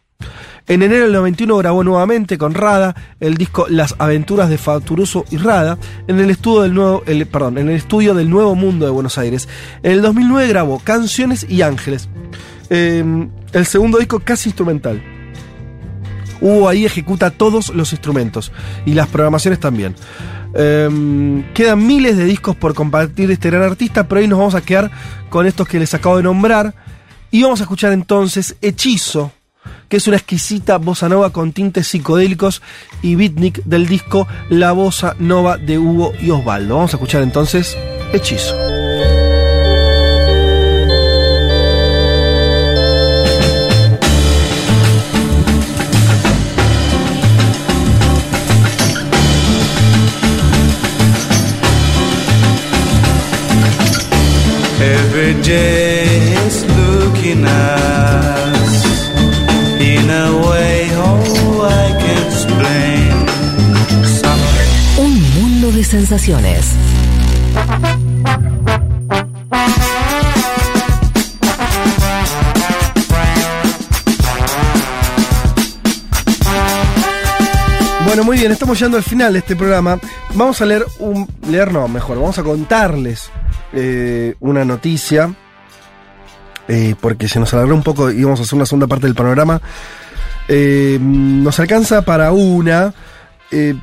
[0.69, 5.37] En enero del 91 grabó nuevamente con Rada el disco Las aventuras de Faturuso y
[5.37, 5.79] Rada
[6.09, 9.17] en el estudio del nuevo, el- perdón, en el estudio del Nuevo Mundo de Buenos
[9.17, 9.49] Aires.
[9.85, 12.09] En el 2009 grabó Canciones y Ángeles,
[12.71, 13.05] eh,
[13.53, 15.01] el segundo disco casi instrumental.
[16.41, 18.51] Hugo ahí ejecuta todos los instrumentos
[18.85, 19.95] y las programaciones también.
[20.55, 24.61] Eh, quedan miles de discos por compartir este gran artista, pero hoy nos vamos a
[24.63, 24.91] quedar
[25.31, 26.75] con estos que les acabo de nombrar.
[27.31, 29.33] Y vamos a escuchar entonces Hechizo,
[29.89, 32.63] que es una exquisita bossa nova con tintes psicodélicos
[33.03, 36.77] y beatnik del disco La Bossa Nova de Hugo y Osvaldo.
[36.77, 37.77] Vamos a escuchar entonces
[38.13, 38.55] Hechizo.
[54.79, 57.45] Every day is looking
[65.87, 66.73] sensaciones.
[78.05, 79.99] Bueno, muy bien, estamos llegando al final de este programa.
[80.35, 81.29] Vamos a leer un.
[81.49, 83.31] Leer no, mejor, vamos a contarles
[83.73, 85.35] eh, una noticia.
[86.69, 89.15] eh, porque se nos alargó un poco y vamos a hacer una segunda parte del
[89.15, 89.61] panorama.
[90.49, 92.95] Eh, nos alcanza para una.
[93.51, 93.75] Eh,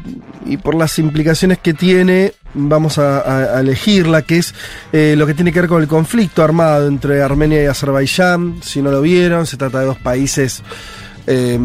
[0.46, 4.54] y por las implicaciones que tiene, vamos a, elegirla, que es
[4.92, 8.56] eh, lo que tiene que ver con el conflicto armado entre Armenia y Azerbaiyán.
[8.62, 10.62] Si no lo vieron, se trata de dos países
[11.28, 11.60] eh,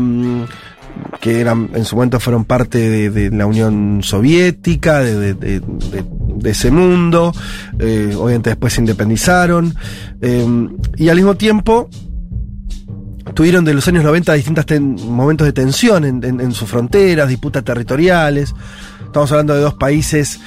[1.20, 6.70] que eran en su momento fueron parte de, la Unión Soviética, de, de- de- ese
[6.70, 7.32] mundo,
[7.80, 9.74] eh, obviamente después se independizaron,
[10.22, 10.46] eh,
[10.96, 11.90] y al mismo tiempo
[13.38, 14.66] tuvieron de los años 90 distintos
[15.06, 18.52] momentos de tensión en, sus fronteras, disputas territoriales,
[19.04, 20.40] estamos hablando de dos países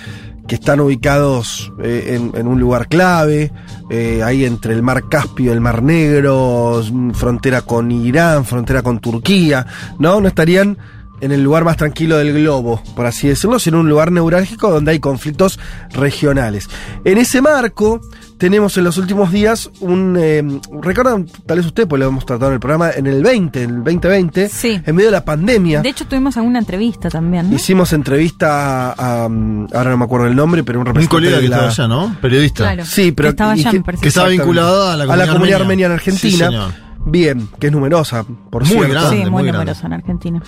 [0.45, 3.53] que están ubicados eh, en, un lugar clave,
[3.90, 9.00] eh, ahí entre el mar Caspio el mar Negro, mm, frontera con Irán, frontera con
[9.00, 9.66] Turquía,
[9.98, 10.20] ¿no?
[10.20, 10.78] No estarían
[11.22, 14.92] en el lugar más tranquilo del globo, por así decirlo, sino un lugar neurálgico donde
[14.92, 15.60] hay conflictos
[15.94, 16.70] regionales.
[17.06, 18.02] En ese marco
[18.42, 20.18] tenemos en los últimos días un...
[20.20, 20.44] Eh,
[20.82, 23.70] Recuerdan, tal vez usted, pues lo hemos tratado en el programa, en el 20, en
[23.70, 24.82] el 2020, Sí.
[24.84, 25.84] en medio de la pandemia.
[25.84, 27.52] De hecho, tuvimos alguna entrevista también.
[27.52, 27.56] ¿no?
[27.56, 31.36] Hicimos entrevista a, a, ahora no me acuerdo el nombre, pero un Un representante colega
[31.38, 32.16] de que la- estaba allá, ¿no?
[32.20, 32.64] Periodista.
[32.64, 32.86] Claro.
[32.86, 34.02] Sí, pero Que estaba allá, que- me parece.
[34.02, 35.86] que estaba vinculado a la comunidad comunidad armenia.
[35.86, 35.94] armenia en Sí,
[36.28, 36.45] Argentina.
[36.48, 36.72] señor.
[37.06, 38.90] Bien, que es numerosa, por Muy cierto.
[38.90, 39.10] grande.
[39.11, 39.52] sí, muy muy grande.
[39.60, 40.42] numerosa en Argentina.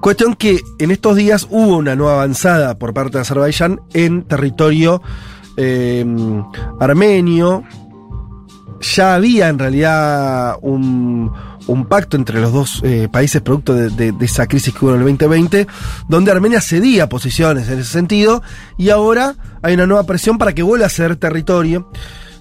[0.00, 5.02] Cuestión que en estos días hubo una nueva avanzada por parte de Azerbaiyán en territorio
[5.58, 6.06] eh,
[6.80, 7.62] armenio.
[8.80, 11.32] Ya había en realidad un,
[11.88, 15.00] pacto entre los dos eh, países producto de, de- de esa crisis que hubo en
[15.00, 15.66] el 2020,
[16.08, 18.40] donde Armenia cedía posiciones en ese sentido,
[18.78, 21.90] y ahora hay una nueva presión para que vuelva a ser territorio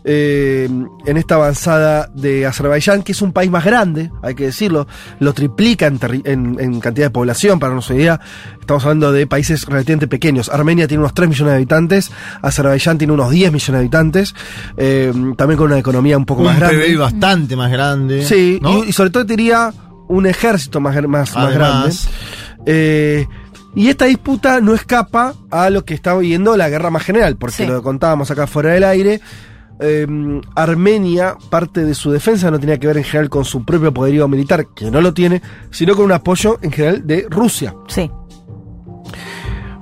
[0.03, 0.69] eh,
[1.05, 4.87] en esta avanzada de Azerbaiyán, que es un país más grande, hay que decirlo,
[5.19, 8.21] lo triplica en, terri- en- en cantidad de población, para darnos una idea,
[8.59, 10.49] estamos hablando de países relativamente pequeños.
[10.49, 12.11] Armenia tiene unos 3 millones de habitantes,
[12.41, 14.35] Azerbaiyán tiene unos 10 millones de habitantes,
[14.77, 16.77] eh, también con una economía un poco Un más grande.
[16.85, 18.23] PBI bastante más grande.
[18.25, 18.83] Sí, ¿no?
[18.83, 19.73] y, y sobre todo diría
[20.07, 21.93] un ejército más, más, más grande.
[22.65, 23.27] Eh,
[23.75, 27.57] y esta disputa no escapa a lo que está viendo la guerra más general, porque
[27.57, 27.65] Sí.
[27.67, 29.21] lo contábamos acá fuera del aire.
[29.79, 30.07] Eh,
[30.55, 34.27] Armenia, parte de su defensa no tenía que ver en general con su propio poderío
[34.27, 35.41] militar, que no lo tiene,
[35.71, 37.73] sino con un apoyo en general de Rusia.
[37.87, 38.09] Sí.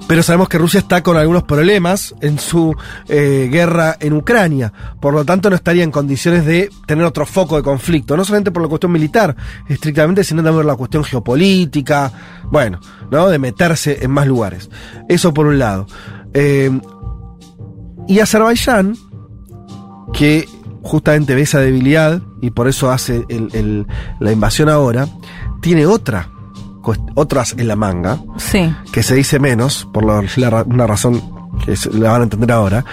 [0.08, 2.76] Pero sabemos que Rusia está con algunos problemas en su
[3.08, 4.72] eh, guerra en Ucrania.
[5.00, 8.16] Por lo tanto, no estaría en condiciones de tener otro foco de conflicto.
[8.16, 9.36] No solamente por la cuestión militar,
[9.68, 12.12] estrictamente, sino también por la cuestión geopolítica.
[12.52, 13.30] Bueno, ¿no?
[13.30, 14.70] De meterse en más lugares.
[15.10, 15.88] Eso por un lado.
[16.36, 16.70] Eh,
[18.08, 18.96] y Azerbaiyán,
[20.18, 20.48] que
[20.84, 23.88] justamente ve esa debilidad y por eso hace el- el-
[24.20, 25.08] la invasión ahora,
[25.62, 26.30] tiene otra,
[27.16, 28.72] otras en la manga Sí.
[28.92, 30.22] que se dice menos, por la
[30.68, 31.22] una razón
[31.66, 32.86] que se- la van a entender ahora,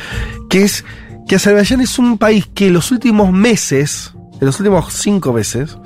[0.49, 0.85] que es
[1.29, 5.77] que Azerbaiyán es un país que en los últimos meses, en los últimos cinco meses,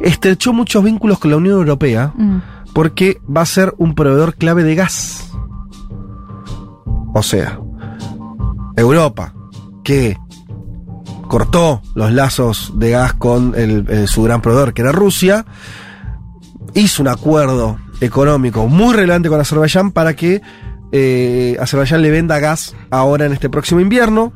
[0.00, 2.38] estrechó muchos vínculos con la Unión Europea Mm.
[2.74, 5.30] porque va a ser un proveedor clave de gas.
[7.14, 7.60] O sea,
[8.76, 9.32] Europa,
[9.84, 10.16] que
[11.28, 15.44] cortó los lazos de gas con el- eh, su gran proveedor, que era Rusia,
[16.74, 20.42] hizo un acuerdo económico muy relevante con Azerbaiyán para que
[20.96, 24.32] eh, Azerbaiyán le venda gas ahora en este próximo invierno.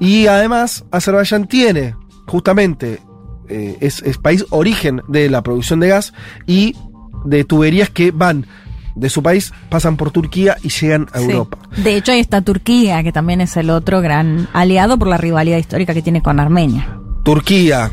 [0.00, 1.94] Y además, Azerbaiyán tiene
[2.26, 3.00] justamente,
[3.48, 6.14] eh, es, es país origen de la producción de gas
[6.46, 6.76] y
[7.24, 8.46] de tuberías que van
[8.94, 11.24] de su país, pasan por Turquía y llegan a Sí.
[11.24, 11.58] Europa.
[11.76, 15.58] De hecho, ahí está Turquía, que también es el otro gran aliado por la rivalidad
[15.58, 16.98] histórica que tiene con Armenia.
[17.22, 17.90] Turquía,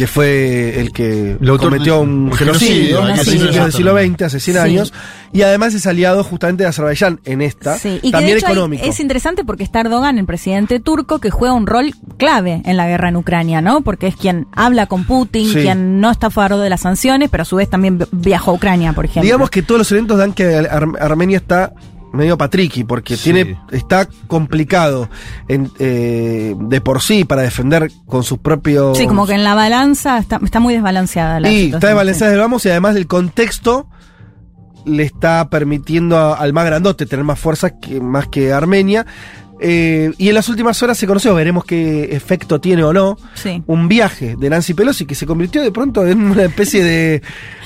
[0.00, 3.98] que fue el que autor cometió de- un genocidio a principios del siglo.
[3.98, 4.62] XX, hace 100 Sí.
[4.62, 4.94] años,
[5.30, 8.46] y además es aliado justamente de Azerbaiyán en esta, Sí, y que también de hecho
[8.46, 8.84] ahí económico.
[8.86, 12.86] es interesante porque está Erdogan, el presidente turco, que juega un rol clave en la
[12.88, 13.82] guerra en Ucrania, ¿no?
[13.82, 15.60] Porque es quien habla con Putin, Sí.
[15.60, 18.52] quien no está a favor de las sanciones, pero a su vez también vi- viajó
[18.52, 19.22] a Ucrania, por ejemplo.
[19.24, 21.74] Digamos que todos los eventos dan que Ar- Armenia está
[22.12, 23.24] medio patriqui, porque Sí.
[23.32, 25.08] tiene, está complicado
[25.48, 28.98] en, eh, de por sí para defender con sus propios...
[28.98, 31.74] Sí, como que en la balanza está, está muy desbalanceada la situación.
[31.74, 33.86] está desbalanceada del vamos y además del contexto
[34.86, 39.06] le está permitiendo a- al más grandote tener más fuerza que, más que Armenia.
[39.62, 43.62] Eh, y en las últimas horas se conoció, veremos qué efecto tiene o no, Sí.
[43.66, 47.22] un viaje de Nancy Pelosi que se convirtió de pronto en una especie de...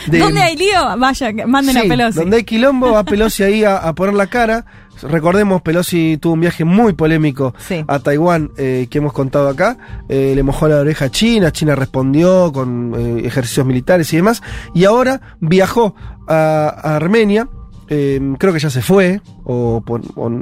[0.09, 0.81] de ¿Dónde hay lío?
[0.99, 2.19] Vaya, manden Sí, a Pelosi.
[2.19, 4.67] Donde hay quilombo, va Pelosi ahí a, a poner la cara.
[5.03, 7.85] Recordemos, Pelosi tuvo un viaje muy polémico Sí.
[7.87, 9.77] a Taiwán eh, que hemos contado acá.
[10.09, 14.43] Eh, le mojó la oreja a China, China respondió con eh, ejercicios militares y demás.
[14.75, 15.95] Y ahora viajó
[16.29, 17.49] a, a Armenia.
[17.89, 19.83] Eh, creo que ya se fue, o,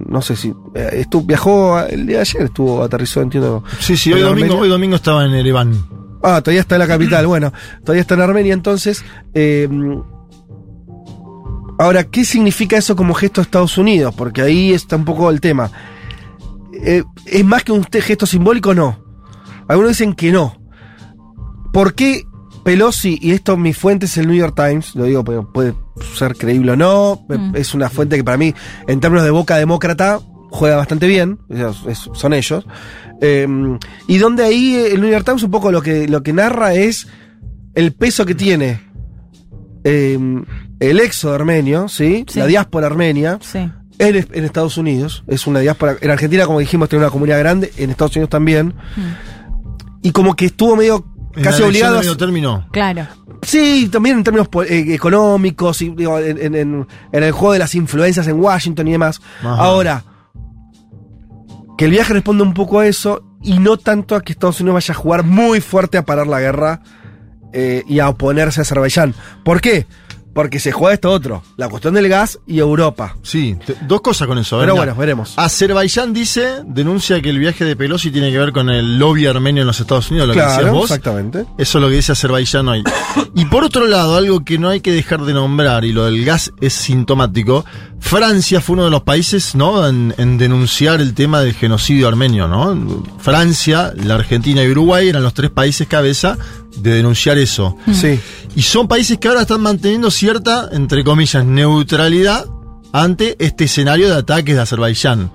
[0.08, 0.54] no sé si.
[0.74, 3.64] eh, estuvo, viajó el día de ayer, estuvo, aterrizó, entiendo.
[3.80, 5.74] Sí, sí, hoy domingo, hoy domingo estaba en Ereván.
[6.22, 7.26] Ah, todavía está en la capital.
[7.26, 7.52] Bueno,
[7.84, 9.04] todavía está en Armenia, entonces.
[9.34, 9.68] eh,
[11.78, 14.14] ahora, ¿qué significa eso como gesto de Estados Unidos?
[14.16, 15.70] Porque ahí está un poco el tema.
[16.84, 18.74] Eh, ¿Es más que un gesto simbólico?
[18.74, 18.98] No.
[19.68, 20.56] Algunos dicen que no.
[21.72, 22.24] ¿Por qué
[22.64, 25.74] Pelosi, y esto mi fuente es el New York Times, lo digo, pero puede
[26.16, 27.56] ser creíble o no, Mm.
[27.56, 28.54] es una fuente que para mí,
[28.86, 31.38] en términos de boca demócrata, juega bastante bien,
[31.88, 32.64] es- son ellos.
[33.20, 33.46] Eh,
[34.08, 36.74] y donde ahí eh, el New York Times un poco lo que, lo que narra
[36.74, 37.06] es
[37.74, 38.80] el peso que tiene
[39.84, 40.18] eh,
[40.80, 42.24] el éxodo armenio, ¿sí?
[42.28, 42.38] Sí.
[42.38, 43.58] La diáspora armenia Sí.
[43.98, 45.24] en, en Estados Unidos.
[45.26, 45.96] Es una diáspora.
[46.00, 48.74] En Argentina, como dijimos, tiene una comunidad grande, en Estados Unidos también.
[50.02, 52.00] Y como que estuvo medio casi la elección obligado de a.
[52.02, 52.66] medio término.
[52.72, 53.06] Claro.
[53.42, 57.58] Sí, también en términos eh, económicos, y, digo, en, en- en- en el juego de
[57.58, 59.20] las influencias en Washington y demás.
[59.40, 59.56] Ajá.
[59.56, 60.04] Ahora,
[61.76, 64.74] que el viaje responde un poco a eso y no tanto a que Estados Unidos
[64.74, 66.80] vaya a jugar muy fuerte a parar la guerra
[67.52, 69.14] eh, y a oponerse a Azerbaiyán.
[69.44, 69.86] ¿Por qué?
[70.34, 73.16] Porque se juega esto otro, la cuestión del gas y Europa.
[73.22, 74.58] Sí, te- dos cosas con eso.
[74.58, 75.34] Pero bueno, veremos.
[75.36, 79.60] Azerbaiyán dice, denuncia que el viaje de Pelosi tiene que ver con el lobby armenio
[79.62, 80.84] en los Estados Unidos, lo que decías Claro, vos.
[80.84, 81.44] exactamente.
[81.58, 82.82] Eso es lo que dice Azerbaiyán hoy.
[83.34, 86.22] Y por otro lado, algo que no hay que dejar de nombrar, y lo del
[86.24, 87.64] gas es sintomático,
[87.98, 92.46] Francia fue uno de los países, ¿no?, en, en denunciar el tema del genocidio armenio,
[92.48, 93.02] ¿no?
[93.18, 96.36] Francia, la Argentina y Uruguay eran los tres países cabeza
[96.76, 97.76] de denunciar eso.
[97.92, 98.18] Sí.
[98.54, 102.46] Y son países que ahora están manteniendo cierta, entre comillas, neutralidad
[102.92, 105.30] ante este escenario de ataques de Azerbaiyán.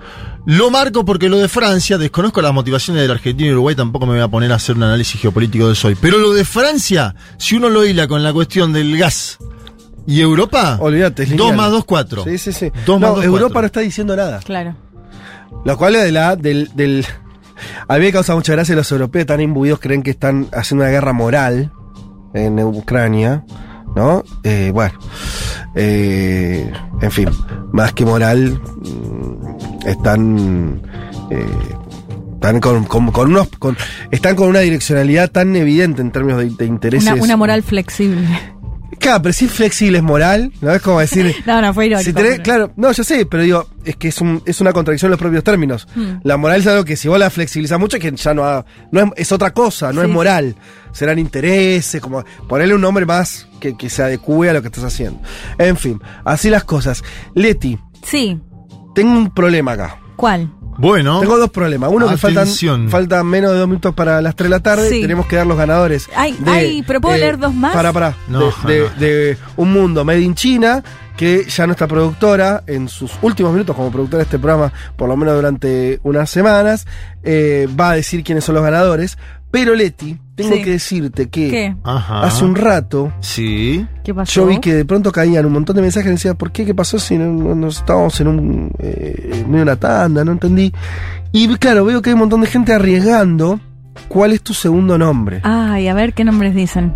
[0.46, 4.06] Lo marco porque lo de Francia, desconozco las motivaciones de la Argentina y Uruguay, tampoco
[4.06, 5.96] me voy a poner a hacer un análisis geopolítico de eso hoy.
[6.00, 9.38] Pero lo de Francia, si uno lo hila con la cuestión del gas
[10.06, 11.56] y Europa, Olvídate, es 2 lineal.
[11.56, 12.24] más 2, 4.
[12.24, 12.72] Sí, sí, sí.
[12.86, 13.60] Dos más dos, Europa cuatro.
[13.62, 14.38] no está diciendo nada.
[14.38, 14.74] Claro.
[15.64, 17.04] Lo cual es de la, del, del.
[17.88, 20.92] A mí me causa mucha gracia los europeos tan imbuidos creen que están haciendo una
[20.92, 21.72] guerra moral
[22.34, 23.44] en Ucrania,
[23.96, 24.24] ¿no?
[24.42, 24.98] Eh, bueno,
[25.74, 27.28] eh, en fin,
[27.72, 30.82] más que moral, mm, están.
[31.30, 31.46] eh,
[32.34, 32.86] están con,
[33.30, 33.48] unos.
[33.58, 33.76] con-
[34.12, 37.20] están con una direccionalidad tan evidente en términos de, intereses.
[37.20, 38.28] Una moral flexible.
[38.98, 40.72] Claro, pero si es flexible es moral, ¿no?
[40.72, 41.34] Es como decir.
[41.46, 42.04] No, no, fue irónico.
[42.04, 44.72] Si tenés- pero- claro, no, yo sé, pero digo, es que es, un, es una
[44.72, 45.86] contradicción en los propios términos.
[45.94, 46.16] Hmm.
[46.24, 48.64] La moral es algo que si vos la flexibilizás mucho, es que ya no, ha-
[48.92, 50.12] no es, es otra cosa, no Sí, es sí.
[50.12, 50.56] moral.
[50.92, 54.84] Serán intereses, como ponerle un nombre más que, que se adecue a lo que estás
[54.84, 55.20] haciendo.
[55.58, 57.02] En fin, así las cosas.
[57.34, 58.40] Leti, Sí.
[58.94, 59.98] tengo un problema acá.
[60.16, 60.52] ¿Cuál?
[60.78, 61.90] Bueno, Tengo dos problemas.
[61.92, 62.46] Uno que faltan,
[62.88, 64.88] faltan menos de dos minutos para las tres de la tarde.
[64.88, 65.00] Sí.
[65.02, 66.08] Tenemos que dar los ganadores.
[66.14, 67.74] Ay, ay, pero ¿puedo leer dos más?
[67.74, 68.14] Para, para.
[68.28, 68.66] No, de, no.
[68.68, 70.82] de- de Un Mundo Made in China,
[71.16, 75.16] que ya nuestra productora, en sus últimos minutos como productora de este programa, por lo
[75.16, 76.86] menos durante unas semanas,
[77.24, 79.18] eh, va a decir quiénes son los ganadores.
[79.50, 80.62] Pero Leti, tengo Sí.
[80.62, 83.86] que decirte que hace un rato Sí.
[84.04, 84.32] ¿Qué pasó?
[84.42, 86.66] yo vi que de pronto caían un montón de mensajes y decía, ¿por qué?
[86.66, 90.24] ¿Qué pasó si no, no- no estábamos en un eh, en medio de una tanda?
[90.24, 90.72] No entendí.
[91.32, 93.58] Y claro, veo que hay un montón de gente arriesgando.
[94.08, 95.40] ¿Cuál es tu segundo nombre?
[95.44, 96.94] Ay, a ver qué nombres dicen.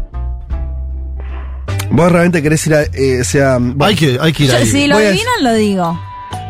[1.90, 2.82] Vos realmente querés ir a.
[2.82, 4.66] eh, sea, bueno, Hay que, hay que ir Yo, ahí.
[4.66, 6.00] si lo Voy a- adivinan, lo digo.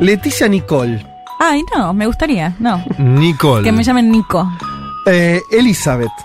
[0.00, 1.04] Leticia Nicole.
[1.40, 2.54] Ay, no, me gustaría.
[2.60, 2.84] No.
[2.98, 3.64] Nicole.
[3.64, 4.48] Que me llamen Nico.
[5.06, 6.10] Eh, Elizabeth.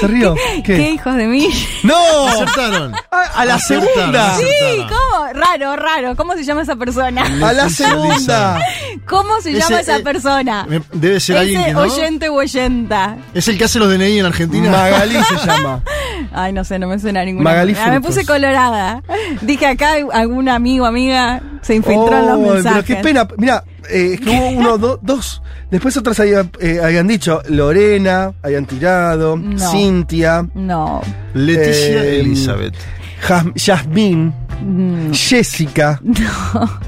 [0.00, 0.34] ¿Se rió?
[0.56, 0.62] ¿Qué?
[0.76, 1.48] ¿Qué hijos de mí?
[1.82, 2.26] ¡No!
[2.28, 2.94] Acertaron.
[3.10, 4.36] A, a la Acertaron, segunda.
[4.36, 4.88] Sí, acertaron.
[4.88, 5.26] ¿cómo?
[5.40, 6.16] Raro, raro.
[6.16, 7.22] ¿Cómo se llama esa persona?
[7.42, 8.58] A la segunda.
[9.06, 10.66] ¿Cómo se Ese, llama esa eh, persona?
[10.92, 11.80] Debe ser alguien que no.
[11.80, 13.16] oyente u oyenta.
[13.34, 14.70] Es el que hace los DNI en Argentina.
[14.70, 15.82] Magalí se llama.
[16.32, 17.50] Ay, no sé, no me suena a ninguna.
[17.50, 19.02] Magalí Ah, me puse colorada.
[19.42, 22.82] Dije acá algún amigo amiga se infiltró en los Oh, mensajes.
[22.84, 23.28] Pero qué pena.
[23.36, 25.42] Mira, eh, es que hubo uno, do- dos.
[25.70, 29.70] Después otras habían, eh, habían dicho Lorena, habían tirado, No.
[29.72, 31.00] Cintia, No.
[31.34, 32.74] Leticia Eh, Elizabeth.
[33.20, 34.32] Jas- Yasmín,
[34.62, 36.00] Mm, Jessica.
[36.04, 36.80] No.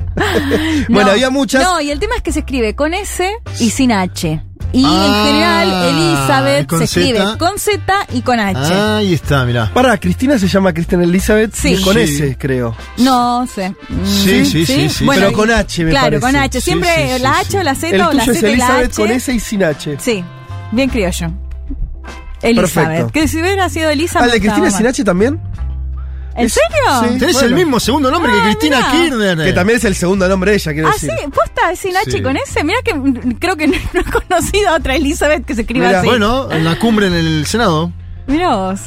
[0.89, 1.13] Bueno, No.
[1.13, 1.63] había muchas.
[1.63, 4.43] No, y el tema es que se escribe con S y sin H.
[4.71, 7.81] Y Ah, en general, Elizabeth ¿con se escribe con Z
[8.13, 8.59] y con H.
[8.63, 9.71] Ah, ahí está, mirá.
[9.73, 11.75] Para, Cristina se llama Cristina Elizabeth Sí.
[11.75, 12.01] y con Sí.
[12.01, 12.77] S, creo.
[12.99, 13.71] No sé.
[13.71, 15.07] Mm, Sí, sí, sí, sí.
[15.09, 16.21] Pero y- con H, me Claro, parece.
[16.21, 16.61] con H.
[16.61, 17.39] Siempre sí, sí, la.
[17.39, 19.03] H o la Z El o la tuyo es Z y la Elizabeth H.
[19.03, 19.97] con S y sin H.
[20.01, 20.25] Sí,
[20.73, 21.31] bien criollo.
[22.43, 22.75] Elizabeth.
[22.75, 23.13] Perfecto.
[23.13, 24.23] Que si hubiera sido Elizabeth.
[24.31, 25.41] ¿Ah, el de Cristina sin H también?
[26.39, 27.13] ¿En Es- serio?
[27.13, 27.19] sí.
[27.19, 27.49] Tenés Bueno.
[27.49, 28.91] el mismo segundo nombre que Ah, Cristina mirá.
[28.93, 29.47] Kirchner.
[29.47, 31.11] Que también es el segundo nombre de ella, quiero Ah, decir.
[31.19, 32.23] sí, posta, es sin H Sí.
[32.23, 32.65] con S.
[32.65, 32.93] Mira que
[33.39, 35.99] creo que no, no he conocido a otra Elizabeth que se escriba Mirá.
[36.01, 36.09] así.
[36.09, 37.93] Bueno, en la cumbre en el Senado.
[38.27, 38.81] Mira vos.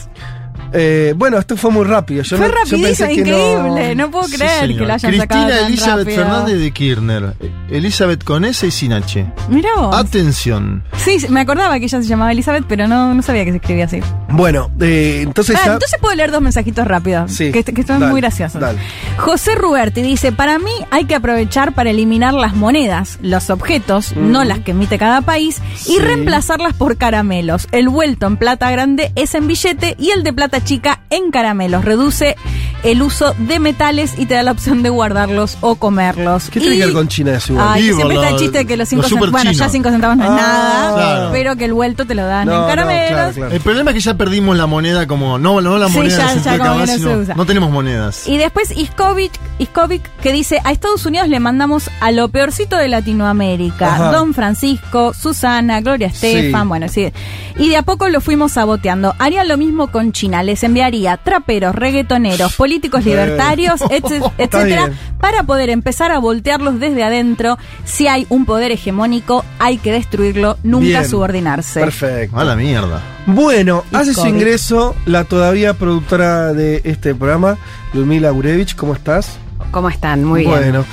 [0.73, 2.23] Eh, bueno, esto fue muy rápido.
[2.23, 3.95] Yo Fue no- yo rapidísimo, que increíble.
[3.95, 6.23] No, puedo creer que lo hayan Cristina sacado tan Elizabeth rápido.
[6.23, 7.33] Fernández de Kirchner.
[7.71, 9.25] Elizabeth con S y sin H.
[9.49, 9.95] Mira vos.
[9.95, 10.83] Atención.
[10.97, 13.85] Sí, me acordaba que ella se llamaba Elizabeth, pero no, no sabía que se escribía
[13.85, 14.01] así.
[14.29, 15.73] Bueno, eh, entonces Ah, ya.
[15.73, 17.31] entonces puedo leer dos mensajitos rápidos.
[17.31, 18.61] Sí, Que, que están dale, muy graciosos.
[18.61, 18.77] dale.
[19.17, 24.43] José Ruberti dice: Para mí hay que aprovechar para eliminar las monedas, los objetos, no
[24.43, 25.75] las que emite cada país, Mm.
[25.77, 25.93] Sí.
[25.95, 27.67] y reemplazarlas por caramelos.
[27.71, 31.83] El vuelto en plata grande es en billete y el de plata chica en caramelos.
[31.85, 32.35] Reduce
[32.83, 36.49] el uso de metales y te da la opción de guardarlos o comerlos.
[36.49, 38.35] ¿Qué tiene Y- que ver con China de su Ay, Y que siempre está el
[38.37, 39.31] chiste de que los 5 lo centavos.
[39.31, 39.69] Bueno, ya chino.
[39.71, 41.29] 5 centavos no es Ah, nada, claro.
[41.31, 43.09] pero que el vuelto te lo dan No, en no, caramelos.
[43.09, 43.51] claro, claro.
[43.55, 45.37] El problema es que ya perdimos la moneda como.
[45.37, 47.35] No, no la Sí, moneda ya- centro ya de como no se sino- usa.
[47.35, 48.27] no tenemos monedas.
[48.27, 52.87] Y después Iskovic, Iskovic que dice, a Estados Unidos le mandamos a lo peorcito de
[52.87, 53.95] Latinoamérica.
[53.95, 54.11] Ajá.
[54.11, 56.67] Don Francisco, Susana, Gloria Estefan, Sí.
[56.67, 57.11] bueno, sí.
[57.57, 59.13] Y de a poco lo fuimos saboteando.
[59.19, 60.41] Haría lo mismo con China.
[60.43, 63.81] Les enviaría traperos, reggaetoneros, políticos libertarios,
[64.37, 67.50] etcétera, para poder empezar a voltearlos desde adentro.
[67.83, 71.09] Si hay un poder hegemónico, hay que destruirlo, nunca Bien.
[71.09, 71.79] subordinarse.
[71.79, 72.37] Perfecto.
[72.39, 73.01] A la mierda.
[73.25, 77.57] Bueno, Y hace su ingreso la todavía productora de este programa,
[77.93, 78.75] Ludmila Gurevich.
[78.75, 79.37] ¿Cómo estás?
[79.71, 80.23] ¿Cómo están?
[80.23, 80.51] Muy bien.
[80.51, 80.85] Bueno,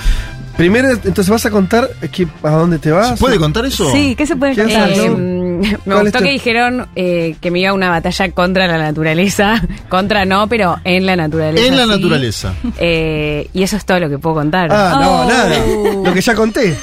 [0.58, 3.10] primero, entonces vas a contar que- a dónde te vas.
[3.10, 3.90] ¿Se puede contar eso?
[3.90, 4.90] Sí, ¿qué se puede ¿Qué contar?
[4.92, 8.76] Eh, me ¿Cuál gustó que dijeron eh, que me iba a una batalla contra la
[8.76, 9.62] naturaleza.
[9.88, 11.66] contra no, pero en la naturaleza.
[11.66, 11.90] En la sí.
[11.90, 12.52] naturaleza.
[12.78, 14.68] Eh, y eso es todo lo que puedo contar.
[14.70, 15.24] Ah, no, Oh.
[15.28, 15.56] nada.
[16.04, 16.76] Lo que ya conté.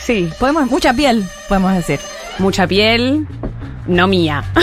[0.00, 2.00] Sí, Podemos, mucha piel, podemos decir.
[2.38, 3.26] mucha piel,
[3.88, 4.44] no mía.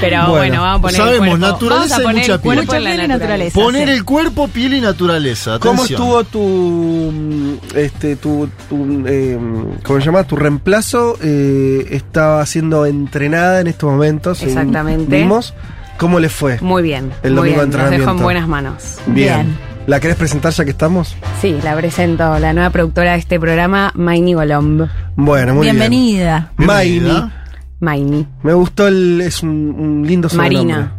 [0.00, 1.46] pero Bueno, bueno, vamos a poner sabemos, el cuerpo.
[1.46, 2.64] naturaleza vamos a y mucha el cuerpo piel.
[2.64, 3.60] Mucha piel y naturaleza.
[3.60, 3.94] Poner sí.
[3.94, 5.58] el cuerpo, piel y naturaleza.
[5.58, 9.38] ¿Cómo estuvo tu, este, tu, tu, eh,
[9.82, 10.24] ¿cómo se llama?
[10.24, 14.42] Tu reemplazo eh, estaba siendo entrenada en estos momentos.
[14.42, 15.16] Exactamente.
[15.16, 15.54] Vimos.
[15.98, 16.58] ¿Cómo le fue?
[16.60, 17.10] Muy bien.
[17.24, 17.80] El muy domingo de bien.
[17.80, 18.22] Nos dejo en entrenamiento.
[18.22, 18.98] buenas manos.
[19.06, 19.67] Bien.
[19.88, 21.16] ¿La querés presentar ya que estamos?
[21.40, 24.86] Sí, la presento, la nueva productora de este programa, Maini Golomb.
[25.16, 26.52] Bueno, muy Bienvenida.
[26.58, 26.66] bien.
[26.68, 26.90] Maini.
[27.00, 27.46] Bienvenida.
[27.80, 28.26] Maini.
[28.42, 29.22] Me gustó el.
[29.22, 30.92] Es un, un lindo Marina.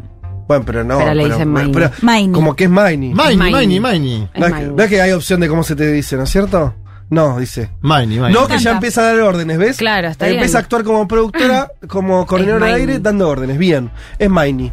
[0.48, 0.98] Bueno, pero no.
[0.98, 1.72] Pero le dicen Maini.
[1.72, 2.34] pero- Maini.
[2.34, 3.14] Como que es Maini.
[3.14, 3.52] Maini, Maini.
[3.54, 4.28] Maini, Maini.
[4.34, 4.96] Es No es, que, Maini.
[4.98, 6.74] hay opción de cómo se te dice, ¿no es cierto?
[7.12, 7.70] No, dice.
[7.82, 8.34] Maini, Maini.
[8.40, 9.78] No, que ya empieza a dar órdenes, ¿ves?
[9.78, 10.56] Claro, está Empieza bien.
[10.58, 12.88] a actuar como productora, como coordinadora de Maini.
[12.94, 13.60] aire, dando órdenes.
[13.60, 14.72] Bien, es Maini.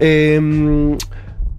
[0.00, 0.96] Eh,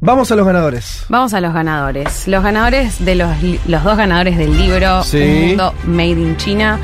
[0.03, 1.06] vamos a los ganadores.
[1.09, 2.27] Vamos a los ganadores.
[2.27, 3.30] Los ganadores de los,
[3.67, 5.17] los dos ganadores del libro Sí.
[5.22, 6.80] Un Mundo Made in China.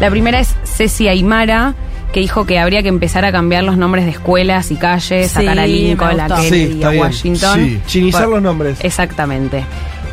[0.00, 1.74] La primera es Ceci Aymara,
[2.12, 5.34] que dijo que habría que empezar a cambiar los nombres de escuelas y calles, Sí,
[5.34, 6.28] sacar a Lincoln, a.
[6.36, 7.02] Sí, Kennedy, está a bien.
[7.02, 7.60] Washington.
[7.60, 7.80] Sí.
[7.86, 8.78] Chinizar Por- los nombres.
[8.82, 9.64] Exactamente.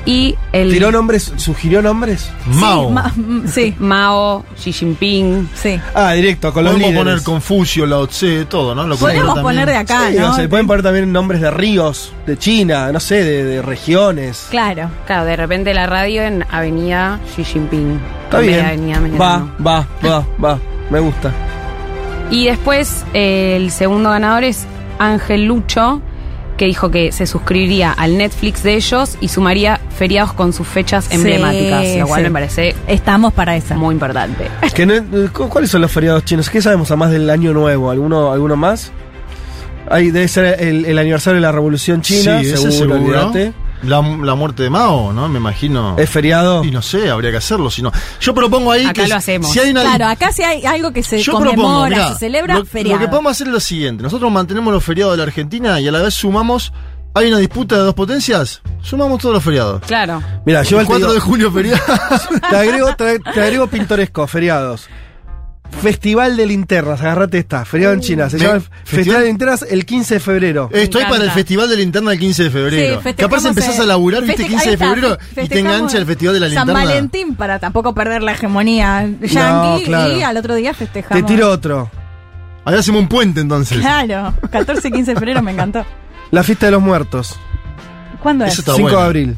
[0.03, 1.31] Y el ¿Tiró nombres?
[1.38, 2.31] ¿Sugirió nombres?
[2.47, 2.88] Mao.
[2.88, 5.47] Sí, ma- mm, sí, Mao, Xi Jinping.
[5.53, 5.80] sí.
[5.93, 7.11] Ah, directo, con los Podemos líderes.
[7.13, 8.88] poner Confucio, Lao Tse, todo, ¿no?
[8.88, 10.31] Lo que Podemos poner de acá, Sí, ¿no?
[10.31, 14.47] o sea, pueden poner también nombres de ríos, de China, no sé, de, de regiones.
[14.49, 14.89] Claro.
[15.05, 17.99] Claro, de repente la radio en Avenida Xi Jinping.
[18.23, 18.65] Está bien.
[18.65, 20.59] Avenida Va, va, va, va.
[20.89, 21.31] Me gusta.
[22.31, 24.65] Y después eh, el segundo ganador es
[24.99, 26.01] Ángel Lucho,
[26.61, 31.06] que dijo que se suscribiría al Netflix de ellos y sumaría feriados con sus fechas
[31.06, 32.23] Sí, emblemáticas, lo cual sí.
[32.27, 33.73] me parece Estamos para esa.
[33.75, 34.45] muy importante.
[34.75, 34.93] Que no-
[35.33, 36.51] ¿cu- ¿Cuáles son los feriados chinos?
[36.51, 37.90] ¿Qué sabemos a más del año nuevo?
[37.90, 38.91] ¿Alguno, alguno más?
[39.90, 42.95] Ahí debe ser el, el aniversario de la Revolución China, sí, ese seguro, seguro.
[43.27, 43.53] olvídate.
[43.84, 45.27] La, la muerte de Mao, ¿no?
[45.27, 45.95] Me imagino.
[45.98, 46.64] ¿Es feriado?
[46.64, 47.69] Y no sé, habría que hacerlo.
[47.72, 47.92] Si no.
[48.19, 49.51] Yo propongo ahí Acá que lo hacemos.
[49.51, 52.19] si hay una Claro, acá si hay algo que se Yo conmemora, propongo, mirá, se
[52.19, 53.00] celebra, lo, feriado.
[53.00, 54.03] lo que podemos hacer es lo siguiente.
[54.03, 56.72] Nosotros mantenemos los feriados de la Argentina y a la vez sumamos.
[57.14, 58.61] ¿Hay una disputa de dos potencias?
[58.82, 59.82] Sumamos todos los feriados.
[59.85, 60.24] Claro.
[60.45, 61.82] Mira, yo el te 4 digo- de julio feriado.
[62.50, 64.88] Te agrego, te, te agrego pintoresco, feriados.
[65.82, 68.30] Festival de linternas, agarrate esta, feriado en China.
[68.30, 70.69] Se Me- llama festival- Festival de linternas el 15 de febrero.
[70.74, 71.32] Estoy para el.
[71.32, 73.01] Festival de Linterna el 15 de febrero.
[73.03, 76.06] Sí, Capaz empezás eh, a laburar, viste, feste- 15 de febrero y te engancha el
[76.06, 76.85] Festival de la San Linterna.
[76.85, 80.17] Valentín para tampoco perder la hegemonía yanqui claro.
[80.17, 81.25] y al otro día Te festejamos.
[81.25, 81.90] tiro otro.
[82.66, 83.80] Ahí hacemos un puente entonces.
[83.80, 85.83] Claro, 14 y 15 de febrero me encantó.
[86.30, 87.40] La fiesta de los muertos,
[88.22, 88.53] ¿Cuándo es?
[88.53, 89.00] Eso está 5 bueno.
[89.00, 89.38] de abril.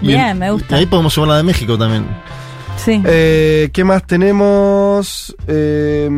[0.00, 0.74] Bien, en- me gusta.
[0.74, 2.04] y ahí podemos sumar la de México también.
[2.84, 3.02] Sí.
[3.04, 5.36] Eh, ¿Qué más tenemos?
[5.46, 6.08] Eh,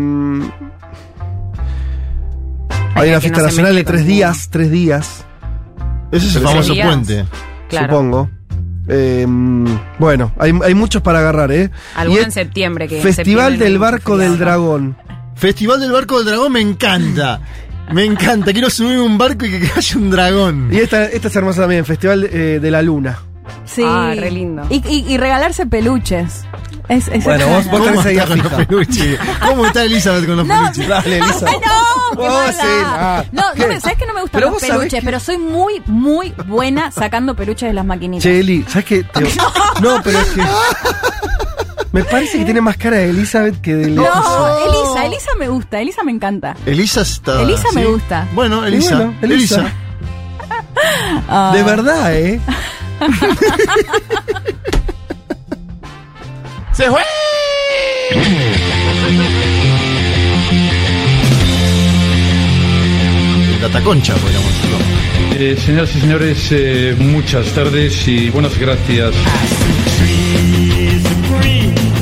[2.94, 5.24] hay Ay, una fiesta no nacional de tres días, tres días,
[6.12, 6.86] Ese es el famoso días.
[6.86, 7.24] puente.
[7.68, 7.88] Claro.
[7.88, 8.30] supongo.
[8.88, 9.26] Eh,
[9.98, 11.70] bueno, hay, hay muchos para agarrar, ¿eh?
[11.96, 12.88] Alguno en septiembre.
[12.88, 14.38] Que Festival septiembre del Barco del.
[14.38, 14.96] Dragón.
[15.34, 17.40] Festival del Barco del Dragón me encanta.
[17.92, 18.52] Me encanta.
[18.52, 20.68] Quiero subir un barco y que haya un dragón.
[20.72, 23.18] Y esta, esta es hermosa también, Festival eh, de la Luna.
[23.64, 23.82] Sí.
[23.84, 24.62] Ah, re lindo.
[24.70, 26.44] Y, y- y regalarse peluches.
[26.88, 29.18] Es, es Bueno, vos- vos ¿Cómo con los peluches?
[29.40, 30.88] ¿Cómo está Elizabeth con los No, peluches?
[30.88, 31.46] Dale, Elisa.
[31.48, 32.10] ¡Ay, no!
[32.10, 32.52] ¡Qué Vos mala!
[32.52, 35.00] sí, ah, no, no me- ¿sabes que no me gustan Pero los peluches?
[35.00, 38.24] que- Pero soy muy, muy buena sacando peluches de las maquinitas.
[38.24, 39.04] Che, Eli, ¿sabes qué?
[39.04, 39.20] Te-
[39.80, 40.42] No, pero es que.
[41.92, 44.66] Me parece que tiene más cara de Elizabeth que de No, Leticia.
[44.66, 46.56] Elisa, Elisa me gusta, Elisa me encanta.
[46.66, 47.42] Elisa está.
[47.42, 48.26] Elisa me gusta.
[48.34, 48.96] Bueno, Elisa.
[48.96, 49.60] bueno, Elisa.
[49.60, 49.72] Elisa.
[51.28, 51.52] Ah.
[51.54, 52.40] De verdad, ¿eh?
[56.72, 57.02] ¡Se fue!
[63.60, 64.76] La taconcha, podríamos decirlo.
[65.34, 69.14] Eh, señoras y señores, eh, muchas tardes y buenas gracias.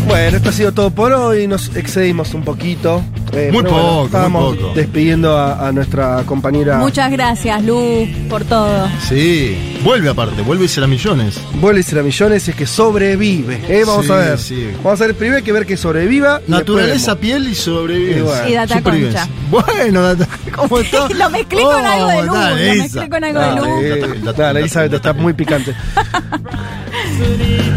[0.07, 1.47] Bueno, esto ha sido todo por hoy.
[1.47, 3.03] Nos excedimos un poquito.
[3.33, 4.73] Eh, muy, poco, bueno, muy poco.
[4.75, 6.79] despidiendo a, nuestra compañera.
[6.79, 8.89] Muchas gracias, Lu, por todo.
[9.09, 11.41] Sí, vuelve aparte, vuelve y será millones.
[11.55, 13.61] Vuelve y será millones, es que sobrevive.
[13.69, 13.85] ¿eh?
[13.87, 14.39] Vamos a ver.
[14.83, 16.41] Vamos a ver primero hay que ver que sobreviva.
[16.49, 18.23] Naturaleza, piel y sobrevive.
[18.23, 19.29] Bueno, y, data concha.
[19.51, 21.09] Bueno, data, ¿cómo está?
[21.15, 22.35] lo mezclé con algo de oh, Lu.
[22.35, 24.59] Lo mezclé con algo de Lu.
[24.59, 25.75] Elizabeth, está muy picante.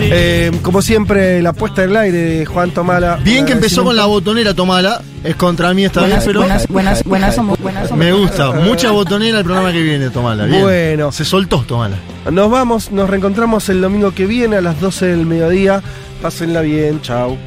[0.06, 3.16] Eh, como siempre, la puesta del aire de Juan Tomala.
[3.24, 6.40] Bien que empezó con la botonera Tomala es contra mí, está buenas, bien, pero.
[6.42, 7.92] Buenas, buenas, buenas, somos, buenas.
[7.92, 8.52] Me gusta.
[8.52, 10.46] Mucha botonera el programa que viene, Tomala.
[10.46, 11.12] Bueno.
[11.12, 11.98] Se soltó, Tomala.
[12.32, 15.82] Nos vamos, nos reencontramos el domingo que viene a las 12 del mediodía.
[16.22, 17.38] Pásenla bien, chao.